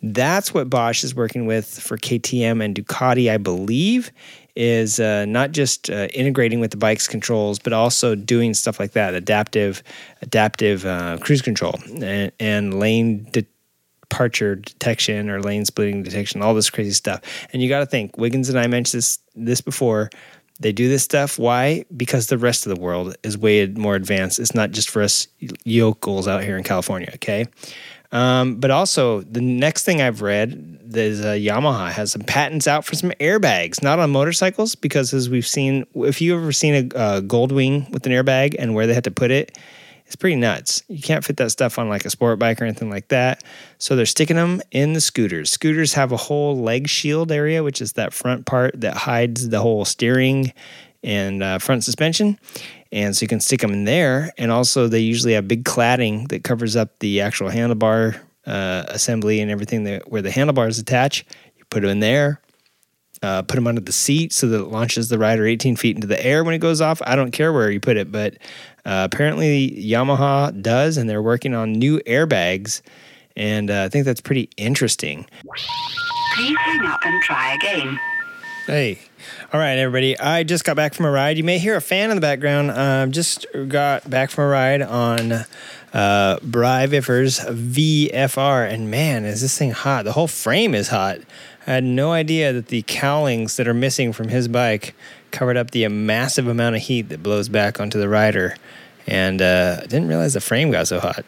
That's 0.01 0.53
what 0.53 0.69
Bosch 0.69 1.03
is 1.03 1.13
working 1.13 1.45
with 1.45 1.79
for 1.79 1.97
KTM 1.97 2.63
and 2.63 2.73
Ducati, 2.75 3.29
I 3.29 3.37
believe. 3.37 4.11
Is 4.59 4.99
uh, 4.99 5.25
not 5.25 5.51
just 5.51 5.87
uh, 5.91 6.07
integrating 6.15 6.59
with 6.59 6.71
the 6.71 6.77
bike's 6.77 7.07
controls, 7.07 7.59
but 7.59 7.73
also 7.73 8.15
doing 8.15 8.55
stuff 8.55 8.79
like 8.79 8.93
that, 8.93 9.13
adaptive, 9.13 9.83
adaptive 10.23 10.83
uh, 10.83 11.19
cruise 11.21 11.43
control 11.43 11.75
and, 12.01 12.31
and 12.39 12.79
lane 12.79 13.25
de- 13.25 13.45
departure 14.09 14.55
detection 14.55 15.29
or 15.29 15.41
lane 15.41 15.65
splitting 15.65 16.03
detection, 16.03 16.41
all 16.41 16.53
this 16.53 16.69
crazy 16.69 16.91
stuff. 16.91 17.21
And 17.51 17.61
you 17.61 17.69
got 17.69 17.79
to 17.79 17.85
think, 17.85 18.17
Wiggins 18.17 18.49
and 18.49 18.59
I 18.59 18.67
mentioned 18.67 18.99
this 18.99 19.19
this 19.35 19.61
before. 19.61 20.09
They 20.59 20.71
do 20.71 20.89
this 20.89 21.03
stuff. 21.03 21.37
Why? 21.37 21.85
Because 21.95 22.27
the 22.27 22.37
rest 22.37 22.65
of 22.65 22.73
the 22.73 22.81
world 22.81 23.15
is 23.21 23.37
way 23.37 23.67
more 23.67 23.95
advanced. 23.95 24.39
It's 24.39 24.55
not 24.55 24.71
just 24.71 24.89
for 24.89 25.03
us 25.03 25.27
yokels 25.65 26.27
out 26.27 26.43
here 26.43 26.57
in 26.57 26.63
California. 26.63 27.11
Okay. 27.13 27.45
Um, 28.11 28.55
but 28.55 28.71
also, 28.71 29.21
the 29.21 29.41
next 29.41 29.83
thing 29.83 30.01
I've 30.01 30.21
read 30.21 30.79
is 30.93 31.23
uh, 31.23 31.33
Yamaha 31.33 31.91
has 31.91 32.13
some 32.13 32.21
patents 32.21 32.65
out 32.65 32.85
for 32.85 32.95
some 32.95 33.11
airbags, 33.19 33.83
not 33.83 33.99
on 33.99 34.09
motorcycles, 34.09 34.75
because 34.75 35.13
as 35.13 35.29
we've 35.29 35.45
seen, 35.45 35.85
if 35.93 36.21
you've 36.21 36.41
ever 36.41 36.53
seen 36.53 36.73
a 36.73 36.97
uh, 36.97 37.21
Goldwing 37.21 37.91
with 37.91 38.05
an 38.05 38.13
airbag 38.13 38.55
and 38.57 38.73
where 38.73 38.87
they 38.87 38.93
had 38.93 39.03
to 39.03 39.11
put 39.11 39.29
it, 39.29 39.57
it's 40.07 40.15
pretty 40.15 40.37
nuts. 40.37 40.83
You 40.87 41.01
can't 41.01 41.23
fit 41.23 41.35
that 41.37 41.51
stuff 41.51 41.77
on 41.77 41.89
like 41.89 42.05
a 42.05 42.09
sport 42.09 42.39
bike 42.39 42.61
or 42.61 42.63
anything 42.63 42.89
like 42.89 43.09
that. 43.09 43.43
So 43.77 43.97
they're 43.97 44.05
sticking 44.05 44.37
them 44.37 44.61
in 44.71 44.93
the 44.93 45.01
scooters. 45.01 45.51
Scooters 45.51 45.93
have 45.95 46.13
a 46.13 46.17
whole 46.17 46.57
leg 46.57 46.87
shield 46.87 47.29
area, 47.29 47.61
which 47.61 47.81
is 47.81 47.93
that 47.93 48.13
front 48.13 48.45
part 48.45 48.79
that 48.79 48.95
hides 48.95 49.49
the 49.49 49.59
whole 49.59 49.83
steering 49.83 50.53
and 51.03 51.43
uh, 51.43 51.59
front 51.59 51.83
suspension. 51.83 52.39
And 52.89 53.17
so 53.17 53.23
you 53.25 53.27
can 53.27 53.41
stick 53.41 53.59
them 53.59 53.73
in 53.73 53.83
there. 53.83 54.31
And 54.37 54.49
also, 54.49 54.87
they 54.87 55.01
usually 55.01 55.33
have 55.33 55.45
big 55.45 55.65
cladding 55.65 56.29
that 56.29 56.45
covers 56.45 56.77
up 56.77 56.99
the 56.99 57.19
actual 57.19 57.49
handlebar 57.49 58.17
uh, 58.45 58.85
assembly 58.87 59.41
and 59.41 59.51
everything 59.51 59.83
that, 59.83 60.09
where 60.09 60.21
the 60.21 60.31
handlebars 60.31 60.79
attach. 60.79 61.25
You 61.57 61.65
put 61.69 61.81
them 61.81 61.89
in 61.89 61.99
there, 61.99 62.41
uh, 63.21 63.41
put 63.41 63.55
them 63.55 63.67
under 63.67 63.81
the 63.81 63.91
seat 63.91 64.31
so 64.31 64.47
that 64.47 64.61
it 64.61 64.67
launches 64.67 65.09
the 65.09 65.19
rider 65.19 65.45
18 65.45 65.75
feet 65.75 65.95
into 65.95 66.07
the 66.07 66.23
air 66.25 66.45
when 66.45 66.53
it 66.53 66.59
goes 66.59 66.79
off. 66.79 67.01
I 67.05 67.17
don't 67.17 67.31
care 67.31 67.51
where 67.51 67.69
you 67.69 67.81
put 67.81 67.97
it, 67.97 68.09
but 68.09 68.37
uh, 68.87 69.03
apparently, 69.11 69.69
Yamaha 69.69 70.61
does, 70.61 70.95
and 70.95 71.09
they're 71.09 71.21
working 71.21 71.53
on 71.53 71.73
new 71.73 71.99
airbags. 72.07 72.81
And 73.35 73.69
uh, 73.69 73.83
I 73.83 73.89
think 73.89 74.05
that's 74.05 74.21
pretty 74.21 74.49
interesting. 74.55 75.25
Please 76.35 76.57
hang 76.57 76.85
up 76.85 77.01
and 77.03 77.21
try 77.21 77.55
again. 77.55 77.99
Hey. 78.65 78.99
All 79.51 79.59
right, 79.59 79.77
everybody. 79.77 80.17
I 80.17 80.43
just 80.43 80.63
got 80.63 80.77
back 80.77 80.93
from 80.93 81.05
a 81.05 81.11
ride. 81.11 81.37
You 81.37 81.43
may 81.43 81.59
hear 81.59 81.75
a 81.75 81.81
fan 81.81 82.11
in 82.11 82.15
the 82.15 82.21
background. 82.21 82.71
I 82.71 83.03
uh, 83.03 83.07
just 83.07 83.45
got 83.67 84.09
back 84.09 84.31
from 84.31 84.45
a 84.45 84.47
ride 84.47 84.81
on 84.81 85.33
uh, 85.93 86.39
Bry 86.41 86.87
Viffers 86.87 87.45
VFR. 87.45 88.71
And 88.71 88.89
man, 88.89 89.25
is 89.25 89.41
this 89.41 89.57
thing 89.57 89.71
hot. 89.71 90.05
The 90.05 90.13
whole 90.13 90.27
frame 90.27 90.73
is 90.73 90.87
hot. 90.87 91.19
I 91.65 91.71
had 91.71 91.83
no 91.83 92.13
idea 92.13 92.53
that 92.53 92.67
the 92.67 92.83
cowlings 92.83 93.57
that 93.57 93.67
are 93.67 93.73
missing 93.73 94.13
from 94.13 94.29
his 94.29 94.47
bike 94.47 94.95
covered 95.31 95.57
up 95.57 95.71
the 95.71 95.87
massive 95.87 96.47
amount 96.47 96.75
of 96.75 96.81
heat 96.81 97.09
that 97.09 97.23
blows 97.23 97.49
back 97.49 97.79
onto 97.79 97.99
the 97.99 98.09
rider. 98.09 98.55
And 99.07 99.41
uh, 99.41 99.77
I 99.79 99.85
didn't 99.85 100.09
realize 100.09 100.33
the 100.33 100.41
frame 100.41 100.71
got 100.71 100.87
so 100.87 100.99
hot. 100.99 101.25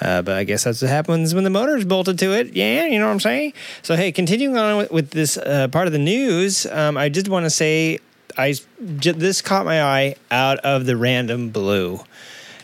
Uh, 0.00 0.22
but 0.22 0.36
I 0.36 0.44
guess 0.44 0.64
that's 0.64 0.82
what 0.82 0.90
happens 0.90 1.34
when 1.34 1.44
the 1.44 1.50
motor's 1.50 1.84
bolted 1.84 2.18
to 2.18 2.32
it. 2.32 2.54
Yeah, 2.54 2.84
you 2.86 2.98
know 2.98 3.06
what 3.06 3.12
I'm 3.12 3.20
saying? 3.20 3.54
So, 3.82 3.96
hey, 3.96 4.12
continuing 4.12 4.58
on 4.58 4.76
with, 4.76 4.90
with 4.90 5.10
this 5.10 5.38
uh, 5.38 5.68
part 5.68 5.86
of 5.86 5.92
the 5.92 5.98
news, 5.98 6.66
um, 6.66 6.96
I 6.98 7.08
did 7.08 7.28
want 7.28 7.44
to 7.44 7.50
say 7.50 8.00
I 8.36 8.54
this 8.78 9.40
caught 9.40 9.64
my 9.64 9.82
eye 9.82 10.16
out 10.30 10.58
of 10.58 10.86
the 10.86 10.96
random 10.96 11.50
blue. 11.50 12.00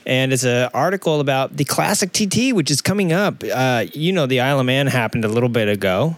And 0.07 0.33
it's 0.33 0.45
an 0.45 0.70
article 0.74 1.20
about 1.20 1.57
the 1.57 1.64
Classic 1.64 2.11
TT, 2.12 2.53
which 2.53 2.70
is 2.70 2.83
coming 2.83 3.12
up. 3.12 3.45
Uh, 3.45 3.85
you 3.93 4.12
know, 4.12 4.26
the 4.26 4.41
Isle 4.41 4.61
of 4.61 4.66
Man 4.66 4.87
happened 4.87 5.24
a 5.24 5.28
little 5.28 5.49
bit 5.49 5.68
ago. 5.68 6.16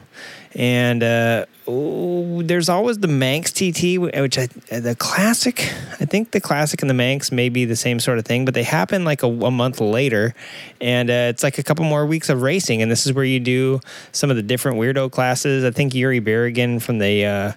And 0.54 1.02
uh, 1.02 1.46
oh, 1.66 2.42
there's 2.42 2.68
always 2.68 2.98
the 2.98 3.08
Manx 3.08 3.52
TT, 3.52 3.98
which 3.98 4.38
I, 4.38 4.46
the 4.46 4.96
classic, 4.98 5.60
I 6.00 6.04
think 6.04 6.32
the 6.32 6.40
classic 6.40 6.82
and 6.82 6.90
the 6.90 6.94
Manx 6.94 7.30
may 7.30 7.48
be 7.48 7.64
the 7.64 7.76
same 7.76 8.00
sort 8.00 8.18
of 8.18 8.24
thing, 8.24 8.44
but 8.44 8.54
they 8.54 8.62
happen 8.62 9.04
like 9.04 9.22
a, 9.22 9.26
a 9.26 9.50
month 9.50 9.80
later. 9.80 10.34
And 10.80 11.10
uh, 11.10 11.30
it's 11.30 11.42
like 11.42 11.58
a 11.58 11.62
couple 11.62 11.84
more 11.84 12.06
weeks 12.06 12.28
of 12.28 12.42
racing. 12.42 12.82
And 12.82 12.90
this 12.90 13.06
is 13.06 13.12
where 13.12 13.24
you 13.24 13.40
do 13.40 13.80
some 14.12 14.30
of 14.30 14.36
the 14.36 14.42
different 14.42 14.78
weirdo 14.78 15.10
classes. 15.12 15.64
I 15.64 15.70
think 15.70 15.94
Yuri 15.94 16.20
Berrigan 16.20 16.80
from 16.82 16.98
the 16.98 17.24
uh, 17.24 17.52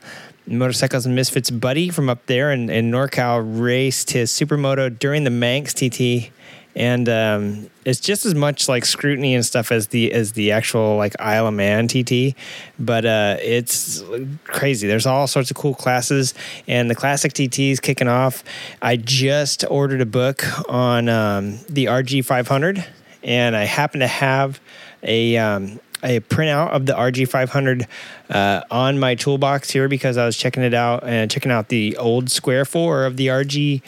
Motorcycles 0.48 1.06
and 1.06 1.16
Misfits 1.16 1.50
buddy 1.50 1.90
from 1.90 2.10
up 2.10 2.26
there 2.28 2.52
in, 2.52 2.70
in 2.70 2.92
NorCal 2.92 3.44
raced 3.60 4.12
his 4.12 4.32
supermoto 4.32 4.98
during 4.98 5.24
the 5.24 5.32
Manx 5.32 5.74
TT 5.74 6.32
and 6.76 7.08
um, 7.08 7.70
it's 7.86 8.00
just 8.00 8.26
as 8.26 8.36
much 8.36 8.68
like 8.68 8.84
scrutiny 8.84 9.34
and 9.34 9.46
stuff 9.46 9.72
as 9.72 9.88
the 9.88 10.12
as 10.12 10.34
the 10.34 10.52
actual 10.52 10.98
like 10.98 11.16
Isle 11.20 11.48
of 11.48 11.54
Man 11.54 11.88
TT, 11.88 12.36
but 12.78 13.06
uh, 13.06 13.38
it's 13.42 14.04
crazy. 14.44 14.88
There's 14.88 15.06
all 15.06 15.28
sorts 15.28 15.50
of 15.52 15.58
cool 15.58 15.76
classes, 15.76 16.34
and 16.68 16.90
the 16.90 16.96
classic 16.96 17.34
TT 17.34 17.60
is 17.60 17.80
kicking 17.80 18.08
off. 18.08 18.44
I 18.82 18.98
just 18.98 19.64
ordered 19.70 20.02
a 20.02 20.06
book 20.06 20.44
on 20.70 21.08
um, 21.08 21.60
the 21.70 21.86
RG 21.86 22.26
500, 22.26 22.86
and 23.24 23.56
I 23.56 23.64
happen 23.64 24.02
to 24.02 24.08
have 24.08 24.60
a 25.04 25.38
um, 25.38 25.80
a 26.06 26.20
printout 26.20 26.70
of 26.70 26.86
the 26.86 26.94
RG500 26.94 27.88
uh, 28.30 28.62
on 28.70 29.00
my 29.00 29.16
toolbox 29.16 29.72
here 29.72 29.90
because 29.90 30.18
I 30.18 30.26
was 30.26 30.38
checking 30.38 30.64
it 30.64 30.74
out 30.74 31.04
and 31.04 31.30
checking 31.30 31.52
out 31.52 31.70
the 31.70 31.98
old 31.98 32.30
Square 32.30 32.66
4 32.66 33.06
of 33.06 33.18
the 33.18 33.28
RG. 33.28 33.82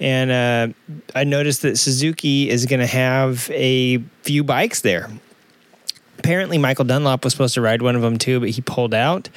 And 0.00 0.30
uh, 0.30 0.68
I 1.14 1.24
noticed 1.24 1.62
that 1.62 1.76
Suzuki 1.76 2.48
is 2.48 2.66
going 2.66 2.80
to 2.80 2.86
have 2.86 3.50
a 3.52 3.98
few 4.22 4.44
bikes 4.44 4.80
there. 4.80 5.10
Apparently, 6.18 6.58
Michael 6.58 6.84
Dunlop 6.84 7.24
was 7.24 7.32
supposed 7.32 7.54
to 7.54 7.60
ride 7.60 7.82
one 7.82 7.96
of 7.96 8.02
them 8.02 8.18
too, 8.18 8.40
but 8.40 8.50
he 8.50 8.62
pulled 8.62 8.94
out. 8.94 9.28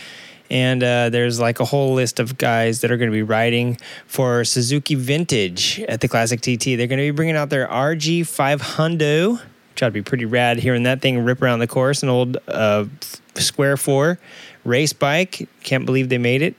And 0.49 0.81
uh, 0.81 1.09
there's 1.09 1.39
like 1.41 1.59
a 1.59 1.65
whole 1.65 1.93
list 1.93 2.21
of 2.21 2.37
guys 2.37 2.79
that 2.81 2.91
are 2.91 2.97
going 2.97 3.09
to 3.09 3.15
be 3.15 3.23
riding 3.23 3.77
for 4.05 4.45
Suzuki 4.45 4.95
Vintage 4.95 5.81
at 5.81 5.99
the 5.99 6.07
Classic 6.07 6.39
TT. 6.39 6.77
They're 6.77 6.87
going 6.87 6.99
to 6.99 7.07
be 7.07 7.11
bringing 7.11 7.35
out 7.35 7.49
their 7.49 7.67
RG500 7.67 9.41
which 9.41 9.41
ought 9.83 9.87
to 9.87 9.91
be 9.91 10.01
pretty 10.01 10.25
rad 10.25 10.59
hearing 10.59 10.83
that 10.83 11.01
thing 11.01 11.23
rip 11.23 11.41
around 11.41 11.59
the 11.59 11.67
course. 11.67 12.03
An 12.03 12.09
old 12.09 12.37
uh, 12.47 12.85
Square 13.35 13.77
4 13.77 14.19
race 14.63 14.93
bike. 14.93 15.47
Can't 15.63 15.85
believe 15.85 16.09
they 16.09 16.17
made 16.17 16.41
it. 16.41 16.55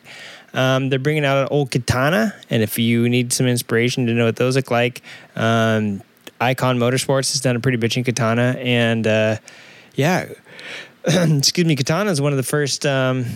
Um, 0.54 0.88
they're 0.88 0.98
bringing 0.98 1.24
out 1.24 1.42
an 1.42 1.48
old 1.50 1.70
Katana, 1.70 2.34
and 2.48 2.62
if 2.62 2.78
you 2.78 3.08
need 3.08 3.32
some 3.32 3.46
inspiration 3.46 4.06
to 4.06 4.14
know 4.14 4.24
what 4.24 4.36
those 4.36 4.56
look 4.56 4.70
like, 4.70 5.02
um, 5.36 6.02
Icon 6.40 6.78
Motorsports 6.78 7.32
has 7.32 7.40
done 7.40 7.54
a 7.54 7.60
pretty 7.60 7.76
bitching 7.78 8.04
Katana, 8.04 8.56
and 8.58 9.06
uh, 9.06 9.36
yeah, 9.94 10.26
excuse 11.04 11.66
me, 11.66 11.76
Katana 11.76 12.10
is 12.10 12.20
one 12.20 12.32
of 12.32 12.38
the 12.38 12.42
first 12.42 12.86
um, 12.86 13.26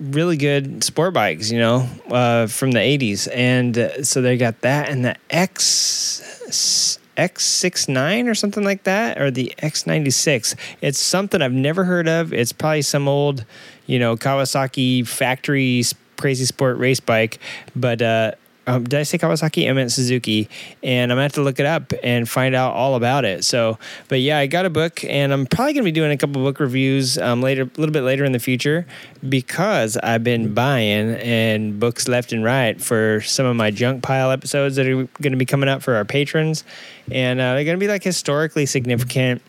really 0.00 0.36
good 0.36 0.82
sport 0.82 1.14
bikes, 1.14 1.50
you 1.52 1.58
know, 1.60 1.88
uh, 2.10 2.48
from 2.48 2.72
the 2.72 2.80
'80s, 2.80 3.28
and 3.32 3.78
uh, 3.78 4.02
so 4.02 4.20
they 4.20 4.36
got 4.36 4.60
that 4.62 4.88
and 4.88 5.04
the 5.04 5.16
X 5.30 6.98
X69 7.16 8.28
or 8.28 8.34
something 8.34 8.64
like 8.64 8.84
that, 8.84 9.20
or 9.20 9.30
the 9.30 9.52
X96. 9.58 10.54
It's 10.80 10.98
something 10.98 11.42
I've 11.42 11.52
never 11.52 11.84
heard 11.84 12.08
of. 12.08 12.32
It's 12.32 12.52
probably 12.52 12.82
some 12.82 13.08
old, 13.08 13.44
you 13.86 13.98
know, 13.98 14.16
Kawasaki 14.16 15.06
factory 15.06 15.82
crazy 16.16 16.44
sport 16.44 16.78
race 16.78 17.00
bike, 17.00 17.38
but 17.74 18.00
uh, 18.02 18.32
um, 18.66 18.84
did 18.84 18.98
I 18.98 19.02
say 19.04 19.18
Kawasaki? 19.18 19.68
I 19.68 19.72
meant 19.72 19.92
Suzuki, 19.92 20.48
and 20.82 21.12
I'm 21.12 21.16
gonna 21.16 21.22
have 21.22 21.32
to 21.34 21.42
look 21.42 21.60
it 21.60 21.66
up 21.66 21.92
and 22.02 22.28
find 22.28 22.54
out 22.54 22.74
all 22.74 22.96
about 22.96 23.24
it. 23.24 23.44
So, 23.44 23.78
but 24.08 24.20
yeah, 24.20 24.38
I 24.38 24.46
got 24.46 24.66
a 24.66 24.70
book, 24.70 25.04
and 25.04 25.32
I'm 25.32 25.46
probably 25.46 25.74
gonna 25.74 25.84
be 25.84 25.92
doing 25.92 26.10
a 26.10 26.16
couple 26.16 26.42
book 26.42 26.58
reviews 26.58 27.16
um, 27.18 27.42
later, 27.42 27.62
a 27.62 27.80
little 27.80 27.92
bit 27.92 28.02
later 28.02 28.24
in 28.24 28.32
the 28.32 28.38
future, 28.40 28.86
because 29.28 29.96
I've 29.96 30.24
been 30.24 30.52
buying 30.52 31.14
and 31.14 31.78
books 31.78 32.08
left 32.08 32.32
and 32.32 32.42
right 32.42 32.80
for 32.80 33.20
some 33.20 33.46
of 33.46 33.54
my 33.54 33.70
junk 33.70 34.02
pile 34.02 34.30
episodes 34.30 34.76
that 34.76 34.86
are 34.86 35.04
gonna 35.22 35.36
be 35.36 35.46
coming 35.46 35.68
out 35.68 35.82
for 35.82 35.94
our 35.94 36.04
patrons, 36.04 36.64
and 37.10 37.40
uh, 37.40 37.54
they're 37.54 37.64
gonna 37.64 37.78
be 37.78 37.88
like 37.88 38.02
historically 38.02 38.66
significant 38.66 39.42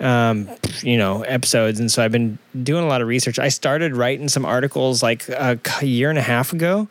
um, 0.00 0.48
you 0.82 0.96
know, 0.96 1.22
episodes. 1.22 1.80
And 1.80 1.90
so 1.90 2.04
I've 2.04 2.12
been 2.12 2.38
doing 2.62 2.84
a 2.84 2.86
lot 2.86 3.02
of 3.02 3.08
research. 3.08 3.38
I 3.38 3.48
started 3.48 3.96
writing 3.96 4.28
some 4.28 4.44
articles 4.44 5.02
like 5.02 5.28
a 5.28 5.58
year 5.82 6.10
and 6.10 6.18
a 6.18 6.22
half 6.22 6.52
ago 6.52 6.88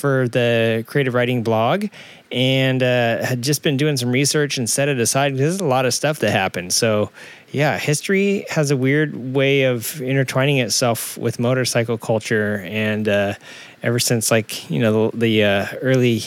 for 0.00 0.28
the 0.28 0.84
creative 0.86 1.14
riding 1.14 1.42
blog 1.42 1.86
and 2.32 2.82
uh, 2.82 3.24
had 3.24 3.42
just 3.42 3.62
been 3.62 3.76
doing 3.76 3.96
some 3.96 4.10
research 4.10 4.56
and 4.56 4.68
set 4.68 4.88
it 4.88 4.98
aside 4.98 5.32
because 5.32 5.58
there's 5.58 5.60
a 5.60 5.64
lot 5.64 5.84
of 5.84 5.92
stuff 5.92 6.20
that 6.20 6.30
happened. 6.30 6.72
So, 6.72 7.10
yeah, 7.52 7.78
history 7.78 8.46
has 8.48 8.70
a 8.70 8.76
weird 8.76 9.34
way 9.34 9.64
of 9.64 10.00
intertwining 10.00 10.58
itself 10.58 11.18
with 11.18 11.38
motorcycle 11.38 11.98
culture. 11.98 12.62
And 12.66 13.08
uh, 13.08 13.34
ever 13.82 13.98
since, 13.98 14.30
like, 14.30 14.70
you 14.70 14.78
know, 14.78 15.10
the, 15.10 15.16
the 15.16 15.44
uh, 15.44 15.66
early 15.82 16.22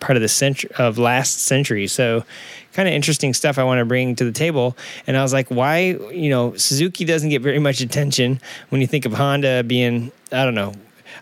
part 0.00 0.16
of 0.16 0.22
the 0.22 0.28
century 0.28 0.70
of 0.78 0.96
last 0.98 1.42
century. 1.42 1.86
So, 1.86 2.24
kind 2.72 2.88
of 2.88 2.94
interesting 2.94 3.34
stuff 3.34 3.58
I 3.58 3.64
want 3.64 3.80
to 3.80 3.84
bring 3.84 4.14
to 4.16 4.24
the 4.24 4.30
table. 4.30 4.76
And 5.08 5.16
I 5.16 5.22
was 5.22 5.32
like, 5.32 5.48
why, 5.48 5.98
you 6.12 6.30
know, 6.30 6.54
Suzuki 6.54 7.04
doesn't 7.04 7.28
get 7.28 7.42
very 7.42 7.58
much 7.58 7.80
attention 7.80 8.40
when 8.68 8.80
you 8.80 8.86
think 8.86 9.04
of 9.04 9.12
Honda 9.12 9.64
being, 9.64 10.12
I 10.30 10.44
don't 10.44 10.54
know, 10.54 10.72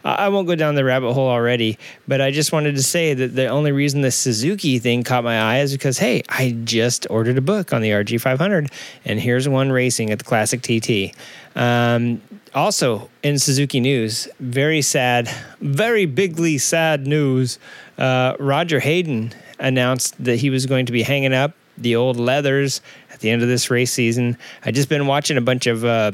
I 0.07 0.28
won't 0.28 0.46
go 0.46 0.54
down 0.54 0.76
the 0.76 0.84
rabbit 0.84 1.14
hole 1.14 1.28
already, 1.28 1.78
but 2.07 2.20
I 2.20 2.30
just 2.30 2.52
wanted 2.52 2.76
to 2.76 2.82
say 2.82 3.12
that 3.12 3.34
the 3.34 3.48
only 3.48 3.72
reason 3.72 4.02
the 4.02 4.12
Suzuki 4.12 4.78
thing 4.78 5.02
caught 5.02 5.24
my 5.24 5.40
eye 5.40 5.59
is 5.59 5.72
because, 5.72 5.98
hey, 5.98 6.22
I 6.28 6.57
just 6.62 7.09
ordered 7.11 7.36
a 7.38 7.40
book 7.40 7.72
on 7.72 7.82
the 7.82 7.90
RG500, 7.90 8.70
and 9.04 9.18
here's 9.18 9.48
one 9.48 9.72
racing 9.72 10.11
at 10.11 10.18
the 10.18 10.24
Classic 10.24 10.62
TT. 10.62 11.12
Um, 11.57 12.22
also, 12.54 13.11
in 13.24 13.40
Suzuki 13.40 13.80
news, 13.80 14.28
very 14.38 14.80
sad, 14.80 15.28
very 15.61 16.07
bigly 16.07 16.57
sad 16.59 17.09
news. 17.09 17.59
Uh, 17.98 18.36
Roger 18.38 18.78
Hayden 18.78 19.34
announced 19.59 20.22
that 20.22 20.36
he 20.36 20.50
was 20.50 20.66
going 20.66 20.86
to 20.86 20.92
be 20.92 21.02
hanging 21.02 21.34
up 21.34 21.52
the 21.76 21.96
old 21.96 22.16
leathers 22.16 22.80
at 23.11 23.18
the 23.20 23.30
end 23.30 23.42
of 23.42 23.48
this 23.48 23.70
race 23.70 23.92
season. 23.92 24.38
I 24.64 24.70
just 24.70 24.88
been 24.88 25.09
watching 25.09 25.36
a 25.36 25.40
bunch 25.40 25.66
of 25.66 25.84
uh, 25.84 26.12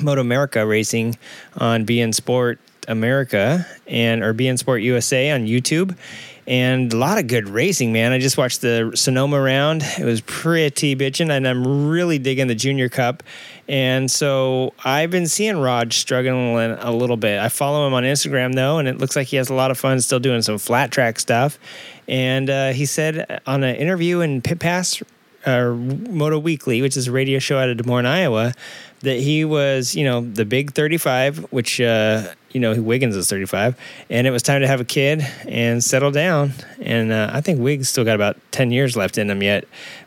Moto 0.00 0.22
America 0.22 0.64
racing 0.64 1.18
on 1.58 1.84
beIN 1.84 2.14
Sport 2.14 2.58
America 2.88 3.66
and 3.86 4.22
or 4.22 4.34
beIN 4.34 4.58
Sport 4.58 4.82
USA 4.82 5.30
on 5.30 5.46
YouTube. 5.46 5.96
And 6.44 6.92
a 6.92 6.96
lot 6.96 7.18
of 7.18 7.28
good 7.28 7.48
racing, 7.48 7.92
man. 7.92 8.10
I 8.10 8.18
just 8.18 8.36
watched 8.36 8.62
the 8.62 8.90
Sonoma 8.96 9.40
round. 9.40 9.82
It 9.96 10.04
was 10.04 10.20
pretty 10.22 10.96
bitching, 10.96 11.30
and 11.30 11.46
I'm 11.46 11.88
really 11.88 12.18
digging 12.18 12.48
the 12.48 12.56
Junior 12.56 12.88
Cup. 12.88 13.22
And 13.68 14.10
so 14.10 14.74
I've 14.84 15.10
been 15.10 15.28
seeing 15.28 15.58
Rod 15.58 15.92
struggling 15.92 16.56
a 16.56 16.90
little 16.90 17.16
bit. 17.16 17.38
I 17.38 17.48
follow 17.48 17.86
him 17.86 17.94
on 17.94 18.02
Instagram 18.02 18.54
though, 18.54 18.78
and 18.78 18.88
it 18.88 18.98
looks 18.98 19.14
like 19.14 19.28
he 19.28 19.36
has 19.36 19.50
a 19.50 19.54
lot 19.54 19.70
of 19.70 19.78
fun 19.78 20.00
still 20.00 20.18
doing 20.18 20.42
some 20.42 20.58
flat 20.58 20.90
track 20.90 21.20
stuff. 21.20 21.60
And 22.08 22.50
uh, 22.50 22.72
he 22.72 22.86
said 22.86 23.40
on 23.46 23.62
an 23.62 23.76
interview 23.76 24.20
in 24.20 24.42
Pit 24.42 24.58
Pass 24.58 25.00
uh, 25.46 25.70
Moto 25.70 26.38
Weekly, 26.38 26.82
which 26.82 26.96
is 26.96 27.08
a 27.08 27.12
radio 27.12 27.38
show 27.38 27.58
out 27.58 27.68
of 27.68 27.76
Des 27.76 27.84
Moines, 27.84 28.06
Iowa, 28.06 28.52
that 29.00 29.16
he 29.16 29.44
was, 29.44 29.94
you 29.94 30.04
know, 30.04 30.20
the 30.20 30.44
big 30.44 30.72
35, 30.72 31.38
which, 31.50 31.80
uh, 31.80 32.28
you 32.52 32.60
know, 32.60 32.80
Wiggins 32.80 33.16
is 33.16 33.28
35, 33.28 33.76
and 34.10 34.26
it 34.26 34.30
was 34.30 34.42
time 34.42 34.60
to 34.60 34.66
have 34.66 34.80
a 34.80 34.84
kid 34.84 35.26
and 35.48 35.82
settle 35.82 36.10
down. 36.10 36.52
And 36.80 37.12
uh, 37.12 37.30
I 37.32 37.40
think 37.40 37.60
Wiggs 37.60 37.88
still 37.88 38.04
got 38.04 38.14
about 38.14 38.36
10 38.50 38.70
years 38.70 38.96
left 38.96 39.18
in 39.18 39.30
him 39.30 39.42
yet, 39.42 39.64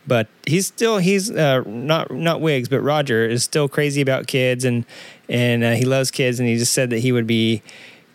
but 0.07 0.27
he's 0.45 0.67
still 0.67 0.97
he's 0.97 1.31
uh, 1.31 1.61
not 1.65 2.11
not 2.11 2.41
Wiggs, 2.41 2.69
but 2.69 2.81
Roger 2.81 3.25
is 3.25 3.43
still 3.43 3.67
crazy 3.67 4.01
about 4.01 4.27
kids 4.27 4.63
and 4.65 4.85
and 5.27 5.63
uh, 5.63 5.71
he 5.71 5.85
loves 5.85 6.11
kids, 6.11 6.39
and 6.39 6.47
he 6.47 6.55
just 6.57 6.73
said 6.73 6.89
that 6.91 6.99
he 6.99 7.11
would 7.11 7.27
be 7.27 7.63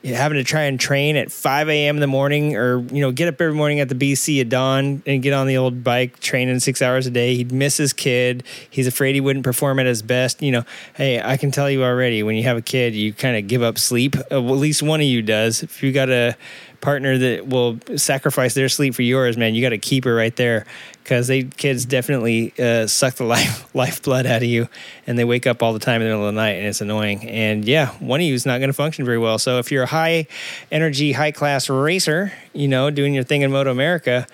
having 0.05 0.37
to 0.37 0.45
try 0.45 0.63
and 0.63 0.81
train 0.81 1.17
at 1.17 1.31
5 1.31 1.69
a.m. 1.69 1.97
in 1.97 2.01
the 2.01 2.07
morning 2.07 2.57
or, 2.57 2.81
you 2.93 3.01
know, 3.01 3.13
get 3.13 3.29
up 3.29 3.41
every 3.41 3.55
morning 3.55 3.81
at 3.81 3.89
the 3.89 3.95
BC 3.95 4.41
at 4.41 4.49
dawn 4.49 5.03
and 5.07 5.23
get 5.23 5.33
on 5.33 5.47
the 5.47 5.57
old 5.57 5.85
bike 5.85 6.19
training 6.21 6.59
six 6.61 6.81
hours 6.81 7.07
a 7.07 7.11
day. 7.11 7.35
He'd 7.35 7.53
miss 7.53 7.77
his 7.77 7.93
kid. 7.93 8.43
He's 8.71 8.87
afraid 8.87 9.15
he 9.15 9.21
wouldn't 9.21 9.45
perform 9.45 9.79
at 9.79 9.87
his 9.87 10.01
best. 10.03 10.43
You 10.43 10.53
know, 10.53 10.65
hey, 10.95 11.21
I 11.21 11.37
can 11.37 11.51
tell 11.51 11.71
you 11.71 11.85
already 11.85 12.23
when 12.23 12.37
you 12.37 12.45
have 12.45 12.57
a 12.57 12.63
kid, 12.63 12.95
you 12.95 13.13
kind 13.13 13.37
of 13.37 13.47
give 13.47 13.63
up 13.63 13.79
sleep. 13.79 14.17
Uh, 14.31 14.39
at 14.39 14.39
least 14.39 14.83
one 14.83 15.01
of 15.01 15.07
you 15.07 15.21
does. 15.21 15.63
If 15.63 15.83
you 15.83 15.93
got 15.93 16.09
a 16.09 16.37
partner 16.81 17.19
that 17.19 17.47
will 17.47 17.79
sacrifice 17.97 18.55
their 18.55 18.69
sleep 18.69 18.95
for 18.95 19.03
yours, 19.03 19.37
man, 19.37 19.55
you 19.55 19.63
got 19.63 19.71
to 19.71 19.79
keep 19.79 20.05
her 20.05 20.15
right 20.15 20.35
there 20.37 20.67
because 21.03 21.27
they 21.27 21.45
kids 21.45 21.85
definitely 21.85 22.53
uh, 22.59 22.87
suck 22.87 23.15
the 23.15 23.25
life 23.37 23.73
lifeblood 23.75 24.27
out 24.27 24.43
of 24.43 24.49
you, 24.49 24.69
and 25.07 25.19
they 25.19 25.25
wake 25.25 25.47
up 25.47 25.63
all 25.63 25.73
the 25.73 25.79
time 25.79 26.01
in 26.01 26.09
the 26.09 26.15
middle 26.15 26.29
of 26.29 26.35
the 26.35 26.41
night, 26.41 26.53
and 26.53 26.67
it's 26.67 26.81
annoying. 26.81 27.29
And 27.29 27.65
yeah, 27.65 27.89
one 27.99 28.21
of 28.21 28.27
you 28.27 28.35
is 28.35 28.47
not 28.47 28.59
going 28.59 28.69
to 28.69 28.75
function 28.75 29.05
very 29.05 29.19
well. 29.19 29.39
So 29.39 29.59
if 29.59 29.71
you're 29.71 29.85
a 29.85 29.89
high 29.89 30.27
energy, 30.71 31.13
high 31.13 31.33
class 31.33 31.69
racer, 31.69 32.33
you 32.53 32.69
know, 32.69 32.91
doing 32.91 33.15
your 33.15 33.25
thing 33.25 33.43
in 33.43 33.51
Moto 33.51 33.71
America. 33.71 34.27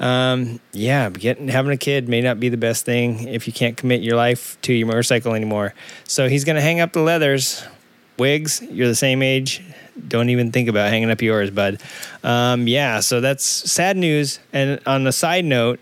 Um, 0.00 0.58
yeah, 0.72 1.08
getting 1.08 1.46
having 1.46 1.70
a 1.70 1.76
kid 1.76 2.08
may 2.08 2.20
not 2.20 2.40
be 2.40 2.48
the 2.48 2.56
best 2.56 2.84
thing 2.84 3.28
if 3.28 3.46
you 3.46 3.52
can't 3.52 3.76
commit 3.76 4.02
your 4.02 4.16
life 4.16 4.60
to 4.62 4.72
your 4.72 4.88
motorcycle 4.88 5.34
anymore. 5.34 5.72
So 6.02 6.28
he's 6.28 6.44
going 6.44 6.56
to 6.56 6.62
hang 6.62 6.80
up 6.80 6.92
the 6.92 7.00
leathers. 7.00 7.64
Wiggs, 8.18 8.60
you're 8.60 8.88
the 8.88 8.96
same 8.96 9.22
age 9.22 9.62
don't 10.08 10.30
even 10.30 10.52
think 10.52 10.68
about 10.68 10.90
hanging 10.90 11.10
up 11.10 11.22
yours, 11.22 11.50
bud. 11.50 11.80
Um, 12.22 12.66
yeah, 12.66 13.00
so 13.00 13.20
that's 13.20 13.44
sad 13.44 13.96
news. 13.96 14.40
And 14.52 14.80
on 14.86 15.06
a 15.06 15.12
side 15.12 15.44
note, 15.44 15.80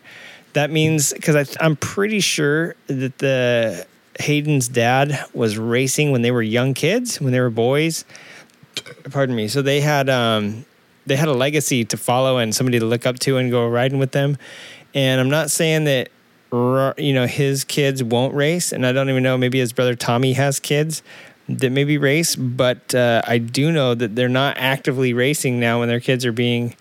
that 0.53 0.71
means 0.71 1.13
because 1.13 1.57
I'm 1.61 1.77
pretty 1.77 2.21
sure 2.21 2.75
that 2.87 3.19
the 3.19 3.87
Hayden's 4.21 4.69
dad 4.69 5.25
was 5.33 5.57
racing 5.57 6.13
when 6.13 6.23
they 6.23 6.31
were 6.31 6.43
young 6.43 6.75
kids, 6.75 7.21
when 7.21 7.33
they 7.33 7.41
were 7.41 7.51
boys. 7.51 8.05
Pardon 9.11 9.35
me. 9.35 9.49
So 9.49 9.63
they 9.63 9.81
had 9.81 10.09
um, 10.09 10.65
they 11.07 11.17
had 11.17 11.29
a 11.29 11.33
legacy 11.33 11.85
to 11.87 11.97
follow 11.97 12.39
and 12.39 12.55
somebody 12.55 12.79
to 12.79 12.85
look 12.85 13.07
up 13.07 13.19
to 13.21 13.39
and 13.39 13.51
go 13.51 13.67
riding 13.67 13.99
with 13.99 14.13
them. 14.13 14.37
And 14.95 15.21
I'm 15.21 15.31
not 15.31 15.51
saying 15.51 15.85
that 15.85 16.11
you 16.53 17.15
know 17.15 17.27
his 17.27 17.65
kids 17.65 18.05
won't 18.05 18.35
race, 18.35 18.73
and 18.73 18.87
I 18.87 18.93
don't 18.93 19.09
even 19.09 19.23
know 19.23 19.39
maybe 19.39 19.59
his 19.59 19.73
brother 19.73 19.95
Tommy 19.95 20.35
has 20.35 20.61
kids 20.61 21.03
that 21.49 21.71
maybe 21.71 21.99
race, 21.99 22.37
but 22.37 22.95
uh, 22.95 23.23
I 23.27 23.39
do 23.39 23.73
know 23.73 23.95
that 23.95 24.15
they're 24.15 24.29
not 24.29 24.57
actively 24.59 25.13
racing 25.13 25.59
now 25.59 25.81
when 25.81 25.89
their 25.89 26.01
kids 26.01 26.25
are 26.25 26.33
being 26.33 26.77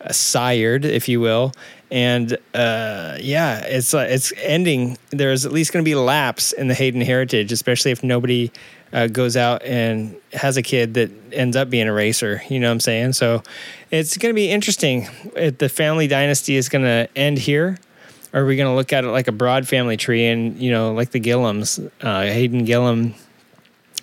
uh, 0.00 0.12
sired, 0.12 0.84
if 0.84 1.08
you 1.08 1.20
will. 1.20 1.52
And 1.90 2.36
uh, 2.54 3.18
yeah, 3.20 3.60
it's 3.60 3.94
uh, 3.94 4.06
it's 4.08 4.32
ending. 4.42 4.98
There's 5.10 5.46
at 5.46 5.52
least 5.52 5.72
going 5.72 5.84
to 5.84 5.88
be 5.88 5.94
laps 5.94 6.52
in 6.52 6.68
the 6.68 6.74
Hayden 6.74 7.00
heritage, 7.00 7.52
especially 7.52 7.92
if 7.92 8.02
nobody 8.02 8.50
uh, 8.92 9.06
goes 9.06 9.36
out 9.36 9.62
and 9.62 10.16
has 10.32 10.56
a 10.56 10.62
kid 10.62 10.94
that 10.94 11.10
ends 11.32 11.56
up 11.56 11.70
being 11.70 11.86
a 11.86 11.92
racer. 11.92 12.42
You 12.48 12.58
know 12.58 12.68
what 12.68 12.72
I'm 12.72 12.80
saying? 12.80 13.12
So 13.12 13.42
it's 13.90 14.16
going 14.16 14.32
to 14.32 14.36
be 14.36 14.50
interesting. 14.50 15.06
If 15.36 15.58
the 15.58 15.68
family 15.68 16.08
dynasty 16.08 16.56
is 16.56 16.68
going 16.68 16.84
to 16.84 17.08
end 17.14 17.38
here, 17.38 17.78
or 18.32 18.40
are 18.40 18.46
we 18.46 18.56
going 18.56 18.68
to 18.68 18.74
look 18.74 18.92
at 18.92 19.04
it 19.04 19.08
like 19.08 19.28
a 19.28 19.32
broad 19.32 19.68
family 19.68 19.96
tree 19.96 20.26
and, 20.26 20.58
you 20.58 20.72
know, 20.72 20.92
like 20.92 21.10
the 21.10 21.20
Gillims, 21.20 21.90
uh, 22.00 22.22
Hayden 22.22 22.66
Gillim? 22.66 23.14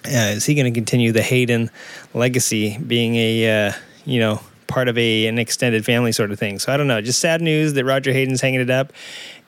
Uh, 0.05 0.35
is 0.35 0.45
he 0.45 0.55
going 0.55 0.71
to 0.71 0.77
continue 0.77 1.11
the 1.11 1.21
Hayden 1.21 1.69
legacy 2.13 2.77
being 2.77 3.15
a, 3.15 3.67
uh, 3.67 3.73
you 4.05 4.19
know, 4.19 4.41
part 4.67 4.87
of 4.87 4.97
a 4.97 5.27
an 5.27 5.39
extended 5.39 5.85
family 5.85 6.11
sort 6.11 6.31
of 6.31 6.39
thing? 6.39 6.59
So 6.59 6.73
I 6.73 6.77
don't 6.77 6.87
know. 6.87 7.01
Just 7.01 7.19
sad 7.19 7.41
news 7.41 7.73
that 7.73 7.85
Roger 7.85 8.11
Hayden's 8.11 8.41
hanging 8.41 8.61
it 8.61 8.69
up. 8.69 8.91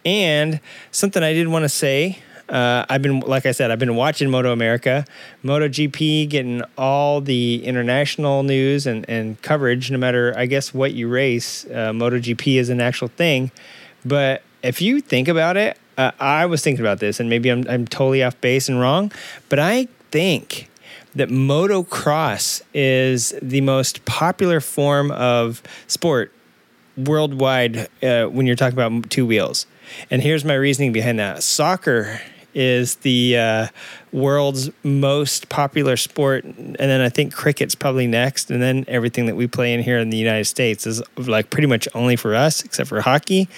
And 0.05 0.59
something 0.91 1.23
I 1.23 1.33
did 1.33 1.47
want 1.47 1.63
to 1.63 1.69
say 1.69 2.21
uh, 2.47 2.85
I've 2.89 3.01
been, 3.01 3.21
like 3.21 3.45
I 3.45 3.51
said, 3.51 3.71
I've 3.71 3.79
been 3.79 3.95
watching 3.95 4.29
Moto 4.29 4.51
America, 4.51 5.05
MotoGP, 5.43 6.29
getting 6.29 6.61
all 6.77 7.21
the 7.21 7.65
international 7.65 8.43
news 8.43 8.85
and, 8.85 9.07
and 9.09 9.41
coverage, 9.41 9.89
no 9.89 9.97
matter, 9.97 10.33
I 10.37 10.45
guess, 10.45 10.73
what 10.73 10.93
you 10.93 11.07
race. 11.07 11.65
Uh, 11.65 11.91
MotoGP 11.91 12.57
is 12.57 12.69
an 12.69 12.81
actual 12.81 13.07
thing. 13.07 13.51
But 14.05 14.43
if 14.61 14.81
you 14.81 15.01
think 15.01 15.27
about 15.27 15.57
it, 15.57 15.77
uh, 15.97 16.11
I 16.19 16.45
was 16.45 16.61
thinking 16.61 16.83
about 16.83 16.99
this, 16.99 17.19
and 17.19 17.29
maybe 17.29 17.49
I'm, 17.49 17.65
I'm 17.67 17.87
totally 17.87 18.21
off 18.21 18.39
base 18.41 18.69
and 18.69 18.79
wrong, 18.79 19.11
but 19.49 19.59
I 19.59 19.87
think 20.15 20.69
that 21.13 21.27
motocross 21.27 22.61
is 22.73 23.33
the 23.41 23.59
most 23.59 24.05
popular 24.05 24.61
form 24.61 25.11
of 25.11 25.61
sport 25.87 26.31
worldwide 26.95 27.89
uh, 28.01 28.23
when 28.27 28.45
you're 28.45 28.55
talking 28.55 28.79
about 28.79 29.09
two 29.09 29.25
wheels. 29.25 29.67
And 30.09 30.21
here's 30.21 30.45
my 30.45 30.53
reasoning 30.53 30.93
behind 30.93 31.19
that 31.19 31.43
soccer 31.43 32.21
is 32.53 32.95
the 32.95 33.37
uh, 33.37 33.67
world's 34.13 34.69
most 34.83 35.49
popular 35.49 35.97
sport, 35.97 36.45
and 36.45 36.77
then 36.77 37.01
I 37.01 37.09
think 37.09 37.33
cricket's 37.33 37.75
probably 37.75 38.07
next, 38.07 38.49
and 38.49 38.61
then 38.61 38.85
everything 38.87 39.25
that 39.25 39.35
we 39.35 39.47
play 39.47 39.73
in 39.73 39.83
here 39.83 39.99
in 39.99 40.11
the 40.11 40.17
United 40.17 40.45
States 40.45 40.87
is 40.87 41.03
like 41.17 41.49
pretty 41.49 41.67
much 41.67 41.89
only 41.93 42.15
for 42.15 42.33
us, 42.33 42.63
except 42.63 42.87
for 42.87 43.01
hockey. 43.01 43.49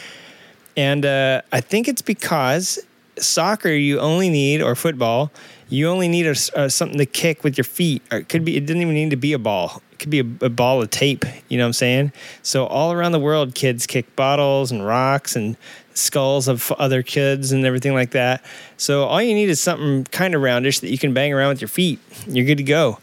And 0.76 1.06
uh, 1.06 1.44
I 1.52 1.62
think 1.62 1.88
it's 1.88 2.02
because 2.02 2.80
soccer 3.20 3.70
you 3.70 4.00
only 4.00 4.30
need 4.30 4.64
or 4.64 4.74
football 4.74 5.32
you 5.70 5.88
only 5.90 6.08
need 6.08 6.26
a, 6.26 6.36
uh, 6.56 6.70
something 6.70 6.98
to 6.98 7.06
kick 7.06 7.44
with 7.44 7.58
your 7.58 7.66
feet. 7.66 8.02
Or 8.12 8.20
it 8.20 8.30
could 8.30 8.46
be 8.46 8.56
it 8.58 8.66
didn't 8.66 8.82
even 8.82 8.94
need 8.94 9.10
to 9.12 9.18
be 9.18 9.34
a 9.34 9.40
ball. 9.40 9.82
It 9.92 10.00
could 10.00 10.10
be 10.10 10.20
a, 10.20 10.46
a, 10.46 10.50
ball 10.50 10.82
of 10.82 10.92
tape 10.92 11.26
you 11.50 11.58
know 11.58 11.64
what 11.64 11.68
i'm 11.68 11.74
saying? 11.74 12.12
So 12.44 12.66
all 12.66 12.94
around 12.94 13.14
the 13.14 13.20
world 13.20 13.56
kids 13.56 13.88
kick 13.88 14.16
bottles 14.16 14.72
and 14.72 14.86
rocks 14.86 15.36
and 15.36 15.58
skulls 15.94 16.48
of 16.48 16.72
other 16.74 17.02
kids 17.02 17.52
and 17.52 17.66
everything 17.66 17.94
like 17.94 18.12
that. 18.12 18.44
So 18.78 19.06
all 19.06 19.22
you 19.22 19.34
need 19.34 19.50
is 19.50 19.60
something 19.60 20.04
kind 20.06 20.36
of 20.36 20.42
roundish 20.42 20.82
that 20.82 20.90
you 20.90 20.98
can 20.98 21.14
bang 21.14 21.34
around 21.34 21.50
with 21.50 21.62
your 21.62 21.68
feet. 21.68 22.00
You're 22.28 22.46
good 22.46 22.58
to 22.58 22.64
go. 22.64 23.00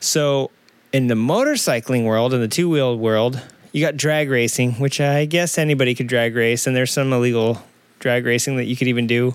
So 0.00 0.50
in 0.92 1.08
the 1.08 1.14
motorcycling 1.14 2.04
world 2.04 2.32
in 2.32 2.40
the 2.40 2.48
two-wheeled 2.48 2.98
world 2.98 3.42
you 3.72 3.84
got 3.84 3.94
drag 3.94 4.30
racing 4.30 4.72
which 4.74 5.02
i 5.02 5.26
guess 5.26 5.58
anybody 5.58 5.94
could 5.94 6.06
drag 6.06 6.34
race 6.34 6.66
and 6.66 6.74
there's 6.74 6.90
some 6.90 7.12
illegal 7.12 7.62
drag 7.98 8.24
racing 8.26 8.56
that 8.56 8.64
you 8.64 8.76
could 8.76 8.88
even 8.88 9.06
do, 9.06 9.34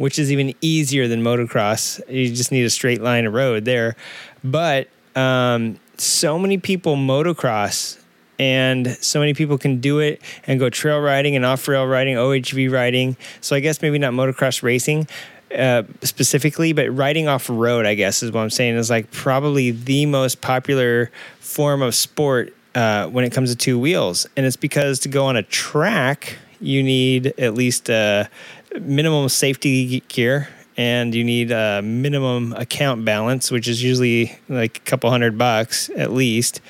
which 0.00 0.18
is 0.18 0.32
even 0.32 0.54
easier 0.62 1.06
than 1.08 1.22
motocross. 1.22 2.00
You 2.08 2.34
just 2.34 2.50
need 2.50 2.64
a 2.64 2.70
straight 2.70 3.02
line 3.02 3.26
of 3.26 3.34
road 3.34 3.66
there. 3.66 3.96
But 4.42 4.88
um, 5.14 5.78
so 5.98 6.38
many 6.38 6.56
people 6.56 6.96
motocross 6.96 8.00
and 8.38 8.96
so 9.02 9.20
many 9.20 9.34
people 9.34 9.58
can 9.58 9.78
do 9.78 9.98
it 9.98 10.22
and 10.46 10.58
go 10.58 10.70
trail 10.70 10.98
riding 11.00 11.36
and 11.36 11.44
off 11.44 11.68
rail 11.68 11.86
riding, 11.86 12.16
OHV 12.16 12.72
riding. 12.72 13.14
So 13.42 13.54
I 13.54 13.60
guess 13.60 13.82
maybe 13.82 13.98
not 13.98 14.14
motocross 14.14 14.62
racing. 14.62 15.06
Uh, 15.54 15.82
specifically, 16.02 16.72
but 16.72 16.88
riding 16.96 17.28
off 17.28 17.50
road, 17.50 17.84
I 17.84 17.94
guess, 17.94 18.22
is 18.22 18.30
what 18.32 18.40
I'm 18.40 18.50
saying, 18.50 18.76
is 18.76 18.88
like 18.88 19.10
probably 19.10 19.72
the 19.72 20.06
most 20.06 20.40
popular 20.40 21.10
form 21.40 21.82
of 21.82 21.94
sport 21.94 22.54
uh, 22.74 23.08
when 23.08 23.24
it 23.24 23.32
comes 23.32 23.50
to 23.50 23.56
two 23.56 23.78
wheels. 23.78 24.26
And 24.34 24.46
it's 24.46 24.56
because 24.56 25.00
to 25.00 25.08
go 25.08 25.26
on 25.26 25.36
a 25.36 25.42
track, 25.42 26.38
you 26.60 26.82
need 26.82 27.34
at 27.38 27.54
least 27.54 27.90
a 27.90 28.30
minimum 28.78 29.28
safety 29.28 30.00
gear 30.08 30.48
and 30.76 31.14
you 31.14 31.24
need 31.24 31.50
a 31.50 31.82
minimum 31.82 32.52
account 32.54 33.04
balance, 33.04 33.50
which 33.50 33.68
is 33.68 33.82
usually 33.82 34.38
like 34.48 34.78
a 34.78 34.80
couple 34.80 35.10
hundred 35.10 35.36
bucks 35.36 35.90
at 35.96 36.12
least. 36.12 36.60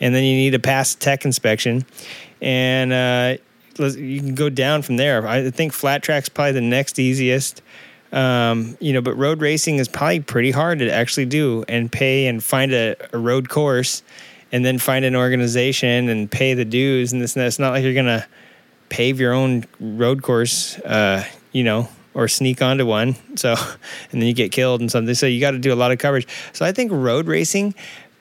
And 0.00 0.14
then 0.14 0.24
you 0.24 0.34
need 0.34 0.50
to 0.50 0.58
pass 0.58 0.94
tech 0.94 1.24
inspection. 1.24 1.84
And 2.40 2.92
uh, 2.92 3.36
you 3.78 4.20
can 4.20 4.34
go 4.34 4.48
down 4.48 4.82
from 4.82 4.96
there. 4.96 5.26
I 5.26 5.50
think 5.50 5.72
flat 5.72 6.02
track's 6.02 6.28
probably 6.28 6.52
the 6.52 6.62
next 6.62 6.98
easiest. 6.98 7.62
Um, 8.12 8.76
you 8.80 8.92
know, 8.92 9.00
but 9.00 9.14
road 9.16 9.40
racing 9.40 9.76
is 9.76 9.86
probably 9.86 10.20
pretty 10.20 10.50
hard 10.50 10.80
to 10.80 10.92
actually 10.92 11.26
do 11.26 11.64
and 11.68 11.92
pay 11.92 12.26
and 12.26 12.42
find 12.42 12.72
a, 12.72 12.96
a 13.12 13.18
road 13.18 13.48
course 13.48 14.02
and 14.50 14.64
then 14.64 14.78
find 14.78 15.04
an 15.04 15.14
organization 15.14 16.08
and 16.08 16.28
pay 16.30 16.54
the 16.54 16.64
dues 16.64 17.12
and 17.12 17.22
this 17.22 17.36
and 17.36 17.42
that. 17.42 17.46
It's 17.46 17.58
not 17.58 17.70
like 17.70 17.84
you're 17.84 17.94
going 17.94 18.06
to 18.06 18.26
pave 18.88 19.20
your 19.20 19.32
own 19.32 19.64
road 19.78 20.22
course, 20.22 20.76
uh, 20.80 21.24
you 21.52 21.64
know, 21.64 21.88
or 22.14 22.28
sneak 22.28 22.62
onto 22.62 22.86
one. 22.86 23.16
So, 23.36 23.54
and 24.12 24.20
then 24.20 24.26
you 24.26 24.34
get 24.34 24.52
killed 24.52 24.80
and 24.80 24.90
something. 24.90 25.14
So 25.14 25.26
you 25.26 25.40
got 25.40 25.52
to 25.52 25.58
do 25.58 25.72
a 25.72 25.76
lot 25.76 25.92
of 25.92 25.98
coverage. 25.98 26.26
So 26.52 26.64
I 26.64 26.72
think 26.72 26.92
road 26.92 27.26
racing, 27.26 27.74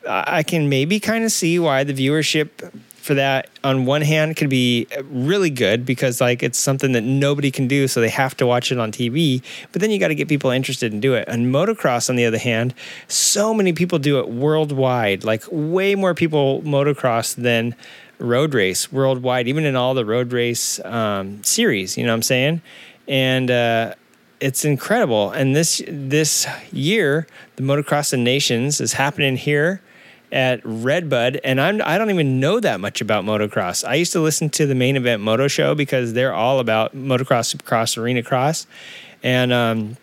I 0.08 0.44
can 0.44 0.70
maybe 0.70 1.00
kind 1.00 1.24
of 1.24 1.32
see 1.32 1.60
why 1.60 1.84
the 1.84 1.94
viewership 1.94 2.72
for 2.96 3.14
that 3.16 3.50
on 3.64 3.86
one 3.86 4.02
hand 4.02 4.36
could 4.36 4.50
be 4.50 4.86
really 5.10 5.50
good 5.50 5.86
because 5.86 6.20
like 6.22 6.44
it's 6.44 6.60
something 6.60 6.92
that 6.92 7.02
nobody 7.02 7.50
can 7.50 7.68
do 7.68 7.88
so 7.88 8.02
they 8.02 8.10
have 8.10 8.36
to 8.38 8.46
watch 8.46 8.72
it 8.74 8.78
on 8.78 8.92
TV 8.92 9.42
but 9.72 9.82
then 9.82 9.90
you 9.90 9.98
got 9.98 10.10
to 10.10 10.16
get 10.16 10.28
people 10.28 10.52
interested 10.52 10.92
and 10.92 11.02
do 11.02 11.14
it 11.16 11.26
and 11.28 11.48
motocross 11.48 12.10
on 12.10 12.18
the 12.18 12.26
other 12.26 12.38
hand 12.38 12.74
so 13.08 13.54
many 13.54 13.72
people 13.72 13.98
do 14.00 14.20
it 14.20 14.30
worldwide 14.30 15.24
like 15.24 15.44
way 15.50 15.96
more 15.96 16.14
people 16.14 16.62
motocross 16.64 17.36
than 17.36 17.74
road 18.20 18.54
race 18.54 18.92
worldwide, 18.92 19.48
even 19.48 19.66
in 19.66 19.76
all 19.76 19.94
the 19.94 20.06
road 20.06 20.32
race 20.32 20.84
um, 20.86 21.44
series. 21.44 21.98
You 21.98 22.04
know 22.04 22.12
what 22.12 22.16
I'm 22.16 22.24
saying? 22.24 22.62
And 23.10 23.52
uh, 23.52 23.96
it's 24.40 24.64
incredible. 24.64 25.32
And 25.32 25.56
this 25.56 25.82
this 25.88 26.48
year, 26.72 27.28
the 27.58 27.64
Motocross 27.64 28.14
of 28.14 28.20
Nations 28.20 28.80
is 28.80 28.94
happening 28.94 29.36
here 29.36 29.82
at 30.32 30.62
Redbud, 30.64 31.40
and 31.44 31.60
I'm 31.60 31.82
I 31.84 31.98
don't 31.98 32.10
even 32.12 32.40
know 32.40 32.60
that 32.60 32.80
much 32.80 33.02
about 33.02 33.26
motocross. 33.26 33.88
I 33.88 33.96
used 33.96 34.14
to 34.14 34.20
listen 34.20 34.50
to 34.52 34.66
the 34.66 34.76
main 34.76 34.96
event 34.96 35.22
moto 35.22 35.48
show 35.48 35.76
because 35.76 36.14
they're 36.14 36.34
all 36.34 36.60
about 36.60 36.96
motocross, 36.96 37.54
supercross, 37.54 37.98
arena 37.98 38.22
cross, 38.22 38.68
and 39.24 39.52
um, 39.52 39.98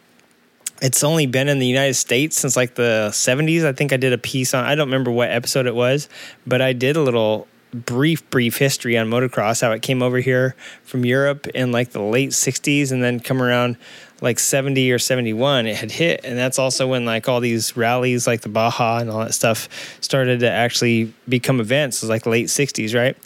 it's 0.83 1.05
only 1.05 1.27
been 1.27 1.49
in 1.49 1.59
the 1.59 1.67
United 1.67 1.95
States 1.95 2.39
since 2.39 2.57
like 2.57 2.75
the 2.75 3.09
70s. 3.13 3.65
I 3.65 3.73
think 3.73 3.93
I 3.93 3.97
did 3.97 4.13
a 4.13 4.19
piece 4.19 4.53
on. 4.53 4.65
I 4.65 4.75
don't 4.75 4.89
remember 4.89 5.11
what 5.11 5.31
episode 5.31 5.67
it 5.67 5.75
was, 5.75 6.09
but 6.47 6.61
I 6.61 6.73
did 6.73 6.97
a 6.97 7.01
little 7.01 7.47
brief, 7.85 8.29
brief 8.31 8.59
history 8.59 8.97
on 8.97 9.09
motocross, 9.09 9.61
how 9.61 9.73
it 9.73 9.83
came 9.83 10.03
over 10.03 10.19
here 10.19 10.55
from 10.85 11.05
Europe 11.05 11.47
in 11.49 11.73
like 11.73 11.91
the 11.91 12.03
late 12.03 12.31
60s 12.31 12.93
and 12.93 13.03
then 13.03 13.21
come 13.21 13.43
around 13.43 13.77
like 14.21 14.39
70 14.39 14.91
or 14.93 14.99
71 14.99 15.67
it 15.67 15.77
had 15.77 15.91
hit. 15.91 16.21
And 16.25 16.39
that's 16.39 16.59
also 16.59 16.89
when 16.89 17.05
like 17.05 17.29
all 17.29 17.41
these 17.41 17.77
rallies 17.77 18.27
like 18.27 18.41
the 18.41 18.49
baja 18.49 18.99
and 18.99 19.11
all 19.11 19.21
that 19.21 19.35
stuff 19.35 19.69
started 20.01 20.41
to 20.41 20.51
actually 20.51 21.13
become 21.29 21.61
events 21.61 21.99
it 21.99 22.03
was 22.07 22.11
like 22.11 22.27
late 22.27 22.47
60s 22.47 22.95
right? 22.95 23.17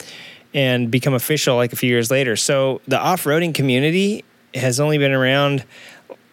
And 0.53 0.91
become 0.91 1.13
official 1.13 1.55
like 1.55 1.71
a 1.71 1.77
few 1.77 1.89
years 1.89 2.11
later. 2.11 2.35
So 2.35 2.81
the 2.87 2.99
off-roading 2.99 3.55
community 3.55 4.25
has 4.53 4.79
only 4.81 4.97
been 4.97 5.13
around 5.13 5.63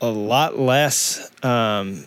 a 0.01 0.09
lot 0.09 0.59
less 0.59 1.31
um, 1.45 2.05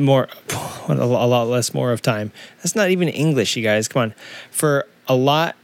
more 0.00 0.28
a 0.88 0.94
lot 0.94 1.44
less 1.44 1.72
more 1.74 1.92
of 1.92 2.02
time. 2.02 2.32
That's 2.58 2.74
not 2.74 2.90
even 2.90 3.08
english 3.08 3.56
you 3.56 3.62
guys. 3.62 3.88
Come 3.88 4.02
on. 4.02 4.14
For 4.50 4.86
a 5.10 5.16
lot 5.16 5.56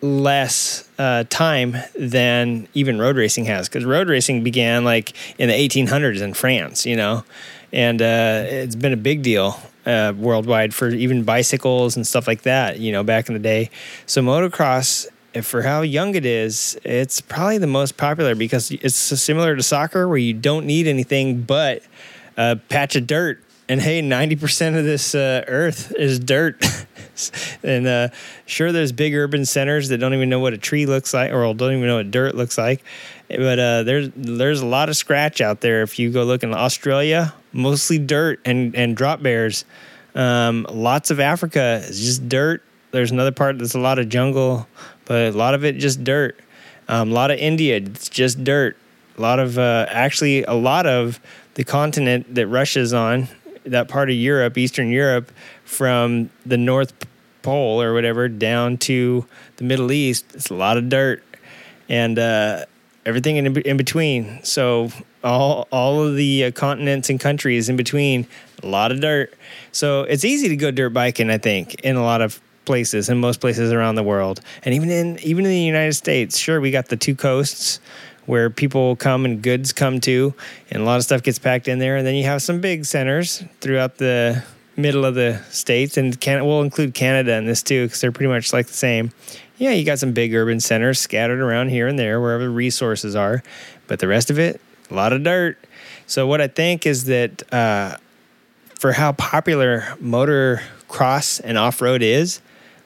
less 0.00 0.88
uh, 0.98 1.24
time 1.28 1.76
than 1.94 2.66
even 2.72 2.98
road 2.98 3.16
racing 3.16 3.44
has 3.44 3.68
because 3.68 3.84
road 3.84 4.08
racing 4.08 4.42
began 4.42 4.82
like 4.82 5.12
in 5.38 5.48
the 5.48 5.54
1800s 5.54 6.22
in 6.22 6.32
France, 6.32 6.86
you 6.86 6.96
know, 6.96 7.22
and 7.70 8.00
uh, 8.00 8.44
it's 8.46 8.74
been 8.74 8.94
a 8.94 8.96
big 8.96 9.22
deal 9.22 9.60
uh, 9.84 10.14
worldwide 10.16 10.72
for 10.72 10.88
even 10.88 11.22
bicycles 11.22 11.96
and 11.96 12.06
stuff 12.06 12.26
like 12.26 12.42
that, 12.42 12.78
you 12.78 12.92
know, 12.92 13.02
back 13.02 13.28
in 13.28 13.34
the 13.34 13.40
day. 13.40 13.68
So 14.06 14.22
motocross, 14.22 15.06
for 15.42 15.60
how 15.60 15.82
young 15.82 16.14
it 16.14 16.24
is, 16.24 16.78
it's 16.82 17.20
probably 17.20 17.58
the 17.58 17.66
most 17.66 17.98
popular 17.98 18.34
because 18.34 18.70
it's 18.70 18.94
similar 18.94 19.54
to 19.54 19.62
soccer 19.62 20.08
where 20.08 20.16
you 20.16 20.32
don't 20.32 20.64
need 20.64 20.86
anything 20.86 21.42
but 21.42 21.82
a 22.38 22.56
patch 22.56 22.96
of 22.96 23.06
dirt. 23.06 23.43
And 23.68 23.80
hey, 23.80 24.02
90% 24.02 24.78
of 24.78 24.84
this 24.84 25.14
uh, 25.14 25.44
earth 25.48 25.92
is 25.96 26.18
dirt. 26.18 26.62
and 27.62 27.86
uh, 27.86 28.08
sure, 28.44 28.72
there's 28.72 28.92
big 28.92 29.14
urban 29.14 29.46
centers 29.46 29.88
that 29.88 29.98
don't 29.98 30.12
even 30.12 30.28
know 30.28 30.40
what 30.40 30.52
a 30.52 30.58
tree 30.58 30.84
looks 30.84 31.14
like, 31.14 31.32
or 31.32 31.42
don't 31.54 31.72
even 31.72 31.86
know 31.86 31.96
what 31.96 32.10
dirt 32.10 32.34
looks 32.34 32.58
like. 32.58 32.84
But 33.28 33.58
uh, 33.58 33.82
there's 33.84 34.10
there's 34.14 34.60
a 34.60 34.66
lot 34.66 34.90
of 34.90 34.96
scratch 34.96 35.40
out 35.40 35.62
there. 35.62 35.82
If 35.82 35.98
you 35.98 36.10
go 36.10 36.24
look 36.24 36.42
in 36.42 36.52
Australia, 36.52 37.32
mostly 37.52 37.98
dirt 37.98 38.40
and 38.44 38.74
and 38.76 38.94
drop 38.94 39.22
bears. 39.22 39.64
Um, 40.14 40.66
lots 40.70 41.10
of 41.10 41.18
Africa 41.18 41.82
is 41.84 42.00
just 42.00 42.28
dirt, 42.28 42.62
There's 42.92 43.10
another 43.10 43.32
part 43.32 43.58
that's 43.58 43.74
a 43.74 43.80
lot 43.80 43.98
of 43.98 44.08
jungle, 44.08 44.68
but 45.06 45.34
a 45.34 45.36
lot 45.36 45.54
of 45.54 45.64
it 45.64 45.78
just 45.78 46.04
dirt. 46.04 46.38
Um, 46.86 47.10
a 47.10 47.14
lot 47.14 47.30
of 47.30 47.38
India, 47.38 47.76
it's 47.76 48.08
just 48.08 48.44
dirt. 48.44 48.76
A 49.18 49.20
lot 49.20 49.38
of 49.40 49.58
uh, 49.58 49.86
actually 49.88 50.44
a 50.44 50.54
lot 50.54 50.86
of 50.86 51.18
the 51.54 51.64
continent 51.64 52.34
that 52.34 52.46
Russia's 52.46 52.92
on, 52.92 53.28
that 53.64 53.88
part 53.88 54.10
of 54.10 54.16
Europe, 54.16 54.56
Eastern 54.58 54.90
Europe, 54.90 55.30
from 55.64 56.30
the 56.44 56.56
North 56.56 56.92
Pole 57.42 57.80
or 57.80 57.92
whatever 57.92 58.28
down 58.28 58.78
to 58.78 59.26
the 59.56 59.64
Middle 59.64 59.92
East. 59.92 60.26
It's 60.34 60.50
a 60.50 60.54
lot 60.54 60.76
of 60.76 60.88
dirt 60.88 61.22
and 61.88 62.18
uh, 62.18 62.64
everything 63.04 63.36
in, 63.36 63.56
in 63.62 63.76
between. 63.76 64.42
So 64.42 64.90
all 65.22 65.68
all 65.70 66.02
of 66.02 66.16
the 66.16 66.46
uh, 66.46 66.50
continents 66.52 67.10
and 67.10 67.20
countries 67.20 67.68
in 67.68 67.76
between, 67.76 68.26
a 68.62 68.66
lot 68.66 68.92
of 68.92 69.00
dirt. 69.00 69.34
So 69.72 70.02
it's 70.02 70.24
easy 70.24 70.48
to 70.48 70.56
go 70.56 70.70
dirt 70.70 70.90
biking, 70.90 71.30
I 71.30 71.38
think, 71.38 71.74
in 71.82 71.96
a 71.96 72.02
lot 72.02 72.20
of 72.20 72.40
places, 72.64 73.08
in 73.08 73.18
most 73.18 73.40
places 73.40 73.72
around 73.72 73.96
the 73.96 74.02
world, 74.02 74.40
and 74.64 74.74
even 74.74 74.90
in 74.90 75.18
even 75.20 75.44
in 75.44 75.50
the 75.50 75.58
United 75.58 75.94
States. 75.94 76.38
Sure, 76.38 76.60
we 76.60 76.70
got 76.70 76.88
the 76.88 76.96
two 76.96 77.14
coasts 77.14 77.80
where 78.26 78.50
people 78.50 78.96
come 78.96 79.24
and 79.24 79.42
goods 79.42 79.72
come 79.72 80.00
to, 80.00 80.34
and 80.70 80.82
a 80.82 80.84
lot 80.84 80.96
of 80.96 81.04
stuff 81.04 81.22
gets 81.22 81.38
packed 81.38 81.68
in 81.68 81.78
there. 81.78 81.96
And 81.96 82.06
then 82.06 82.14
you 82.14 82.24
have 82.24 82.42
some 82.42 82.60
big 82.60 82.84
centers 82.84 83.44
throughout 83.60 83.98
the 83.98 84.42
middle 84.76 85.04
of 85.04 85.14
the 85.14 85.40
states, 85.50 85.96
and 85.96 86.18
can 86.20 86.44
we'll 86.44 86.62
include 86.62 86.94
Canada 86.94 87.34
in 87.34 87.46
this 87.46 87.62
too 87.62 87.86
because 87.86 88.00
they're 88.00 88.12
pretty 88.12 88.32
much 88.32 88.52
like 88.52 88.66
the 88.66 88.74
same. 88.74 89.10
Yeah, 89.56 89.70
you 89.70 89.84
got 89.84 89.98
some 89.98 90.12
big 90.12 90.34
urban 90.34 90.60
centers 90.60 90.98
scattered 90.98 91.40
around 91.40 91.68
here 91.68 91.86
and 91.86 91.98
there 91.98 92.20
wherever 92.20 92.44
the 92.44 92.50
resources 92.50 93.14
are, 93.14 93.42
but 93.86 94.00
the 94.00 94.08
rest 94.08 94.30
of 94.30 94.38
it, 94.38 94.60
a 94.90 94.94
lot 94.94 95.12
of 95.12 95.22
dirt. 95.22 95.58
So 96.06 96.26
what 96.26 96.40
I 96.40 96.48
think 96.48 96.86
is 96.86 97.04
that 97.04 97.52
uh, 97.52 97.96
for 98.78 98.92
how 98.92 99.12
popular 99.12 99.82
motocross 100.02 101.40
and 101.42 101.56
off 101.56 101.80
road 101.80 102.02
is, 102.02 102.40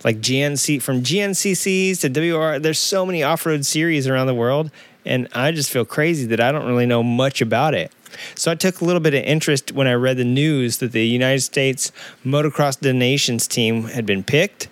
like 0.04 0.18
GNC 0.18 0.80
from 0.82 1.02
GNCCs 1.02 2.00
to 2.00 2.08
WR, 2.08 2.58
there's 2.58 2.78
so 2.78 3.04
many 3.04 3.22
off 3.22 3.44
road 3.46 3.64
series 3.66 4.06
around 4.06 4.26
the 4.26 4.34
world, 4.34 4.70
and 5.08 5.28
I 5.32 5.52
just 5.52 5.70
feel 5.70 5.84
crazy 5.84 6.26
that 6.26 6.40
I 6.40 6.52
don't 6.52 6.66
really 6.66 6.86
know 6.86 7.02
much 7.02 7.40
about 7.40 7.74
it. 7.74 7.92
So 8.34 8.50
I 8.50 8.54
took 8.54 8.80
a 8.80 8.84
little 8.84 9.00
bit 9.00 9.14
of 9.14 9.22
interest 9.22 9.72
when 9.72 9.86
I 9.86 9.94
read 9.94 10.16
the 10.16 10.24
news 10.24 10.78
that 10.78 10.92
the 10.92 11.06
United 11.06 11.40
States 11.40 11.92
Motocross 12.24 12.80
Nations 12.94 13.46
team 13.46 13.84
had 13.84 14.06
been 14.06 14.22
picked, 14.22 14.68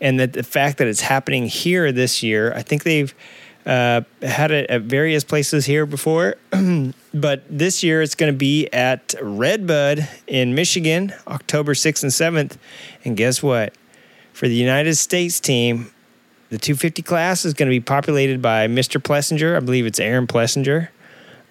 and 0.00 0.18
that 0.20 0.32
the 0.32 0.42
fact 0.42 0.78
that 0.78 0.86
it's 0.86 1.02
happening 1.02 1.46
here 1.46 1.92
this 1.92 2.22
year, 2.22 2.52
I 2.54 2.62
think 2.62 2.82
they've 2.82 3.14
uh, 3.66 4.02
had 4.22 4.50
it 4.50 4.68
at 4.68 4.82
various 4.82 5.24
places 5.24 5.64
here 5.66 5.86
before, 5.86 6.36
but 7.14 7.42
this 7.48 7.82
year 7.82 8.02
it's 8.02 8.14
going 8.14 8.32
to 8.32 8.36
be 8.36 8.68
at 8.72 9.14
Redbud 9.20 10.06
in 10.26 10.54
Michigan, 10.54 11.14
October 11.26 11.74
6th 11.74 12.02
and 12.02 12.12
7th. 12.12 12.58
And 13.04 13.16
guess 13.16 13.42
what? 13.42 13.74
For 14.32 14.48
the 14.48 14.54
United 14.54 14.96
States 14.96 15.40
team, 15.40 15.93
the 16.50 16.58
250 16.58 17.02
class 17.02 17.44
is 17.44 17.54
going 17.54 17.68
to 17.68 17.70
be 17.70 17.80
populated 17.80 18.40
by 18.40 18.66
Mr. 18.68 19.02
Plessinger. 19.02 19.56
I 19.56 19.60
believe 19.60 19.86
it's 19.86 19.98
Aaron 19.98 20.26
Plessinger. 20.26 20.88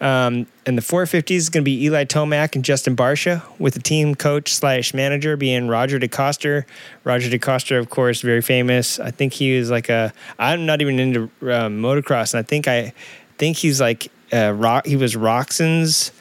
Um, 0.01 0.47
and 0.65 0.77
the 0.77 0.81
450s 0.81 1.31
is 1.31 1.49
going 1.49 1.63
to 1.63 1.65
be 1.65 1.85
Eli 1.85 2.03
Tomac 2.03 2.55
and 2.55 2.65
Justin 2.65 2.95
Barcia, 2.95 3.41
with 3.57 3.73
the 3.73 3.79
team 3.79 4.15
coach 4.15 4.53
slash 4.53 4.93
manager 4.93 5.37
being 5.37 5.69
Roger 5.69 5.97
DeCoster. 5.97 6.65
Roger 7.05 7.29
DeCoster, 7.29 7.79
of 7.79 7.89
course, 7.89 8.19
very 8.19 8.41
famous. 8.41 8.99
I 8.99 9.11
think 9.11 9.31
he 9.31 9.57
was 9.57 9.71
like 9.71 9.87
a. 9.87 10.11
I'm 10.37 10.65
not 10.65 10.81
even 10.81 10.99
into 10.99 11.23
uh, 11.41 11.69
motocross, 11.69 12.33
and 12.33 12.39
I 12.39 12.43
think 12.43 12.67
I 12.67 12.93
think 13.37 13.55
he's 13.55 13.79
like 13.79 14.11
uh, 14.33 14.51
rock. 14.51 14.85
He 14.85 14.97
was 14.97 15.15
Roczen's 15.15 16.11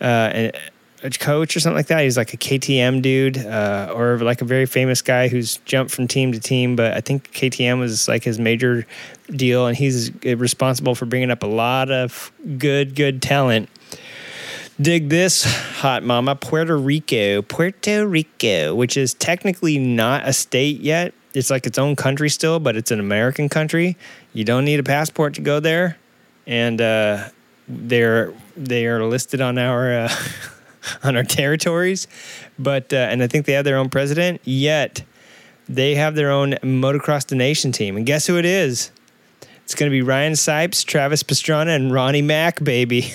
uh, 0.00 0.50
a 1.02 1.10
coach 1.10 1.56
or 1.56 1.60
something 1.60 1.76
like 1.76 1.86
that. 1.86 2.02
He's 2.02 2.16
like 2.16 2.34
a 2.34 2.36
KTM 2.36 3.02
dude, 3.02 3.38
uh, 3.38 3.92
or 3.94 4.18
like 4.18 4.40
a 4.42 4.44
very 4.44 4.66
famous 4.66 5.02
guy 5.02 5.28
who's 5.28 5.58
jumped 5.58 5.92
from 5.92 6.08
team 6.08 6.32
to 6.32 6.40
team. 6.40 6.76
But 6.76 6.94
I 6.94 7.00
think 7.00 7.32
KTM 7.32 7.78
was 7.78 8.08
like 8.08 8.24
his 8.24 8.38
major 8.38 8.86
deal, 9.30 9.66
and 9.66 9.76
he's 9.76 10.12
responsible 10.24 10.94
for 10.94 11.06
bringing 11.06 11.30
up 11.30 11.42
a 11.42 11.46
lot 11.46 11.90
of 11.90 12.32
good, 12.58 12.94
good 12.94 13.22
talent. 13.22 13.68
Dig 14.80 15.08
this, 15.08 15.44
hot 15.44 16.04
mama, 16.04 16.36
Puerto 16.36 16.76
Rico, 16.76 17.42
Puerto 17.42 18.06
Rico, 18.06 18.74
which 18.74 18.96
is 18.96 19.14
technically 19.14 19.76
not 19.78 20.26
a 20.26 20.32
state 20.32 20.80
yet. 20.80 21.14
It's 21.34 21.50
like 21.50 21.66
its 21.66 21.78
own 21.78 21.96
country 21.96 22.30
still, 22.30 22.60
but 22.60 22.76
it's 22.76 22.90
an 22.90 23.00
American 23.00 23.48
country. 23.48 23.96
You 24.32 24.44
don't 24.44 24.64
need 24.64 24.78
a 24.78 24.84
passport 24.84 25.34
to 25.34 25.40
go 25.40 25.58
there, 25.58 25.98
and 26.46 26.80
uh, 26.80 27.28
they're 27.66 28.32
they 28.56 28.86
are 28.86 29.04
listed 29.04 29.40
on 29.40 29.58
our. 29.58 29.92
Uh, 29.92 30.14
on 31.02 31.16
our 31.16 31.24
territories, 31.24 32.06
but 32.58 32.92
uh, 32.92 32.96
and 32.96 33.22
I 33.22 33.26
think 33.26 33.46
they 33.46 33.52
have 33.52 33.64
their 33.64 33.76
own 33.76 33.88
president. 33.90 34.40
Yet 34.44 35.02
they 35.68 35.94
have 35.94 36.14
their 36.14 36.30
own 36.30 36.52
motocross 36.62 37.26
the 37.26 37.36
nation 37.36 37.72
team, 37.72 37.96
and 37.96 38.06
guess 38.06 38.26
who 38.26 38.38
it 38.38 38.44
is? 38.44 38.90
It's 39.64 39.74
going 39.74 39.90
to 39.90 39.94
be 39.94 40.00
Ryan 40.00 40.32
Sipes, 40.32 40.82
Travis 40.82 41.22
Pastrana, 41.22 41.76
and 41.76 41.92
Ronnie 41.92 42.22
Mack, 42.22 42.64
baby. 42.64 43.12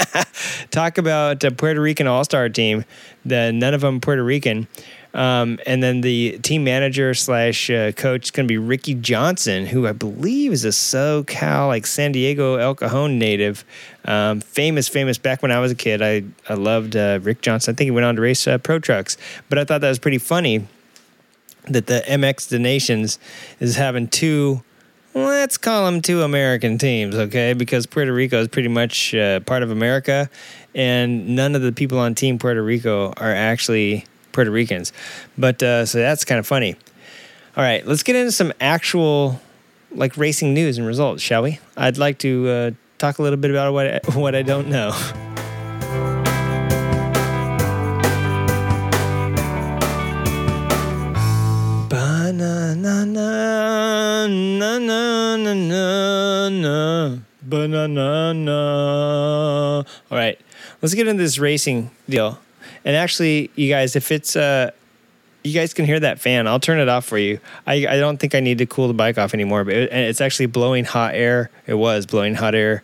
Talk 0.70 0.96
about 0.96 1.44
a 1.44 1.50
Puerto 1.50 1.82
Rican 1.82 2.06
All 2.06 2.24
Star 2.24 2.48
team. 2.48 2.86
The 3.26 3.52
none 3.52 3.74
of 3.74 3.82
them 3.82 4.00
Puerto 4.00 4.24
Rican. 4.24 4.68
Um, 5.14 5.58
and 5.66 5.82
then 5.82 6.00
the 6.00 6.38
team 6.38 6.64
manager 6.64 7.12
slash 7.14 7.68
uh, 7.68 7.92
coach 7.92 8.26
is 8.26 8.30
going 8.30 8.46
to 8.46 8.52
be 8.52 8.58
Ricky 8.58 8.94
Johnson, 8.94 9.66
who 9.66 9.86
I 9.86 9.92
believe 9.92 10.52
is 10.52 10.64
a 10.64 10.68
SoCal, 10.68 11.68
like 11.68 11.86
San 11.86 12.12
Diego, 12.12 12.56
El 12.56 12.74
Cajon 12.74 13.18
native. 13.18 13.64
Um, 14.04 14.40
famous, 14.40 14.88
famous. 14.88 15.18
Back 15.18 15.42
when 15.42 15.52
I 15.52 15.60
was 15.60 15.70
a 15.70 15.74
kid, 15.74 16.00
I, 16.00 16.24
I 16.48 16.54
loved 16.54 16.96
uh, 16.96 17.20
Rick 17.22 17.42
Johnson. 17.42 17.74
I 17.74 17.76
think 17.76 17.86
he 17.86 17.90
went 17.90 18.06
on 18.06 18.16
to 18.16 18.22
race 18.22 18.46
uh, 18.46 18.58
pro 18.58 18.78
trucks. 18.78 19.16
But 19.48 19.58
I 19.58 19.64
thought 19.64 19.82
that 19.82 19.88
was 19.88 19.98
pretty 19.98 20.18
funny 20.18 20.66
that 21.64 21.86
the 21.86 22.02
MX 22.08 22.48
the 22.48 22.58
Nations 22.58 23.18
is 23.60 23.76
having 23.76 24.08
two 24.08 24.62
let's 25.14 25.58
call 25.58 25.84
them 25.84 26.00
two 26.00 26.22
American 26.22 26.78
teams, 26.78 27.14
okay? 27.14 27.52
Because 27.52 27.86
Puerto 27.86 28.12
Rico 28.12 28.40
is 28.40 28.48
pretty 28.48 28.68
much 28.68 29.14
uh, 29.14 29.40
part 29.40 29.62
of 29.62 29.70
America, 29.70 30.30
and 30.74 31.36
none 31.36 31.54
of 31.54 31.62
the 31.62 31.70
people 31.70 31.98
on 31.98 32.14
Team 32.14 32.38
Puerto 32.38 32.62
Rico 32.62 33.12
are 33.18 33.32
actually 33.32 34.06
Puerto 34.32 34.50
Ricans. 34.50 34.92
But 35.38 35.62
uh, 35.62 35.86
so 35.86 35.98
that's 35.98 36.24
kind 36.24 36.38
of 36.38 36.46
funny. 36.46 36.76
All 37.56 37.62
right, 37.62 37.86
let's 37.86 38.02
get 38.02 38.16
into 38.16 38.32
some 38.32 38.52
actual 38.60 39.40
like 39.94 40.16
racing 40.16 40.54
news 40.54 40.78
and 40.78 40.86
results, 40.86 41.22
shall 41.22 41.42
we? 41.42 41.58
I'd 41.76 41.98
like 41.98 42.18
to 42.18 42.48
uh, 42.48 42.70
talk 42.98 43.18
a 43.18 43.22
little 43.22 43.36
bit 43.36 43.50
about 43.50 43.72
what 43.72 43.86
I, 43.86 44.00
what 44.18 44.34
I 44.34 44.42
don't 44.42 44.68
know. 44.68 44.92
Banana, 51.88 53.04
na 53.04 54.26
na 54.26 54.26
na 54.26 54.78
na 54.78 56.48
na, 56.48 57.16
banana. 57.42 58.60
All 60.10 60.16
right, 60.16 60.40
let's 60.80 60.94
get 60.94 61.06
into 61.06 61.22
this 61.22 61.38
racing 61.38 61.90
deal. 62.08 62.38
And 62.84 62.96
actually, 62.96 63.50
you 63.54 63.68
guys, 63.68 63.96
if 63.96 64.10
it's 64.10 64.36
uh, 64.36 64.72
you 65.44 65.52
guys 65.52 65.74
can 65.74 65.84
hear 65.84 66.00
that 66.00 66.20
fan. 66.20 66.46
I'll 66.46 66.60
turn 66.60 66.78
it 66.78 66.88
off 66.88 67.04
for 67.04 67.18
you. 67.18 67.40
I, 67.66 67.86
I 67.86 67.98
don't 67.98 68.18
think 68.18 68.34
I 68.34 68.40
need 68.40 68.58
to 68.58 68.66
cool 68.66 68.88
the 68.88 68.94
bike 68.94 69.18
off 69.18 69.34
anymore, 69.34 69.64
but 69.64 69.74
it, 69.74 69.92
it's 69.92 70.20
actually 70.20 70.46
blowing 70.46 70.84
hot 70.84 71.14
air. 71.14 71.50
It 71.66 71.74
was 71.74 72.06
blowing 72.06 72.34
hot 72.34 72.54
air 72.54 72.82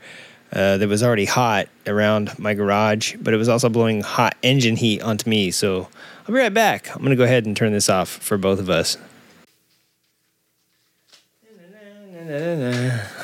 uh, 0.52 0.78
that 0.78 0.88
was 0.88 1.02
already 1.02 1.26
hot 1.26 1.68
around 1.86 2.36
my 2.38 2.54
garage, 2.54 3.16
but 3.20 3.34
it 3.34 3.36
was 3.36 3.48
also 3.48 3.68
blowing 3.68 4.00
hot 4.00 4.36
engine 4.42 4.76
heat 4.76 5.02
onto 5.02 5.28
me. 5.28 5.50
So 5.50 5.88
I'll 6.22 6.34
be 6.34 6.40
right 6.40 6.52
back. 6.52 6.90
I'm 6.90 6.98
going 6.98 7.10
to 7.10 7.16
go 7.16 7.24
ahead 7.24 7.46
and 7.46 7.56
turn 7.56 7.72
this 7.72 7.88
off 7.88 8.08
for 8.08 8.36
both 8.36 8.58
of 8.58 8.70
us. 8.70 8.96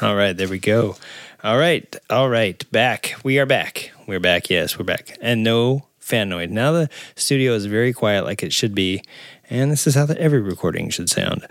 All 0.00 0.14
right, 0.14 0.32
there 0.32 0.48
we 0.48 0.58
go. 0.58 0.96
All 1.42 1.58
right, 1.58 1.94
all 2.08 2.30
right, 2.30 2.70
back. 2.72 3.16
We 3.22 3.38
are 3.38 3.44
back. 3.44 3.90
We're 4.06 4.20
back. 4.20 4.48
Yes, 4.48 4.78
we're 4.78 4.84
back. 4.86 5.18
And 5.20 5.42
no 5.42 5.84
fan 6.04 6.28
noise. 6.28 6.50
Now 6.50 6.70
the 6.72 6.90
studio 7.16 7.54
is 7.54 7.64
very 7.64 7.92
quiet, 7.92 8.24
like 8.24 8.42
it 8.42 8.52
should 8.52 8.74
be, 8.74 9.02
and 9.48 9.70
this 9.70 9.86
is 9.86 9.94
how 9.94 10.04
the, 10.04 10.20
every 10.20 10.40
recording 10.40 10.90
should 10.90 11.08
sound. 11.08 11.46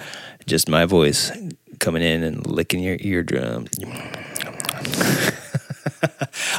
Just 0.45 0.69
my 0.69 0.85
voice 0.85 1.31
coming 1.80 2.03
in 2.03 2.23
and 2.23 2.45
licking 2.45 2.84
your 2.84 2.97
eardrums. 2.99 3.71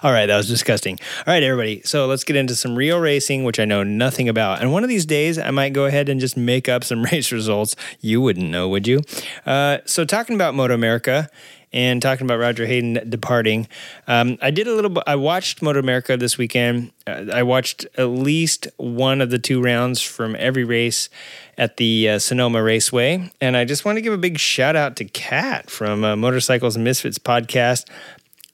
All 0.02 0.12
right, 0.12 0.26
that 0.26 0.36
was 0.36 0.48
disgusting. 0.48 0.98
All 1.26 1.32
right, 1.32 1.42
everybody. 1.42 1.82
So 1.84 2.06
let's 2.06 2.24
get 2.24 2.36
into 2.36 2.54
some 2.54 2.74
real 2.74 2.98
racing, 2.98 3.44
which 3.44 3.60
I 3.60 3.64
know 3.64 3.82
nothing 3.82 4.28
about. 4.28 4.60
And 4.60 4.72
one 4.72 4.82
of 4.82 4.88
these 4.88 5.06
days, 5.06 5.38
I 5.38 5.50
might 5.50 5.72
go 5.72 5.84
ahead 5.84 6.08
and 6.08 6.20
just 6.20 6.36
make 6.36 6.68
up 6.68 6.84
some 6.84 7.02
race 7.12 7.30
results. 7.30 7.76
You 8.00 8.20
wouldn't 8.20 8.50
know, 8.50 8.68
would 8.68 8.86
you? 8.86 9.02
Uh, 9.46 9.78
so, 9.86 10.04
talking 10.04 10.34
about 10.34 10.54
Moto 10.54 10.74
America 10.74 11.28
and 11.74 12.01
talking 12.01 12.24
about 12.24 12.38
Roger 12.38 12.66
Hayden 12.66 13.01
departing. 13.10 13.66
Um, 14.06 14.38
I 14.40 14.51
did 14.52 14.68
a 14.68 14.74
little. 14.74 15.02
I 15.06 15.16
watched 15.16 15.60
Moto 15.60 15.80
America 15.80 16.16
this 16.16 16.38
weekend. 16.38 16.92
Uh, 17.06 17.26
I 17.32 17.42
watched 17.42 17.84
at 17.98 18.05
least 18.05 18.68
one 18.76 19.20
of 19.20 19.30
the 19.30 19.40
two 19.40 19.60
rounds 19.60 20.01
from 20.01 20.36
every 20.38 20.62
race 20.62 21.10
at 21.59 21.76
the 21.76 22.09
uh, 22.10 22.18
Sonoma 22.20 22.62
Raceway, 22.62 23.30
and 23.40 23.56
I 23.56 23.64
just 23.64 23.84
want 23.84 23.96
to 23.96 24.02
give 24.02 24.12
a 24.12 24.18
big 24.18 24.38
shout 24.38 24.76
out 24.76 24.96
to 24.96 25.05
Kat 25.05 25.68
from 25.68 26.05
uh, 26.05 26.14
Motorcycles 26.16 26.76
and 26.76 26.84
Misfits 26.84 27.18
podcast. 27.18 27.90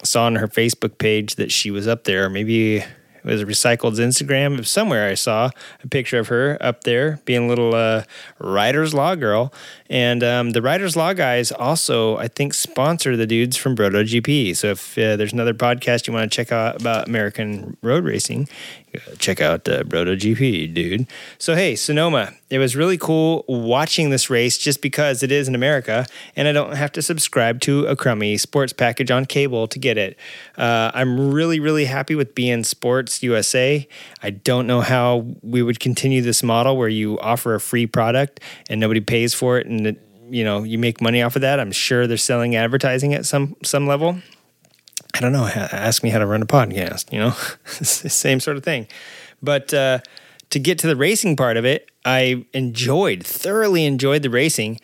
Saw 0.03 0.25
on 0.25 0.37
her 0.37 0.49
Facebook 0.49 0.97
page 0.97 1.35
that 1.35 1.53
she 1.53 1.71
was 1.71 1.87
up 1.87 2.05
there. 2.05 2.31
Maybe 2.31 2.83
It 3.23 3.25
was 3.25 3.45
Recycled's 3.45 3.99
Instagram. 4.01 4.65
Somewhere 4.65 5.09
I 5.09 5.15
saw 5.15 5.51
a 5.85 5.89
picture 5.89 6.19
of 6.19 6.29
her 6.29 6.57
up 6.61 6.85
there 6.85 7.21
being 7.27 7.45
a 7.45 7.49
little 7.49 7.75
uh, 7.75 8.05
Law 8.41 9.15
girl. 9.15 9.53
And 9.91 10.23
um, 10.23 10.51
the 10.51 10.63
Writer's 10.63 10.95
Law 10.95 11.13
guys 11.13 11.51
also, 11.51 12.17
I 12.17 12.29
think, 12.29 12.55
sponsor 12.55 13.17
the 13.17 13.27
dudes 13.27 13.57
from 13.57 13.75
Broto 13.75 14.05
GP. 14.05 14.57
So 14.57 14.69
if 14.69 14.97
uh, 14.97 15.17
there's 15.17 15.33
another 15.33 15.53
podcast 15.53 16.07
you 16.07 16.13
want 16.13 16.31
to 16.31 16.35
check 16.35 16.53
out 16.53 16.81
about 16.81 17.09
American 17.09 17.77
road 17.83 18.05
racing, 18.05 18.49
check 19.19 19.41
out 19.41 19.69
uh, 19.69 19.83
Broto 19.83 20.17
GP, 20.17 20.73
dude. 20.73 21.07
So, 21.39 21.57
hey, 21.57 21.75
Sonoma, 21.75 22.35
it 22.51 22.59
was 22.59 22.77
really 22.77 22.99
cool 22.99 23.45
watching 23.49 24.11
this 24.11 24.31
race 24.31 24.59
just 24.59 24.81
because 24.81 25.23
it 25.23 25.31
is 25.33 25.49
in 25.49 25.55
America 25.55 26.07
and 26.37 26.49
I 26.49 26.53
don't 26.53 26.75
have 26.75 26.93
to 26.93 27.03
subscribe 27.03 27.61
to 27.63 27.87
a 27.87 27.97
crummy 27.97 28.37
sports 28.37 28.73
package 28.73 29.11
on 29.11 29.27
cable 29.27 29.67
to 29.69 29.79
get 29.79 29.99
it. 29.99 30.17
Uh, 30.57 30.91
I'm 30.95 31.33
really, 31.33 31.61
really 31.61 31.85
happy 31.85 32.15
with 32.15 32.35
beIN 32.35 32.65
Sports 32.65 33.23
USA. 33.23 33.87
I 34.23 34.31
don't 34.31 34.67
know 34.67 34.81
how 34.81 35.27
we 35.43 35.63
would 35.63 35.81
continue 35.81 36.23
this 36.23 36.43
model 36.43 36.77
where 36.77 36.89
you 36.89 37.19
offer 37.21 37.55
a 37.55 37.61
free 37.61 37.87
product 37.87 38.41
and 38.69 38.81
nobody 38.81 39.01
pays 39.01 39.35
for 39.35 39.59
it 39.59 39.67
and 39.67 39.80
it, 39.87 40.01
you 40.31 40.45
know 40.45 40.63
you 40.63 40.79
make 40.79 41.01
money 41.01 41.23
off 41.23 41.37
of 41.37 41.43
that. 41.43 41.61
I'm 41.61 41.73
sure 41.73 42.07
they're 42.07 42.17
selling 42.17 42.57
advertising 42.57 43.15
at 43.15 43.27
some 43.27 43.57
some 43.65 43.87
level. 43.87 44.19
I 45.15 45.21
don't 45.21 45.33
know. 45.33 45.47
Ask 45.47 46.03
me 46.03 46.11
how 46.11 46.19
to 46.19 46.27
run 46.27 46.43
a 46.43 46.47
podcast. 46.47 47.13
You 47.13 47.19
know, 47.19 47.31
same 47.67 48.41
sort 48.41 48.57
of 48.57 48.63
thing. 48.63 48.87
But 49.43 49.75
uh, 49.75 50.01
to 50.51 50.59
get 50.59 50.79
to 50.81 50.87
the 50.87 50.97
racing 50.97 51.37
part 51.37 51.57
of 51.57 51.65
it, 51.65 51.91
I 52.05 52.45
enjoyed, 52.53 53.27
thoroughly 53.27 53.85
enjoyed 53.85 54.23
the 54.23 54.31
racing 54.31 54.81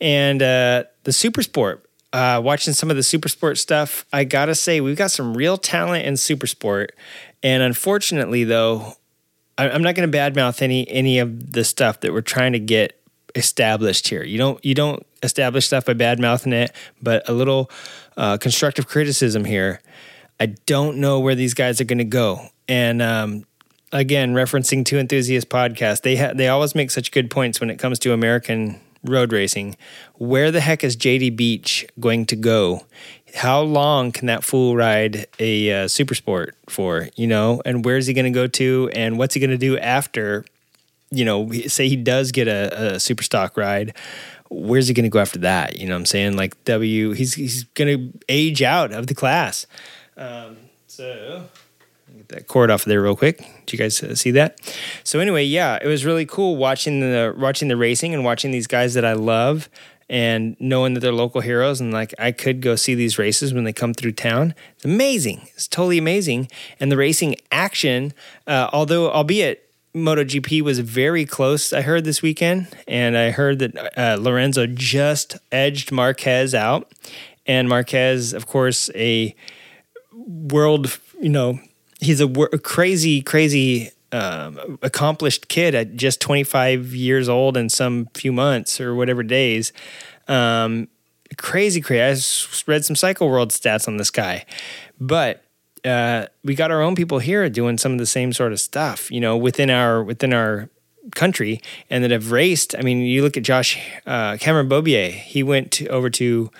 and 0.00 0.42
uh, 0.42 0.84
the 1.04 1.12
super 1.12 1.42
sport. 1.42 1.86
Uh, 2.12 2.40
watching 2.42 2.74
some 2.74 2.90
of 2.90 2.96
the 2.96 3.04
super 3.04 3.28
sport 3.28 3.56
stuff, 3.56 4.04
I 4.12 4.24
gotta 4.24 4.56
say 4.56 4.80
we've 4.80 4.96
got 4.96 5.12
some 5.12 5.36
real 5.36 5.56
talent 5.56 6.06
in 6.06 6.16
super 6.16 6.48
sport. 6.48 6.94
And 7.42 7.62
unfortunately, 7.62 8.44
though, 8.44 8.94
I'm 9.56 9.82
not 9.82 9.94
going 9.94 10.10
to 10.10 10.18
badmouth 10.18 10.62
any 10.62 10.88
any 10.88 11.18
of 11.18 11.52
the 11.52 11.64
stuff 11.64 12.00
that 12.00 12.12
we're 12.12 12.20
trying 12.22 12.52
to 12.52 12.58
get 12.58 12.99
established 13.34 14.08
here. 14.08 14.22
You 14.22 14.38
don't 14.38 14.64
you 14.64 14.74
don't 14.74 15.04
establish 15.22 15.66
stuff 15.66 15.84
by 15.84 15.94
bad 15.94 16.18
mouthing 16.20 16.52
it, 16.52 16.72
but 17.02 17.28
a 17.28 17.32
little 17.32 17.70
uh, 18.16 18.38
constructive 18.38 18.86
criticism 18.86 19.44
here. 19.44 19.80
I 20.38 20.46
don't 20.66 20.98
know 20.98 21.20
where 21.20 21.34
these 21.34 21.54
guys 21.54 21.80
are 21.80 21.84
going 21.84 21.98
to 21.98 22.04
go, 22.04 22.48
and 22.68 23.02
um, 23.02 23.44
again, 23.92 24.34
referencing 24.34 24.84
Two 24.84 24.98
Enthusiast 24.98 25.48
podcast, 25.48 26.02
they 26.02 26.16
ha- 26.16 26.32
they 26.34 26.48
always 26.48 26.74
make 26.74 26.90
such 26.90 27.12
good 27.12 27.30
points 27.30 27.60
when 27.60 27.70
it 27.70 27.78
comes 27.78 27.98
to 28.00 28.12
American 28.12 28.80
road 29.04 29.32
racing. 29.32 29.76
Where 30.14 30.50
the 30.50 30.60
heck 30.60 30.84
is 30.84 30.96
JD 30.96 31.36
Beach 31.36 31.86
going 31.98 32.26
to 32.26 32.36
go? 32.36 32.86
How 33.34 33.60
long 33.60 34.12
can 34.12 34.26
that 34.26 34.44
fool 34.44 34.76
ride 34.76 35.26
a 35.38 35.84
uh, 35.84 35.88
super 35.88 36.14
sport 36.14 36.56
for? 36.68 37.08
You 37.16 37.26
know, 37.26 37.62
and 37.64 37.84
where's 37.84 38.06
he 38.06 38.14
going 38.14 38.24
to 38.24 38.30
go 38.30 38.46
to? 38.46 38.90
And 38.94 39.18
what's 39.18 39.34
he 39.34 39.40
going 39.40 39.50
to 39.50 39.58
do 39.58 39.78
after 39.78 40.44
you 41.10 41.24
know, 41.24 41.50
say 41.66 41.88
he 41.88 41.96
does 41.96 42.32
get 42.32 42.48
a, 42.48 42.94
a 42.94 43.00
super 43.00 43.22
stock 43.22 43.56
ride, 43.56 43.94
where's 44.48 44.88
he 44.88 44.94
going 44.94 45.04
to 45.04 45.10
go 45.10 45.18
after 45.18 45.38
that? 45.40 45.76
You 45.76 45.86
know 45.86 45.94
what 45.94 46.00
I'm 46.00 46.06
saying? 46.06 46.36
Like 46.36 46.62
W, 46.64 47.12
he's 47.12 47.34
he's 47.34 47.64
going 47.64 48.12
to 48.12 48.18
age 48.28 48.62
out 48.62 48.92
of 48.92 49.06
the 49.06 49.14
class. 49.14 49.66
Um, 50.16 50.56
so 50.86 51.46
get 52.16 52.28
that 52.28 52.46
cord 52.46 52.70
off 52.70 52.82
of 52.82 52.88
there 52.88 53.02
real 53.02 53.16
quick. 53.16 53.38
Did 53.66 53.72
you 53.72 53.78
guys 53.78 54.02
uh, 54.02 54.14
see 54.14 54.30
that? 54.32 54.60
So 55.04 55.20
anyway, 55.20 55.44
yeah, 55.44 55.78
it 55.80 55.86
was 55.86 56.04
really 56.04 56.26
cool 56.26 56.56
watching 56.56 57.00
the 57.00 57.34
watching 57.36 57.68
the 57.68 57.76
racing 57.76 58.14
and 58.14 58.24
watching 58.24 58.50
these 58.50 58.66
guys 58.66 58.94
that 58.94 59.04
I 59.04 59.14
love 59.14 59.68
and 60.08 60.56
knowing 60.58 60.94
that 60.94 61.00
they're 61.00 61.12
local 61.12 61.40
heroes 61.40 61.80
and 61.80 61.92
like 61.92 62.12
I 62.18 62.32
could 62.32 62.60
go 62.60 62.74
see 62.74 62.94
these 62.96 63.18
races 63.18 63.54
when 63.54 63.64
they 63.64 63.72
come 63.72 63.94
through 63.94 64.12
town. 64.12 64.54
It's 64.74 64.84
amazing. 64.84 65.48
It's 65.54 65.68
totally 65.68 65.98
amazing. 65.98 66.48
And 66.80 66.90
the 66.90 66.96
racing 66.96 67.36
action, 67.52 68.12
uh, 68.46 68.68
although 68.72 69.10
albeit 69.10 69.69
MotoGP 69.94 70.62
was 70.62 70.78
very 70.78 71.24
close, 71.24 71.72
I 71.72 71.82
heard 71.82 72.04
this 72.04 72.22
weekend. 72.22 72.68
And 72.86 73.16
I 73.16 73.30
heard 73.30 73.58
that 73.58 73.98
uh, 73.98 74.16
Lorenzo 74.20 74.66
just 74.66 75.36
edged 75.50 75.90
Marquez 75.92 76.54
out. 76.54 76.92
And 77.46 77.68
Marquez, 77.68 78.32
of 78.32 78.46
course, 78.46 78.90
a 78.94 79.34
world, 80.12 80.98
you 81.20 81.28
know, 81.28 81.58
he's 82.00 82.20
a, 82.20 82.28
a 82.28 82.58
crazy, 82.58 83.22
crazy 83.22 83.90
um, 84.12 84.78
accomplished 84.82 85.48
kid 85.48 85.74
at 85.74 85.96
just 85.96 86.20
25 86.20 86.94
years 86.94 87.28
old 87.28 87.56
and 87.56 87.70
some 87.70 88.06
few 88.14 88.32
months 88.32 88.80
or 88.80 88.94
whatever 88.94 89.22
days. 89.22 89.72
Um, 90.28 90.88
crazy, 91.36 91.80
crazy. 91.80 92.00
I 92.00 92.70
read 92.70 92.84
some 92.84 92.96
Cycle 92.96 93.28
World 93.28 93.50
stats 93.50 93.88
on 93.88 93.96
this 93.96 94.10
guy. 94.10 94.44
But 95.00 95.42
uh, 95.84 96.26
we 96.44 96.54
got 96.54 96.70
our 96.70 96.82
own 96.82 96.94
people 96.94 97.18
here 97.18 97.48
doing 97.48 97.78
some 97.78 97.92
of 97.92 97.98
the 97.98 98.06
same 98.06 98.32
sort 98.32 98.52
of 98.52 98.60
stuff, 98.60 99.10
you 99.10 99.20
know, 99.20 99.36
within 99.36 99.70
our 99.70 100.02
within 100.02 100.32
our 100.32 100.68
country, 101.14 101.60
and 101.88 102.04
that 102.04 102.10
have 102.10 102.30
raced. 102.32 102.74
I 102.76 102.82
mean, 102.82 103.00
you 103.00 103.22
look 103.22 103.36
at 103.36 103.42
Josh 103.42 103.78
uh, 104.06 104.36
Cameron 104.38 104.68
Beaubier; 104.68 105.10
He 105.10 105.42
went 105.42 105.72
to, 105.72 105.86
over 105.88 106.10
to 106.10 106.50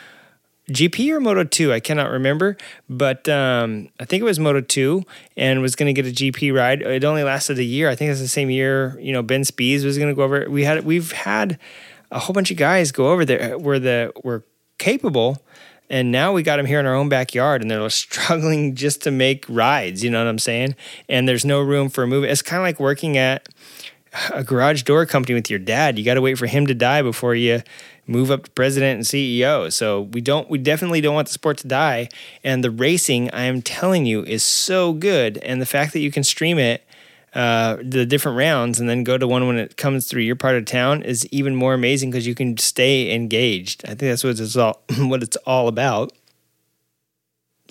GP 0.71 1.11
or 1.11 1.21
Moto 1.21 1.43
2, 1.43 1.73
I 1.73 1.81
cannot 1.81 2.11
remember, 2.11 2.57
but 2.89 3.29
um, 3.29 3.89
I 3.99 4.05
think 4.05 4.21
it 4.21 4.25
was 4.25 4.39
Moto 4.39 4.61
2 4.61 5.03
and 5.37 5.63
was 5.63 5.75
going 5.75 5.93
to 5.93 6.03
get 6.03 6.09
a 6.09 6.15
GP 6.15 6.55
ride. 6.55 6.83
It 6.83 7.03
only 7.03 7.25
lasted 7.25 7.59
a 7.59 7.65
year. 7.65 7.89
I 7.89 7.97
think 7.97 8.11
it's 8.11 8.21
the 8.21 8.29
same 8.29 8.51
year, 8.51 8.97
you 9.01 9.13
know, 9.13 9.23
Ben 9.23 9.45
Spies 9.45 9.85
was 9.85 9.99
going 9.99 10.11
to 10.11 10.15
go 10.15 10.23
over. 10.23 10.49
We 10.49 10.65
had 10.65 10.85
we've 10.85 11.13
had 11.13 11.59
a 12.11 12.21
whole 12.21 12.35
bunch 12.35 12.51
of 12.51 12.57
guys 12.57 12.93
go 12.93 13.11
over 13.11 13.25
there 13.25 13.59
where 13.59 13.79
the 13.79 14.13
were 14.23 14.45
capable 14.79 15.43
and 15.91 16.13
now 16.13 16.33
we 16.33 16.43
got 16.43 16.57
them 16.57 16.67
here 16.67 16.81
in 16.81 16.87
our 16.87 16.95
own 16.95 17.09
backyard 17.09 17.61
and 17.61 17.71
they're 17.71 17.91
struggling 17.91 18.75
just 18.75 19.03
to 19.03 19.11
make 19.11 19.45
rides, 19.49 20.03
you 20.03 20.11
know 20.11 20.19
what 20.19 20.29
I'm 20.29 20.39
saying? 20.39 20.77
And 21.09 21.29
there's 21.29 21.45
no 21.45 21.61
room 21.61 21.89
for 21.89 22.05
a 22.05 22.07
move. 22.07 22.25
It's 22.25 22.43
kind 22.43 22.61
of 22.61 22.65
like 22.65 22.81
working 22.81 23.19
at 23.19 23.49
a 24.33 24.43
garage 24.43 24.83
door 24.83 25.05
company 25.07 25.35
with 25.35 25.51
your 25.51 25.59
dad. 25.59 25.99
You 25.99 26.05
got 26.05 26.15
to 26.15 26.21
wait 26.21 26.39
for 26.39 26.47
him 26.47 26.67
to 26.67 26.75
die 26.75 27.03
before 27.03 27.35
you 27.35 27.63
move 28.07 28.31
up 28.31 28.45
to 28.45 28.51
president 28.51 28.97
and 28.97 29.05
CEO. 29.05 29.73
So 29.73 30.03
we 30.03 30.21
don't 30.21 30.49
we 30.51 30.59
definitely 30.59 31.01
don't 31.01 31.15
want 31.15 31.29
the 31.29 31.35
sport 31.35 31.59
to 31.59 31.69
die 31.69 32.09
and 32.43 32.65
the 32.65 32.71
racing 32.71 33.31
I 33.31 33.43
am 33.43 33.63
telling 33.63 34.07
you 34.07 34.25
is 34.25 34.43
so 34.43 34.93
good 34.93 35.39
and 35.39 35.61
the 35.61 35.67
fact 35.67 35.93
that 35.93 36.01
you 36.01 36.11
can 36.11 36.25
stream 36.25 36.59
it 36.59 36.85
uh, 37.35 37.77
the 37.83 38.05
different 38.05 38.39
rounds 38.39 38.81
and 38.81 38.89
then 38.89 39.05
go 39.05 39.17
to 39.17 39.27
one 39.27 39.47
when 39.47 39.57
it 39.57 39.77
comes 39.77 40.09
through 40.09 40.23
your 40.23 40.37
part 40.37 40.57
of 40.57 40.65
town 40.65 41.03
is 41.03 41.27
even 41.27 41.55
more 41.55 41.75
amazing 41.75 42.11
because 42.11 42.27
you 42.27 42.35
can 42.35 42.57
stay 42.59 43.15
engaged. 43.15 43.85
I 43.85 43.89
think 43.89 44.01
that's 44.01 44.25
what 44.25 44.39
it's 44.39 44.57
all 44.57 44.83
what 44.99 45.23
it's 45.23 45.37
all 45.39 45.69
about. 45.69 46.13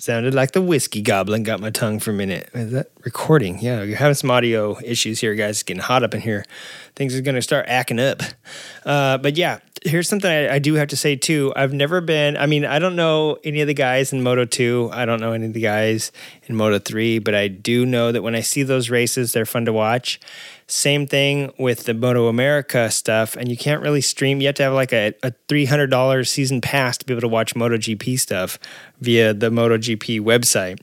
Sounded 0.00 0.32
like 0.32 0.52
the 0.52 0.62
whiskey 0.62 1.02
goblin 1.02 1.42
got 1.42 1.60
my 1.60 1.68
tongue 1.68 2.00
for 2.00 2.10
a 2.10 2.14
minute. 2.14 2.48
Is 2.54 2.72
that 2.72 2.90
recording? 3.04 3.58
Yeah, 3.60 3.82
you're 3.82 3.98
having 3.98 4.14
some 4.14 4.30
audio 4.30 4.78
issues 4.82 5.20
here, 5.20 5.34
guys. 5.34 5.56
It's 5.56 5.62
getting 5.62 5.82
hot 5.82 6.02
up 6.02 6.14
in 6.14 6.22
here. 6.22 6.46
Things 6.96 7.14
are 7.14 7.20
going 7.20 7.34
to 7.34 7.42
start 7.42 7.66
acting 7.68 8.00
up. 8.00 8.22
Uh, 8.86 9.18
but 9.18 9.36
yeah, 9.36 9.58
here's 9.84 10.08
something 10.08 10.30
I, 10.30 10.54
I, 10.54 10.58
do 10.58 10.74
have 10.74 10.88
to 10.88 10.96
say 10.96 11.16
too. 11.16 11.52
I've 11.54 11.74
never 11.74 12.00
been. 12.00 12.38
I 12.38 12.46
mean, 12.46 12.64
I 12.64 12.78
don't 12.78 12.96
know 12.96 13.36
any 13.44 13.60
of 13.60 13.66
the 13.66 13.74
guys 13.74 14.10
in 14.12 14.22
Moto 14.22 14.46
Two. 14.46 14.88
I 14.90 15.04
don't 15.04 15.20
know 15.20 15.32
any 15.32 15.46
of 15.46 15.52
the 15.52 15.60
guys 15.60 16.12
in 16.44 16.56
Moto 16.56 16.78
Three, 16.78 17.18
but 17.18 17.34
I 17.34 17.48
do 17.48 17.84
know 17.84 18.10
that 18.10 18.22
when 18.22 18.34
I 18.34 18.40
see 18.40 18.62
those 18.62 18.88
races, 18.88 19.32
they're 19.32 19.44
fun 19.44 19.66
to 19.66 19.72
watch. 19.72 20.18
Same 20.70 21.06
thing 21.06 21.52
with 21.58 21.84
the 21.84 21.94
Moto 21.94 22.28
America 22.28 22.90
stuff, 22.90 23.36
and 23.36 23.48
you 23.48 23.56
can't 23.56 23.82
really 23.82 24.00
stream. 24.00 24.40
You 24.40 24.46
have 24.48 24.54
to 24.56 24.62
have 24.62 24.72
like 24.72 24.92
a, 24.92 25.14
a 25.22 25.32
three 25.48 25.64
hundred 25.64 25.88
dollars 25.88 26.30
season 26.30 26.60
pass 26.60 26.96
to 26.98 27.04
be 27.04 27.12
able 27.12 27.22
to 27.22 27.28
watch 27.28 27.54
MotoGP 27.54 28.18
stuff 28.18 28.58
via 29.00 29.34
the 29.34 29.50
MotoGP 29.50 30.20
website 30.20 30.78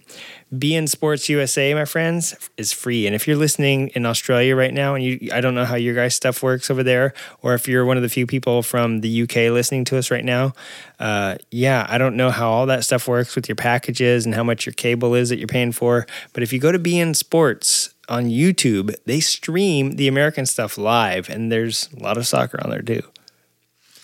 beIN 0.53 0.87
Sports 0.87 1.27
USA, 1.27 1.73
my 1.73 1.85
friends, 1.85 2.33
is 2.55 2.71
free. 2.71 3.05
And 3.05 3.13
if 3.15 3.27
you're 3.27 3.35
listening 3.37 3.89
in 3.89 4.05
Australia 4.05 4.55
right 4.55 4.73
now, 4.73 4.95
and 4.95 5.03
you, 5.03 5.29
I 5.33 5.41
don't 5.41 5.55
know 5.55 5.65
how 5.65 5.75
your 5.75 5.93
guys' 5.93 6.15
stuff 6.15 6.41
works 6.41 6.71
over 6.71 6.83
there, 6.83 7.13
or 7.41 7.53
if 7.53 7.67
you're 7.67 7.85
one 7.85 7.97
of 7.97 8.03
the 8.03 8.09
few 8.09 8.25
people 8.25 8.63
from 8.63 9.01
the 9.01 9.23
UK 9.23 9.51
listening 9.51 9.83
to 9.85 9.97
us 9.97 10.09
right 10.09 10.23
now, 10.23 10.53
uh, 10.99 11.37
yeah, 11.51 11.85
I 11.89 11.97
don't 11.97 12.15
know 12.15 12.31
how 12.31 12.49
all 12.49 12.65
that 12.67 12.83
stuff 12.83 13.07
works 13.07 13.35
with 13.35 13.49
your 13.49 13.55
packages 13.55 14.25
and 14.25 14.33
how 14.33 14.43
much 14.43 14.65
your 14.65 14.73
cable 14.73 15.13
is 15.15 15.29
that 15.29 15.37
you're 15.37 15.47
paying 15.47 15.73
for. 15.73 16.07
But 16.33 16.43
if 16.43 16.53
you 16.53 16.59
go 16.59 16.71
to 16.71 16.79
beIN 16.79 17.15
Sports 17.15 17.93
on 18.09 18.25
YouTube, 18.25 18.95
they 19.05 19.19
stream 19.19 19.95
the 19.95 20.07
American 20.07 20.45
stuff 20.45 20.77
live, 20.77 21.29
and 21.29 21.51
there's 21.51 21.89
a 21.97 22.03
lot 22.03 22.17
of 22.17 22.27
soccer 22.27 22.59
on 22.63 22.69
there 22.69 22.81
too 22.81 23.03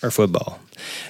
or 0.04 0.12
football. 0.12 0.60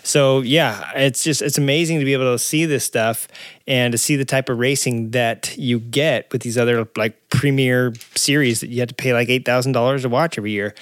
So 0.03 0.41
yeah, 0.41 0.91
it's 0.95 1.23
just 1.23 1.41
it's 1.41 1.57
amazing 1.57 1.99
to 1.99 2.05
be 2.05 2.13
able 2.13 2.31
to 2.31 2.39
see 2.39 2.65
this 2.65 2.85
stuff 2.85 3.27
and 3.67 3.91
to 3.91 3.97
see 3.97 4.15
the 4.15 4.25
type 4.25 4.49
of 4.49 4.59
racing 4.59 5.11
that 5.11 5.57
you 5.57 5.79
get 5.79 6.31
with 6.31 6.43
these 6.43 6.57
other 6.57 6.87
like 6.95 7.29
premier 7.29 7.93
series 8.15 8.61
that 8.61 8.69
you 8.69 8.79
have 8.79 8.89
to 8.89 8.95
pay 8.95 9.13
like 9.13 9.29
eight 9.29 9.45
thousand 9.45 9.71
dollars 9.71 10.03
to 10.03 10.09
watch 10.09 10.37
every 10.37 10.51
year. 10.51 10.75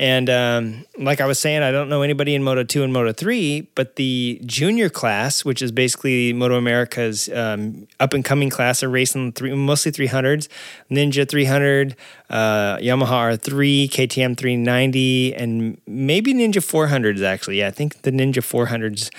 And 0.00 0.30
um, 0.30 0.86
like 0.96 1.20
I 1.20 1.26
was 1.26 1.38
saying, 1.38 1.62
I 1.62 1.70
don't 1.70 1.90
know 1.90 2.00
anybody 2.00 2.34
in 2.34 2.42
Moto 2.42 2.64
2 2.64 2.82
and 2.82 2.90
Moto 2.90 3.12
3, 3.12 3.68
but 3.74 3.96
the 3.96 4.40
junior 4.46 4.88
class, 4.88 5.44
which 5.44 5.60
is 5.60 5.72
basically 5.72 6.32
Moto 6.32 6.56
America's 6.56 7.28
um, 7.28 7.86
up 8.00 8.14
and 8.14 8.24
coming 8.24 8.48
class, 8.48 8.82
are 8.82 8.88
racing 8.88 9.32
three, 9.32 9.54
mostly 9.54 9.92
300s 9.92 10.48
Ninja 10.90 11.28
300, 11.28 11.96
uh, 12.30 12.78
Yamaha 12.78 13.36
R3, 13.36 13.90
KTM 13.90 14.38
390, 14.38 15.34
and 15.34 15.78
maybe 15.86 16.32
Ninja 16.32 16.62
400s 16.62 17.22
actually. 17.22 17.58
Yeah, 17.58 17.68
I 17.68 17.70
think 17.70 18.00
the 18.00 18.10
Ninja 18.10 18.40
400s 18.40 19.10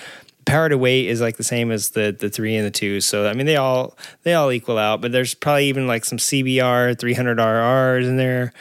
power 0.46 0.68
to 0.68 0.76
weight 0.76 1.06
is 1.06 1.20
like 1.20 1.36
the 1.36 1.44
same 1.44 1.70
as 1.70 1.90
the 1.90 2.16
the 2.18 2.28
three 2.28 2.56
and 2.56 2.66
the 2.66 2.72
two. 2.72 3.00
So 3.00 3.28
I 3.28 3.34
mean 3.34 3.46
they 3.46 3.54
all 3.54 3.96
they 4.24 4.34
all 4.34 4.50
equal 4.50 4.78
out, 4.78 5.00
but 5.00 5.12
there's 5.12 5.34
probably 5.34 5.66
even 5.66 5.86
like 5.86 6.04
some 6.04 6.18
CBR 6.18 6.98
300 6.98 7.38
RRs 7.38 8.04
in 8.08 8.16
there 8.16 8.52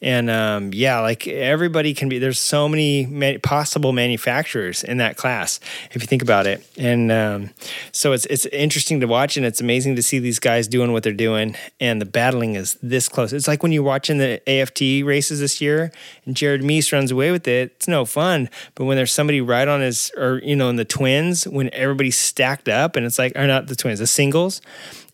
and 0.00 0.30
um, 0.30 0.70
yeah, 0.72 1.00
like 1.00 1.26
everybody 1.26 1.94
can 1.94 2.08
be. 2.08 2.18
There's 2.18 2.38
so 2.38 2.68
many 2.68 3.06
man- 3.06 3.40
possible 3.40 3.92
manufacturers 3.92 4.84
in 4.84 4.98
that 4.98 5.16
class 5.16 5.60
if 5.92 6.02
you 6.02 6.06
think 6.06 6.22
about 6.22 6.46
it, 6.46 6.66
and 6.76 7.10
um, 7.10 7.50
so 7.92 8.12
it's 8.12 8.26
it's 8.26 8.46
interesting 8.46 9.00
to 9.00 9.06
watch, 9.06 9.36
and 9.36 9.44
it's 9.44 9.60
amazing 9.60 9.96
to 9.96 10.02
see 10.02 10.18
these 10.18 10.38
guys 10.38 10.68
doing 10.68 10.92
what 10.92 11.02
they're 11.02 11.12
doing, 11.12 11.56
and 11.80 12.00
the 12.00 12.06
battling 12.06 12.54
is 12.54 12.78
this 12.82 13.08
close. 13.08 13.32
It's 13.32 13.48
like 13.48 13.62
when 13.62 13.72
you're 13.72 13.82
watching 13.82 14.18
the 14.18 14.40
AFT 14.48 15.04
races 15.04 15.40
this 15.40 15.60
year, 15.60 15.92
and 16.24 16.36
Jared 16.36 16.62
Mees 16.62 16.92
runs 16.92 17.10
away 17.10 17.30
with 17.30 17.48
it. 17.48 17.72
It's 17.76 17.88
no 17.88 18.04
fun, 18.04 18.48
but 18.74 18.84
when 18.84 18.96
there's 18.96 19.12
somebody 19.12 19.40
right 19.40 19.66
on 19.66 19.80
his, 19.80 20.10
or 20.16 20.40
you 20.44 20.56
know, 20.56 20.68
in 20.68 20.76
the 20.76 20.84
twins, 20.84 21.46
when 21.46 21.70
everybody's 21.72 22.16
stacked 22.16 22.68
up, 22.68 22.96
and 22.96 23.04
it's 23.04 23.18
like, 23.18 23.32
or 23.36 23.46
not 23.46 23.66
the 23.66 23.76
twins, 23.76 23.98
the 23.98 24.06
singles, 24.06 24.60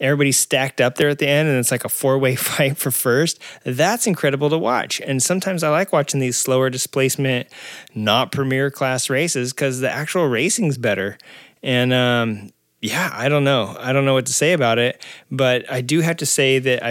everybody's 0.01 0.39
stacked 0.39 0.81
up 0.81 0.97
there 0.97 1.09
at 1.09 1.19
the 1.19 1.29
end 1.29 1.49
and 1.49 1.59
it's 1.59 1.71
like 1.71 1.85
a 1.85 1.89
four 1.89 2.19
way 2.19 2.35
fight 2.37 2.77
for 2.77 2.91
first. 2.91 3.41
That's 3.65 4.07
incredible 4.07 4.51
to 4.51 4.59
watch. 4.59 5.01
And 5.01 5.23
sometimes 5.23 5.63
I 5.63 5.71
like 5.71 5.93
watching 5.93 6.21
these 6.21 6.37
slower 6.37 6.71
displacement, 6.71 7.49
not 7.95 8.33
premier 8.33 8.71
class 8.71 9.09
races 9.09 9.53
because 9.53 9.81
the 9.81 9.91
actual 9.91 10.27
racing's 10.27 10.79
better. 10.79 11.19
And 11.63 11.93
um, 11.93 12.51
yeah, 12.81 13.11
I 13.13 13.29
don't 13.29 13.45
know. 13.45 13.75
I 13.79 13.93
don't 13.93 14.05
know 14.05 14.15
what 14.15 14.27
to 14.27 14.33
say 14.33 14.53
about 14.53 14.79
it. 14.79 15.03
But 15.31 15.71
I 15.71 15.81
do 15.81 16.01
have 16.01 16.19
to 16.19 16.27
say 16.27 16.59
that 16.59 16.85
I, 16.85 16.91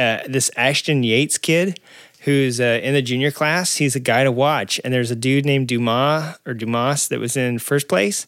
uh, 0.00 0.20
this 0.28 0.50
Ashton 0.56 1.02
Yates 1.02 1.38
kid, 1.38 1.80
who's 2.20 2.60
uh, 2.60 2.80
in 2.82 2.94
the 2.94 3.02
junior 3.02 3.30
class. 3.30 3.76
He's 3.76 3.96
a 3.96 4.00
guy 4.00 4.24
to 4.24 4.32
watch. 4.32 4.80
And 4.84 4.92
there's 4.92 5.10
a 5.10 5.16
dude 5.16 5.46
named 5.46 5.68
Dumas 5.68 6.36
or 6.44 6.54
Dumas 6.54 7.08
that 7.08 7.20
was 7.20 7.36
in 7.36 7.58
first 7.58 7.88
place. 7.88 8.26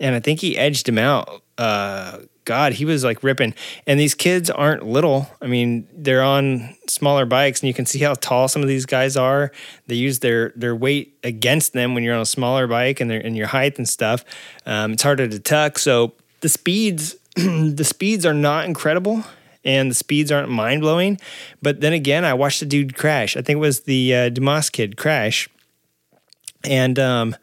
And 0.00 0.14
I 0.14 0.20
think 0.20 0.40
he 0.40 0.56
edged 0.56 0.88
him 0.88 0.98
out 0.98 1.42
uh, 1.56 2.18
God, 2.48 2.72
he 2.72 2.86
was 2.86 3.04
like 3.04 3.22
ripping. 3.22 3.54
And 3.86 4.00
these 4.00 4.14
kids 4.14 4.48
aren't 4.48 4.82
little. 4.82 5.28
I 5.42 5.46
mean, 5.46 5.86
they're 5.92 6.22
on 6.22 6.74
smaller 6.88 7.26
bikes, 7.26 7.60
and 7.60 7.68
you 7.68 7.74
can 7.74 7.84
see 7.84 7.98
how 7.98 8.14
tall 8.14 8.48
some 8.48 8.62
of 8.62 8.68
these 8.68 8.86
guys 8.86 9.18
are. 9.18 9.52
They 9.86 9.96
use 9.96 10.20
their 10.20 10.54
their 10.56 10.74
weight 10.74 11.18
against 11.22 11.74
them 11.74 11.94
when 11.94 12.02
you're 12.02 12.14
on 12.14 12.22
a 12.22 12.26
smaller 12.26 12.66
bike 12.66 13.00
and, 13.00 13.12
and 13.12 13.36
your 13.36 13.48
height 13.48 13.76
and 13.76 13.86
stuff. 13.86 14.24
Um, 14.64 14.92
it's 14.92 15.02
harder 15.02 15.28
to 15.28 15.38
tuck. 15.38 15.78
So 15.78 16.14
the 16.40 16.48
speeds, 16.48 17.16
the 17.36 17.84
speeds 17.84 18.24
are 18.24 18.34
not 18.34 18.64
incredible. 18.64 19.24
And 19.64 19.90
the 19.90 19.94
speeds 19.94 20.32
aren't 20.32 20.48
mind 20.48 20.80
blowing, 20.80 21.18
but 21.60 21.80
then 21.82 21.92
again, 21.92 22.24
I 22.24 22.32
watched 22.32 22.62
a 22.62 22.64
dude 22.64 22.96
crash. 22.96 23.36
I 23.36 23.42
think 23.42 23.56
it 23.56 23.60
was 23.60 23.80
the 23.80 24.14
uh, 24.14 24.28
Dumas 24.30 24.70
kid 24.70 24.96
crash, 24.96 25.50
and 26.64 26.98
um, 26.98 27.36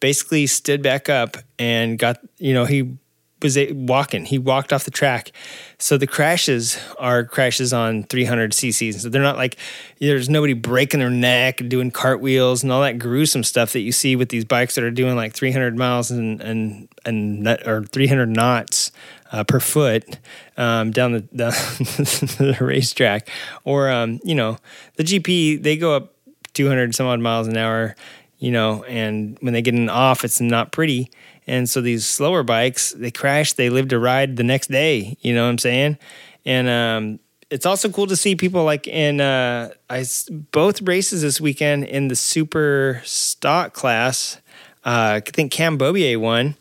basically 0.00 0.48
stood 0.48 0.82
back 0.82 1.08
up 1.08 1.36
and 1.58 1.98
got 1.98 2.18
you 2.38 2.54
know 2.54 2.64
he 2.64 2.96
was 3.42 3.58
walking. 3.70 4.24
He 4.24 4.38
walked 4.38 4.72
off 4.72 4.84
the 4.84 4.90
track. 4.90 5.32
So 5.78 5.96
the 5.96 6.06
crashes 6.06 6.78
are 6.98 7.24
crashes 7.24 7.72
on 7.72 8.04
300 8.04 8.52
cc's. 8.52 9.02
So 9.02 9.08
they're 9.08 9.22
not 9.22 9.36
like 9.36 9.56
there's 9.98 10.28
nobody 10.28 10.52
breaking 10.52 11.00
their 11.00 11.10
neck 11.10 11.60
and 11.60 11.70
doing 11.70 11.90
cartwheels 11.90 12.62
and 12.62 12.72
all 12.72 12.82
that 12.82 12.98
gruesome 12.98 13.44
stuff 13.44 13.72
that 13.72 13.80
you 13.80 13.92
see 13.92 14.16
with 14.16 14.28
these 14.28 14.44
bikes 14.44 14.74
that 14.74 14.84
are 14.84 14.90
doing 14.90 15.16
like 15.16 15.32
300 15.32 15.76
miles 15.76 16.10
and 16.10 16.40
and 16.40 16.88
and 17.04 17.46
or 17.66 17.84
300 17.84 18.28
knots 18.28 18.92
uh, 19.32 19.44
per 19.44 19.60
foot 19.60 20.18
um, 20.56 20.90
down 20.90 21.12
the, 21.12 21.20
the, 21.32 22.56
the 22.58 22.64
racetrack. 22.64 23.28
Or 23.64 23.90
um, 23.90 24.20
you 24.24 24.34
know 24.34 24.58
the 24.96 25.04
GP 25.04 25.62
they 25.62 25.76
go 25.76 25.94
up 25.94 26.14
200 26.54 26.94
some 26.94 27.06
odd 27.06 27.20
miles 27.20 27.48
an 27.48 27.56
hour. 27.56 27.96
You 28.38 28.50
know, 28.52 28.84
and 28.84 29.36
when 29.42 29.52
they 29.52 29.60
get 29.60 29.74
in 29.74 29.90
off, 29.90 30.24
it's 30.24 30.40
not 30.40 30.72
pretty 30.72 31.10
and 31.50 31.68
so 31.68 31.80
these 31.80 32.06
slower 32.06 32.44
bikes, 32.44 32.92
they 32.92 33.10
crash, 33.10 33.54
they 33.54 33.70
live 33.70 33.88
to 33.88 33.98
ride 33.98 34.36
the 34.36 34.44
next 34.44 34.68
day. 34.70 35.16
You 35.20 35.34
know 35.34 35.42
what 35.42 35.50
I'm 35.50 35.58
saying? 35.58 35.98
And 36.46 36.68
um, 36.68 37.18
it's 37.50 37.66
also 37.66 37.90
cool 37.90 38.06
to 38.06 38.14
see 38.14 38.36
people 38.36 38.62
like 38.62 38.86
in 38.86 39.20
uh, 39.20 39.70
I 39.90 40.04
both 40.52 40.80
races 40.82 41.22
this 41.22 41.40
weekend 41.40 41.84
in 41.84 42.06
the 42.06 42.14
super 42.14 43.02
stock 43.04 43.74
class. 43.74 44.40
Uh, 44.84 45.18
I 45.18 45.20
think 45.28 45.50
Cam 45.50 45.76
Beaubier 45.76 46.20
won, 46.20 46.54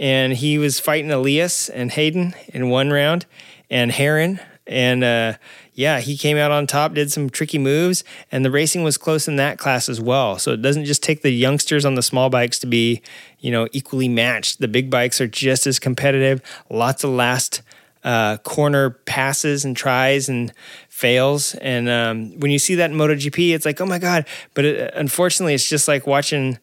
and 0.00 0.32
he 0.32 0.58
was 0.58 0.80
fighting 0.80 1.12
Elias 1.12 1.68
and 1.68 1.92
Hayden 1.92 2.34
in 2.48 2.70
one 2.70 2.90
round, 2.90 3.26
and 3.70 3.92
Herrin 3.92 4.40
and 4.66 5.04
uh, 5.04 5.34
yeah, 5.74 6.00
he 6.00 6.16
came 6.16 6.36
out 6.36 6.50
on 6.50 6.66
top, 6.66 6.94
did 6.94 7.12
some 7.12 7.28
tricky 7.28 7.58
moves, 7.58 8.04
and 8.32 8.44
the 8.44 8.50
racing 8.50 8.82
was 8.82 8.96
close 8.96 9.28
in 9.28 9.36
that 9.36 9.58
class 9.58 9.88
as 9.88 10.00
well. 10.00 10.38
So 10.38 10.52
it 10.52 10.62
doesn't 10.62 10.86
just 10.86 11.02
take 11.02 11.22
the 11.22 11.30
youngsters 11.30 11.84
on 11.84 11.94
the 11.94 12.02
small 12.02 12.30
bikes 12.30 12.58
to 12.60 12.66
be, 12.66 13.02
you 13.44 13.50
know, 13.50 13.68
equally 13.72 14.08
matched. 14.08 14.58
The 14.60 14.68
big 14.68 14.88
bikes 14.88 15.20
are 15.20 15.26
just 15.26 15.66
as 15.66 15.78
competitive. 15.78 16.40
Lots 16.70 17.04
of 17.04 17.10
last 17.10 17.60
uh, 18.02 18.38
corner 18.38 18.88
passes 19.04 19.66
and 19.66 19.76
tries 19.76 20.30
and 20.30 20.50
fails. 20.88 21.54
And 21.56 21.90
um, 21.90 22.40
when 22.40 22.50
you 22.50 22.58
see 22.58 22.74
that 22.76 22.90
in 22.90 22.96
MotoGP, 22.96 23.54
it's 23.54 23.66
like, 23.66 23.82
oh 23.82 23.86
my 23.86 23.98
god! 23.98 24.26
But 24.54 24.64
it, 24.64 24.94
unfortunately, 24.94 25.52
it's 25.52 25.68
just 25.68 25.86
like 25.86 26.06
watching 26.06 26.58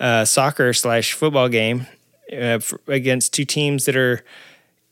a 0.00 0.26
soccer 0.26 0.72
slash 0.72 1.12
football 1.12 1.48
game 1.48 1.86
uh, 2.36 2.58
against 2.88 3.32
two 3.32 3.44
teams 3.44 3.84
that 3.84 3.94
are 3.94 4.24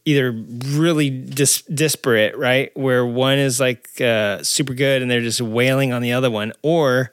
either 0.05 0.31
really 0.31 1.11
dis- 1.11 1.63
disparate, 1.63 2.37
right? 2.37 2.71
Where 2.77 3.05
one 3.05 3.39
is 3.39 3.59
like 3.59 4.01
uh, 4.01 4.45
super 4.45 4.75
good 4.75 5.03
and 5.03 5.11
they're 5.11 5.21
just 5.21 5.41
wailing 5.41 5.93
on 5.93 6.03
the 6.03 6.13
other 6.13 6.31
one, 6.31 6.53
or 6.63 7.11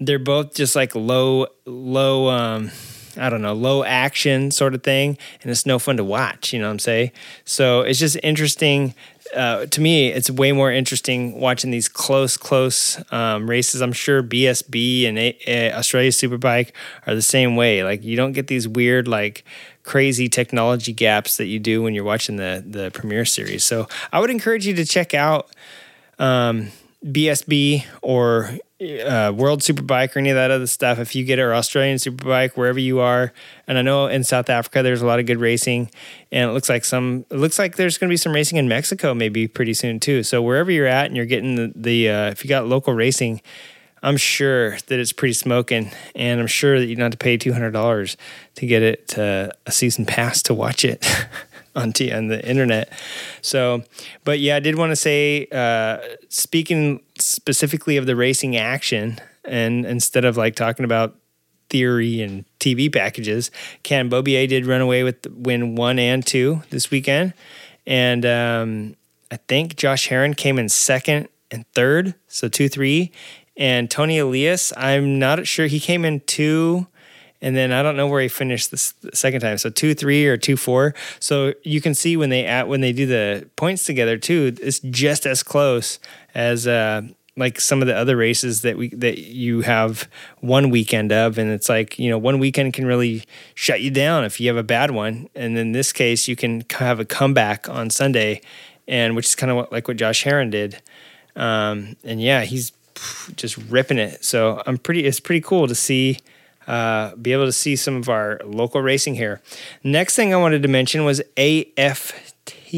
they're 0.00 0.18
both 0.18 0.54
just 0.54 0.76
like 0.76 0.94
low, 0.94 1.46
low, 1.64 2.28
um, 2.28 2.70
I 3.16 3.28
don't 3.30 3.42
know, 3.42 3.54
low 3.54 3.84
action 3.84 4.50
sort 4.50 4.74
of 4.74 4.82
thing, 4.82 5.18
and 5.42 5.50
it's 5.50 5.66
no 5.66 5.78
fun 5.78 5.96
to 5.96 6.04
watch. 6.04 6.52
You 6.52 6.60
know 6.60 6.66
what 6.66 6.72
I'm 6.72 6.78
saying? 6.78 7.12
So 7.44 7.82
it's 7.82 7.98
just 7.98 8.16
interesting. 8.22 8.94
Uh, 9.34 9.66
to 9.66 9.80
me, 9.80 10.08
it's 10.08 10.28
way 10.28 10.50
more 10.50 10.72
interesting 10.72 11.38
watching 11.38 11.70
these 11.70 11.88
close, 11.88 12.36
close 12.36 13.00
um, 13.12 13.48
races. 13.48 13.80
I'm 13.80 13.92
sure 13.92 14.22
BSB 14.22 15.06
and 15.06 15.18
A- 15.18 15.38
A- 15.46 15.72
Australia 15.72 16.10
Superbike 16.10 16.72
are 17.06 17.14
the 17.14 17.22
same 17.22 17.54
way. 17.54 17.84
Like 17.84 18.02
you 18.02 18.16
don't 18.16 18.32
get 18.32 18.48
these 18.48 18.66
weird 18.66 19.06
like 19.06 19.44
crazy 19.82 20.28
technology 20.28 20.92
gaps 20.92 21.36
that 21.36 21.46
you 21.46 21.58
do 21.58 21.82
when 21.82 21.94
you're 21.94 22.04
watching 22.04 22.36
the 22.36 22.64
the 22.66 22.90
premiere 22.90 23.24
series. 23.24 23.64
So 23.64 23.86
I 24.12 24.20
would 24.20 24.30
encourage 24.30 24.66
you 24.66 24.74
to 24.74 24.84
check 24.84 25.14
out 25.14 25.50
um, 26.18 26.68
BSB 27.04 27.84
or 28.02 28.58
uh, 28.80 29.32
World 29.34 29.60
Superbike 29.60 30.16
or 30.16 30.20
any 30.20 30.30
of 30.30 30.36
that 30.36 30.50
other 30.50 30.66
stuff. 30.66 30.98
If 30.98 31.14
you 31.14 31.24
get 31.24 31.38
our 31.38 31.54
Australian 31.54 31.98
Superbike 31.98 32.52
wherever 32.52 32.78
you 32.78 33.00
are, 33.00 33.32
and 33.66 33.76
I 33.76 33.82
know 33.82 34.06
in 34.06 34.24
South 34.24 34.48
Africa 34.48 34.82
there's 34.82 35.02
a 35.02 35.06
lot 35.06 35.18
of 35.18 35.26
good 35.26 35.38
racing, 35.38 35.90
and 36.32 36.50
it 36.50 36.52
looks 36.52 36.68
like 36.68 36.84
some 36.84 37.26
it 37.30 37.36
looks 37.36 37.58
like 37.58 37.76
there's 37.76 37.98
going 37.98 38.08
to 38.08 38.12
be 38.12 38.16
some 38.16 38.32
racing 38.32 38.58
in 38.58 38.68
Mexico 38.68 39.14
maybe 39.14 39.46
pretty 39.46 39.74
soon 39.74 40.00
too. 40.00 40.22
So 40.22 40.42
wherever 40.42 40.70
you're 40.70 40.86
at 40.86 41.06
and 41.06 41.16
you're 41.16 41.26
getting 41.26 41.56
the, 41.56 41.72
the 41.74 42.08
uh, 42.08 42.30
if 42.30 42.44
you 42.44 42.48
got 42.48 42.66
local 42.66 42.94
racing 42.94 43.40
I'm 44.02 44.16
sure 44.16 44.78
that 44.86 44.98
it's 44.98 45.12
pretty 45.12 45.34
smoking, 45.34 45.90
and 46.14 46.40
I'm 46.40 46.46
sure 46.46 46.78
that 46.78 46.86
you 46.86 46.96
don't 46.96 47.04
have 47.04 47.12
to 47.12 47.18
pay 47.18 47.36
two 47.36 47.52
hundred 47.52 47.72
dollars 47.72 48.16
to 48.54 48.66
get 48.66 48.82
it 48.82 49.08
to 49.08 49.52
a 49.66 49.72
season 49.72 50.06
pass 50.06 50.42
to 50.44 50.54
watch 50.54 50.84
it 50.84 51.06
on 51.74 51.92
t- 51.92 52.12
on 52.12 52.28
the 52.28 52.46
internet. 52.48 52.92
So, 53.42 53.82
but 54.24 54.40
yeah, 54.40 54.56
I 54.56 54.60
did 54.60 54.76
want 54.76 54.90
to 54.90 54.96
say, 54.96 55.46
uh, 55.52 55.98
speaking 56.28 57.00
specifically 57.18 57.96
of 57.96 58.06
the 58.06 58.16
racing 58.16 58.56
action, 58.56 59.18
and 59.44 59.86
instead 59.86 60.24
of 60.24 60.36
like 60.36 60.56
talking 60.56 60.84
about 60.84 61.16
theory 61.68 62.20
and 62.20 62.44
TV 62.58 62.92
packages, 62.92 63.50
Cam 63.82 64.10
Beaubier 64.10 64.48
did 64.48 64.66
run 64.66 64.80
away 64.80 65.02
with 65.04 65.26
win 65.30 65.76
one 65.76 65.98
and 65.98 66.26
two 66.26 66.62
this 66.70 66.90
weekend, 66.90 67.34
and 67.86 68.26
um, 68.26 68.96
I 69.30 69.36
think 69.36 69.76
Josh 69.76 70.08
Herrin 70.08 70.36
came 70.36 70.58
in 70.58 70.68
second 70.68 71.28
and 71.50 71.64
third, 71.74 72.14
so 72.28 72.48
two 72.48 72.68
three, 72.68 73.12
and 73.56 73.90
Toni 73.90 74.18
Elias, 74.18 74.72
I'm 74.76 75.18
not 75.18 75.46
sure. 75.46 75.66
He 75.66 75.80
came 75.80 76.04
in 76.04 76.20
two, 76.20 76.86
and 77.42 77.56
then 77.56 77.72
I 77.72 77.82
don't 77.82 77.96
know 77.96 78.06
where 78.06 78.20
he 78.20 78.28
finished 78.28 78.70
the 78.70 78.76
second 79.14 79.40
time. 79.40 79.58
So 79.58 79.70
two 79.70 79.94
three 79.94 80.26
or 80.26 80.36
two 80.36 80.56
four. 80.56 80.94
So 81.18 81.54
you 81.62 81.80
can 81.80 81.94
see 81.94 82.16
when 82.16 82.30
they 82.30 82.44
at 82.46 82.68
when 82.68 82.80
they 82.80 82.92
do 82.92 83.06
the 83.06 83.48
points 83.56 83.84
together 83.84 84.18
too, 84.18 84.54
it's 84.60 84.80
just 84.80 85.26
as 85.26 85.42
close 85.42 85.98
as 86.34 86.66
uh, 86.66 87.02
like 87.36 87.60
some 87.60 87.80
of 87.80 87.88
the 87.88 87.96
other 87.96 88.16
races 88.16 88.62
that 88.62 88.76
we 88.76 88.88
that 88.90 89.18
you 89.18 89.62
have 89.62 90.08
one 90.40 90.70
weekend 90.70 91.12
of, 91.12 91.38
and 91.38 91.50
it's 91.50 91.68
like 91.68 91.98
you 91.98 92.10
know 92.10 92.18
one 92.18 92.38
weekend 92.38 92.72
can 92.74 92.86
really 92.86 93.24
shut 93.54 93.80
you 93.80 93.90
down 93.90 94.24
if 94.24 94.40
you 94.40 94.48
have 94.48 94.56
a 94.56 94.62
bad 94.62 94.90
one, 94.90 95.28
and 95.34 95.56
in 95.56 95.72
this 95.72 95.92
case 95.92 96.28
you 96.28 96.36
can 96.36 96.64
have 96.72 97.00
a 97.00 97.04
comeback 97.04 97.68
on 97.68 97.90
Sunday, 97.90 98.40
and 98.86 99.16
which 99.16 99.26
is 99.26 99.34
kind 99.34 99.50
of 99.50 99.70
like 99.72 99.88
what 99.88 99.96
Josh 99.96 100.24
Herrin 100.24 100.50
did. 100.50 100.82
Um, 101.36 101.96
and 102.04 102.20
yeah, 102.20 102.42
he's 102.42 102.72
just 103.36 103.56
ripping 103.56 103.98
it. 103.98 104.24
So 104.24 104.62
I'm 104.66 104.78
pretty. 104.78 105.06
It's 105.06 105.20
pretty 105.20 105.40
cool 105.40 105.66
to 105.66 105.74
see. 105.74 106.18
Uh, 106.70 107.16
be 107.16 107.32
able 107.32 107.46
to 107.46 107.52
see 107.52 107.74
some 107.74 107.96
of 107.96 108.08
our 108.08 108.40
local 108.44 108.80
racing 108.80 109.16
here. 109.16 109.42
Next 109.82 110.14
thing 110.14 110.32
I 110.32 110.36
wanted 110.36 110.62
to 110.62 110.68
mention 110.68 111.04
was 111.04 111.20
AFT, 111.36 112.74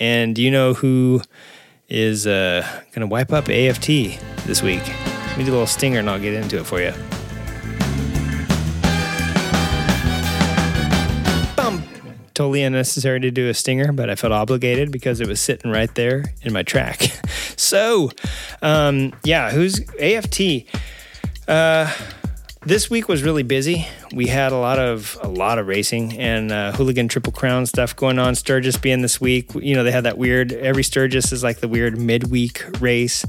and 0.00 0.34
do 0.34 0.42
you 0.42 0.50
know 0.50 0.74
who 0.74 1.22
is 1.88 2.26
uh, 2.26 2.66
going 2.90 3.02
to 3.02 3.06
wipe 3.06 3.32
up 3.32 3.48
AFT 3.48 3.86
this 4.46 4.64
week? 4.64 4.82
Let 5.28 5.38
me 5.38 5.44
do 5.44 5.52
a 5.52 5.52
little 5.52 5.68
stinger, 5.68 6.00
and 6.00 6.10
I'll 6.10 6.18
get 6.18 6.34
into 6.34 6.58
it 6.58 6.64
for 6.64 6.80
you. 6.80 6.92
totally 12.34 12.64
unnecessary 12.64 13.20
to 13.20 13.30
do 13.30 13.48
a 13.48 13.54
stinger, 13.54 13.92
but 13.92 14.10
I 14.10 14.16
felt 14.16 14.32
obligated 14.32 14.90
because 14.90 15.20
it 15.20 15.28
was 15.28 15.40
sitting 15.40 15.70
right 15.70 15.94
there 15.94 16.34
in 16.42 16.52
my 16.52 16.64
track. 16.64 17.00
so, 17.56 18.10
um, 18.60 19.12
yeah, 19.22 19.52
who's 19.52 19.88
AFT? 20.00 20.66
Uh, 21.46 21.94
this 22.66 22.88
week 22.88 23.08
was 23.08 23.22
really 23.22 23.42
busy. 23.42 23.86
We 24.12 24.26
had 24.26 24.52
a 24.52 24.56
lot 24.56 24.78
of 24.78 25.18
a 25.22 25.28
lot 25.28 25.58
of 25.58 25.66
racing 25.66 26.18
and 26.18 26.50
uh, 26.50 26.72
hooligan 26.72 27.08
triple 27.08 27.32
crown 27.32 27.66
stuff 27.66 27.94
going 27.94 28.18
on. 28.18 28.34
Sturgis 28.34 28.76
being 28.76 29.02
this 29.02 29.20
week, 29.20 29.52
you 29.54 29.74
know, 29.74 29.84
they 29.84 29.90
had 29.90 30.04
that 30.04 30.18
weird. 30.18 30.52
Every 30.52 30.82
Sturgis 30.82 31.32
is 31.32 31.42
like 31.42 31.58
the 31.58 31.68
weird 31.68 31.98
midweek 31.98 32.64
race. 32.80 33.24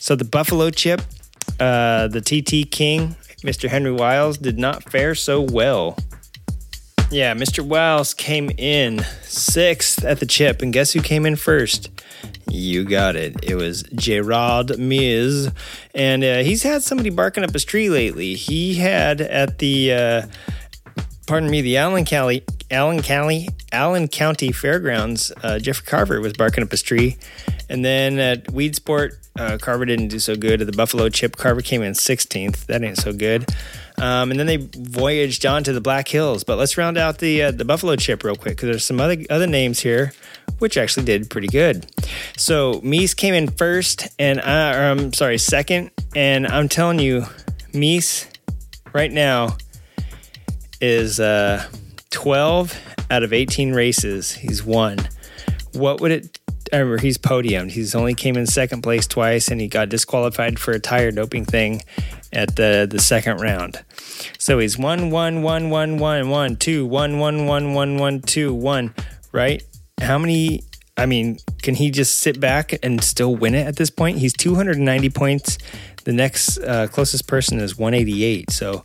So 0.00 0.16
the 0.16 0.24
Buffalo 0.24 0.70
Chip, 0.70 1.02
uh, 1.60 2.08
the 2.08 2.20
TT 2.20 2.70
King, 2.70 3.16
Mr. 3.42 3.68
Henry 3.68 3.92
Wiles 3.92 4.38
did 4.38 4.58
not 4.58 4.82
fare 4.84 5.14
so 5.14 5.40
well. 5.40 5.98
Yeah, 7.10 7.34
Mr. 7.34 7.64
Wiles 7.64 8.12
came 8.12 8.50
in 8.58 9.04
sixth 9.22 10.04
at 10.04 10.20
the 10.20 10.26
chip, 10.26 10.60
and 10.60 10.72
guess 10.72 10.92
who 10.92 11.00
came 11.00 11.24
in 11.24 11.36
first? 11.36 11.90
You 12.50 12.84
got 12.84 13.16
it. 13.16 13.36
It 13.42 13.56
was 13.56 13.82
Jared 13.94 14.78
Mees, 14.78 15.50
and 15.94 16.24
uh, 16.24 16.38
he's 16.38 16.62
had 16.62 16.82
somebody 16.82 17.10
barking 17.10 17.44
up 17.44 17.52
his 17.52 17.64
tree 17.64 17.90
lately. 17.90 18.34
He 18.34 18.76
had 18.76 19.20
at 19.20 19.58
the, 19.58 19.92
uh, 19.92 20.22
pardon 21.26 21.50
me, 21.50 21.60
the 21.60 21.76
Allen 21.76 22.04
County, 22.04 22.42
Allen 22.70 23.02
County, 23.02 23.48
Allen 23.72 24.08
County 24.08 24.50
Fairgrounds. 24.52 25.30
Uh, 25.42 25.58
Jeffrey 25.58 25.86
Carver 25.86 26.20
was 26.20 26.32
barking 26.32 26.64
up 26.64 26.70
his 26.70 26.82
tree, 26.82 27.16
and 27.68 27.84
then 27.84 28.18
at 28.18 28.46
Weedsport, 28.46 29.16
uh, 29.38 29.58
Carver 29.58 29.84
didn't 29.84 30.08
do 30.08 30.18
so 30.18 30.34
good. 30.34 30.60
At 30.60 30.66
the 30.66 30.76
Buffalo 30.76 31.08
Chip, 31.10 31.36
Carver 31.36 31.60
came 31.60 31.82
in 31.82 31.92
16th. 31.92 32.66
That 32.66 32.82
ain't 32.82 32.98
so 32.98 33.12
good. 33.12 33.46
Um, 34.00 34.30
and 34.30 34.38
then 34.38 34.46
they 34.46 34.56
voyaged 34.56 35.44
on 35.44 35.64
to 35.64 35.72
the 35.72 35.80
Black 35.80 36.08
Hills. 36.08 36.44
But 36.44 36.58
let's 36.58 36.76
round 36.78 36.96
out 36.96 37.18
the 37.18 37.42
uh, 37.42 37.50
the 37.50 37.64
Buffalo 37.64 37.96
Chip 37.96 38.22
real 38.24 38.36
quick 38.36 38.56
because 38.56 38.68
there's 38.68 38.84
some 38.84 39.00
other 39.00 39.16
other 39.30 39.46
names 39.46 39.80
here 39.80 40.12
which 40.58 40.76
actually 40.76 41.04
did 41.04 41.30
pretty 41.30 41.48
good. 41.48 41.86
So 42.36 42.80
Mees 42.82 43.14
came 43.14 43.34
in 43.34 43.48
first, 43.48 44.08
and 44.18 44.40
I, 44.40 44.90
I'm 44.90 45.12
sorry, 45.12 45.38
second. 45.38 45.90
And 46.14 46.46
I'm 46.46 46.68
telling 46.68 46.98
you, 46.98 47.26
Mees 47.72 48.26
right 48.92 49.12
now 49.12 49.56
is 50.80 51.20
uh, 51.20 51.64
12 52.10 52.76
out 53.10 53.22
of 53.22 53.32
18 53.32 53.72
races 53.72 54.32
he's 54.32 54.64
won. 54.64 54.98
What 55.72 56.00
would 56.00 56.10
it? 56.10 56.38
Remember 56.72 56.98
he's 56.98 57.18
podiumed. 57.18 57.70
He's 57.70 57.94
only 57.94 58.14
came 58.14 58.36
in 58.36 58.46
second 58.46 58.82
place 58.82 59.06
twice, 59.06 59.48
and 59.48 59.60
he 59.60 59.68
got 59.68 59.88
disqualified 59.88 60.58
for 60.58 60.72
a 60.72 60.80
tire 60.80 61.10
doping 61.10 61.44
thing 61.44 61.82
at 62.32 62.56
the 62.56 62.86
the 62.90 62.98
second 62.98 63.40
round. 63.40 63.82
So 64.38 64.58
he's 64.58 64.78
one 64.78 65.10
one 65.10 65.42
one 65.42 65.70
one 65.70 65.98
one 65.98 66.28
one 66.28 66.56
two 66.56 66.86
one 66.86 67.18
one 67.18 67.46
one 67.46 67.74
one 67.74 67.96
one 67.98 68.20
two 68.20 68.54
one. 68.54 68.94
Right? 69.32 69.62
how 70.00 70.18
many? 70.18 70.62
I 70.96 71.06
mean, 71.06 71.38
can 71.62 71.74
he 71.74 71.90
just 71.90 72.18
sit 72.18 72.40
back 72.40 72.74
and 72.82 73.02
still 73.02 73.34
win 73.34 73.54
it 73.54 73.66
at 73.66 73.76
this 73.76 73.90
point? 73.90 74.18
He's 74.18 74.32
290 74.32 75.10
points. 75.10 75.58
The 76.04 76.12
next 76.12 76.58
uh, 76.58 76.88
closest 76.88 77.28
person 77.28 77.60
is 77.60 77.78
188. 77.78 78.50
So 78.50 78.84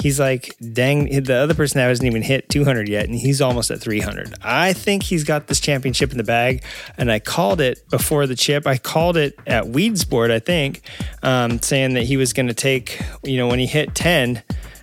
he's 0.00 0.18
like, 0.18 0.56
dang, 0.72 1.22
the 1.22 1.34
other 1.34 1.54
person 1.54 1.80
hasn't 1.80 2.06
even 2.06 2.22
hit 2.22 2.48
200 2.48 2.88
yet, 2.88 3.06
and 3.06 3.14
he's 3.14 3.40
almost 3.40 3.70
at 3.70 3.80
300. 3.80 4.34
I 4.42 4.72
think 4.72 5.02
he's 5.02 5.24
got 5.24 5.46
this 5.46 5.60
championship 5.60 6.10
in 6.10 6.18
the 6.18 6.24
bag, 6.24 6.62
and 6.96 7.12
I 7.12 7.18
called 7.18 7.60
it 7.60 7.88
before 7.90 8.26
the 8.26 8.34
chip. 8.34 8.66
I 8.66 8.78
called 8.78 9.16
it 9.16 9.38
at 9.46 9.64
Weedsport, 9.64 10.30
I 10.30 10.38
think, 10.38 10.82
um, 11.22 11.60
saying 11.60 11.94
that 11.94 12.04
he 12.04 12.16
was 12.16 12.32
going 12.32 12.48
to 12.48 12.54
take, 12.54 13.00
you 13.22 13.36
know, 13.36 13.46
when 13.46 13.58
he 13.58 13.66
hit 13.66 13.94
10, 13.94 14.42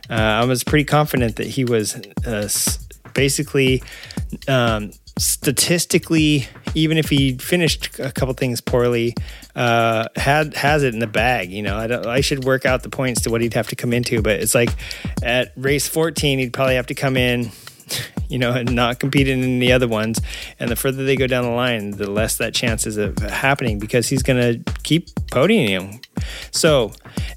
uh, 0.09 0.13
I 0.13 0.45
was 0.45 0.63
pretty 0.63 0.85
confident 0.85 1.35
that 1.37 1.47
he 1.47 1.65
was 1.65 1.95
uh, 2.25 2.49
basically. 3.13 3.83
Um, 4.47 4.91
statistically, 5.17 6.47
even 6.75 6.95
if 6.97 7.09
he 7.09 7.37
finished 7.39 7.97
a 7.99 8.11
couple 8.11 8.33
things 8.35 8.61
poorly, 8.61 9.15
uh, 9.57 10.07
had 10.15 10.53
has 10.53 10.83
it 10.83 10.93
in 10.93 10.99
the 10.99 11.07
bag. 11.07 11.51
You 11.51 11.63
know, 11.63 11.75
I, 11.75 12.17
I 12.17 12.21
should 12.21 12.43
work 12.43 12.65
out 12.65 12.83
the 12.83 12.89
points 12.89 13.21
to 13.21 13.31
what 13.31 13.41
he'd 13.41 13.55
have 13.55 13.67
to 13.69 13.75
come 13.75 13.91
into, 13.91 14.21
but 14.21 14.39
it's 14.39 14.55
like 14.55 14.69
at 15.23 15.51
race 15.57 15.87
14, 15.87 16.39
he'd 16.39 16.53
probably 16.53 16.75
have 16.75 16.87
to 16.87 16.95
come 16.95 17.17
in 17.17 17.51
you 18.29 18.37
know, 18.37 18.51
and 18.51 18.75
not 18.75 18.99
competing 18.99 19.43
in 19.43 19.59
the 19.59 19.71
other 19.71 19.87
ones. 19.87 20.19
And 20.59 20.69
the 20.69 20.75
further 20.75 21.05
they 21.05 21.15
go 21.15 21.27
down 21.27 21.43
the 21.43 21.51
line, 21.51 21.91
the 21.91 22.09
less 22.09 22.37
that 22.37 22.53
chance 22.53 22.85
is 22.85 22.97
of 22.97 23.17
happening 23.17 23.79
because 23.79 24.09
he's 24.09 24.23
going 24.23 24.63
to 24.63 24.73
keep 24.87 25.09
podium. 25.31 25.99
So 26.51 26.93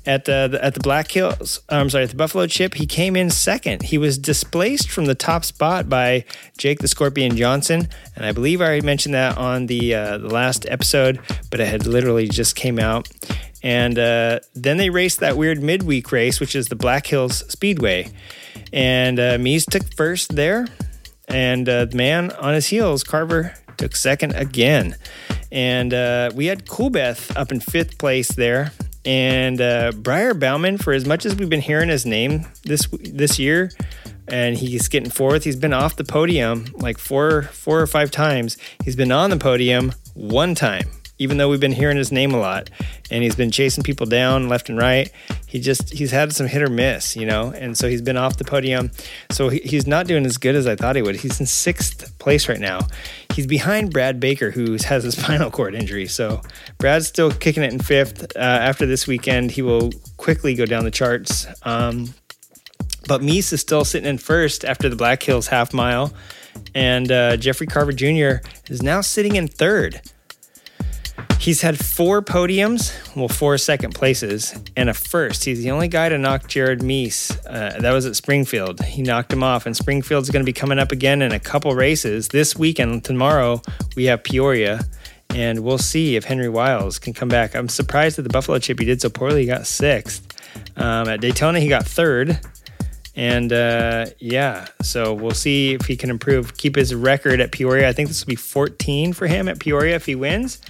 at 0.06 0.24
the, 0.24 0.59
at 0.62 0.74
the 0.74 0.81
Black 0.81 1.10
Hills, 1.10 1.60
I'm 1.68 1.90
sorry, 1.90 2.05
at 2.05 2.10
the 2.10 2.16
Buffalo 2.16 2.47
Chip, 2.47 2.74
he 2.74 2.86
came 2.86 3.16
in 3.16 3.28
second. 3.28 3.82
He 3.82 3.98
was 3.98 4.18
displaced 4.18 4.89
from 4.89 5.06
the 5.06 5.16
top 5.16 5.44
spot 5.44 5.89
by 5.89 6.24
Jake 6.59 6.78
the 6.78 6.86
Scorpion 6.86 7.36
Johnson, 7.36 7.89
and 8.14 8.24
I 8.24 8.31
believe 8.31 8.60
I 8.60 8.66
already 8.66 8.86
mentioned 8.86 9.14
that 9.14 9.36
on 9.36 9.66
the 9.66 9.94
uh, 9.94 10.18
the 10.18 10.28
last 10.28 10.64
episode, 10.68 11.18
but 11.51 11.59
it 11.59 11.66
had 11.66 11.86
literally 11.86 12.28
just 12.28 12.55
came 12.55 12.78
out. 12.78 13.09
And 13.62 13.98
uh, 13.98 14.39
then 14.55 14.77
they 14.77 14.89
raced 14.89 15.20
that 15.20 15.36
weird 15.36 15.60
midweek 15.60 16.12
race, 16.12 16.40
which 16.40 16.55
is 16.55 16.68
the 16.68 16.77
Black 16.77 17.06
Hills 17.06 17.44
Speedway. 17.52 18.10
And 18.72 19.18
uh, 19.18 19.39
Mees 19.39 19.66
took 19.66 19.82
first 19.94 20.36
there. 20.36 20.66
And 21.28 21.68
uh, 21.68 21.85
the 21.85 21.97
man 21.97 22.32
on 22.32 22.55
his 22.55 22.66
heels, 22.66 23.05
Carver, 23.05 23.55
took 23.81 23.97
second 23.97 24.35
again. 24.35 24.94
And 25.51 25.93
uh, 25.93 26.31
we 26.35 26.47
had 26.47 26.66
Coolbeth 26.66 27.36
up 27.36 27.51
in 27.51 27.61
fifth 27.61 27.98
place 27.98 28.28
there. 28.28 28.73
And 29.05 29.61
uh, 29.61 29.93
Briar 29.97 30.35
Bauman, 30.35 30.77
for 30.77 30.93
as 30.93 31.07
much 31.07 31.24
as 31.24 31.35
we've 31.35 31.48
been 31.48 31.62
hearing 31.62 31.89
his 31.89 32.05
name 32.05 32.47
this 32.65 32.86
this 33.02 33.39
year, 33.39 33.70
and 34.28 34.57
he's 34.57 34.89
getting 34.89 35.11
fourth, 35.11 35.44
he's 35.44 35.57
been 35.57 35.73
off 35.73 35.97
the 35.97 36.05
podium 36.05 36.66
like 36.74 36.98
four 36.98 37.43
four 37.44 37.81
or 37.81 37.86
five 37.86 38.11
times. 38.11 38.59
He's 38.85 38.97
been 38.97 39.11
on 39.11 39.31
the 39.31 39.39
podium 39.39 39.94
one 40.15 40.55
time 40.55 40.99
even 41.20 41.36
though 41.36 41.48
we've 41.48 41.60
been 41.60 41.72
hearing 41.72 41.97
his 41.97 42.10
name 42.10 42.32
a 42.32 42.38
lot 42.38 42.70
and 43.10 43.22
he's 43.22 43.36
been 43.36 43.51
chasing 43.51 43.84
people 43.84 44.06
down 44.06 44.48
left 44.48 44.68
and 44.68 44.78
right 44.78 45.12
he 45.47 45.60
just 45.60 45.92
he's 45.92 46.10
had 46.10 46.32
some 46.32 46.47
hit 46.47 46.62
or 46.62 46.68
miss 46.68 47.14
you 47.14 47.26
know 47.26 47.51
and 47.51 47.76
so 47.76 47.88
he's 47.88 48.02
been 48.02 48.16
off 48.16 48.38
the 48.38 48.44
podium 48.44 48.90
so 49.30 49.48
he, 49.48 49.60
he's 49.60 49.86
not 49.86 50.06
doing 50.06 50.24
as 50.26 50.36
good 50.36 50.56
as 50.56 50.66
i 50.66 50.74
thought 50.74 50.97
he 50.97 51.02
would 51.02 51.16
he's 51.16 51.38
in 51.38 51.47
sixth 51.47 52.18
place 52.18 52.48
right 52.48 52.60
now 52.60 52.80
he's 53.34 53.47
behind 53.47 53.92
brad 53.92 54.18
baker 54.18 54.51
who 54.51 54.72
has 54.84 55.05
a 55.05 55.12
spinal 55.20 55.51
cord 55.51 55.74
injury 55.74 56.06
so 56.06 56.40
brad's 56.78 57.06
still 57.06 57.30
kicking 57.30 57.62
it 57.62 57.72
in 57.72 57.78
fifth 57.78 58.24
uh, 58.36 58.40
after 58.40 58.86
this 58.86 59.06
weekend 59.06 59.51
he 59.51 59.62
will 59.62 59.90
quickly 60.16 60.55
go 60.55 60.66
down 60.66 60.84
the 60.84 60.90
charts 60.90 61.47
um, 61.62 62.12
but 63.10 63.24
Mees 63.24 63.52
is 63.52 63.60
still 63.60 63.84
sitting 63.84 64.09
in 64.09 64.18
first 64.18 64.64
after 64.64 64.88
the 64.88 64.94
Black 64.94 65.20
Hills 65.20 65.48
half 65.48 65.74
mile. 65.74 66.12
And 66.76 67.10
uh, 67.10 67.36
Jeffrey 67.36 67.66
Carver 67.66 67.92
Jr. 67.92 68.47
is 68.68 68.82
now 68.82 69.01
sitting 69.01 69.34
in 69.34 69.48
third. 69.48 70.01
He's 71.40 71.62
had 71.62 71.78
four 71.78 72.20
podiums, 72.22 72.92
well, 73.16 73.28
four 73.28 73.56
second 73.59 73.94
places, 73.94 74.55
and 74.76 74.90
a 74.90 74.94
first. 74.94 75.44
He's 75.44 75.62
the 75.62 75.70
only 75.70 75.88
guy 75.88 76.09
to 76.09 76.18
knock 76.18 76.48
Jared 76.48 76.82
Mees. 76.82 77.36
Uh, 77.47 77.78
that 77.80 77.92
was 77.92 78.05
at 78.06 78.14
Springfield. 78.14 78.82
He 78.84 79.02
knocked 79.02 79.32
him 79.32 79.42
off, 79.42 79.64
and 79.64 79.76
Springfield's 79.76 80.30
going 80.30 80.44
to 80.44 80.47
be 80.47 80.52
coming 80.52 80.78
up 80.78 80.92
again 80.92 81.22
in 81.22 81.32
a 81.32 81.40
couple 81.40 81.74
races 81.74 82.28
this 82.28 82.56
weekend. 82.56 83.05
Tomorrow, 83.05 83.62
we 83.97 84.05
have 84.05 84.22
Peoria, 84.22 84.80
and 85.30 85.60
we'll 85.60 85.78
see 85.78 86.16
if 86.16 86.24
Henry 86.24 86.48
Wiles 86.48 86.98
can 86.98 87.14
come 87.14 87.28
back. 87.28 87.56
I'm 87.56 87.68
surprised 87.68 88.16
that 88.18 88.22
the 88.22 88.28
Buffalo 88.28 88.59
Chip 88.59 88.78
he 88.78 88.84
did 88.84 89.01
so 89.01 89.09
poorly. 89.09 89.40
He 89.40 89.47
got 89.47 89.66
sixth. 89.66 90.26
Um, 90.76 91.09
at 91.09 91.20
Daytona, 91.20 91.60
he 91.60 91.68
got 91.68 91.86
third. 91.86 92.38
And 93.16 93.52
uh, 93.52 94.06
yeah, 94.18 94.68
so 94.82 95.14
we'll 95.14 95.32
see 95.32 95.74
if 95.74 95.86
he 95.86 95.97
can 95.97 96.10
improve, 96.10 96.56
keep 96.56 96.76
his 96.76 96.94
record 96.94 97.40
at 97.40 97.52
Peoria. 97.52 97.88
I 97.88 97.92
think 97.92 98.09
this 98.09 98.24
will 98.24 98.30
be 98.30 98.36
14 98.36 99.12
for 99.12 99.26
him 99.26 99.48
at 99.48 99.59
Peoria 99.59 99.97
if 99.97 100.06
he 100.06 100.14
wins. 100.14 100.60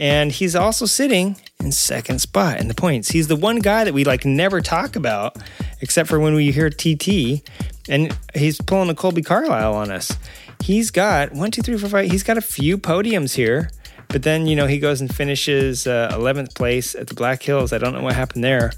And 0.00 0.32
he's 0.32 0.56
also 0.56 0.86
sitting 0.86 1.36
in 1.62 1.72
second 1.72 2.20
spot 2.22 2.58
in 2.58 2.68
the 2.68 2.74
points. 2.74 3.10
He's 3.10 3.28
the 3.28 3.36
one 3.36 3.58
guy 3.58 3.84
that 3.84 3.92
we 3.92 4.02
like 4.02 4.24
never 4.24 4.62
talk 4.62 4.96
about, 4.96 5.36
except 5.82 6.08
for 6.08 6.18
when 6.18 6.34
we 6.34 6.50
hear 6.50 6.70
TT. 6.70 7.46
And 7.86 8.16
he's 8.34 8.58
pulling 8.62 8.88
a 8.88 8.94
Kolby 8.94 9.24
Carlile 9.24 9.74
on 9.74 9.90
us. 9.90 10.16
He's 10.62 10.90
got 10.90 11.32
one, 11.32 11.50
two, 11.50 11.60
three, 11.60 11.76
four, 11.76 11.90
five. 11.90 12.10
He's 12.10 12.22
got 12.22 12.38
a 12.38 12.42
few 12.42 12.78
podiums 12.78 13.34
here. 13.34 13.70
But 14.10 14.22
then, 14.22 14.46
you 14.46 14.56
know, 14.56 14.66
he 14.66 14.78
goes 14.78 15.00
and 15.00 15.14
finishes 15.14 15.86
uh, 15.86 16.10
11th 16.12 16.54
place 16.54 16.94
at 16.94 17.06
the 17.06 17.14
Black 17.14 17.42
Hills. 17.42 17.72
I 17.72 17.78
don't 17.78 17.94
know 17.94 18.02
what 18.02 18.14
happened 18.14 18.44
there 18.44 18.72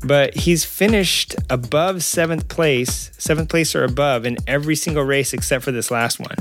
but 0.00 0.34
he's 0.36 0.64
finished 0.64 1.34
above 1.50 2.02
seventh 2.02 2.48
place, 2.48 3.10
seventh 3.18 3.48
place 3.48 3.74
or 3.74 3.84
above 3.84 4.24
in 4.24 4.36
every 4.46 4.76
single 4.76 5.02
race 5.02 5.32
except 5.32 5.64
for 5.64 5.72
this 5.72 5.90
last 5.90 6.20
one. 6.20 6.34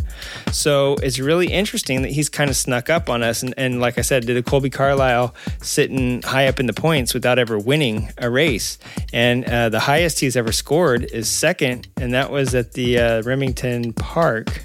So 0.51 0.95
it's 1.01 1.19
really 1.19 1.47
interesting 1.47 2.01
that 2.03 2.11
he's 2.11 2.29
kind 2.29 2.49
of 2.49 2.55
snuck 2.55 2.89
up 2.89 3.09
on 3.09 3.23
us. 3.23 3.41
And, 3.43 3.53
and 3.57 3.79
like 3.79 3.97
I 3.97 4.01
said, 4.01 4.25
did 4.25 4.37
a 4.37 4.43
Kolby 4.43 4.71
Carlile 4.71 5.33
sitting 5.61 6.21
high 6.21 6.47
up 6.47 6.59
in 6.59 6.67
the 6.67 6.73
points 6.73 7.13
without 7.13 7.39
ever 7.39 7.57
winning 7.57 8.09
a 8.17 8.29
race. 8.29 8.77
And 9.11 9.45
uh, 9.45 9.69
the 9.69 9.79
highest 9.79 10.19
he's 10.19 10.35
ever 10.35 10.51
scored 10.51 11.03
is 11.05 11.27
second, 11.27 11.87
and 11.97 12.13
that 12.13 12.31
was 12.31 12.53
at 12.53 12.73
the 12.73 12.99
uh, 12.99 13.21
Remington 13.23 13.93
Park. 13.93 14.63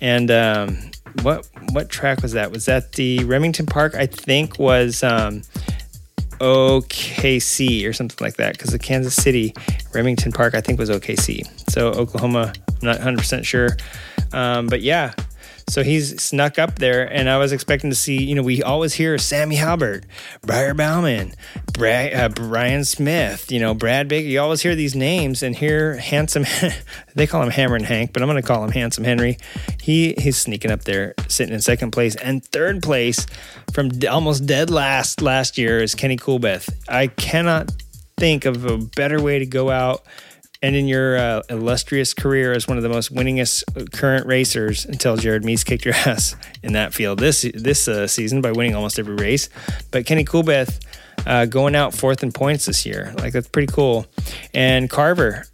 And 0.00 0.30
um, 0.30 0.78
what 1.22 1.48
what 1.72 1.88
track 1.88 2.22
was 2.22 2.32
that? 2.32 2.50
Was 2.50 2.66
that 2.66 2.92
the 2.92 3.24
Remington 3.24 3.66
Park? 3.66 3.94
I 3.94 4.06
think 4.06 4.58
was 4.58 5.02
um, 5.02 5.42
OKC 6.38 7.88
or 7.88 7.92
something 7.92 8.24
like 8.24 8.36
that 8.36 8.52
because 8.52 8.70
the 8.70 8.78
Kansas 8.78 9.14
City 9.14 9.54
Remington 9.92 10.32
Park 10.32 10.54
I 10.54 10.60
think 10.60 10.78
was 10.78 10.90
OKC. 10.90 11.44
So 11.70 11.88
Oklahoma, 11.88 12.52
I'm 12.68 12.86
not 12.86 12.98
100% 12.98 13.44
sure. 13.44 13.76
Um, 14.32 14.66
but 14.66 14.82
yeah, 14.82 15.12
so 15.68 15.82
he's 15.82 16.20
snuck 16.22 16.58
up 16.58 16.78
there, 16.78 17.04
and 17.04 17.28
I 17.28 17.38
was 17.38 17.52
expecting 17.52 17.90
to 17.90 17.96
see, 17.96 18.22
you 18.22 18.34
know, 18.34 18.42
we 18.42 18.62
always 18.62 18.94
hear 18.94 19.18
Sammy 19.18 19.56
Halbert, 19.56 20.04
Briar 20.42 20.74
Bauman, 20.74 21.34
Brad, 21.72 22.14
uh, 22.14 22.28
Brian 22.30 22.84
Smith, 22.84 23.52
you 23.52 23.60
know, 23.60 23.74
Brad 23.74 24.08
Baker. 24.08 24.26
You 24.26 24.40
always 24.40 24.62
hear 24.62 24.74
these 24.74 24.94
names, 24.94 25.42
and 25.42 25.54
here, 25.54 25.96
handsome, 25.98 26.44
they 27.14 27.26
call 27.26 27.42
him 27.42 27.50
Hammer 27.50 27.76
and 27.76 27.84
Hank, 27.84 28.12
but 28.12 28.22
I'm 28.22 28.28
going 28.28 28.40
to 28.40 28.46
call 28.46 28.64
him 28.64 28.72
Handsome 28.72 29.04
Henry. 29.04 29.36
He 29.80 30.14
he's 30.18 30.38
sneaking 30.38 30.70
up 30.70 30.84
there, 30.84 31.14
sitting 31.28 31.54
in 31.54 31.60
second 31.60 31.90
place, 31.90 32.16
and 32.16 32.44
third 32.44 32.82
place 32.82 33.26
from 33.72 33.90
almost 34.10 34.46
dead 34.46 34.70
last 34.70 35.20
last 35.20 35.58
year 35.58 35.80
is 35.80 35.94
Kenny 35.94 36.16
Coolbeth. 36.16 36.72
I 36.88 37.08
cannot 37.08 37.70
think 38.16 38.44
of 38.44 38.64
a 38.64 38.78
better 38.78 39.22
way 39.22 39.38
to 39.38 39.46
go 39.46 39.70
out 39.70 40.04
and 40.62 40.74
in 40.74 40.88
your 40.88 41.16
uh, 41.16 41.42
illustrious 41.50 42.14
career 42.14 42.52
as 42.52 42.66
one 42.66 42.76
of 42.76 42.82
the 42.82 42.88
most 42.88 43.14
winningest 43.14 43.92
current 43.92 44.26
racers 44.26 44.84
until 44.84 45.16
Jared 45.16 45.44
Mees 45.44 45.64
kicked 45.64 45.84
your 45.84 45.94
ass 46.06 46.36
in 46.62 46.72
that 46.72 46.92
field 46.92 47.18
this 47.18 47.42
this 47.54 47.88
uh, 47.88 48.06
season 48.06 48.40
by 48.40 48.52
winning 48.52 48.74
almost 48.74 48.98
every 48.98 49.14
race. 49.14 49.48
But 49.90 50.06
Kenny 50.06 50.24
Coolbeth 50.24 50.80
uh, 51.26 51.46
going 51.46 51.74
out 51.74 51.94
fourth 51.94 52.22
in 52.22 52.32
points 52.32 52.66
this 52.66 52.84
year, 52.84 53.14
like 53.18 53.32
that's 53.32 53.48
pretty 53.48 53.72
cool. 53.72 54.06
And 54.54 54.90
Carver, 54.90 55.44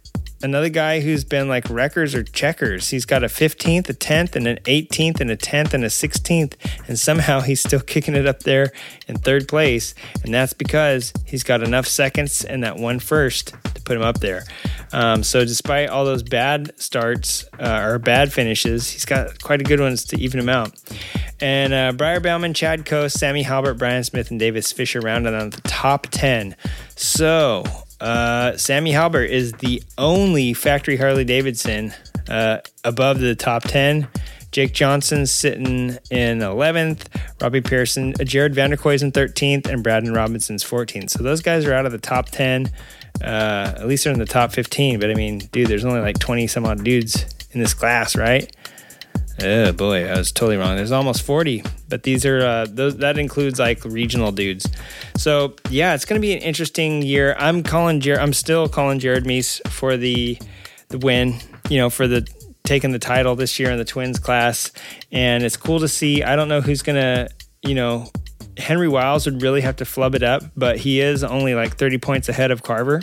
another 0.45 0.69
guy 0.69 1.01
who's 1.01 1.25
been 1.25 1.49
like 1.49 1.69
wreckers 1.69 2.15
or 2.15 2.23
checkers. 2.23 2.91
He's 2.91 3.05
got 3.05 3.23
a 3.23 3.27
15th, 3.27 3.89
a 3.89 3.93
10th, 3.93 4.35
and 4.35 4.47
an 4.47 4.59
18th, 4.63 5.19
and 5.19 5.31
a 5.31 5.35
10th, 5.35 5.73
and 5.73 5.83
a 5.83 5.87
16th, 5.87 6.53
and 6.87 6.97
somehow 6.97 7.41
he's 7.41 7.59
still 7.59 7.79
kicking 7.93 8.15
it 8.15 8.25
up 8.25 8.41
there 8.41 8.71
in 9.07 9.17
third 9.17 9.47
place. 9.47 9.93
And 10.23 10.33
that's 10.33 10.53
because 10.53 11.11
he's 11.25 11.43
got 11.43 11.61
enough 11.61 11.87
seconds 11.87 12.45
and 12.45 12.63
that 12.63 12.77
one 12.77 12.99
first 12.99 13.53
to 13.73 13.81
put 13.81 13.97
him 13.97 14.03
up 14.03 14.19
there. 14.19 14.43
Um, 14.93 15.23
so 15.23 15.43
despite 15.43 15.89
all 15.89 16.05
those 16.05 16.23
bad 16.23 16.71
starts 16.79 17.45
uh, 17.59 17.81
or 17.83 17.99
bad 17.99 18.31
finishes, 18.31 18.89
he's 18.91 19.05
got 19.05 19.41
quite 19.41 19.59
a 19.59 19.65
good 19.65 19.79
ones 19.79 20.05
to 20.05 20.19
even 20.19 20.39
him 20.39 20.49
out. 20.49 20.71
And 21.41 21.73
uh, 21.73 21.91
Briar 21.91 22.19
Bauman, 22.19 22.53
Chad 22.53 22.85
Cose, 22.85 23.13
Sammy 23.13 23.43
Halbert, 23.43 23.77
Brian 23.77 24.03
Smith, 24.03 24.31
and 24.31 24.39
Davis 24.39 24.71
Fisher 24.71 25.01
rounded 25.01 25.33
on 25.33 25.49
the 25.49 25.61
top 25.61 26.07
10. 26.11 26.55
So 26.95 27.63
uh, 27.99 28.57
Sammy 28.57 28.91
Halbert 28.91 29.29
is 29.29 29.53
the 29.53 29.81
only 29.97 30.53
factory 30.53 30.97
Harley 30.97 31.23
Davidson 31.23 31.93
uh, 32.29 32.59
above 32.83 33.19
the 33.19 33.35
top 33.35 33.63
10. 33.63 34.07
Jake 34.51 34.73
Johnson's 34.73 35.31
sitting 35.31 35.97
in 36.09 36.39
11th, 36.39 37.07
Robbie 37.41 37.59
Pearson, 37.59 38.13
uh, 38.19 38.23
Jared 38.23 38.53
Vanderkooi's 38.53 39.03
in 39.03 39.11
13th, 39.11 39.67
and 39.67 39.83
Braden 39.83 40.13
Robinson's 40.13 40.63
14th. 40.63 41.09
So 41.09 41.23
those 41.23 41.41
guys 41.41 41.65
are 41.65 41.73
out 41.73 41.85
of 41.85 41.91
the 41.91 41.97
top 41.97 42.29
10. 42.29 42.71
Uh, 43.21 43.73
at 43.75 43.87
least 43.87 44.05
they're 44.05 44.13
in 44.13 44.19
the 44.19 44.25
top 44.25 44.53
15. 44.53 44.99
But 44.99 45.11
I 45.11 45.13
mean, 45.13 45.39
dude, 45.51 45.67
there's 45.67 45.83
only 45.83 45.99
like 45.99 46.19
20 46.19 46.47
some 46.47 46.65
odd 46.65 46.83
dudes 46.83 47.25
in 47.51 47.59
this 47.59 47.73
class, 47.73 48.15
right? 48.15 48.49
Oh 49.41 49.73
boy, 49.73 50.07
I 50.07 50.17
was 50.17 50.31
totally 50.31 50.57
wrong. 50.57 50.77
There's 50.77 50.91
almost 50.91 51.23
40, 51.23 51.63
but 51.89 52.03
these 52.03 52.25
are 52.25 52.39
uh, 52.39 52.65
those, 52.69 52.97
that 52.97 53.17
includes 53.17 53.59
like 53.59 53.83
regional 53.83 54.31
dudes. 54.31 54.67
So 55.17 55.55
yeah, 55.69 55.93
it's 55.93 56.05
going 56.05 56.19
to 56.19 56.25
be 56.25 56.33
an 56.33 56.39
interesting 56.39 57.01
year. 57.01 57.35
I'm 57.37 57.61
calling 57.61 57.99
Jared. 57.99 58.21
I'm 58.21 58.33
still 58.33 58.69
calling 58.69 58.99
Jared 58.99 59.25
Mees 59.25 59.61
for 59.67 59.97
the 59.97 60.37
the 60.89 60.97
win. 60.97 61.35
You 61.69 61.79
know, 61.79 61.89
for 61.89 62.07
the 62.07 62.27
taking 62.63 62.91
the 62.91 62.99
title 62.99 63.35
this 63.35 63.59
year 63.59 63.71
in 63.71 63.77
the 63.77 63.85
twins 63.85 64.19
class, 64.19 64.71
and 65.11 65.43
it's 65.43 65.57
cool 65.57 65.79
to 65.79 65.87
see. 65.87 66.23
I 66.23 66.35
don't 66.35 66.47
know 66.47 66.61
who's 66.61 66.81
going 66.81 66.95
to 67.01 67.29
you 67.61 67.75
know 67.75 68.09
Henry 68.57 68.87
Wiles 68.87 69.25
would 69.25 69.41
really 69.41 69.61
have 69.61 69.75
to 69.77 69.85
flub 69.85 70.15
it 70.15 70.23
up, 70.23 70.43
but 70.55 70.77
he 70.77 71.01
is 71.01 71.23
only 71.23 71.55
like 71.55 71.77
30 71.77 71.97
points 71.97 72.29
ahead 72.29 72.51
of 72.51 72.63
Carver. 72.63 73.01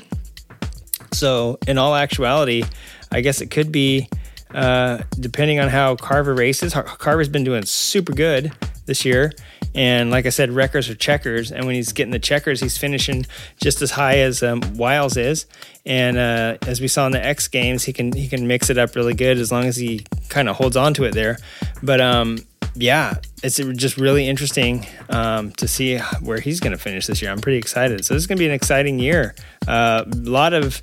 So, 1.13 1.59
in 1.67 1.77
all 1.77 1.95
actuality, 1.95 2.65
I 3.11 3.21
guess 3.21 3.41
it 3.43 3.51
could 3.51 3.71
be, 3.71 4.09
uh, 4.55 5.03
depending 5.19 5.61
on 5.61 5.69
how 5.69 5.97
Carver 5.97 6.35
races. 6.35 6.75
Carver's 6.75 7.29
been 7.29 7.45
doing 7.45 7.65
super 7.65 8.13
good 8.13 8.53
this 8.87 9.05
year. 9.05 9.33
And 9.75 10.11
like 10.11 10.27
I 10.27 10.29
said, 10.29 10.51
wreckers 10.51 10.91
are 10.91 10.95
checkers. 10.95 11.51
And 11.51 11.65
when 11.65 11.75
he's 11.75 11.93
getting 11.93 12.13
the 12.13 12.19
checkers, 12.19 12.61
he's 12.61 12.77
finishing 12.77 13.27
just 13.61 13.81
as 13.81 13.93
high 13.93 14.19
as 14.19 14.43
um, 14.43 14.61
Wiles 14.75 15.17
is. 15.17 15.47
And 15.87 16.19
uh, 16.19 16.59
as 16.63 16.81
we 16.81 16.89
saw 16.89 17.07
in 17.07 17.13
the 17.13 17.25
X 17.25 17.49
Games, 17.49 17.85
he 17.85 17.93
can 17.93 18.13
he 18.13 18.29
can 18.29 18.47
mix 18.47 18.71
it 18.71 18.79
up 18.79 18.95
really 18.95 19.15
good 19.15 19.39
as 19.39 19.51
long 19.51 19.65
as 19.65 19.77
he 19.77 20.05
kind 20.29 20.49
of 20.49 20.57
holds 20.57 20.77
on 20.77 20.95
to 20.95 21.05
it 21.05 21.15
there. 21.15 21.39
But 21.83 22.01
um, 22.01 22.39
yeah, 22.75 23.15
it's 23.43 23.57
just 23.57 23.97
really 23.97 24.29
interesting 24.29 24.87
um, 25.11 25.53
to 25.53 25.67
see 25.67 25.99
where 26.21 26.41
he's 26.41 26.61
going 26.61 26.73
to 26.73 26.79
finish 26.79 27.07
this 27.07 27.23
year. 27.23 27.31
I'm 27.31 27.41
pretty 27.41 27.59
excited. 27.59 28.05
So 28.05 28.15
this 28.15 28.23
is 28.23 28.27
going 28.27 28.37
to 28.37 28.43
be 28.43 28.47
an 28.47 28.55
exciting 28.55 28.99
year. 28.99 29.35
Uh, 29.67 30.05
a 30.07 30.17
lot 30.17 30.53
of 30.53 30.83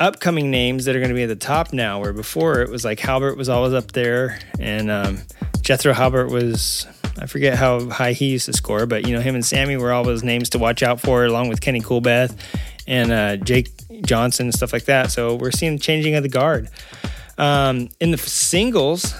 upcoming 0.00 0.50
names 0.50 0.84
that 0.84 0.96
are 0.96 0.98
going 0.98 1.10
to 1.10 1.14
be 1.14 1.22
at 1.22 1.28
the 1.28 1.36
top 1.36 1.72
now, 1.72 2.00
where 2.00 2.12
before 2.12 2.60
it 2.60 2.70
was 2.70 2.84
like 2.84 3.00
Halbert 3.00 3.36
was 3.36 3.48
always 3.48 3.72
up 3.74 3.92
there, 3.92 4.38
and 4.58 4.90
um, 4.90 5.18
Jethro 5.60 5.92
Halbert 5.92 6.30
was. 6.30 6.86
I 7.16 7.26
forget 7.26 7.56
how 7.56 7.88
high 7.90 8.12
he 8.12 8.30
used 8.30 8.46
to 8.46 8.52
score, 8.52 8.86
but 8.86 9.06
you 9.06 9.14
know 9.14 9.20
him 9.20 9.36
and 9.36 9.44
Sammy 9.44 9.76
were 9.76 9.92
always 9.92 10.24
names 10.24 10.50
to 10.50 10.58
watch 10.58 10.82
out 10.82 11.00
for, 11.00 11.24
along 11.24 11.48
with 11.48 11.60
Kenny 11.60 11.80
Coolbeth 11.80 12.36
and 12.88 13.12
uh, 13.12 13.36
Jake 13.36 13.70
Johnson 14.02 14.46
and 14.46 14.54
stuff 14.54 14.72
like 14.72 14.86
that. 14.86 15.12
So 15.12 15.36
we're 15.36 15.52
seeing 15.52 15.78
changing 15.78 16.16
of 16.16 16.24
the 16.24 16.28
guard. 16.28 16.68
Um, 17.38 17.88
in 18.00 18.10
the 18.10 18.18
singles, 18.18 19.14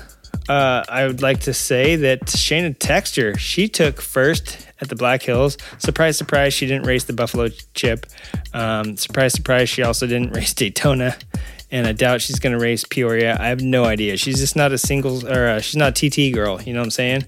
uh, 0.49 0.85
I 0.89 1.07
would 1.07 1.23
like 1.23 1.41
to 1.41 1.55
say 1.55 1.97
that 1.97 2.23
Shayna 2.23 2.77
Texter, 2.77 3.39
she 3.39 3.69
took 3.69 4.01
first 4.01 4.64
at 4.81 4.89
the 4.89 4.97
Black 4.97 5.23
Hills. 5.23 5.57
Surprise, 5.79 6.17
surprise, 6.17 6.55
she 6.55 6.67
didn't 6.67 6.87
race 6.87 7.05
the 7.05 7.13
Buffalo 7.13 7.49
Chip. 7.75 8.07
Um, 8.53 8.97
surprise, 8.97 9.35
surprise, 9.35 9.69
she 9.69 9.83
also 9.83 10.07
didn't 10.07 10.31
race 10.35 10.55
Daytona 10.55 11.17
and 11.75 11.89
I 11.89 11.93
doubt 11.93 12.21
she's 12.21 12.39
going 12.39 12.53
to 12.53 12.59
race 12.59 12.85
Peoria. 12.85 13.37
I 13.39 13.49
have 13.49 13.61
no 13.61 13.85
idea. 13.85 14.17
She's 14.17 14.39
just 14.39 14.55
not 14.55 14.71
a 14.71 14.79
single 14.79 15.27
or 15.27 15.49
uh, 15.49 15.61
she's 15.61 15.75
not 15.75 16.01
a 16.01 16.09
TT 16.09 16.33
girl. 16.33 16.63
You 16.63 16.73
know 16.73 16.79
what 16.79 16.85
I'm 16.85 16.91
saying? 16.93 17.25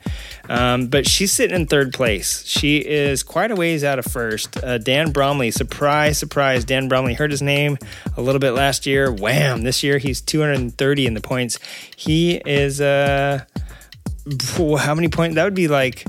Um, 0.49 0.87
but 0.87 1.09
she's 1.09 1.33
sitting 1.33 1.57
in 1.57 1.67
third 1.67 1.93
place. 1.93 2.47
She 2.47 2.79
is 2.79 3.25
quite 3.25 3.51
a 3.51 3.57
ways 3.57 3.83
out 3.83 3.99
of 3.99 4.05
first. 4.05 4.63
Uh, 4.63 4.79
Dan 4.79 5.11
Bromley, 5.11 5.51
surprise, 5.51 6.17
surprise. 6.17 6.65
Dan 6.65 6.87
Bromley 6.87 7.15
heard 7.15 7.33
his 7.33 7.43
name 7.43 7.77
a 8.17 8.23
little 8.23 8.39
bit 8.39 8.53
last 8.53 8.87
year. 8.87 9.11
Wham! 9.11 9.63
This 9.63 9.83
year 9.83 9.99
he's 9.99 10.21
230 10.21 11.07
in 11.07 11.15
the 11.15 11.21
points. 11.21 11.59
He 11.97 12.37
is 12.37 12.81
uh, 12.81 13.45
how 14.79 14.95
many 14.95 15.09
points? 15.09 15.35
That 15.35 15.43
would 15.43 15.57
be 15.57 15.67
like. 15.67 16.05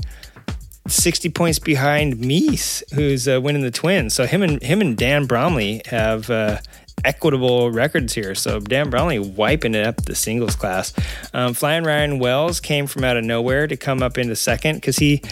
60 0.88 1.30
points 1.30 1.58
behind 1.58 2.18
Mees, 2.20 2.82
who's 2.94 3.28
uh, 3.28 3.40
winning 3.40 3.62
the 3.62 3.70
twins. 3.70 4.14
So 4.14 4.26
him 4.26 4.42
and 4.42 4.62
him 4.62 4.80
and 4.80 4.96
Dan 4.96 5.26
Bromley 5.26 5.82
have 5.86 6.30
uh, 6.30 6.58
equitable 7.04 7.70
records 7.70 8.14
here. 8.14 8.34
So 8.34 8.60
Dan 8.60 8.90
Bromley 8.90 9.18
wiping 9.18 9.74
it 9.74 9.86
up 9.86 9.96
the 9.96 10.14
singles 10.14 10.56
class. 10.56 10.92
Um, 11.32 11.54
Flying 11.54 11.84
Ryan 11.84 12.18
Wells 12.18 12.60
came 12.60 12.86
from 12.86 13.04
out 13.04 13.16
of 13.16 13.24
nowhere 13.24 13.66
to 13.66 13.76
come 13.76 14.02
up 14.02 14.18
into 14.18 14.36
second 14.36 14.76
because 14.76 14.96
he 14.96 15.22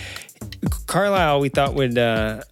Carlile 0.87 1.41
we 1.41 1.49
thought 1.49 1.75
would 1.75 1.99
uh, 1.99 2.43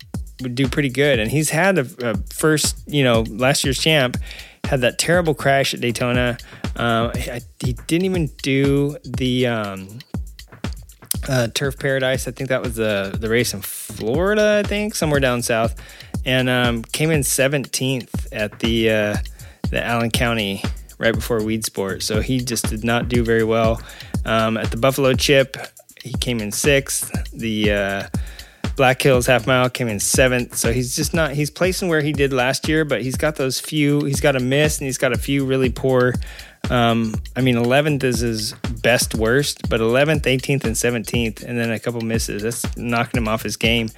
would 0.41 0.55
do 0.55 0.69
pretty 0.69 0.89
good, 0.89 1.19
and 1.19 1.31
he's 1.31 1.51
had 1.51 1.79
a, 1.79 1.87
a, 2.01 2.17
first 2.33 2.83
you 2.87 3.05
know 3.05 3.23
last 3.29 3.65
year's 3.65 3.79
champ 3.79 4.17
had 4.65 4.81
that 4.81 4.99
terrible 4.99 5.35
crash 5.35 5.75
at 5.75 5.81
Daytona. 5.81 6.39
Uh, 6.77 7.11
he 7.61 7.75
didn't 7.87 8.05
even 8.05 8.31
do 8.43 8.97
the. 9.05 9.47
Um, 9.47 9.99
uh, 11.29 11.49
Turf 11.49 11.79
Paradise. 11.79 12.29
I 12.29 12.31
think 12.31 12.49
that 12.51 12.63
was 12.63 12.75
the 12.77 13.17
the 13.19 13.29
race 13.29 13.55
in 13.55 13.63
Florida. 13.63 14.63
I 14.65 14.69
think 14.69 14.95
somewhere 14.95 15.21
down 15.21 15.43
south 15.43 15.75
and 16.25 16.49
um, 16.49 16.83
came 16.83 17.11
in 17.11 17.21
17th 17.21 18.29
at 18.33 18.59
the 18.61 18.91
uh, 18.91 19.17
the 19.71 19.85
Allen 19.85 20.11
County 20.11 20.63
right 20.99 21.15
before 21.15 21.41
Weedsport. 21.41 22.03
So 22.03 22.21
he 22.21 22.41
just 22.41 22.69
did 22.69 22.85
not 22.85 23.09
do 23.09 23.25
very 23.25 23.45
well. 23.45 23.81
Um, 24.25 24.57
at 24.57 24.71
the 24.71 24.77
Buffalo 24.77 25.13
Chip, 25.15 25.57
he 26.03 26.13
came 26.13 26.41
in 26.41 26.53
sixth. 26.53 27.11
The 27.33 27.73
uh, 27.73 28.09
Black 28.77 29.03
Hills 29.03 29.27
half 29.27 29.47
mile 29.47 29.69
came 29.69 29.89
in 29.89 30.01
seventh. 30.01 30.57
So 30.57 30.73
he's 30.73 30.97
just 30.97 31.15
not, 31.15 31.33
he's 31.33 31.51
placing 31.51 31.89
where 31.89 32.01
he 32.01 32.13
did 32.13 32.33
last 32.33 32.69
year, 32.69 32.85
but 32.85 33.03
he's 33.03 33.17
got 33.17 33.37
those 33.37 33.61
few, 33.61 34.05
he's 34.05 34.21
got 34.21 34.37
a 34.37 34.41
miss 34.41 34.79
and 34.79 34.87
he's 34.87 34.99
got 34.99 35.13
a 35.13 35.19
few 35.19 35.45
really 35.45 35.71
poor. 35.71 36.15
Um, 36.71 37.15
I 37.37 37.41
mean, 37.41 37.57
11th 37.57 38.05
is 38.05 38.21
his 38.21 38.53
best 38.83 39.15
worst, 39.15 39.69
but 39.69 39.81
11th, 39.81 40.23
18th, 40.23 40.65
and 40.65 40.75
17th, 40.75 41.43
and 41.43 41.59
then 41.59 41.71
a 41.71 41.79
couple 41.79 42.01
misses. 42.01 42.43
That's 42.43 42.77
knocking 42.77 43.19
him 43.19 43.29
off 43.29 43.43
his 43.43 43.57
game 43.57 43.91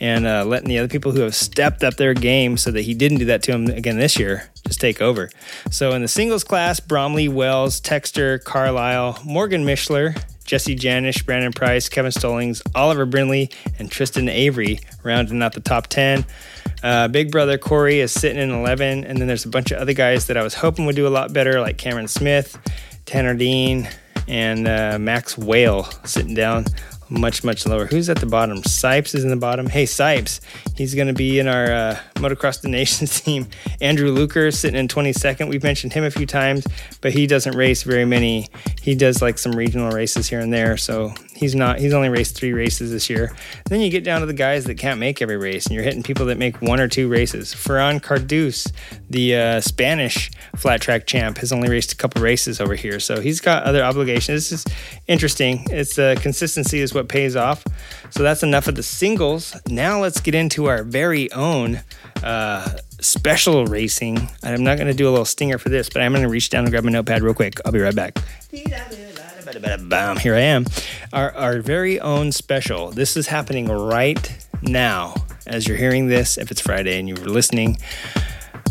and 0.00 0.26
uh, 0.26 0.44
letting 0.44 0.68
the 0.68 0.78
other 0.78 0.88
people 0.88 1.12
who 1.12 1.20
have 1.20 1.34
stepped 1.34 1.82
up 1.82 1.96
their 1.96 2.14
game 2.14 2.56
so 2.56 2.70
that 2.70 2.82
he 2.82 2.94
didn't 2.94 3.18
do 3.18 3.24
that 3.26 3.42
to 3.44 3.52
him 3.52 3.66
again 3.66 3.96
this 3.96 4.18
year 4.18 4.50
just 4.66 4.80
take 4.80 5.00
over. 5.00 5.30
So 5.70 5.92
in 5.92 6.02
the 6.02 6.08
singles 6.08 6.44
class, 6.44 6.80
Bromley, 6.80 7.28
Wells, 7.28 7.80
Texter, 7.80 8.42
Carlile, 8.42 9.18
Morgan 9.24 9.64
Mishler, 9.64 10.20
Jesse 10.44 10.76
Janisch, 10.76 11.24
Brandon 11.24 11.52
Price, 11.52 11.88
Kevin 11.88 12.12
Stallings, 12.12 12.62
Oliver 12.74 13.06
Brindley, 13.06 13.50
and 13.78 13.90
Tristan 13.90 14.28
Avery 14.28 14.80
rounding 15.02 15.42
out 15.42 15.54
the 15.54 15.60
top 15.60 15.88
10. 15.88 16.24
Uh, 16.86 17.08
Big 17.08 17.32
brother 17.32 17.58
Corey 17.58 17.98
is 17.98 18.12
sitting 18.12 18.40
in 18.40 18.52
11, 18.52 19.02
and 19.02 19.18
then 19.18 19.26
there's 19.26 19.44
a 19.44 19.48
bunch 19.48 19.72
of 19.72 19.78
other 19.78 19.92
guys 19.92 20.28
that 20.28 20.36
I 20.36 20.44
was 20.44 20.54
hoping 20.54 20.86
would 20.86 20.94
do 20.94 21.08
a 21.08 21.10
lot 21.10 21.32
better, 21.32 21.60
like 21.60 21.78
Cameron 21.78 22.06
Smith, 22.06 22.56
Tanner 23.06 23.34
Dean, 23.34 23.88
and 24.28 24.68
uh, 24.68 24.96
Max 24.96 25.36
Whale 25.36 25.82
sitting 26.04 26.34
down 26.34 26.66
much 27.08 27.42
much 27.42 27.66
lower. 27.66 27.86
Who's 27.86 28.08
at 28.08 28.18
the 28.18 28.26
bottom? 28.26 28.62
Sipes 28.62 29.16
is 29.16 29.24
in 29.24 29.30
the 29.30 29.36
bottom. 29.36 29.66
Hey 29.66 29.82
Sipes, 29.82 30.40
he's 30.76 30.94
going 30.94 31.08
to 31.08 31.12
be 31.12 31.40
in 31.40 31.48
our 31.48 31.72
uh, 31.72 31.98
Motocross 32.14 32.60
the 32.60 32.68
Nations 32.68 33.20
team. 33.22 33.48
Andrew 33.80 34.12
Luker 34.12 34.52
sitting 34.52 34.78
in 34.78 34.86
22nd. 34.86 35.48
We've 35.48 35.64
mentioned 35.64 35.92
him 35.92 36.04
a 36.04 36.10
few 36.12 36.26
times, 36.26 36.68
but 37.00 37.12
he 37.12 37.26
doesn't 37.26 37.56
race 37.56 37.82
very 37.82 38.04
many. 38.04 38.48
He 38.80 38.94
does 38.94 39.20
like 39.20 39.38
some 39.38 39.56
regional 39.56 39.90
races 39.90 40.28
here 40.28 40.38
and 40.40 40.52
there, 40.52 40.76
so 40.76 41.14
he's 41.36 41.54
not. 41.54 41.78
He's 41.78 41.92
only 41.92 42.08
raced 42.08 42.36
three 42.36 42.52
races 42.52 42.90
this 42.90 43.08
year. 43.08 43.34
Then 43.68 43.80
you 43.80 43.90
get 43.90 44.04
down 44.04 44.20
to 44.20 44.26
the 44.26 44.32
guys 44.32 44.64
that 44.64 44.76
can't 44.76 44.98
make 44.98 45.22
every 45.22 45.36
race, 45.36 45.66
and 45.66 45.74
you're 45.74 45.84
hitting 45.84 46.02
people 46.02 46.26
that 46.26 46.38
make 46.38 46.60
one 46.60 46.80
or 46.80 46.88
two 46.88 47.08
races. 47.08 47.54
Ferran 47.54 48.00
Cardus, 48.00 48.72
the 49.08 49.36
uh, 49.36 49.60
Spanish 49.60 50.30
flat 50.56 50.80
track 50.80 51.06
champ, 51.06 51.38
has 51.38 51.52
only 51.52 51.68
raced 51.68 51.92
a 51.92 51.96
couple 51.96 52.22
races 52.22 52.60
over 52.60 52.74
here, 52.74 52.98
so 52.98 53.20
he's 53.20 53.40
got 53.40 53.64
other 53.64 53.82
obligations. 53.82 54.48
This 54.48 54.66
is 54.66 54.74
interesting. 55.06 55.64
It's 55.70 55.98
uh, 55.98 56.16
consistency 56.20 56.80
is 56.80 56.94
what 56.94 57.08
pays 57.08 57.36
off. 57.36 57.64
So 58.10 58.22
that's 58.22 58.42
enough 58.42 58.68
of 58.68 58.74
the 58.74 58.82
singles. 58.82 59.54
Now 59.68 60.00
let's 60.00 60.20
get 60.20 60.34
into 60.34 60.66
our 60.66 60.82
very 60.82 61.30
own 61.32 61.82
uh, 62.22 62.78
special 63.00 63.66
racing. 63.66 64.28
I'm 64.42 64.64
not 64.64 64.76
going 64.76 64.88
to 64.88 64.94
do 64.94 65.08
a 65.08 65.10
little 65.10 65.24
stinger 65.24 65.58
for 65.58 65.68
this, 65.68 65.88
but 65.88 66.02
I'm 66.02 66.12
going 66.12 66.22
to 66.22 66.28
reach 66.28 66.50
down 66.50 66.64
and 66.64 66.70
grab 66.70 66.84
my 66.84 66.90
notepad 66.90 67.22
real 67.22 67.34
quick. 67.34 67.60
I'll 67.64 67.72
be 67.72 67.80
right 67.80 67.94
back. 67.94 68.18
Bam, 69.46 70.16
here 70.16 70.34
I 70.34 70.40
am. 70.40 70.66
Our, 71.12 71.32
our 71.36 71.60
very 71.60 72.00
own 72.00 72.32
special. 72.32 72.90
This 72.90 73.16
is 73.16 73.28
happening 73.28 73.68
right 73.68 74.48
now 74.60 75.14
as 75.46 75.68
you're 75.68 75.76
hearing 75.76 76.08
this. 76.08 76.36
If 76.36 76.50
it's 76.50 76.60
Friday 76.60 76.98
and 76.98 77.08
you're 77.08 77.16
listening, 77.18 77.78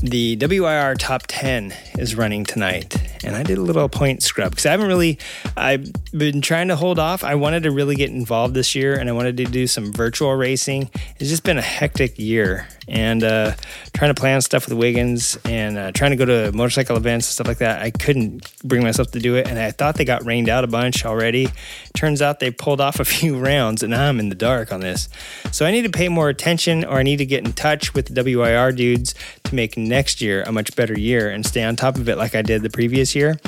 the 0.01 0.35
WIR 0.35 0.95
top 0.95 1.23
10 1.27 1.73
is 1.97 2.15
running 2.15 2.43
tonight 2.43 3.01
and 3.23 3.37
I 3.37 3.43
did 3.43 3.57
a 3.57 3.61
little 3.61 3.87
point 3.87 4.21
scrub 4.21 4.51
because 4.51 4.65
I 4.65 4.71
haven't 4.71 4.87
really 4.87 5.17
I've 5.55 5.89
been 6.11 6.41
trying 6.41 6.67
to 6.67 6.75
hold 6.75 6.99
off. 6.99 7.23
I 7.23 7.35
wanted 7.35 7.63
to 7.63 7.71
really 7.71 7.95
get 7.95 8.09
involved 8.09 8.53
this 8.53 8.75
year 8.75 8.99
and 8.99 9.07
I 9.07 9.13
wanted 9.13 9.37
to 9.37 9.45
do 9.45 9.67
some 9.67 9.93
virtual 9.93 10.35
racing. 10.35 10.89
It's 11.19 11.29
just 11.29 11.43
been 11.43 11.57
a 11.57 11.63
hectic 11.63 12.19
year 12.19 12.67
and 12.87 13.23
uh, 13.23 13.53
trying 13.93 14.13
to 14.13 14.19
plan 14.19 14.41
stuff 14.41 14.67
with 14.67 14.77
Wiggins 14.77 15.37
and 15.45 15.77
uh, 15.77 15.91
trying 15.91 16.11
to 16.11 16.17
go 16.17 16.25
to 16.25 16.51
motorcycle 16.51 16.97
events 16.97 17.27
and 17.27 17.33
stuff 17.33 17.47
like 17.47 17.57
that. 17.59 17.81
I 17.81 17.91
couldn't 17.91 18.51
bring 18.63 18.83
myself 18.83 19.11
to 19.11 19.19
do 19.19 19.35
it 19.35 19.47
and 19.47 19.57
I 19.57 19.71
thought 19.71 19.95
they 19.95 20.05
got 20.05 20.25
rained 20.25 20.49
out 20.49 20.63
a 20.63 20.67
bunch 20.67 21.05
already. 21.05 21.49
Turns 21.95 22.21
out 22.21 22.39
they 22.39 22.51
pulled 22.51 22.81
off 22.81 22.99
a 22.99 23.05
few 23.15 23.37
rounds 23.37 23.83
and 23.83 23.93
I'm 23.95 24.19
in 24.19 24.29
the 24.29 24.35
dark 24.35 24.71
on 24.71 24.81
this. 24.81 25.09
So 25.51 25.65
I 25.65 25.71
need 25.71 25.83
to 25.83 25.89
pay 25.89 26.09
more 26.09 26.29
attention 26.29 26.83
or 26.83 26.97
I 26.97 27.03
need 27.03 27.17
to 27.17 27.25
get 27.25 27.45
in 27.45 27.53
touch 27.53 27.93
with 27.93 28.13
the 28.13 28.23
WIR 28.23 28.71
dudes 28.73 29.15
to 29.45 29.55
make 29.55 29.77
next 29.77 30.21
year 30.21 30.43
a 30.43 30.51
much 30.51 30.75
better 30.75 30.97
year 30.97 31.29
and 31.29 31.45
stay 31.45 31.63
on 31.63 31.75
top 31.75 31.95
of 31.95 32.09
it 32.09 32.17
like 32.17 32.35
I 32.35 32.41
did 32.41 32.61
the 32.61 32.69
previous 32.69 33.15
year. 33.15 33.39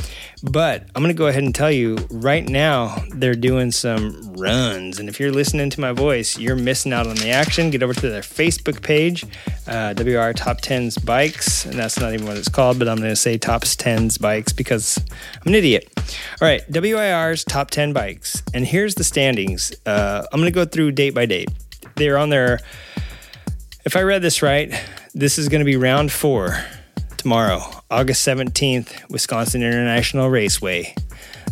But 0.43 0.83
I'm 0.95 1.01
going 1.01 1.13
to 1.13 1.17
go 1.17 1.27
ahead 1.27 1.43
and 1.43 1.53
tell 1.53 1.71
you 1.71 1.97
right 2.11 2.47
now, 2.47 3.03
they're 3.09 3.33
doing 3.33 3.71
some 3.71 4.33
runs. 4.33 4.99
And 4.99 5.09
if 5.09 5.19
you're 5.19 5.31
listening 5.31 5.69
to 5.71 5.81
my 5.81 5.91
voice, 5.91 6.37
you're 6.37 6.55
missing 6.55 6.93
out 6.93 7.07
on 7.07 7.15
the 7.15 7.31
action. 7.31 7.71
Get 7.71 7.81
over 7.81 7.93
to 7.93 8.09
their 8.09 8.21
Facebook 8.21 8.81
page, 8.83 9.25
uh, 9.67 9.93
WR 9.97 10.31
Top 10.33 10.61
10s 10.61 11.03
Bikes. 11.03 11.65
And 11.65 11.75
that's 11.75 11.99
not 11.99 12.13
even 12.13 12.25
what 12.25 12.37
it's 12.37 12.49
called, 12.49 12.79
but 12.79 12.87
I'm 12.87 12.97
going 12.97 13.09
to 13.09 13.15
say 13.15 13.37
Top 13.37 13.63
10s 13.63 14.19
Bikes 14.19 14.53
because 14.53 14.97
I'm 15.35 15.47
an 15.47 15.55
idiot. 15.55 15.91
All 16.41 16.47
right, 16.47 16.63
WIR's 16.69 17.43
Top 17.43 17.69
10 17.69 17.93
Bikes. 17.93 18.43
And 18.53 18.65
here's 18.65 18.95
the 18.95 19.03
standings. 19.03 19.73
Uh, 19.85 20.23
I'm 20.31 20.39
going 20.39 20.51
to 20.51 20.55
go 20.55 20.65
through 20.65 20.91
date 20.91 21.13
by 21.13 21.25
date. 21.25 21.49
They're 21.95 22.17
on 22.17 22.29
their, 22.29 22.59
if 23.85 23.95
I 23.95 24.01
read 24.01 24.21
this 24.21 24.41
right, 24.41 24.73
this 25.13 25.37
is 25.37 25.49
going 25.49 25.61
to 25.61 25.65
be 25.65 25.75
round 25.75 26.11
four 26.11 26.63
tomorrow, 27.17 27.61
August 27.89 28.25
17th, 28.27 29.09
Wisconsin 29.09 29.63
International 29.63 30.29
Raceway. 30.29 30.95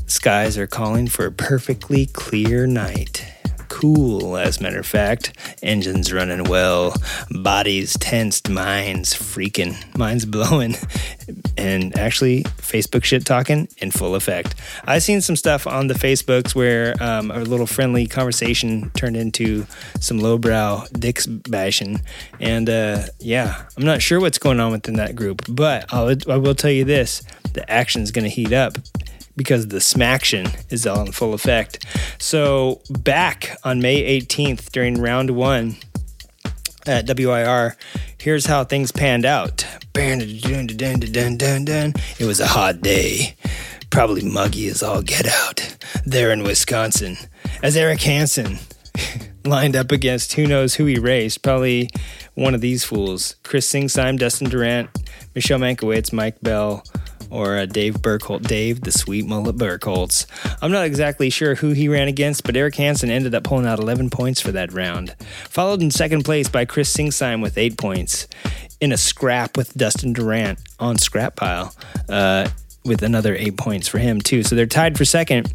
Skies 0.07 0.57
are 0.57 0.68
calling 0.68 1.07
for 1.07 1.26
a 1.26 1.31
perfectly 1.31 2.06
clear 2.06 2.68
night. 2.68 3.35
Cool, 3.76 4.38
as 4.38 4.61
a 4.61 4.64
matter 4.64 4.80
of 4.80 4.85
fact. 4.85 5.34
Engines 5.61 6.14
running 6.14 6.45
well, 6.45 6.95
bodies 7.30 7.97
tensed, 7.99 8.49
minds 8.49 9.14
freaking, 9.14 9.76
minds 9.97 10.23
blowing, 10.35 10.76
and 11.57 11.95
actually 11.99 12.43
Facebook 12.43 13.03
shit 13.03 13.26
talking 13.26 13.68
in 13.80 13.91
full 13.91 14.15
effect. 14.15 14.56
I've 14.85 15.03
seen 15.03 15.19
some 15.19 15.35
stuff 15.35 15.68
on 15.68 15.88
the 15.88 15.93
Facebooks 15.93 16.56
where 16.56 16.95
um, 17.03 17.31
a 17.31 17.39
little 17.39 17.68
friendly 17.68 18.07
conversation 18.07 18.91
turned 18.91 19.18
into 19.18 19.68
some 19.99 20.19
lowbrow 20.19 20.85
dicks 20.93 21.27
bashing, 21.27 22.02
and 22.39 22.69
uh, 22.69 23.02
yeah, 23.19 23.65
I'm 23.76 23.84
not 23.84 24.02
sure 24.02 24.22
what's 24.22 24.38
going 24.38 24.61
on 24.61 24.72
within 24.72 24.95
that 24.95 25.18
group, 25.18 25.41
but 25.49 25.93
I'll, 25.93 26.15
I 26.30 26.38
will 26.38 26.56
tell 26.56 26.72
you 26.72 26.85
this: 26.85 27.23
the 27.52 27.69
action's 27.69 28.11
going 28.11 28.23
to 28.23 28.30
heat 28.30 28.53
up 28.53 28.77
because 29.36 29.68
the 29.68 29.82
smaction 29.82 30.48
is 30.70 30.88
all 30.88 31.06
in 31.06 31.12
full 31.12 31.34
effect. 31.34 31.86
So 32.20 32.82
back 32.90 33.57
on 33.64 33.80
May 33.80 34.20
18th 34.20 34.72
during 34.72 35.02
round 35.02 35.32
one 35.32 35.76
at 36.86 37.07
WIR, 37.07 37.76
here's 38.20 38.45
how 38.45 38.64
things 38.64 38.91
panned 38.91 39.26
out. 39.26 39.66
It 42.20 42.26
was 42.26 42.40
a 42.40 42.48
hot 42.48 42.82
day. 42.82 43.36
Probably 43.90 44.24
muggy 44.24 44.68
as 44.68 44.84
all 44.84 45.02
get 45.02 45.26
out 45.26 45.78
there 46.06 46.32
in 46.32 46.44
Wisconsin. 46.44 47.18
As 47.64 47.78
Eric 47.78 48.02
Hansen 48.02 48.57
lined 49.45 49.76
up 49.76 49.91
against 49.91 50.34
who 50.34 50.48
knows 50.48 50.76
who 50.76 50.86
he 50.86 50.99
raced, 50.99 51.44
probably 51.44 51.90
one 52.34 52.53
of 52.53 52.62
these 52.62 52.84
fools 52.84 53.36
Chris 53.44 53.72
Singsime, 53.72 54.18
Dustin 54.18 54.49
Durant, 54.49 54.90
Michelle 55.34 55.60
Mankiewicz, 55.60 56.12
Mike 56.12 56.41
Bell, 56.41 56.84
or 57.30 57.57
uh, 57.57 57.65
Dave 57.65 57.95
Burkholt. 57.95 58.47
Dave, 58.47 58.81
the 58.81 58.91
sweet 58.91 59.26
mullet 59.26 59.57
Burkholtz. 59.57 60.26
I'm 60.61 60.72
not 60.72 60.85
exactly 60.85 61.30
sure 61.30 61.56
who 61.56 61.72
he 61.72 61.88
ran 61.88 62.07
against, 62.07 62.43
but 62.43 62.56
Eric 62.56 62.76
Hansen 62.76 63.10
ended 63.10 63.35
up 63.35 63.43
pulling 63.43 63.65
out 63.65 63.80
11 63.80 64.10
points 64.10 64.41
for 64.41 64.52
that 64.52 64.73
round. 64.73 65.15
Followed 65.49 65.81
in 65.81 65.91
second 65.91 66.23
place 66.23 66.49
by 66.49 66.65
Chris 66.65 66.95
Singsime 66.95 67.41
with 67.41 67.57
8 67.57 67.77
points 67.77 68.27
in 68.81 68.91
a 68.91 68.97
scrap 68.97 69.57
with 69.57 69.73
Dustin 69.73 70.14
Durant 70.14 70.60
on 70.80 70.97
scrap 70.97 71.35
pile. 71.35 71.73
Uh, 72.10 72.49
with 72.86 73.03
another 73.03 73.36
eight 73.36 73.57
points 73.57 73.88
for 73.88 73.98
him, 73.98 74.22
too. 74.22 74.44
So 74.44 74.56
they're 74.56 74.66
tied 74.66 74.98
for 74.98 75.06
second. 75.06 75.52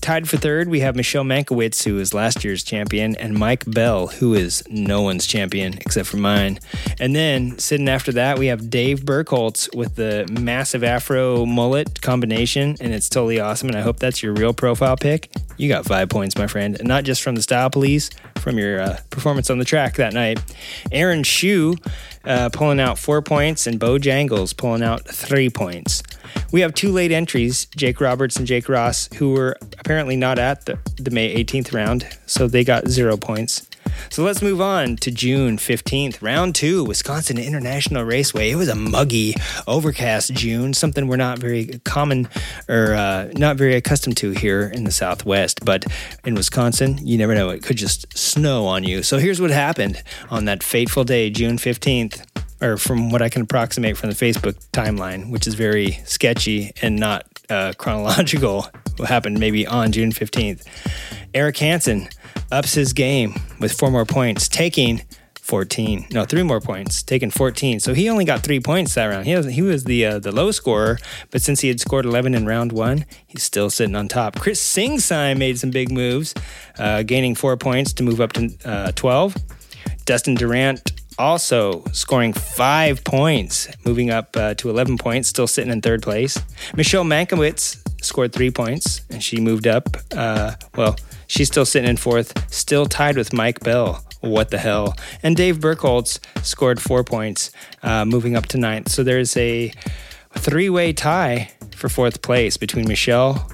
Tied 0.00 0.28
for 0.28 0.36
third, 0.36 0.68
we 0.68 0.80
have 0.80 0.96
Michelle 0.96 1.24
Mankiewicz, 1.24 1.84
who 1.84 1.98
is 1.98 2.14
last 2.14 2.44
year's 2.44 2.62
champion, 2.62 3.16
and 3.16 3.34
Mike 3.34 3.64
Bell, 3.66 4.06
who 4.06 4.34
is 4.34 4.62
no 4.70 5.02
one's 5.02 5.26
champion 5.26 5.74
except 5.74 6.08
for 6.08 6.16
mine. 6.16 6.58
And 6.98 7.14
then 7.14 7.58
sitting 7.58 7.88
after 7.88 8.12
that, 8.12 8.38
we 8.38 8.46
have 8.46 8.70
Dave 8.70 9.00
Burkholtz 9.00 9.74
with 9.76 9.96
the 9.96 10.26
massive 10.40 10.82
afro 10.82 11.44
mullet 11.44 12.00
combination, 12.00 12.76
and 12.80 12.94
it's 12.94 13.08
totally 13.08 13.40
awesome. 13.40 13.68
And 13.68 13.76
I 13.76 13.82
hope 13.82 13.98
that's 13.98 14.22
your 14.22 14.32
real 14.32 14.54
profile 14.54 14.96
pick. 14.96 15.30
You 15.56 15.68
got 15.68 15.84
five 15.84 16.08
points, 16.08 16.36
my 16.38 16.46
friend, 16.46 16.76
and 16.78 16.88
not 16.88 17.04
just 17.04 17.22
from 17.22 17.34
the 17.34 17.42
style 17.42 17.68
police, 17.70 18.10
from 18.36 18.58
your 18.58 18.80
uh, 18.80 18.98
performance 19.10 19.50
on 19.50 19.58
the 19.58 19.64
track 19.64 19.96
that 19.96 20.12
night. 20.12 20.40
Aaron 20.92 21.22
Shue 21.22 21.76
uh, 22.24 22.48
pulling 22.50 22.80
out 22.80 22.98
four 22.98 23.20
points, 23.20 23.66
and 23.66 23.78
Bo 23.78 23.98
Jangles 23.98 24.52
pulling 24.52 24.82
out 24.82 25.06
three 25.06 25.50
points. 25.50 26.02
We 26.52 26.60
have 26.60 26.74
two 26.74 26.92
late 26.92 27.12
entries, 27.12 27.66
Jake 27.76 28.00
Roberts 28.00 28.36
and 28.36 28.46
Jake 28.46 28.68
Ross, 28.68 29.08
who 29.14 29.32
were 29.32 29.56
apparently 29.78 30.16
not 30.16 30.38
at 30.38 30.66
the, 30.66 30.78
the 30.96 31.10
May 31.10 31.42
18th 31.44 31.74
round, 31.74 32.06
so 32.26 32.46
they 32.46 32.64
got 32.64 32.88
zero 32.88 33.16
points. 33.16 33.68
So 34.10 34.22
let's 34.22 34.42
move 34.42 34.60
on 34.60 34.96
to 34.96 35.10
June 35.10 35.56
15th, 35.56 36.22
round 36.22 36.54
two, 36.54 36.84
Wisconsin 36.84 37.38
International 37.38 38.04
Raceway. 38.04 38.50
It 38.50 38.56
was 38.56 38.68
a 38.68 38.74
muggy, 38.74 39.34
overcast 39.66 40.32
June, 40.34 40.74
something 40.74 41.06
we're 41.06 41.16
not 41.16 41.38
very 41.38 41.80
common 41.84 42.28
or 42.68 42.94
uh, 42.94 43.30
not 43.34 43.56
very 43.56 43.74
accustomed 43.74 44.16
to 44.18 44.30
here 44.30 44.70
in 44.72 44.84
the 44.84 44.92
Southwest. 44.92 45.64
But 45.64 45.86
in 46.24 46.34
Wisconsin, 46.34 46.98
you 47.06 47.18
never 47.18 47.34
know, 47.34 47.50
it 47.50 47.62
could 47.62 47.76
just 47.76 48.16
snow 48.16 48.66
on 48.66 48.84
you. 48.84 49.02
So 49.02 49.18
here's 49.18 49.40
what 49.40 49.50
happened 49.50 50.02
on 50.30 50.44
that 50.46 50.62
fateful 50.62 51.04
day, 51.04 51.30
June 51.30 51.56
15th 51.56 52.24
or 52.60 52.76
from 52.76 53.10
what 53.10 53.22
I 53.22 53.28
can 53.28 53.42
approximate 53.42 53.96
from 53.96 54.10
the 54.10 54.16
Facebook 54.16 54.54
timeline, 54.72 55.30
which 55.30 55.46
is 55.46 55.54
very 55.54 55.92
sketchy 56.04 56.72
and 56.82 56.96
not 56.96 57.26
uh, 57.50 57.72
chronological, 57.76 58.68
what 58.96 59.08
happened 59.08 59.38
maybe 59.38 59.66
on 59.66 59.92
June 59.92 60.12
15th. 60.12 60.66
Eric 61.34 61.58
Hansen 61.58 62.08
ups 62.50 62.74
his 62.74 62.92
game 62.92 63.34
with 63.60 63.72
four 63.72 63.90
more 63.90 64.04
points, 64.04 64.48
taking 64.48 65.02
14. 65.46 66.06
No, 66.10 66.24
three 66.24 66.42
more 66.42 66.60
points, 66.60 67.04
taking 67.04 67.30
14. 67.30 67.78
So 67.78 67.94
he 67.94 68.08
only 68.08 68.24
got 68.24 68.40
three 68.40 68.58
points 68.58 68.94
that 68.94 69.06
round. 69.06 69.26
He, 69.26 69.36
was, 69.36 69.46
he 69.46 69.62
was 69.62 69.84
the 69.84 70.04
uh, 70.04 70.18
the 70.18 70.32
low 70.32 70.50
scorer, 70.50 70.98
but 71.30 71.40
since 71.40 71.60
he 71.60 71.68
had 71.68 71.78
scored 71.78 72.04
11 72.04 72.34
in 72.34 72.46
round 72.46 72.72
one, 72.72 73.04
he's 73.28 73.44
still 73.44 73.70
sitting 73.70 73.94
on 73.94 74.08
top. 74.08 74.40
Chris 74.40 74.60
Singsime 74.60 75.38
made 75.38 75.56
some 75.56 75.70
big 75.70 75.92
moves, 75.92 76.34
uh, 76.78 77.04
gaining 77.04 77.36
four 77.36 77.56
points 77.56 77.92
to 77.92 78.02
move 78.02 78.20
up 78.20 78.32
to 78.32 78.50
uh, 78.64 78.92
12. 78.96 79.36
Dustin 80.04 80.34
Durant 80.34 80.92
also 81.18 81.84
scoring 81.92 82.32
five 82.32 83.04
points, 83.04 83.68
moving 83.84 84.10
up 84.10 84.36
uh, 84.36 84.54
to 84.54 84.70
11 84.70 84.98
points, 84.98 85.28
still 85.28 85.46
sitting 85.46 85.72
in 85.72 85.80
third 85.80 86.02
place. 86.02 86.40
Michelle 86.74 87.04
Mankiewicz 87.04 88.04
scored 88.04 88.32
three 88.32 88.50
points 88.50 89.02
and 89.10 89.22
she 89.22 89.40
moved 89.40 89.66
up. 89.66 89.96
Uh, 90.14 90.54
well, 90.76 90.96
she's 91.26 91.48
still 91.48 91.64
sitting 91.64 91.88
in 91.88 91.96
fourth, 91.96 92.52
still 92.52 92.86
tied 92.86 93.16
with 93.16 93.32
Mike 93.32 93.60
Bell. 93.60 94.04
What 94.20 94.50
the 94.50 94.58
hell? 94.58 94.94
And 95.22 95.36
Dave 95.36 95.58
Burkholtz 95.58 96.18
scored 96.44 96.80
four 96.80 97.04
points, 97.04 97.50
uh, 97.82 98.04
moving 98.04 98.36
up 98.36 98.46
to 98.46 98.58
ninth. 98.58 98.90
So 98.90 99.02
there's 99.02 99.36
a 99.36 99.72
three 100.34 100.70
way 100.70 100.92
tie 100.92 101.50
for 101.74 101.88
fourth 101.88 102.22
place 102.22 102.56
between 102.56 102.88
Michelle, 102.88 103.50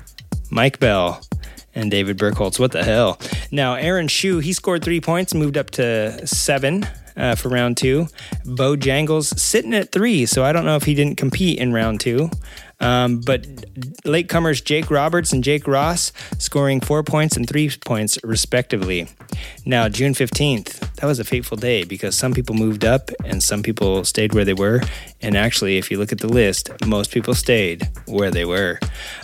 Mike 0.50 0.78
Bell, 0.78 1.20
and 1.74 1.90
David 1.90 2.18
Burkholz. 2.18 2.58
What 2.58 2.72
the 2.72 2.84
hell? 2.84 3.18
Now, 3.50 3.74
Aaron 3.74 4.08
Shu, 4.08 4.38
he 4.38 4.52
scored 4.52 4.84
three 4.84 5.00
points, 5.00 5.34
moved 5.34 5.56
up 5.56 5.70
to 5.72 6.26
seven 6.26 6.86
uh, 7.16 7.34
for 7.34 7.48
round 7.48 7.76
two. 7.76 8.08
Bo 8.44 8.76
Jangles 8.76 9.40
sitting 9.40 9.74
at 9.74 9.92
three, 9.92 10.26
so 10.26 10.44
I 10.44 10.52
don't 10.52 10.64
know 10.64 10.76
if 10.76 10.84
he 10.84 10.94
didn't 10.94 11.16
compete 11.16 11.58
in 11.58 11.72
round 11.72 12.00
two. 12.00 12.30
Um, 12.80 13.20
but 13.20 13.44
latecomers 14.02 14.62
Jake 14.62 14.90
Roberts 14.90 15.32
and 15.32 15.44
Jake 15.44 15.68
Ross 15.68 16.12
scoring 16.38 16.80
four 16.80 17.04
points 17.04 17.36
and 17.36 17.48
three 17.48 17.70
points, 17.84 18.18
respectively. 18.24 19.08
Now, 19.64 19.88
June 19.88 20.12
15th, 20.12 20.96
that 20.96 21.06
was 21.06 21.20
a 21.20 21.24
fateful 21.24 21.56
day 21.56 21.84
because 21.84 22.16
some 22.16 22.32
people 22.32 22.56
moved 22.56 22.84
up 22.84 23.10
and 23.24 23.40
some 23.40 23.62
people 23.62 24.04
stayed 24.04 24.34
where 24.34 24.44
they 24.44 24.54
were. 24.54 24.80
And 25.20 25.36
actually, 25.36 25.78
if 25.78 25.88
you 25.88 25.98
look 25.98 26.10
at 26.10 26.18
the 26.18 26.26
list, 26.26 26.68
most 26.84 27.12
people 27.12 27.32
stayed 27.34 27.88
where 28.06 28.32
they 28.32 28.44
were. 28.44 28.80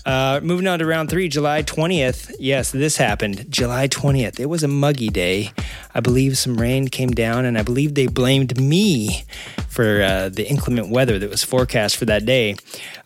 Uh, 0.06 0.38
moving 0.40 0.68
on 0.68 0.78
to 0.78 0.86
round 0.86 1.10
three, 1.10 1.28
July 1.28 1.64
20th. 1.64 2.34
Yes, 2.38 2.70
this 2.70 2.96
happened. 2.96 3.46
July 3.50 3.88
20th. 3.88 4.38
It 4.38 4.46
was 4.46 4.62
a 4.62 4.68
muggy 4.68 5.08
day. 5.08 5.50
I 5.92 5.98
believe 5.98 6.38
some 6.38 6.60
rain 6.60 6.86
came 6.86 7.10
down, 7.10 7.44
and 7.44 7.58
I 7.58 7.62
believe 7.62 7.94
they 7.94 8.06
blamed 8.06 8.60
me 8.60 9.24
for 9.68 10.02
uh, 10.02 10.28
the 10.28 10.48
inclement 10.48 10.90
weather 10.90 11.18
that 11.18 11.28
was 11.28 11.42
forecast 11.42 11.96
for 11.96 12.04
that 12.04 12.24
day. 12.24 12.54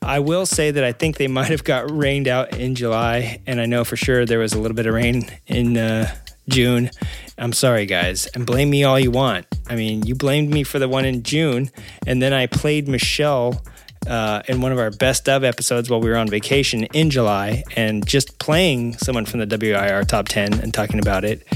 I 0.02 0.18
will 0.18 0.44
say 0.44 0.70
that 0.70 0.84
I 0.84 0.92
think 0.92 1.16
they 1.16 1.28
might 1.38 1.48
have 1.48 1.64
got 1.64 1.90
rained 1.90 2.28
out 2.28 2.54
in 2.58 2.74
July, 2.74 3.40
and 3.46 3.58
I 3.58 3.64
know 3.64 3.84
for 3.84 3.96
sure 3.96 4.26
there 4.26 4.38
was 4.38 4.52
a 4.52 4.60
little 4.60 4.76
bit 4.76 4.86
of 4.86 4.92
rain 4.92 5.30
in 5.46 5.78
uh, 5.78 6.14
June. 6.52 6.90
I'm 7.38 7.52
sorry, 7.52 7.86
guys, 7.86 8.26
and 8.28 8.46
blame 8.46 8.70
me 8.70 8.84
all 8.84 9.00
you 9.00 9.10
want. 9.10 9.46
I 9.68 9.74
mean, 9.74 10.06
you 10.06 10.14
blamed 10.14 10.50
me 10.50 10.62
for 10.62 10.78
the 10.78 10.88
one 10.88 11.04
in 11.04 11.22
June, 11.22 11.70
and 12.06 12.22
then 12.22 12.32
I 12.32 12.46
played 12.46 12.88
Michelle. 12.88 13.62
Uh, 14.04 14.42
in 14.48 14.60
one 14.60 14.72
of 14.72 14.80
our 14.80 14.90
best 14.90 15.28
of 15.28 15.44
episodes 15.44 15.88
while 15.88 16.00
we 16.00 16.10
were 16.10 16.16
on 16.16 16.26
vacation 16.26 16.82
in 16.86 17.08
July, 17.08 17.62
and 17.76 18.04
just 18.04 18.36
playing 18.40 18.98
someone 18.98 19.24
from 19.24 19.38
the 19.38 19.46
WIR 19.46 20.02
top 20.02 20.26
10 20.26 20.54
and 20.54 20.74
talking 20.74 20.98
about 20.98 21.24
it 21.24 21.46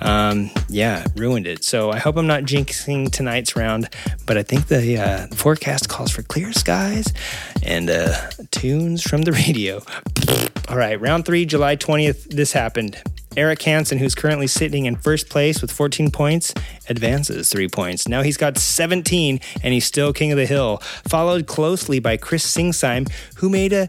um, 0.00 0.50
yeah, 0.68 1.04
ruined 1.16 1.46
it. 1.46 1.64
So 1.64 1.90
I 1.90 1.98
hope 1.98 2.16
I'm 2.16 2.26
not 2.26 2.42
jinxing 2.42 3.10
tonight's 3.10 3.56
round, 3.56 3.88
but 4.26 4.36
I 4.36 4.42
think 4.42 4.66
the 4.66 4.98
uh, 4.98 5.26
forecast 5.34 5.88
calls 5.88 6.10
for 6.10 6.22
clear 6.22 6.52
skies 6.52 7.12
and 7.62 7.88
uh, 7.90 8.14
tunes 8.50 9.02
from 9.02 9.22
the 9.22 9.32
radio. 9.46 9.82
All 10.68 10.76
right, 10.76 11.00
round 11.00 11.24
three, 11.24 11.46
July 11.46 11.76
20th, 11.76 12.28
this 12.28 12.52
happened. 12.52 13.00
Eric 13.36 13.62
Hansen, 13.62 13.98
who's 13.98 14.14
currently 14.14 14.46
sitting 14.46 14.86
in 14.86 14.96
first 14.96 15.28
place 15.28 15.60
with 15.60 15.70
14 15.70 16.10
points, 16.10 16.54
advances 16.88 17.50
three 17.50 17.68
points. 17.68 18.08
Now 18.08 18.22
he's 18.22 18.36
got 18.36 18.56
17 18.56 19.40
and 19.62 19.74
he's 19.74 19.84
still 19.84 20.12
king 20.12 20.32
of 20.32 20.38
the 20.38 20.46
hill, 20.46 20.78
followed 21.08 21.46
closely 21.46 21.98
by 21.98 22.16
Chris 22.16 22.46
Singsime, 22.46 23.10
who 23.36 23.48
made 23.48 23.72
a 23.72 23.88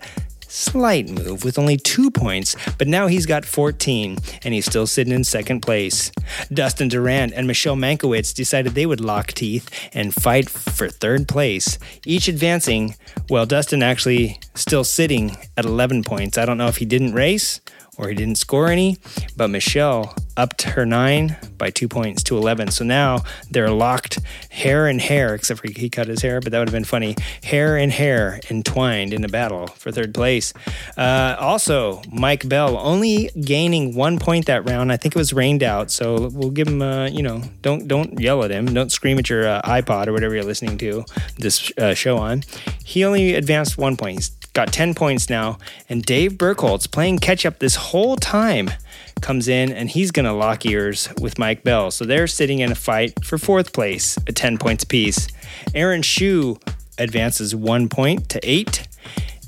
slight 0.50 1.10
move 1.10 1.44
with 1.44 1.60
only 1.60 1.78
two 1.78 2.10
points, 2.10 2.56
but 2.78 2.88
now 2.88 3.08
he's 3.08 3.26
got 3.26 3.46
14 3.46 4.18
and 4.44 4.54
he's 4.54 4.66
still 4.66 4.88
sitting 4.88 5.14
in 5.14 5.24
second 5.24 5.62
place. 5.62 6.12
Dustin 6.54 6.88
Durant 6.88 7.34
and 7.34 7.48
Michelle 7.48 7.76
Mankiewicz 7.76 8.34
decided 8.34 8.74
they 8.74 8.86
would 8.86 9.02
lock 9.02 9.28
teeth 9.28 9.70
and 9.94 10.14
fight 10.14 10.50
for 10.50 10.90
third 10.90 11.28
place, 11.28 11.78
each 12.06 12.28
advancing, 12.28 12.96
while 13.28 13.46
Dustin 13.46 13.84
actually 13.84 14.40
still 14.56 14.84
sitting 14.84 15.36
at 15.56 15.66
11 15.66 16.04
points. 16.04 16.38
I 16.38 16.46
don't 16.46 16.58
know 16.58 16.68
if 16.68 16.78
he 16.78 16.86
didn't 16.86 17.14
race 17.14 17.62
or 17.98 18.10
he 18.10 18.16
didn't 18.16 18.38
score 18.38 18.68
any, 18.68 18.98
but 19.36 19.50
Michelle 19.50 20.16
upped 20.38 20.62
her 20.62 20.86
nine 20.86 21.36
by 21.58 21.72
two 21.72 21.88
points 21.88 22.22
to 22.24 22.38
11. 22.38 22.70
So 22.72 22.86
now 22.86 23.24
they're 23.50 23.72
locked 23.72 24.20
hair 24.52 24.88
and 24.88 25.02
hair, 25.02 25.34
except 25.34 25.62
for 25.62 25.68
he 25.68 25.90
cut 25.90 26.08
his 26.08 26.22
hair, 26.22 26.40
but 26.40 26.52
that 26.52 26.60
would 26.60 26.68
have 26.68 26.74
been 26.74 26.84
funny. 26.84 27.16
Hair 27.44 27.78
and 27.78 27.92
hair 27.92 28.40
entwined 28.50 29.14
in 29.14 29.24
a 29.26 29.28
battle 29.28 29.68
for 29.68 29.92
third 29.92 30.14
place. 30.14 30.54
Uh, 30.96 31.36
also, 31.40 32.02
Mike 32.12 32.48
Bell 32.48 32.78
only 32.78 33.32
gaining 33.42 33.96
one 33.96 34.20
point 34.20 34.46
that 34.46 34.68
round. 34.70 34.92
I 34.92 34.98
think 34.98 35.16
it 35.16 35.20
was 35.20 35.34
rained 35.34 35.64
out, 35.64 35.90
so 35.90 36.30
we'll 36.30 36.52
give 36.52 36.68
him, 36.68 36.82
uh, 36.82 37.08
you 37.08 37.24
know, 37.24 37.42
don't 37.62 37.88
don't 37.88 38.20
yell 38.20 38.44
at 38.44 38.52
him. 38.52 38.68
Don't 38.68 38.92
scream 38.92 39.18
at 39.18 39.30
your 39.30 39.48
uh, 39.48 39.62
iPod 39.64 40.08
or 40.08 40.14
whatever 40.14 40.36
you're 40.36 40.44
listening 40.44 40.78
to 40.78 41.04
this 41.40 41.72
uh, 41.78 41.94
show 41.96 42.18
on. 42.18 42.44
He 42.84 43.04
only 43.04 43.34
advanced 43.34 43.78
one 43.78 43.98
point. 43.98 44.18
He's 44.18 44.30
got 44.58 44.74
10 44.74 44.96
points 44.96 45.30
now. 45.30 45.60
And 45.88 46.02
Dave 46.02 46.34
Burkholz 46.34 46.92
playing 46.92 47.20
catch 47.20 47.46
up 47.46 47.60
this 47.60 47.76
whole 47.76 48.16
time 48.16 48.72
comes 49.22 49.48
in 49.48 49.72
and 49.72 49.88
he's 49.88 50.10
going 50.10 50.26
to 50.26 50.34
lock 50.34 50.66
ears 50.66 51.10
with 51.22 51.38
Mike 51.38 51.64
Bell. 51.64 51.92
So 51.92 52.06
they're 52.06 52.26
sitting 52.26 52.58
in 52.58 52.72
a 52.72 52.76
fight 52.76 53.24
for 53.24 53.38
fourth 53.38 53.72
place 53.72 54.18
at 54.28 54.36
10 54.36 54.58
points 54.58 54.84
apiece. 54.84 55.28
Aaron 55.76 56.02
Shu 56.02 56.58
advances 56.98 57.54
one 57.56 57.88
point 57.88 58.30
to 58.30 58.40
eight. 58.42 58.88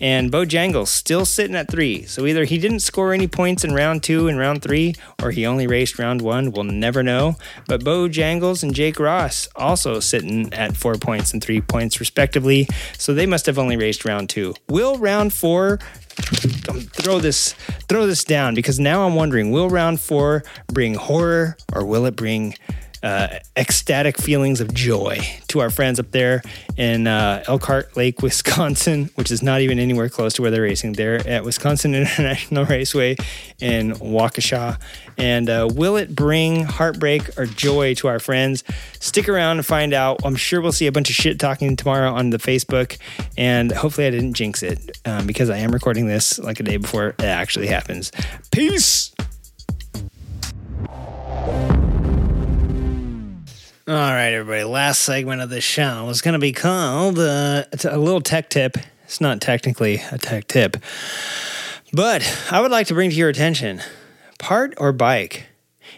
And 0.02 0.32
Bojangles 0.32 0.88
still 0.88 1.26
sitting 1.26 1.56
at 1.56 1.70
three. 1.70 2.06
So 2.06 2.26
either 2.26 2.46
he 2.46 2.58
didn't 2.58 2.80
score 2.80 3.14
any 3.14 3.28
points 3.28 3.64
in 3.64 3.74
round 3.74 4.04
two 4.04 4.28
and 4.28 4.38
round 4.38 4.62
three, 4.62 4.96
or 5.22 5.32
he 5.32 5.46
only 5.46 5.68
raced 5.68 6.00
round 6.00 6.22
one. 6.22 6.52
We'll 6.52 6.64
never 6.64 7.04
know. 7.04 7.36
But 7.68 7.82
Bojangles 7.82 8.64
and 8.64 8.74
Jake 8.74 9.00
Ross 9.00 9.48
also 9.56 10.00
sitting 10.00 10.54
at 10.54 10.78
four 10.78 10.96
points 10.96 11.34
and 11.34 11.44
three 11.44 11.62
points, 11.62 12.00
respectively. 12.00 12.68
So 12.98 13.14
they 13.14 13.26
must 13.26 13.46
have 13.46 13.60
only 13.60 13.78
raced 13.78 14.06
round 14.06 14.30
two. 14.30 14.56
Will 14.68 14.98
round 14.98 15.34
four 15.34 15.80
throw 16.20 17.20
this 17.20 17.54
throw 17.88 18.06
this 18.06 18.24
down 18.24 18.54
because 18.54 18.80
now 18.80 19.06
I'm 19.06 19.16
wondering 19.16 19.52
will 19.52 19.70
round 19.70 20.02
four 20.02 20.44
bring 20.68 20.96
horror 20.96 21.56
or 21.74 21.86
will 21.86 22.06
it 22.06 22.16
bring 22.16 22.56
uh, 23.04 23.40
ecstatic 23.56 24.18
feelings 24.18 24.62
of 24.62 24.74
joy 24.74 25.20
to 25.48 25.60
our 25.60 25.70
friends 25.70 26.00
up 26.00 26.12
there 26.12 26.42
in 26.78 27.08
uh, 27.08 27.44
Elkhart 27.48 27.96
Lake, 27.96 28.22
Wisconsin, 28.22 29.10
which 29.16 29.32
is 29.32 29.42
not 29.42 29.62
even 29.62 29.80
anywhere 29.80 30.10
close 30.10 30.34
to 30.34 30.42
where 30.42 30.52
they're 30.52 30.62
racing. 30.62 30.94
They're 30.94 31.28
at 31.28 31.44
Wisconsin 31.44 31.96
International 31.96 32.66
Raceway 32.66 33.16
in 33.60 33.94
Waukesha. 33.94 34.80
And 35.18 35.50
uh, 35.50 35.70
will 35.72 35.98
it 35.98 36.16
bring 36.16 36.64
heartbreak 36.64 37.38
or 37.38 37.46
joy 37.46 37.94
to 37.96 38.08
our 38.08 38.20
friends? 38.20 38.64
Stick 39.00 39.28
around 39.28 39.58
and 39.58 39.66
find 39.66 39.94
out. 39.94 40.20
I'm 40.24 40.36
sure 40.36 40.62
we'll 40.62 40.72
see 40.72 40.88
a 40.88 40.92
bunch 40.92 41.10
of 41.10 41.16
shit 41.16 41.40
talking 41.40 41.76
tomorrow 41.76 42.12
on 42.12 42.30
the 42.30 42.38
Facebook. 42.38 42.98
And 43.38 43.72
hopefully, 43.72 44.08
I 44.08 44.12
didn't 44.12 44.34
jinx 44.34 44.64
it 44.64 44.98
um, 45.06 45.28
because 45.28 45.50
I 45.50 45.58
am 45.58 45.72
recording 45.72 46.08
this 46.08 46.40
like 46.40 46.60
a 46.60 46.64
day 46.64 46.78
before 46.78 47.08
it 47.08 47.22
actually 47.22 47.68
happens. 47.68 48.12
Peace. 48.52 49.14
All 53.90 53.96
right, 53.96 54.34
everybody. 54.34 54.64
Last 54.66 55.00
segment 55.00 55.42
of 55.42 55.50
the 55.50 55.62
show 55.62 56.08
is 56.10 56.22
going 56.22 56.34
to 56.34 56.40
be 56.40 56.52
called 56.52 57.18
uh, 57.18 57.64
a 57.86 57.98
little 57.98 58.22
tech 58.22 58.52
tip. 58.52 58.78
It's 59.06 59.20
not 59.20 59.42
technically 59.42 60.00
a 60.12 60.20
tech 60.20 60.46
tip, 60.46 60.78
but 61.92 62.22
I 62.52 62.62
would 62.62 62.70
like 62.70 62.86
to 62.88 62.94
bring 62.94 63.10
to 63.10 63.16
your 63.16 63.30
attention 63.30 63.82
part 64.38 64.76
or 64.78 64.92
bike. 64.92 65.48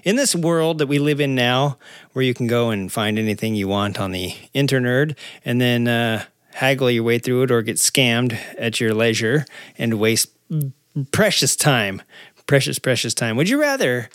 In 0.06 0.16
this 0.16 0.34
world 0.34 0.78
that 0.78 0.88
we 0.88 1.00
live 1.00 1.20
in 1.20 1.36
now, 1.36 1.78
where 2.14 2.24
you 2.24 2.34
can 2.34 2.48
go 2.48 2.70
and 2.70 2.90
find 2.90 3.20
anything 3.20 3.56
you 3.56 3.68
want 3.68 4.00
on 4.00 4.12
the 4.12 4.36
internerd 4.56 5.18
and 5.44 5.60
then 5.60 5.90
uh, 5.90 6.24
haggle 6.54 6.90
your 6.90 7.04
way 7.04 7.20
through 7.20 7.44
it 7.44 7.52
or 7.52 7.62
get 7.62 7.76
scammed 7.76 8.40
at 8.58 8.80
your 8.80 8.94
leisure 8.94 9.46
and 9.78 10.00
waste 10.00 10.30
precious 11.12 11.58
time, 11.58 12.02
precious, 12.48 12.80
precious 12.80 13.14
time. 13.14 13.36
Would 13.36 13.50
you 13.50 13.60
rather 13.60 14.10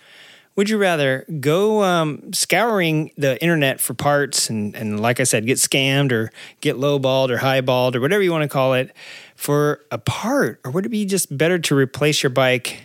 would 0.56 0.70
you 0.70 0.78
rather 0.78 1.24
go 1.40 1.82
um, 1.82 2.32
scouring 2.32 3.12
the 3.16 3.40
internet 3.42 3.78
for 3.80 3.94
parts 3.94 4.50
and, 4.50 4.74
and, 4.74 4.98
like 5.00 5.20
I 5.20 5.24
said, 5.24 5.46
get 5.46 5.58
scammed 5.58 6.12
or 6.12 6.30
get 6.60 6.76
lowballed 6.76 7.30
or 7.30 7.38
highballed 7.38 7.94
or 7.94 8.00
whatever 8.00 8.22
you 8.22 8.32
want 8.32 8.42
to 8.42 8.48
call 8.48 8.74
it 8.74 8.94
for 9.36 9.84
a 9.90 9.98
part? 9.98 10.60
Or 10.64 10.70
would 10.70 10.86
it 10.86 10.88
be 10.88 11.04
just 11.04 11.36
better 11.36 11.58
to 11.58 11.76
replace 11.76 12.22
your 12.22 12.30
bike 12.30 12.84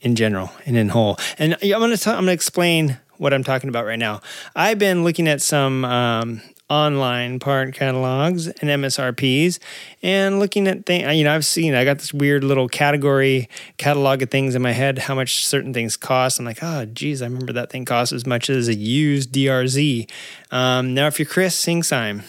in 0.00 0.16
general 0.16 0.50
and 0.64 0.76
in 0.76 0.88
whole? 0.88 1.18
And 1.38 1.56
I'm 1.62 1.68
going 1.68 1.96
to 1.96 2.10
I'm 2.10 2.16
going 2.16 2.26
to 2.26 2.32
explain 2.32 2.98
what 3.18 3.34
I'm 3.34 3.44
talking 3.44 3.68
about 3.68 3.84
right 3.84 3.98
now. 3.98 4.22
I've 4.56 4.78
been 4.78 5.04
looking 5.04 5.28
at 5.28 5.42
some 5.42 5.84
um, 5.84 6.40
online 6.70 7.40
part 7.40 7.74
catalogs 7.74 8.46
and 8.46 8.70
MSRPs 8.70 9.58
and 10.02 10.38
looking 10.38 10.68
at 10.68 10.86
things. 10.86 11.14
You 11.16 11.24
know, 11.24 11.34
I've 11.34 11.44
seen, 11.44 11.74
I 11.74 11.84
got 11.84 11.98
this 11.98 12.14
weird 12.14 12.44
little 12.44 12.68
category 12.68 13.48
catalog 13.76 14.22
of 14.22 14.30
things 14.30 14.54
in 14.54 14.62
my 14.62 14.72
head, 14.72 14.98
how 14.98 15.14
much 15.14 15.44
certain 15.44 15.74
things 15.74 15.96
cost. 15.96 16.38
I'm 16.38 16.44
like, 16.44 16.62
oh, 16.62 16.86
geez, 16.86 17.20
I 17.20 17.26
remember 17.26 17.52
that 17.54 17.70
thing 17.70 17.84
cost 17.84 18.12
as 18.12 18.24
much 18.24 18.48
as 18.48 18.68
a 18.68 18.74
used 18.74 19.32
DRZ. 19.32 20.08
Um, 20.52 20.94
now, 20.94 21.08
if 21.08 21.18
you're 21.18 21.26
Chris 21.26 21.62
Singsime, 21.62 22.22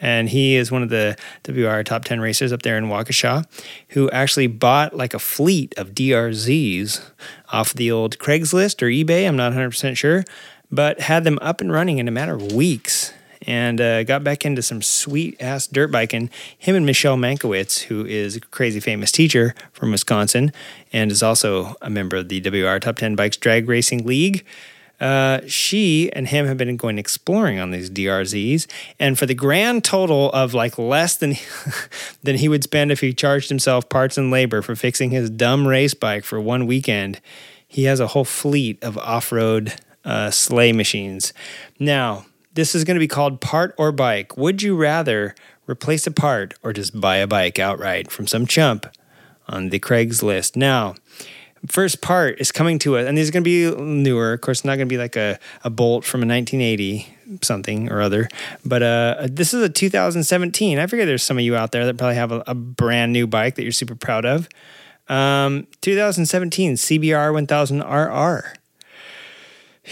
and 0.00 0.30
he 0.30 0.56
is 0.56 0.72
one 0.72 0.82
of 0.82 0.88
the 0.88 1.16
WR 1.46 1.82
top 1.82 2.06
10 2.06 2.20
racers 2.20 2.52
up 2.52 2.62
there 2.62 2.78
in 2.78 2.86
Waukesha 2.86 3.44
who 3.90 4.10
actually 4.10 4.46
bought 4.46 4.96
like 4.96 5.12
a 5.12 5.18
fleet 5.18 5.74
of 5.76 5.90
DRZs 5.90 7.04
off 7.52 7.74
the 7.74 7.90
old 7.90 8.18
Craigslist 8.18 8.82
or 8.82 8.86
eBay. 8.86 9.28
I'm 9.28 9.36
not 9.36 9.52
100% 9.52 9.98
sure, 9.98 10.24
but 10.70 11.00
had 11.00 11.24
them 11.24 11.38
up 11.42 11.60
and 11.60 11.70
running 11.70 11.98
in 11.98 12.08
a 12.08 12.10
matter 12.10 12.34
of 12.34 12.52
weeks 12.52 13.12
and 13.50 13.80
uh, 13.80 14.04
got 14.04 14.22
back 14.22 14.46
into 14.46 14.62
some 14.62 14.80
sweet 14.80 15.36
ass 15.42 15.66
dirt 15.66 15.90
biking. 15.90 16.30
Him 16.56 16.76
and 16.76 16.86
Michelle 16.86 17.16
Mankiewicz, 17.16 17.80
who 17.82 18.06
is 18.06 18.36
a 18.36 18.40
crazy 18.40 18.78
famous 18.78 19.10
teacher 19.10 19.56
from 19.72 19.90
Wisconsin 19.90 20.52
and 20.92 21.10
is 21.10 21.20
also 21.20 21.74
a 21.82 21.90
member 21.90 22.16
of 22.16 22.28
the 22.28 22.40
WR 22.40 22.78
Top 22.78 22.94
10 22.94 23.16
Bikes 23.16 23.36
Drag 23.36 23.68
Racing 23.68 24.06
League. 24.06 24.44
Uh, 25.00 25.40
she 25.48 26.12
and 26.12 26.28
him 26.28 26.46
have 26.46 26.58
been 26.58 26.76
going 26.76 26.96
exploring 26.96 27.58
on 27.58 27.72
these 27.72 27.90
DRZs, 27.90 28.68
and 29.00 29.18
for 29.18 29.26
the 29.26 29.34
grand 29.34 29.82
total 29.82 30.30
of 30.30 30.54
like 30.54 30.78
less 30.78 31.16
than 31.16 31.34
than 32.22 32.36
he 32.36 32.48
would 32.48 32.62
spend 32.62 32.92
if 32.92 33.00
he 33.00 33.12
charged 33.12 33.48
himself 33.48 33.88
parts 33.88 34.16
and 34.16 34.30
labor 34.30 34.62
for 34.62 34.76
fixing 34.76 35.10
his 35.10 35.28
dumb 35.28 35.66
race 35.66 35.94
bike 35.94 36.22
for 36.22 36.38
one 36.38 36.66
weekend, 36.66 37.18
he 37.66 37.84
has 37.84 37.98
a 37.98 38.08
whole 38.08 38.26
fleet 38.26 38.80
of 38.84 38.98
off-road 38.98 39.72
uh, 40.04 40.30
sleigh 40.30 40.72
machines. 40.72 41.32
Now, 41.78 42.26
this 42.54 42.74
is 42.74 42.84
going 42.84 42.96
to 42.96 43.00
be 43.00 43.08
called 43.08 43.40
part 43.40 43.74
or 43.78 43.92
bike. 43.92 44.36
Would 44.36 44.62
you 44.62 44.76
rather 44.76 45.34
replace 45.68 46.06
a 46.06 46.10
part 46.10 46.54
or 46.62 46.72
just 46.72 47.00
buy 47.00 47.16
a 47.16 47.26
bike 47.26 47.58
outright 47.58 48.10
from 48.10 48.26
some 48.26 48.46
chump 48.46 48.86
on 49.48 49.70
the 49.70 49.78
Craigslist? 49.78 50.56
Now 50.56 50.94
first 51.68 52.00
part 52.00 52.40
is 52.40 52.52
coming 52.52 52.78
to 52.80 52.96
us, 52.96 53.06
and 53.06 53.16
these 53.16 53.28
are 53.28 53.32
going 53.32 53.44
to 53.44 53.76
be 53.76 53.82
newer. 53.82 54.32
Of 54.32 54.40
course, 54.40 54.64
not 54.64 54.76
going 54.76 54.88
to 54.88 54.92
be 54.92 54.98
like 54.98 55.16
a, 55.16 55.38
a 55.64 55.70
Bolt 55.70 56.04
from 56.04 56.22
a 56.22 56.26
1980 56.26 57.16
something 57.42 57.90
or 57.92 58.00
other, 58.00 58.28
but 58.64 58.82
uh, 58.82 59.28
this 59.30 59.54
is 59.54 59.62
a 59.62 59.68
2017. 59.68 60.78
I 60.78 60.86
figure 60.86 61.06
there's 61.06 61.22
some 61.22 61.38
of 61.38 61.44
you 61.44 61.56
out 61.56 61.72
there 61.72 61.86
that 61.86 61.96
probably 61.96 62.16
have 62.16 62.32
a, 62.32 62.42
a 62.46 62.54
brand 62.54 63.12
new 63.12 63.26
bike 63.26 63.54
that 63.56 63.62
you're 63.62 63.72
super 63.72 63.94
proud 63.94 64.24
of. 64.24 64.48
Um, 65.08 65.66
2017 65.80 66.74
CBR 66.74 67.32
1000 67.32 67.80
RR. 67.80 68.54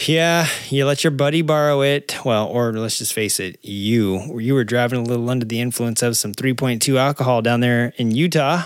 Yeah, 0.06 0.46
you 0.68 0.84
let 0.86 1.02
your 1.02 1.10
buddy 1.10 1.42
borrow 1.42 1.80
it. 1.80 2.24
Well, 2.24 2.46
or 2.46 2.72
let's 2.72 2.98
just 2.98 3.12
face 3.12 3.40
it, 3.40 3.58
you 3.64 4.38
you 4.38 4.54
were 4.54 4.64
driving 4.64 5.00
a 5.00 5.02
little 5.02 5.28
under 5.30 5.46
the 5.46 5.60
influence 5.60 6.02
of 6.02 6.16
some 6.16 6.32
3.2 6.32 6.96
alcohol 6.96 7.42
down 7.42 7.60
there 7.60 7.92
in 7.96 8.10
Utah 8.10 8.64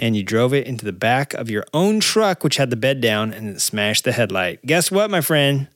and 0.00 0.16
you 0.16 0.22
drove 0.22 0.54
it 0.54 0.66
into 0.66 0.84
the 0.84 0.92
back 0.92 1.34
of 1.34 1.50
your 1.50 1.64
own 1.74 2.00
truck, 2.00 2.42
which 2.42 2.56
had 2.56 2.70
the 2.70 2.76
bed 2.76 3.00
down, 3.00 3.32
and 3.32 3.48
it 3.56 3.60
smashed 3.60 4.04
the 4.04 4.12
headlight. 4.12 4.64
Guess 4.64 4.90
what, 4.90 5.10
my 5.10 5.20
friend? 5.20 5.68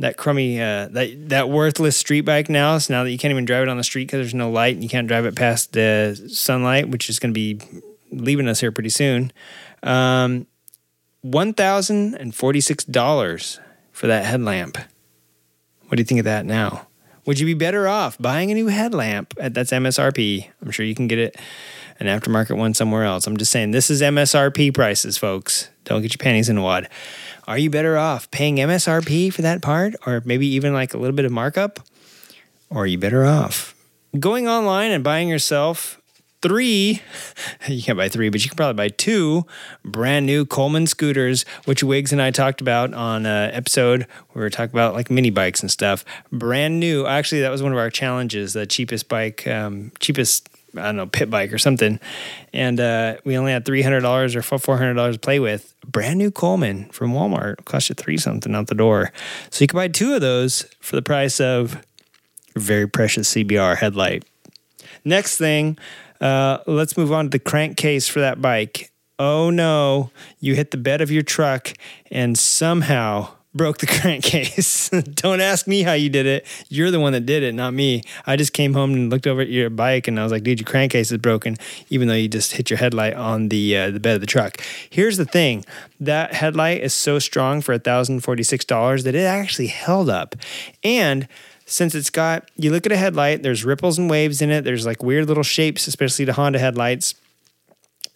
That 0.00 0.16
crummy, 0.16 0.60
uh, 0.60 0.88
that 0.88 1.28
that 1.28 1.48
worthless 1.48 1.96
street 1.96 2.20
bike 2.20 2.48
now. 2.48 2.78
So 2.78 2.94
now 2.94 3.04
that 3.04 3.10
you 3.10 3.18
can't 3.18 3.32
even 3.32 3.44
drive 3.44 3.64
it 3.64 3.68
on 3.68 3.76
the 3.76 3.84
street 3.84 4.04
because 4.04 4.18
there's 4.18 4.34
no 4.34 4.50
light, 4.50 4.74
and 4.74 4.82
you 4.82 4.88
can't 4.88 5.08
drive 5.08 5.24
it 5.24 5.34
past 5.34 5.72
the 5.72 6.14
sunlight, 6.32 6.88
which 6.88 7.08
is 7.08 7.18
going 7.18 7.32
to 7.32 7.34
be 7.34 7.60
leaving 8.12 8.48
us 8.48 8.60
here 8.60 8.70
pretty 8.70 8.90
soon. 8.90 9.32
Um, 9.82 10.46
one 11.22 11.52
thousand 11.52 12.14
and 12.14 12.32
forty-six 12.32 12.84
dollars 12.84 13.58
for 13.98 14.06
that 14.06 14.24
headlamp. 14.24 14.78
What 15.88 15.96
do 15.96 16.00
you 16.00 16.04
think 16.04 16.20
of 16.20 16.24
that 16.24 16.46
now? 16.46 16.86
Would 17.26 17.40
you 17.40 17.46
be 17.46 17.54
better 17.54 17.88
off 17.88 18.16
buying 18.18 18.48
a 18.52 18.54
new 18.54 18.68
headlamp? 18.68 19.34
That's 19.36 19.72
MSRP. 19.72 20.48
I'm 20.62 20.70
sure 20.70 20.86
you 20.86 20.94
can 20.94 21.08
get 21.08 21.18
it 21.18 21.36
an 21.98 22.06
aftermarket 22.06 22.56
one 22.56 22.74
somewhere 22.74 23.02
else. 23.02 23.26
I'm 23.26 23.36
just 23.36 23.50
saying 23.50 23.72
this 23.72 23.90
is 23.90 24.00
MSRP 24.00 24.72
prices, 24.72 25.18
folks. 25.18 25.68
Don't 25.82 26.00
get 26.00 26.12
your 26.12 26.22
panties 26.22 26.48
in 26.48 26.56
a 26.56 26.62
wad. 26.62 26.88
Are 27.48 27.58
you 27.58 27.70
better 27.70 27.98
off 27.98 28.30
paying 28.30 28.58
MSRP 28.58 29.32
for 29.32 29.42
that 29.42 29.62
part 29.62 29.96
or 30.06 30.22
maybe 30.24 30.46
even 30.46 30.72
like 30.72 30.94
a 30.94 30.98
little 30.98 31.16
bit 31.16 31.24
of 31.24 31.32
markup? 31.32 31.80
Or 32.70 32.84
are 32.84 32.86
you 32.86 32.98
better 32.98 33.24
off 33.24 33.74
going 34.20 34.46
online 34.46 34.92
and 34.92 35.02
buying 35.02 35.28
yourself 35.28 35.97
three, 36.42 37.02
you 37.68 37.82
can't 37.82 37.98
buy 37.98 38.08
three, 38.08 38.28
but 38.28 38.42
you 38.42 38.48
can 38.50 38.56
probably 38.56 38.74
buy 38.74 38.88
two 38.88 39.46
brand 39.84 40.26
new 40.26 40.44
Coleman 40.44 40.86
scooters, 40.86 41.44
which 41.64 41.82
Wiggs 41.82 42.12
and 42.12 42.22
I 42.22 42.30
talked 42.30 42.60
about 42.60 42.94
on 42.94 43.26
an 43.26 43.54
episode 43.54 44.00
where 44.30 44.36
we 44.36 44.40
were 44.42 44.50
talking 44.50 44.74
about 44.74 44.94
like 44.94 45.10
mini 45.10 45.30
bikes 45.30 45.60
and 45.60 45.70
stuff. 45.70 46.04
Brand 46.30 46.80
new. 46.80 47.06
Actually, 47.06 47.42
that 47.42 47.50
was 47.50 47.62
one 47.62 47.72
of 47.72 47.78
our 47.78 47.90
challenges, 47.90 48.52
the 48.52 48.66
cheapest 48.66 49.08
bike, 49.08 49.46
um, 49.46 49.92
cheapest 50.00 50.48
I 50.76 50.82
don't 50.82 50.96
know, 50.96 51.06
pit 51.06 51.30
bike 51.30 51.52
or 51.52 51.58
something. 51.58 51.98
And 52.52 52.78
uh, 52.78 53.16
we 53.24 53.36
only 53.36 53.52
had 53.52 53.64
$300 53.64 54.02
or 54.34 54.40
$400 54.40 55.12
to 55.12 55.18
play 55.18 55.40
with. 55.40 55.74
Brand 55.86 56.18
new 56.18 56.30
Coleman 56.30 56.86
from 56.90 57.12
Walmart. 57.12 57.64
Cost 57.64 57.88
you 57.88 57.94
three 57.94 58.18
something 58.18 58.54
out 58.54 58.66
the 58.66 58.74
door. 58.74 59.12
So 59.50 59.62
you 59.62 59.66
can 59.66 59.78
buy 59.78 59.88
two 59.88 60.14
of 60.14 60.20
those 60.20 60.66
for 60.80 60.96
the 60.96 61.02
price 61.02 61.40
of 61.40 61.82
very 62.54 62.88
precious 62.88 63.32
CBR 63.34 63.78
headlight. 63.78 64.24
Next 65.04 65.38
thing, 65.38 65.78
uh, 66.20 66.58
let's 66.66 66.96
move 66.96 67.12
on 67.12 67.26
to 67.26 67.30
the 67.30 67.38
crankcase 67.38 68.08
for 68.08 68.20
that 68.20 68.40
bike. 68.40 68.90
Oh 69.18 69.50
no, 69.50 70.10
you 70.38 70.54
hit 70.54 70.70
the 70.70 70.76
bed 70.76 71.00
of 71.00 71.10
your 71.10 71.22
truck 71.22 71.72
and 72.10 72.38
somehow 72.38 73.30
broke 73.54 73.78
the 73.78 73.86
crankcase. 74.00 74.88
Don't 75.14 75.40
ask 75.40 75.66
me 75.66 75.82
how 75.82 75.92
you 75.92 76.08
did 76.08 76.26
it. 76.26 76.46
You're 76.68 76.90
the 76.90 77.00
one 77.00 77.12
that 77.12 77.26
did 77.26 77.42
it, 77.42 77.52
not 77.54 77.74
me. 77.74 78.02
I 78.26 78.36
just 78.36 78.52
came 78.52 78.74
home 78.74 78.94
and 78.94 79.10
looked 79.10 79.26
over 79.26 79.40
at 79.40 79.48
your 79.48 79.70
bike 79.70 80.06
and 80.08 80.18
I 80.18 80.22
was 80.22 80.32
like, 80.32 80.44
dude, 80.44 80.60
your 80.60 80.66
crankcase 80.66 81.10
is 81.10 81.18
broken, 81.18 81.56
even 81.90 82.08
though 82.08 82.14
you 82.14 82.28
just 82.28 82.52
hit 82.52 82.70
your 82.70 82.78
headlight 82.78 83.14
on 83.14 83.48
the 83.48 83.76
uh, 83.76 83.90
the 83.90 84.00
bed 84.00 84.14
of 84.14 84.20
the 84.20 84.26
truck. 84.26 84.60
Here's 84.88 85.16
the 85.16 85.24
thing: 85.26 85.64
that 86.00 86.34
headlight 86.34 86.82
is 86.82 86.94
so 86.94 87.18
strong 87.18 87.60
for 87.60 87.76
$1,046 87.78 89.02
that 89.04 89.14
it 89.14 89.24
actually 89.24 89.68
held 89.68 90.08
up, 90.08 90.36
and 90.84 91.28
since 91.68 91.94
it's 91.94 92.10
got 92.10 92.50
you 92.56 92.70
look 92.70 92.86
at 92.86 92.92
a 92.92 92.96
headlight, 92.96 93.42
there's 93.42 93.64
ripples 93.64 93.98
and 93.98 94.10
waves 94.10 94.42
in 94.42 94.50
it. 94.50 94.62
There's 94.64 94.86
like 94.86 95.02
weird 95.02 95.26
little 95.26 95.42
shapes, 95.42 95.86
especially 95.86 96.24
the 96.24 96.34
Honda 96.34 96.58
headlights 96.58 97.14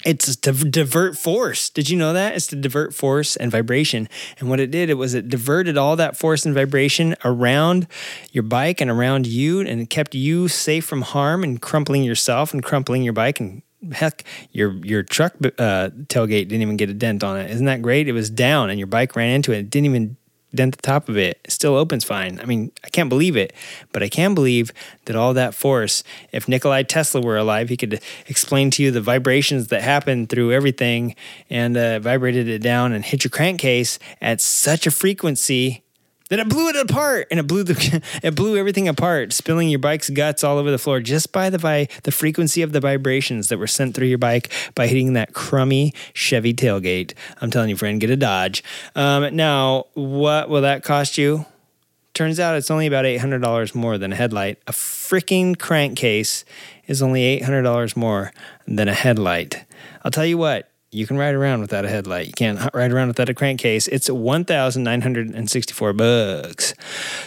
it's 0.05 0.37
to 0.37 0.53
divert 0.53 1.17
force. 1.17 1.71
Did 1.71 1.89
you 1.89 1.97
know 1.97 2.13
that? 2.13 2.35
It's 2.35 2.47
to 2.49 2.57
divert 2.57 2.95
force 2.95 3.37
and 3.37 3.51
vibration. 3.51 4.09
And 4.39 4.49
what 4.49 4.61
it 4.61 4.71
did, 4.71 4.91
it 4.91 4.95
was 4.95 5.15
it 5.15 5.29
diverted 5.29 5.79
all 5.79 5.97
that 5.97 6.17
force 6.17 6.45
and 6.45 6.55
vibration 6.55 7.15
around 7.25 7.87
your 8.33 8.43
bike 8.43 8.81
and 8.81 8.91
around 8.91 9.27
you, 9.27 9.61
and 9.61 9.81
it 9.81 9.91
kept 9.91 10.15
you 10.15 10.49
safe 10.49 10.85
from 10.85 11.03
harm 11.03 11.45
and 11.45 11.61
crumpling 11.61 12.03
yourself 12.03 12.53
and 12.53 12.63
crumpling 12.63 13.03
your 13.03 13.13
bike. 13.13 13.41
And 13.41 13.63
heck, 13.93 14.25
your 14.51 14.73
your 14.85 15.03
truck 15.03 15.35
uh, 15.41 15.91
tailgate 16.09 16.49
didn't 16.49 16.63
even 16.63 16.77
get 16.77 16.91
a 16.91 16.95
dent 16.95 17.23
on 17.23 17.39
it. 17.39 17.51
Isn't 17.51 17.67
that 17.67 17.83
great? 17.83 18.09
It 18.09 18.13
was 18.13 18.31
down, 18.31 18.71
and 18.71 18.79
your 18.79 18.89
bike 18.89 19.15
ran 19.17 19.31
into 19.31 19.53
it. 19.53 19.59
It 19.59 19.71
didn't 19.71 19.87
even 19.87 20.17
dent 20.55 20.77
the 20.77 20.83
top 20.83 21.09
of 21.09 21.17
it. 21.17 21.41
Still 21.49 21.77
opens 21.77 22.05
fine. 22.05 22.39
I 22.41 22.45
mean, 22.45 22.73
I 22.85 22.89
can't 22.89 23.09
believe 23.09 23.37
it, 23.37 23.53
but 23.93 24.03
I 24.03 24.09
can 24.09 24.35
believe 24.35 24.73
that 25.07 25.17
all 25.17 25.35
that 25.35 25.55
force, 25.55 26.05
if 26.33 26.49
Nikolai 26.49 26.83
Tesla 26.85 27.21
were 27.21 27.37
alive, 27.37 27.69
he 27.69 27.77
could 27.77 28.01
explain 28.27 28.71
to 28.73 28.83
you 28.83 28.91
the 28.91 29.01
vibrations 29.01 29.69
that 29.69 29.83
happen 29.83 30.27
through 30.27 30.53
everything 30.53 31.15
and 31.51 31.77
uh, 31.77 31.99
vibrated 31.99 32.49
it 32.49 32.61
down 32.61 32.93
and 32.93 33.05
hit 33.05 33.25
your 33.25 33.31
crankcase 33.31 33.99
at 34.21 34.41
such 34.41 34.87
a 34.87 34.91
frequency 34.91 35.83
then 36.33 36.41
it 36.41 36.49
blew 36.49 36.71
it 36.71 36.77
apart, 36.77 37.27
and 37.31 37.39
it 37.39 37.47
blew 37.47 37.63
the 37.63 38.03
it 38.23 38.35
blew 38.35 38.57
everything 38.57 38.89
apart, 38.89 39.35
spilling 39.35 39.69
your 39.69 39.79
bike's 39.79 40.09
guts 40.09 40.43
all 40.43 40.57
over 40.57 40.71
the 40.71 40.79
floor 40.79 40.99
just 40.99 41.31
by 41.31 41.51
the 41.51 41.59
vi- 41.59 41.89
the 42.05 42.11
frequency 42.11 42.63
of 42.63 42.73
the 42.73 42.81
vibrations 42.81 43.49
that 43.49 43.59
were 43.59 43.67
sent 43.67 43.95
through 43.95 44.07
your 44.07 44.17
bike 44.17 44.51
by 44.75 44.87
hitting 44.87 45.13
that 45.13 45.35
crummy 45.35 45.93
Chevy 46.15 46.55
tailgate. 46.55 47.13
I'm 47.43 47.51
telling 47.51 47.69
you, 47.69 47.77
friend, 47.77 48.01
get 48.01 48.09
a 48.09 48.17
Dodge. 48.17 48.65
Um, 48.97 49.37
now, 49.37 49.89
what 49.93 50.49
will 50.49 50.63
that 50.63 50.83
cost 50.83 51.19
you? 51.19 51.45
Turns 52.15 52.41
out 52.41 52.57
it's 52.57 52.71
only 52.71 52.87
about 52.87 53.05
$800 53.05 53.75
more 53.75 53.99
than 53.99 54.13
a 54.13 54.17
headlight. 54.17 54.59
A 54.67 54.73
freaking 54.73 55.59
crankcase 55.59 56.47
is 56.87 57.03
only 57.03 57.41
$800 57.41 57.95
more 57.95 58.33
than 58.67 58.89
a 58.89 58.95
headlight. 58.95 59.67
I'll 60.03 60.11
tell 60.11 60.25
you 60.25 60.39
what, 60.39 60.72
you 60.93 61.07
can 61.07 61.17
ride 61.17 61.35
around 61.35 61.63
without 61.63 61.87
a 61.87 61.89
headlight. 61.89 62.27
You 62.27 62.33
can't 62.35 62.61
ride 62.75 62.93
around 62.93 63.09
without 63.09 63.31
a 63.31 63.35
crankcase. 63.35 63.89
It's 63.89 64.11
1,964 64.11 65.93
bucks. 65.95 66.75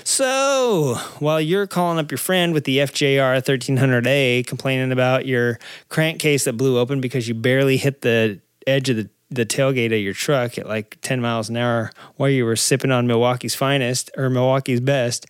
So 0.03 0.95
while 1.17 1.41
you're 1.41 1.65
calling 1.65 1.97
up 1.97 2.11
your 2.11 2.19
friend 2.19 2.53
with 2.53 2.65
the 2.65 2.77
FJR 2.77 3.41
1300A 3.41 4.45
complaining 4.45 4.91
about 4.91 5.25
your 5.25 5.57
crankcase 5.89 6.43
that 6.43 6.53
blew 6.53 6.77
open 6.77 7.01
because 7.01 7.27
you 7.27 7.33
barely 7.33 7.77
hit 7.77 8.01
the 8.01 8.39
edge 8.67 8.89
of 8.89 8.97
the 8.97 9.09
the 9.31 9.45
tailgate 9.45 9.87
of 9.87 9.99
your 9.99 10.13
truck 10.13 10.57
at 10.59 10.67
like 10.67 10.99
10 11.01 11.19
miles 11.19 11.49
an 11.49 11.57
hour 11.57 11.91
while 12.15 12.29
you 12.29 12.45
were 12.45 12.55
sipping 12.55 12.91
on 12.91 13.07
Milwaukee's 13.07 13.55
finest 13.55 14.11
or 14.15 14.29
Milwaukee's 14.29 14.79
best. 14.79 15.25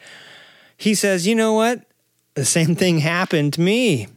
He 0.75 0.93
says, 0.93 1.25
"You 1.25 1.33
know 1.33 1.53
what? 1.53 1.85
The 2.33 2.43
same 2.43 2.75
thing 2.75 2.99
happened 2.99 3.53
to 3.53 3.61
me. 3.61 4.07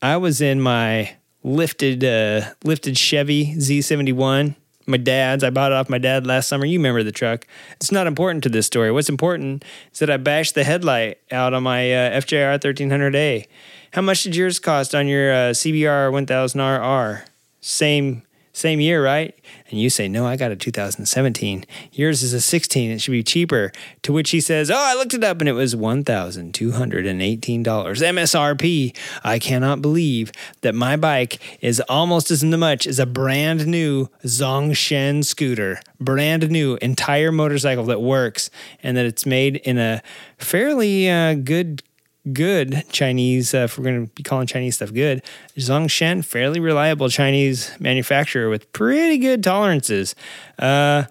I 0.00 0.16
was 0.16 0.40
in 0.40 0.62
my 0.62 1.16
lifted 1.46 2.04
uh, 2.04 2.50
lifted 2.64 2.98
Chevy 2.98 3.54
Z71. 3.54 4.56
My 4.88 4.96
dad's. 4.98 5.42
I 5.42 5.50
bought 5.50 5.72
it 5.72 5.74
off 5.76 5.88
my 5.88 5.98
dad 5.98 6.26
last 6.26 6.48
summer. 6.48 6.64
You 6.64 6.78
remember 6.78 7.02
the 7.02 7.12
truck. 7.12 7.46
It's 7.72 7.90
not 7.90 8.06
important 8.06 8.44
to 8.44 8.48
this 8.48 8.66
story. 8.66 8.92
What's 8.92 9.08
important 9.08 9.64
is 9.92 10.00
that 10.00 10.10
I 10.10 10.16
bashed 10.16 10.54
the 10.54 10.64
headlight 10.64 11.18
out 11.32 11.54
on 11.54 11.62
my 11.62 11.92
uh, 11.92 12.20
FJR 12.20 12.58
1300A. 12.60 13.46
How 13.92 14.02
much 14.02 14.24
did 14.24 14.36
yours 14.36 14.58
cost 14.58 14.94
on 14.94 15.08
your 15.08 15.32
uh, 15.32 15.36
CBR 15.50 16.12
1000RR? 16.12 17.22
Same 17.60 18.22
same 18.56 18.80
year, 18.80 19.04
right? 19.04 19.34
And 19.68 19.78
you 19.78 19.90
say, 19.90 20.08
no, 20.08 20.26
I 20.26 20.36
got 20.36 20.50
a 20.50 20.56
2017. 20.56 21.66
Yours 21.92 22.22
is 22.22 22.32
a 22.32 22.40
16. 22.40 22.90
It 22.90 23.02
should 23.02 23.10
be 23.10 23.22
cheaper. 23.22 23.70
To 24.02 24.14
which 24.14 24.30
he 24.30 24.40
says, 24.40 24.70
oh, 24.70 24.74
I 24.74 24.94
looked 24.94 25.12
it 25.12 25.22
up 25.22 25.40
and 25.40 25.48
it 25.48 25.52
was 25.52 25.74
$1,218 25.74 27.64
MSRP. 27.64 28.96
I 29.22 29.38
cannot 29.38 29.82
believe 29.82 30.32
that 30.62 30.74
my 30.74 30.96
bike 30.96 31.38
is 31.60 31.80
almost 31.80 32.30
as 32.30 32.42
much 32.42 32.86
as 32.86 32.98
a 32.98 33.04
brand 33.04 33.66
new 33.66 34.08
Zongshen 34.24 35.22
scooter, 35.22 35.78
brand 36.00 36.50
new 36.50 36.76
entire 36.76 37.30
motorcycle 37.30 37.84
that 37.84 38.00
works 38.00 38.48
and 38.82 38.96
that 38.96 39.04
it's 39.04 39.26
made 39.26 39.56
in 39.56 39.76
a 39.76 40.02
fairly 40.38 41.10
uh, 41.10 41.34
good 41.34 41.82
good 42.32 42.84
Chinese, 42.90 43.54
uh, 43.54 43.58
if 43.58 43.78
we're 43.78 43.84
going 43.84 44.06
to 44.06 44.12
be 44.14 44.22
calling 44.22 44.46
Chinese 44.46 44.76
stuff 44.76 44.92
good, 44.92 45.22
Zongshen, 45.56 46.24
fairly 46.24 46.60
reliable 46.60 47.08
Chinese 47.08 47.70
manufacturer 47.78 48.48
with 48.48 48.70
pretty 48.72 49.18
good 49.18 49.42
tolerances. 49.42 50.14
Uh, 50.58 51.04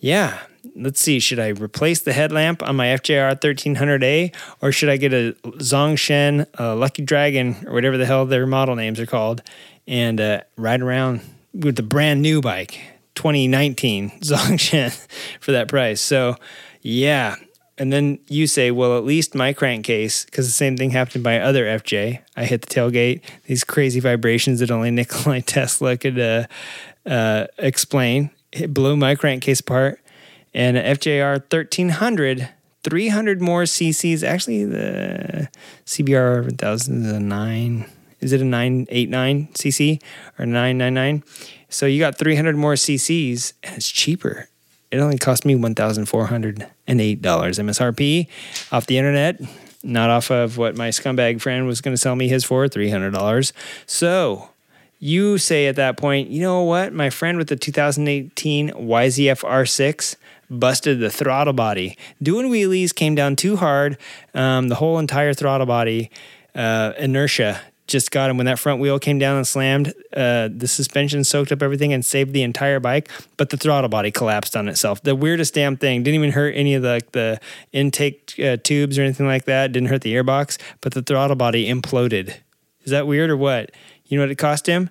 yeah, 0.00 0.40
let's 0.74 1.00
see, 1.00 1.18
should 1.20 1.38
I 1.38 1.48
replace 1.48 2.00
the 2.00 2.12
headlamp 2.12 2.62
on 2.62 2.76
my 2.76 2.86
FJR 2.86 3.40
1300A 3.40 4.34
or 4.60 4.72
should 4.72 4.88
I 4.88 4.96
get 4.96 5.12
a 5.12 5.34
Zongshen, 5.44 6.46
a 6.54 6.74
Lucky 6.74 7.02
Dragon, 7.02 7.56
or 7.66 7.72
whatever 7.72 7.96
the 7.96 8.06
hell 8.06 8.26
their 8.26 8.46
model 8.46 8.76
names 8.76 9.00
are 9.00 9.06
called, 9.06 9.42
and 9.86 10.20
uh, 10.20 10.40
ride 10.56 10.82
around 10.82 11.20
with 11.54 11.76
the 11.76 11.82
brand 11.82 12.22
new 12.22 12.40
bike, 12.40 12.78
2019 13.14 14.10
Zongshen, 14.20 15.06
for 15.40 15.52
that 15.52 15.68
price? 15.68 16.00
So, 16.00 16.36
yeah. 16.82 17.36
And 17.78 17.92
then 17.92 18.18
you 18.28 18.46
say, 18.46 18.70
well, 18.70 18.96
at 18.96 19.04
least 19.04 19.34
my 19.34 19.52
crankcase, 19.52 20.24
because 20.24 20.46
the 20.46 20.52
same 20.52 20.76
thing 20.76 20.90
happened 20.90 21.22
by 21.22 21.38
other 21.38 21.66
FJ. 21.66 22.20
I 22.36 22.44
hit 22.44 22.62
the 22.62 22.66
tailgate, 22.68 23.20
these 23.44 23.64
crazy 23.64 24.00
vibrations 24.00 24.60
that 24.60 24.70
only 24.70 24.90
Nikolai 24.92 25.40
Tesla 25.40 25.96
could 25.96 26.18
uh, 26.18 26.46
uh, 27.04 27.46
explain. 27.58 28.30
It 28.52 28.72
blew 28.72 28.96
my 28.96 29.14
crankcase 29.14 29.60
apart 29.60 30.00
and 30.54 30.76
FJR 30.78 31.40
1300, 31.52 32.48
300 32.82 33.42
more 33.42 33.64
cc's. 33.64 34.24
Actually, 34.24 34.64
the 34.64 35.48
CBR 35.84 36.44
1009 36.44 37.90
is 38.20 38.32
it 38.32 38.40
a 38.40 38.44
989 38.44 39.48
cc 39.52 40.02
or 40.38 40.46
999? 40.46 41.22
So 41.68 41.86
you 41.86 42.00
got 42.00 42.16
300 42.16 42.56
more 42.56 42.74
cc's 42.74 43.52
and 43.62 43.76
it's 43.76 43.90
cheaper. 43.90 44.48
It 44.90 44.98
only 44.98 45.18
cost 45.18 45.44
me 45.44 45.54
$1,408 46.88 47.20
MSRP 47.20 48.28
off 48.72 48.86
the 48.86 48.98
internet, 48.98 49.40
not 49.82 50.10
off 50.10 50.30
of 50.30 50.58
what 50.58 50.76
my 50.76 50.88
scumbag 50.88 51.40
friend 51.40 51.66
was 51.66 51.80
going 51.80 51.94
to 51.94 51.98
sell 51.98 52.16
me 52.16 52.28
his 52.28 52.44
for 52.44 52.66
$300. 52.66 53.52
So 53.86 54.50
you 54.98 55.38
say 55.38 55.66
at 55.66 55.76
that 55.76 55.96
point, 55.96 56.30
you 56.30 56.40
know 56.40 56.62
what? 56.62 56.92
My 56.92 57.10
friend 57.10 57.38
with 57.38 57.48
the 57.48 57.56
2018 57.56 58.70
YZF 58.70 59.44
R6 59.44 60.16
busted 60.48 61.00
the 61.00 61.10
throttle 61.10 61.52
body. 61.52 61.98
Doing 62.22 62.50
wheelies 62.50 62.94
came 62.94 63.14
down 63.14 63.36
too 63.36 63.56
hard. 63.56 63.98
Um, 64.34 64.68
the 64.68 64.76
whole 64.76 64.98
entire 64.98 65.34
throttle 65.34 65.66
body 65.66 66.10
uh, 66.54 66.92
inertia 66.98 67.60
just 67.86 68.10
got 68.10 68.30
him 68.30 68.36
when 68.36 68.46
that 68.46 68.58
front 68.58 68.80
wheel 68.80 68.98
came 68.98 69.18
down 69.18 69.36
and 69.36 69.46
slammed. 69.46 69.94
Uh, 70.14 70.48
the 70.54 70.66
suspension 70.66 71.24
soaked 71.24 71.52
up 71.52 71.62
everything 71.62 71.92
and 71.92 72.04
saved 72.04 72.32
the 72.32 72.42
entire 72.42 72.80
bike, 72.80 73.10
but 73.36 73.50
the 73.50 73.56
throttle 73.56 73.88
body 73.88 74.10
collapsed 74.10 74.56
on 74.56 74.68
itself. 74.68 75.02
The 75.02 75.14
weirdest 75.14 75.54
damn 75.54 75.76
thing 75.76 76.02
didn't 76.02 76.16
even 76.16 76.32
hurt 76.32 76.54
any 76.56 76.74
of 76.74 76.82
the 76.82 77.00
the 77.12 77.40
intake 77.72 78.34
uh, 78.42 78.56
tubes 78.62 78.98
or 78.98 79.02
anything 79.02 79.26
like 79.26 79.44
that. 79.44 79.72
Didn't 79.72 79.88
hurt 79.88 80.02
the 80.02 80.14
airbox, 80.14 80.58
but 80.80 80.94
the 80.94 81.02
throttle 81.02 81.36
body 81.36 81.68
imploded. 81.68 82.36
Is 82.82 82.90
that 82.90 83.06
weird 83.06 83.30
or 83.30 83.36
what? 83.36 83.70
You 84.06 84.18
know 84.18 84.24
what 84.24 84.30
it 84.30 84.36
cost 84.36 84.66
him? 84.66 84.90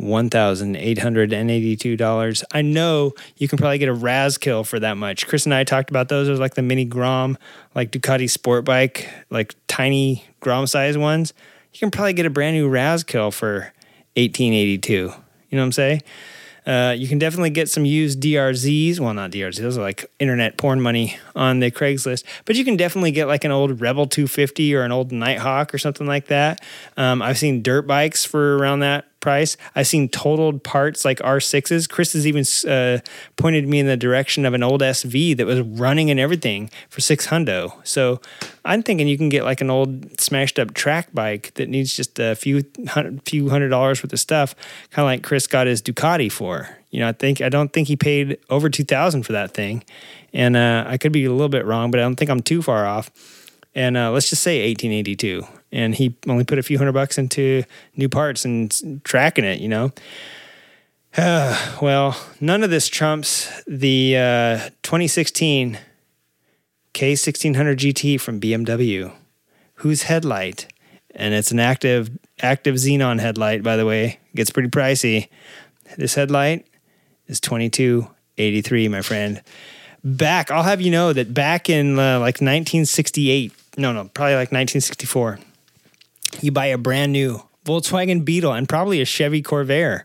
$1,882. 0.00 2.44
I 2.52 2.62
know 2.62 3.12
you 3.36 3.48
can 3.48 3.58
probably 3.58 3.78
get 3.78 3.88
a 3.88 3.94
Razkull 3.94 4.64
for 4.66 4.80
that 4.80 4.96
much. 4.96 5.26
Chris 5.26 5.44
and 5.44 5.54
I 5.54 5.64
talked 5.64 5.90
about 5.90 6.08
those. 6.08 6.28
Those 6.28 6.38
like 6.38 6.54
the 6.54 6.62
mini 6.62 6.84
Grom, 6.84 7.36
like 7.74 7.90
Ducati 7.90 8.30
sport 8.30 8.64
bike, 8.64 9.08
like 9.30 9.56
tiny 9.66 10.24
Grom 10.40 10.68
size 10.68 10.96
ones. 10.96 11.34
You 11.78 11.86
can 11.86 11.92
probably 11.92 12.12
get 12.12 12.26
a 12.26 12.30
brand 12.30 12.56
new 12.56 12.68
Razkull 12.68 13.32
for 13.32 13.72
1882. 14.16 14.92
You 14.92 15.04
know 15.04 15.12
what 15.50 15.64
I'm 15.64 15.70
saying? 15.70 16.02
Uh, 16.66 16.92
you 16.98 17.06
can 17.06 17.20
definitely 17.20 17.50
get 17.50 17.68
some 17.70 17.84
used 17.84 18.20
DRZs. 18.20 18.98
Well, 18.98 19.14
not 19.14 19.30
DRZs, 19.30 19.60
those 19.60 19.78
are 19.78 19.82
like 19.82 20.10
internet 20.18 20.58
porn 20.58 20.80
money 20.80 21.16
on 21.36 21.60
the 21.60 21.70
Craigslist. 21.70 22.24
But 22.46 22.56
you 22.56 22.64
can 22.64 22.76
definitely 22.76 23.12
get 23.12 23.28
like 23.28 23.44
an 23.44 23.52
old 23.52 23.80
Rebel 23.80 24.08
250 24.08 24.74
or 24.74 24.82
an 24.82 24.90
old 24.90 25.12
Nighthawk 25.12 25.72
or 25.72 25.78
something 25.78 26.08
like 26.08 26.26
that. 26.26 26.60
Um, 26.96 27.22
I've 27.22 27.38
seen 27.38 27.62
dirt 27.62 27.86
bikes 27.86 28.24
for 28.24 28.58
around 28.58 28.80
that 28.80 29.17
price. 29.28 29.58
I've 29.74 29.86
seen 29.86 30.08
totaled 30.08 30.64
parts 30.64 31.04
like 31.04 31.18
R6s. 31.18 31.86
Chris 31.86 32.14
has 32.14 32.26
even 32.26 32.46
uh, 32.66 33.00
pointed 33.36 33.68
me 33.68 33.78
in 33.78 33.86
the 33.86 33.94
direction 33.94 34.46
of 34.46 34.54
an 34.54 34.62
old 34.62 34.80
SV 34.80 35.36
that 35.36 35.44
was 35.44 35.60
running 35.60 36.10
and 36.10 36.18
everything 36.18 36.70
for 36.88 37.02
six 37.02 37.26
hundo. 37.26 37.74
So 37.86 38.22
I'm 38.64 38.82
thinking 38.82 39.06
you 39.06 39.18
can 39.18 39.28
get 39.28 39.44
like 39.44 39.60
an 39.60 39.68
old 39.68 40.18
smashed 40.18 40.58
up 40.58 40.72
track 40.72 41.12
bike 41.12 41.52
that 41.56 41.68
needs 41.68 41.94
just 41.94 42.18
a 42.18 42.36
few 42.36 42.64
hundred, 42.88 43.20
few 43.28 43.50
hundred 43.50 43.68
dollars 43.68 44.02
worth 44.02 44.14
of 44.14 44.18
stuff, 44.18 44.54
kind 44.92 45.04
of 45.04 45.10
like 45.12 45.22
Chris 45.22 45.46
got 45.46 45.66
his 45.66 45.82
Ducati 45.82 46.32
for. 46.32 46.66
You 46.88 47.00
know, 47.00 47.08
I 47.08 47.12
think 47.12 47.42
I 47.42 47.50
don't 47.50 47.70
think 47.70 47.88
he 47.88 47.96
paid 47.96 48.38
over 48.48 48.70
two 48.70 48.84
thousand 48.84 49.24
for 49.24 49.32
that 49.32 49.52
thing, 49.52 49.84
and 50.32 50.56
uh, 50.56 50.84
I 50.88 50.96
could 50.96 51.12
be 51.12 51.26
a 51.26 51.30
little 51.30 51.50
bit 51.50 51.66
wrong, 51.66 51.90
but 51.90 52.00
I 52.00 52.02
don't 52.02 52.16
think 52.16 52.30
I'm 52.30 52.40
too 52.40 52.62
far 52.62 52.86
off. 52.86 53.10
And 53.74 53.94
uh, 53.98 54.10
let's 54.10 54.30
just 54.30 54.42
say 54.42 54.66
1882 54.70 55.57
and 55.72 55.94
he 55.94 56.16
only 56.26 56.44
put 56.44 56.58
a 56.58 56.62
few 56.62 56.78
hundred 56.78 56.92
bucks 56.92 57.18
into 57.18 57.64
new 57.96 58.08
parts 58.08 58.44
and 58.44 59.04
tracking 59.04 59.44
it, 59.44 59.60
you 59.60 59.68
know. 59.68 59.92
Uh, 61.16 61.76
well, 61.82 62.16
none 62.40 62.62
of 62.62 62.70
this 62.70 62.88
trumps 62.88 63.50
the 63.66 64.16
uh, 64.16 64.58
2016 64.82 65.78
K1600 66.94 67.76
GT 67.76 68.20
from 68.20 68.40
BMW, 68.40 69.12
whose 69.76 70.02
headlight, 70.02 70.72
and 71.14 71.34
it's 71.34 71.52
an 71.52 71.60
active 71.60 72.10
active 72.40 72.76
xenon 72.76 73.20
headlight, 73.20 73.62
by 73.62 73.76
the 73.76 73.84
way, 73.84 74.18
gets 74.34 74.50
pretty 74.50 74.68
pricey. 74.68 75.28
This 75.96 76.14
headlight 76.14 76.66
is 77.26 77.40
2283, 77.40 78.88
my 78.88 79.02
friend. 79.02 79.42
Back, 80.04 80.50
I'll 80.50 80.62
have 80.62 80.80
you 80.80 80.90
know 80.90 81.12
that 81.12 81.34
back 81.34 81.68
in 81.68 81.98
uh, 81.98 82.20
like 82.20 82.40
1968, 82.40 83.52
no, 83.76 83.92
no, 83.92 84.04
probably 84.14 84.34
like 84.34 84.52
1964 84.52 85.38
you 86.40 86.52
buy 86.52 86.66
a 86.66 86.78
brand 86.78 87.12
new 87.12 87.42
Volkswagen 87.64 88.24
Beetle 88.24 88.52
and 88.52 88.68
probably 88.68 89.00
a 89.00 89.04
Chevy 89.04 89.42
Corvair 89.42 90.04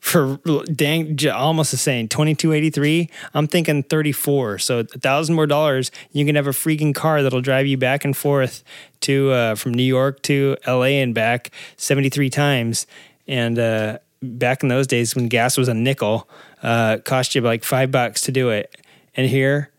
for 0.00 0.38
dang 0.72 1.18
almost 1.28 1.72
the 1.72 1.76
same 1.76 2.06
2283 2.06 3.10
i'm 3.34 3.48
thinking 3.48 3.82
34 3.82 4.56
so 4.60 4.78
a 4.78 4.84
thousand 4.84 5.34
more 5.34 5.46
dollars 5.46 5.90
you 6.12 6.24
can 6.24 6.36
have 6.36 6.46
a 6.46 6.50
freaking 6.50 6.94
car 6.94 7.20
that'll 7.20 7.40
drive 7.40 7.66
you 7.66 7.76
back 7.76 8.04
and 8.04 8.16
forth 8.16 8.62
to 9.00 9.32
uh, 9.32 9.54
from 9.56 9.74
new 9.74 9.82
york 9.82 10.22
to 10.22 10.56
la 10.68 10.82
and 10.82 11.14
back 11.14 11.50
73 11.76 12.30
times. 12.30 12.86
And 13.26 13.58
uh, 13.58 13.98
back 14.22 14.62
in 14.62 14.68
those 14.68 14.86
days 14.86 15.14
when 15.14 15.28
gas 15.28 15.56
was 15.56 15.68
a 15.68 15.74
nickel 15.74 16.28
uh, 16.62 16.98
cost 17.04 17.34
you 17.34 17.40
like 17.40 17.64
five 17.64 17.90
bucks 17.90 18.22
to 18.22 18.32
do 18.32 18.50
it. 18.50 18.74
And 19.14 19.28
here 19.28 19.70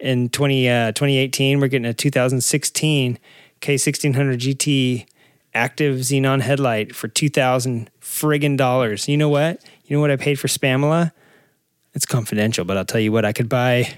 in 0.00 0.28
20, 0.30 0.68
uh, 0.68 0.92
2018 0.92 1.60
we're 1.60 1.68
getting 1.68 1.86
a 1.86 1.94
2016 1.94 3.18
k1600 3.60 4.38
gt 4.38 5.06
active 5.54 5.98
xenon 6.00 6.40
headlight 6.40 6.94
for 6.94 7.08
2000 7.08 7.90
friggin' 8.00 8.56
dollars. 8.56 9.08
You 9.08 9.16
know 9.16 9.28
what? 9.28 9.64
You 9.86 9.96
know 9.96 10.00
what 10.00 10.10
I 10.10 10.16
paid 10.16 10.38
for 10.38 10.48
Spamila? 10.48 11.12
It's 11.94 12.06
confidential, 12.06 12.64
but 12.64 12.76
I'll 12.76 12.84
tell 12.84 13.00
you 13.00 13.12
what, 13.12 13.24
I 13.24 13.32
could 13.32 13.48
buy 13.48 13.94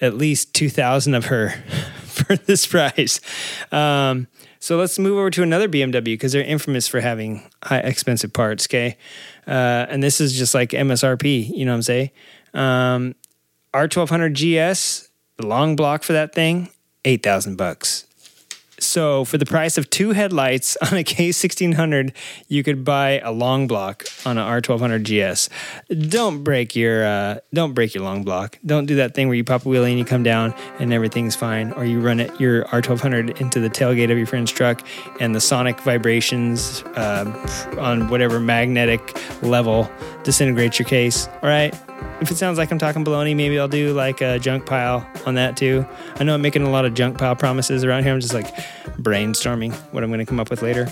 at 0.00 0.16
least 0.16 0.54
2000 0.54 1.14
of 1.14 1.26
her 1.26 1.50
for 2.04 2.36
this 2.36 2.66
price. 2.66 3.20
Um, 3.70 4.26
so 4.58 4.76
let's 4.76 4.98
move 4.98 5.18
over 5.18 5.30
to 5.30 5.42
another 5.42 5.68
BMW 5.68 6.04
because 6.04 6.32
they're 6.32 6.44
infamous 6.44 6.86
for 6.88 7.00
having 7.00 7.42
high 7.62 7.78
expensive 7.78 8.32
parts, 8.32 8.66
okay? 8.66 8.96
Uh, 9.46 9.86
and 9.88 10.02
this 10.02 10.20
is 10.20 10.36
just 10.36 10.54
like 10.54 10.70
MSRP, 10.70 11.48
you 11.48 11.64
know 11.64 11.72
what 11.72 11.76
I'm 11.76 11.82
saying? 11.82 12.10
Um, 12.54 13.14
R1200 13.74 14.34
GS, 14.34 15.08
the 15.36 15.46
long 15.46 15.76
block 15.76 16.02
for 16.02 16.12
that 16.12 16.34
thing, 16.34 16.68
8000 17.04 17.56
bucks. 17.56 18.06
So 18.82 19.24
for 19.24 19.38
the 19.38 19.46
price 19.46 19.78
of 19.78 19.88
two 19.90 20.10
headlights 20.10 20.76
on 20.82 20.94
a 20.94 21.04
K1600, 21.04 22.12
you 22.48 22.62
could 22.62 22.84
buy 22.84 23.20
a 23.20 23.30
long 23.30 23.66
block 23.66 24.04
on 24.26 24.38
an 24.38 24.44
R1200 24.44 25.02
GS. 25.02 25.48
Don't 26.08 26.42
break 26.42 26.74
your 26.74 27.04
uh, 27.04 27.38
don't 27.54 27.72
break 27.72 27.94
your 27.94 28.04
long 28.04 28.24
block. 28.24 28.58
Don't 28.64 28.86
do 28.86 28.96
that 28.96 29.14
thing 29.14 29.28
where 29.28 29.36
you 29.36 29.44
pop 29.44 29.62
a 29.62 29.64
wheelie 29.64 29.90
and 29.90 29.98
you 29.98 30.04
come 30.04 30.22
down 30.22 30.54
and 30.78 30.92
everything's 30.92 31.36
fine, 31.36 31.72
or 31.72 31.84
you 31.84 32.00
run 32.00 32.20
it 32.20 32.40
your 32.40 32.64
R1200 32.64 33.40
into 33.40 33.60
the 33.60 33.70
tailgate 33.70 34.10
of 34.10 34.18
your 34.18 34.26
friend's 34.26 34.50
truck 34.50 34.86
and 35.20 35.34
the 35.34 35.40
sonic 35.40 35.80
vibrations 35.80 36.82
uh, 36.96 37.76
on 37.78 38.08
whatever 38.08 38.40
magnetic 38.40 39.16
level 39.42 39.90
disintegrates 40.24 40.78
your 40.78 40.88
case. 40.88 41.28
All 41.28 41.48
right 41.48 41.74
if 42.20 42.30
it 42.30 42.36
sounds 42.36 42.58
like 42.58 42.70
I'm 42.70 42.78
talking 42.78 43.04
baloney, 43.04 43.34
maybe 43.34 43.58
I'll 43.58 43.68
do 43.68 43.92
like 43.92 44.20
a 44.20 44.38
junk 44.38 44.66
pile 44.66 45.08
on 45.26 45.34
that 45.34 45.56
too. 45.56 45.84
I 46.16 46.24
know 46.24 46.34
I'm 46.34 46.42
making 46.42 46.62
a 46.62 46.70
lot 46.70 46.84
of 46.84 46.94
junk 46.94 47.18
pile 47.18 47.34
promises 47.34 47.84
around 47.84 48.04
here. 48.04 48.12
I'm 48.12 48.20
just 48.20 48.34
like 48.34 48.54
brainstorming 49.00 49.72
what 49.92 50.04
I'm 50.04 50.10
going 50.10 50.20
to 50.20 50.26
come 50.26 50.38
up 50.38 50.50
with 50.50 50.62
later. 50.62 50.88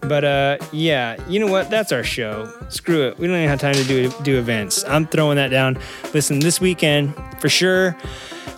But 0.00 0.24
uh, 0.24 0.58
yeah, 0.72 1.22
you 1.28 1.38
know 1.38 1.46
what? 1.46 1.70
That's 1.70 1.92
our 1.92 2.04
show. 2.04 2.52
Screw 2.68 3.06
it. 3.08 3.18
We 3.18 3.26
don't 3.26 3.36
even 3.36 3.48
have 3.48 3.60
time 3.60 3.74
to 3.74 3.84
do 3.84 4.10
do 4.22 4.38
events. 4.38 4.84
I'm 4.84 5.06
throwing 5.06 5.36
that 5.36 5.48
down. 5.48 5.78
Listen, 6.14 6.40
this 6.40 6.60
weekend 6.60 7.14
for 7.40 7.48
sure, 7.48 7.96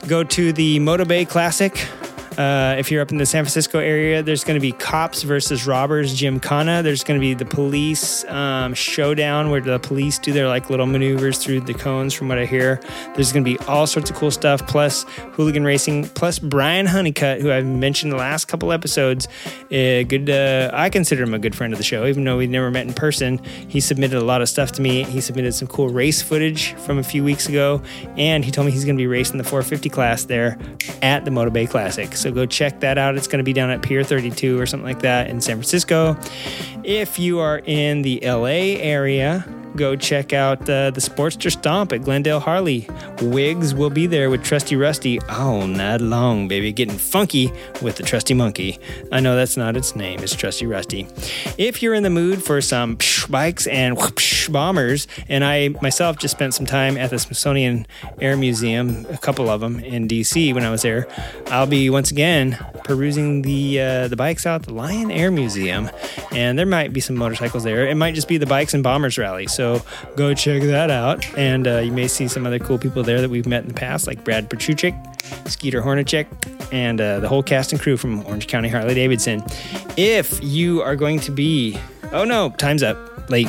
go 0.09 0.24
to 0.24 0.52
the 0.52 0.78
Moto 0.78 1.05
Bay 1.05 1.24
Classic. 1.24 1.86
Uh, 2.39 2.74
if 2.78 2.90
you're 2.90 3.01
up 3.01 3.12
in 3.12 3.19
the 3.19 3.27
San 3.27 3.44
Francisco 3.44 3.78
area, 3.78 4.23
there's 4.23 4.43
going 4.43 4.56
to 4.56 4.61
be 4.61 4.73
Cops 4.73 5.23
versus 5.23 5.66
Robbers 5.66 6.15
Gymkhana. 6.15 6.82
There's 6.82 7.05
going 7.05 7.20
to 7.20 7.24
be 7.24 7.32
the 7.35 7.44
police 7.44 8.24
um, 8.24 8.74
showdown 8.74 9.51
where 9.51 9.61
the 9.61 9.78
police 9.78 10.19
do 10.19 10.32
their 10.32 10.48
like 10.48 10.69
little 10.69 10.86
maneuvers 10.86 11.39
through 11.39 11.61
the 11.61 11.74
cones, 11.74 12.12
from 12.12 12.28
what 12.28 12.39
I 12.39 12.47
hear. 12.47 12.81
There's 13.15 13.32
going 13.32 13.44
to 13.44 13.51
be 13.51 13.59
all 13.66 13.86
sorts 13.86 14.11
of 14.11 14.16
cool 14.16 14.32
stuff, 14.32 14.66
plus 14.66 15.05
hooligan 15.32 15.65
racing, 15.65 16.09
plus 16.09 16.40
Brian 16.40 16.86
Honeycutt, 16.86 17.40
who 17.40 17.52
I've 17.52 17.66
mentioned 17.66 18.11
the 18.11 18.16
last 18.16 18.47
couple 18.47 18.73
episodes. 18.73 19.28
Uh, 19.66 20.02
good, 20.02 20.28
uh, 20.28 20.70
I 20.73 20.90
consider 20.90 21.23
him 21.23 21.35
a 21.35 21.39
good 21.39 21.55
friend 21.55 21.73
of 21.73 21.78
the 21.78 21.85
show, 21.85 22.05
even 22.06 22.24
though 22.24 22.39
we 22.39 22.48
never 22.48 22.70
met 22.70 22.86
in 22.86 22.94
person. 22.94 23.40
He 23.69 23.81
submitted 23.81 24.19
a 24.19 24.24
lot 24.24 24.43
of 24.43 24.48
stuff 24.48 24.73
to 24.73 24.82
me. 24.82 25.05
He 25.05 25.20
submitted 25.20 25.55
some 25.55 25.69
cool 25.69 25.89
race 25.89 26.20
footage 26.20 26.73
from 26.74 26.98
a 26.98 27.05
few 27.05 27.23
weeks 27.23 27.48
ago, 27.48 27.81
and 28.16 28.44
he 28.44 28.51
told 28.51 28.66
me 28.66 28.73
he's 28.73 28.85
going 28.85 28.97
to 28.97 29.01
be 29.01 29.06
racing 29.06 29.39
the 29.39 29.44
450 29.44 29.89
class 29.89 30.24
there 30.24 30.59
at 31.01 31.24
the 31.24 31.31
Moto 31.31 31.51
Bay 31.51 31.66
Classic. 31.66 32.16
So 32.25 32.33
go 32.33 32.47
check 32.47 32.81
that 32.81 32.97
out. 32.97 33.17
It's 33.17 33.29
going 33.29 33.41
to 33.41 33.45
be 33.45 33.53
down 33.53 33.69
at 33.69 33.83
Pier 33.83 34.03
32 34.03 34.59
or 34.59 34.65
something 34.65 34.87
like 34.87 35.03
that 35.03 35.29
in 35.29 35.43
San 35.43 35.57
Francisco. 35.57 36.17
If 36.85 37.19
you 37.19 37.39
are 37.39 37.62
in 37.65 38.02
the 38.02 38.20
LA 38.23 38.77
area, 38.78 39.47
go 39.77 39.97
check 39.97 40.32
out 40.32 40.61
uh, 40.62 40.90
the 40.90 41.01
Sportster 41.01 41.51
Stomp 41.51 41.93
at 41.93 42.02
Glendale 42.02 42.40
Harley. 42.40 42.89
Wiggs 43.23 43.74
will 43.74 43.90
be 43.90 44.06
there 44.06 44.31
with 44.31 44.44
Trusty 44.44 44.77
Rusty 44.77 45.20
all 45.23 45.66
night 45.66 46.01
long, 46.01 46.47
baby, 46.48 46.73
getting 46.73 46.98
funky 46.98 47.52
with 47.82 47.97
the 47.97 48.02
Trusty 48.02 48.35
Monkey. 48.35 48.78
I 49.11 49.20
know 49.20 49.35
that's 49.35 49.56
not 49.56 49.77
its 49.77 49.97
name, 49.97 50.20
it's 50.20 50.35
Trusty 50.35 50.66
Rusty. 50.66 51.09
If 51.59 51.82
you're 51.82 51.94
in 51.94 52.02
the 52.02 52.11
mood 52.11 52.43
for 52.43 52.61
some 52.61 52.97
psh 52.97 53.31
bikes 53.31 53.66
and 53.66 53.97
whoosh 53.97 54.48
bombers, 54.48 55.06
and 55.28 55.44
I 55.44 55.69
myself 55.81 56.19
just 56.19 56.36
spent 56.36 56.55
some 56.55 56.66
time 56.66 56.97
at 56.97 57.11
the 57.11 57.19
Smithsonian 57.19 57.86
Air 58.20 58.36
Museum, 58.36 59.06
a 59.11 59.19
couple 59.19 59.48
of 59.48 59.61
them 59.61 59.81
in 59.81 60.06
DC 60.06 60.55
when 60.55 60.65
I 60.65 60.70
was 60.70 60.82
there, 60.82 61.09
I'll 61.47 61.66
be 61.66 61.89
once 61.90 62.11
again 62.11 62.59
perusing 62.85 63.43
the 63.43 63.81
uh, 63.81 64.09
the 64.09 64.16
bikes 64.16 64.47
out 64.47 64.62
at 64.62 64.66
the 64.66 64.74
Lyon 64.74 65.11
Air 65.11 65.31
Museum, 65.31 65.90
and 66.32 66.59
there 66.59 66.66
might 66.75 66.93
be 66.93 67.01
some 67.01 67.17
motorcycles 67.17 67.63
there. 67.63 67.87
It 67.87 67.95
might 67.95 68.15
just 68.15 68.27
be 68.27 68.37
the 68.37 68.47
Bikes 68.47 68.75
and 68.75 68.83
Bombers 68.83 69.17
Rally. 69.17 69.47
So 69.47 69.81
go 70.17 70.35
check 70.35 70.63
that 70.63 70.91
out. 70.91 71.27
And 71.39 71.69
uh, 71.69 71.79
you 71.79 71.93
may 71.93 72.09
see 72.09 72.27
some 72.27 72.47
other 72.47 72.59
cool 72.59 72.79
people 72.79 73.03
there 73.03 73.21
that 73.21 73.31
we've 73.31 73.47
met 73.47 73.63
in 73.63 73.69
the 73.69 73.75
past, 73.75 74.07
like 74.07 74.25
Brad 74.25 74.51
Petruchik, 74.51 74.95
Skeeter 75.49 75.81
Hornacek, 75.81 76.27
and 76.73 77.01
uh, 77.01 77.21
the 77.21 77.29
whole 77.29 77.43
cast 77.43 77.73
and 77.73 77.81
crew 77.81 77.97
from 77.97 78.27
Orange 78.27 78.49
County 78.49 78.69
Harley 78.69 78.95
Davidson. 78.95 79.45
If 79.97 80.43
you 80.43 80.83
are 80.83 80.97
going 80.97 81.21
to 81.21 81.31
be, 81.31 81.79
oh 82.13 82.25
no, 82.25 82.51
time's 82.51 82.83
up, 82.83 83.31
late. 83.31 83.49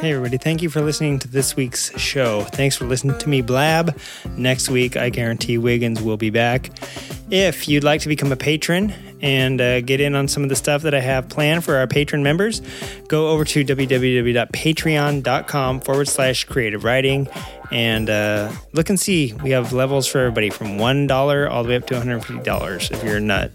Hey, 0.00 0.12
everybody, 0.12 0.38
thank 0.38 0.62
you 0.62 0.70
for 0.70 0.80
listening 0.80 1.18
to 1.18 1.28
this 1.28 1.56
week's 1.56 1.96
show. 2.00 2.40
Thanks 2.40 2.74
for 2.74 2.86
listening 2.86 3.18
to 3.18 3.28
me 3.28 3.42
blab. 3.42 3.98
Next 4.36 4.70
week, 4.70 4.96
I 4.96 5.10
guarantee 5.10 5.58
Wiggins 5.58 6.00
will 6.00 6.16
be 6.16 6.30
back. 6.30 6.70
If 7.30 7.68
you'd 7.68 7.84
like 7.84 8.00
to 8.00 8.08
become 8.08 8.32
a 8.32 8.36
patron 8.36 8.92
and 9.20 9.60
uh, 9.60 9.82
get 9.82 10.00
in 10.00 10.16
on 10.16 10.26
some 10.26 10.42
of 10.42 10.48
the 10.48 10.56
stuff 10.56 10.82
that 10.82 10.94
I 10.94 11.00
have 11.00 11.28
planned 11.28 11.62
for 11.62 11.76
our 11.76 11.86
patron 11.86 12.24
members, 12.24 12.60
go 13.06 13.28
over 13.28 13.44
to 13.44 13.64
www.patreon.com 13.64 15.80
forward 15.80 16.08
slash 16.08 16.42
creative 16.44 16.82
riding 16.82 17.28
and 17.70 18.10
uh, 18.10 18.50
look 18.72 18.88
and 18.88 18.98
see. 18.98 19.32
We 19.34 19.50
have 19.50 19.72
levels 19.72 20.08
for 20.08 20.18
everybody 20.18 20.50
from 20.50 20.78
$1 20.78 21.50
all 21.50 21.62
the 21.62 21.68
way 21.68 21.76
up 21.76 21.86
to 21.86 21.94
$150 21.94 22.90
if 22.90 23.04
you're 23.04 23.18
a 23.18 23.20
nut. 23.20 23.52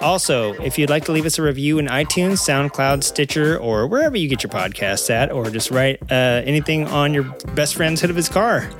Also, 0.00 0.52
if 0.54 0.78
you'd 0.78 0.90
like 0.90 1.06
to 1.06 1.12
leave 1.12 1.26
us 1.26 1.36
a 1.38 1.42
review 1.42 1.80
in 1.80 1.86
iTunes, 1.86 2.38
SoundCloud, 2.38 3.02
Stitcher, 3.02 3.58
or 3.58 3.88
wherever 3.88 4.16
you 4.16 4.28
get 4.28 4.44
your 4.44 4.50
podcasts 4.50 5.10
at, 5.10 5.32
or 5.32 5.50
just 5.50 5.72
write 5.72 6.00
uh, 6.12 6.42
anything 6.44 6.86
on 6.86 7.12
your 7.12 7.24
best 7.54 7.74
friend's 7.74 8.00
hood 8.00 8.10
of 8.10 8.16
his 8.16 8.28
car, 8.28 8.70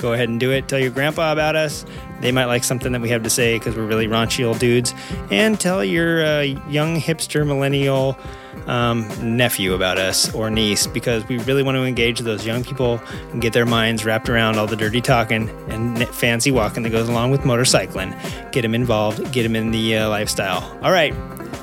go 0.00 0.12
ahead 0.12 0.28
and 0.28 0.40
do 0.40 0.50
it. 0.50 0.68
Tell 0.68 0.78
your 0.78 0.90
grandpa 0.90 1.32
about 1.32 1.56
us. 1.56 1.84
They 2.20 2.32
might 2.32 2.46
like 2.46 2.64
something 2.64 2.92
that 2.92 3.00
we 3.00 3.08
have 3.10 3.22
to 3.22 3.30
say 3.30 3.58
because 3.58 3.76
we're 3.76 3.86
really 3.86 4.06
raunchy 4.06 4.44
old 4.46 4.58
dudes. 4.58 4.94
And 5.30 5.58
tell 5.58 5.84
your 5.84 6.24
uh, 6.24 6.40
young 6.40 7.00
hipster 7.00 7.46
millennial 7.46 8.18
um, 8.66 9.08
nephew 9.36 9.74
about 9.74 9.98
us 9.98 10.32
or 10.34 10.50
niece 10.50 10.86
because 10.86 11.26
we 11.28 11.38
really 11.38 11.62
want 11.62 11.76
to 11.76 11.84
engage 11.84 12.20
those 12.20 12.46
young 12.46 12.62
people 12.62 13.00
and 13.32 13.40
get 13.40 13.52
their 13.52 13.66
minds 13.66 14.04
wrapped 14.04 14.28
around 14.28 14.56
all 14.56 14.66
the 14.66 14.76
dirty 14.76 15.00
talking 15.00 15.48
and 15.68 16.06
fancy 16.08 16.50
walking 16.50 16.82
that 16.82 16.90
goes 16.90 17.08
along 17.08 17.30
with 17.30 17.42
motorcycling. 17.42 18.10
Get 18.52 18.62
them 18.62 18.74
involved, 18.74 19.32
get 19.32 19.44
them 19.44 19.56
in 19.56 19.70
the 19.70 19.96
uh, 19.96 20.08
lifestyle. 20.08 20.62
All 20.82 20.92
right. 20.92 21.14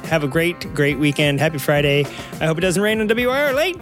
Have 0.05 0.23
a 0.23 0.27
great, 0.27 0.73
great 0.73 0.97
weekend. 0.99 1.39
Happy 1.39 1.57
Friday. 1.57 2.05
I 2.39 2.45
hope 2.45 2.57
it 2.57 2.61
doesn't 2.61 2.81
rain 2.81 3.01
on 3.01 3.07
WIR 3.07 3.53
late. 3.53 3.77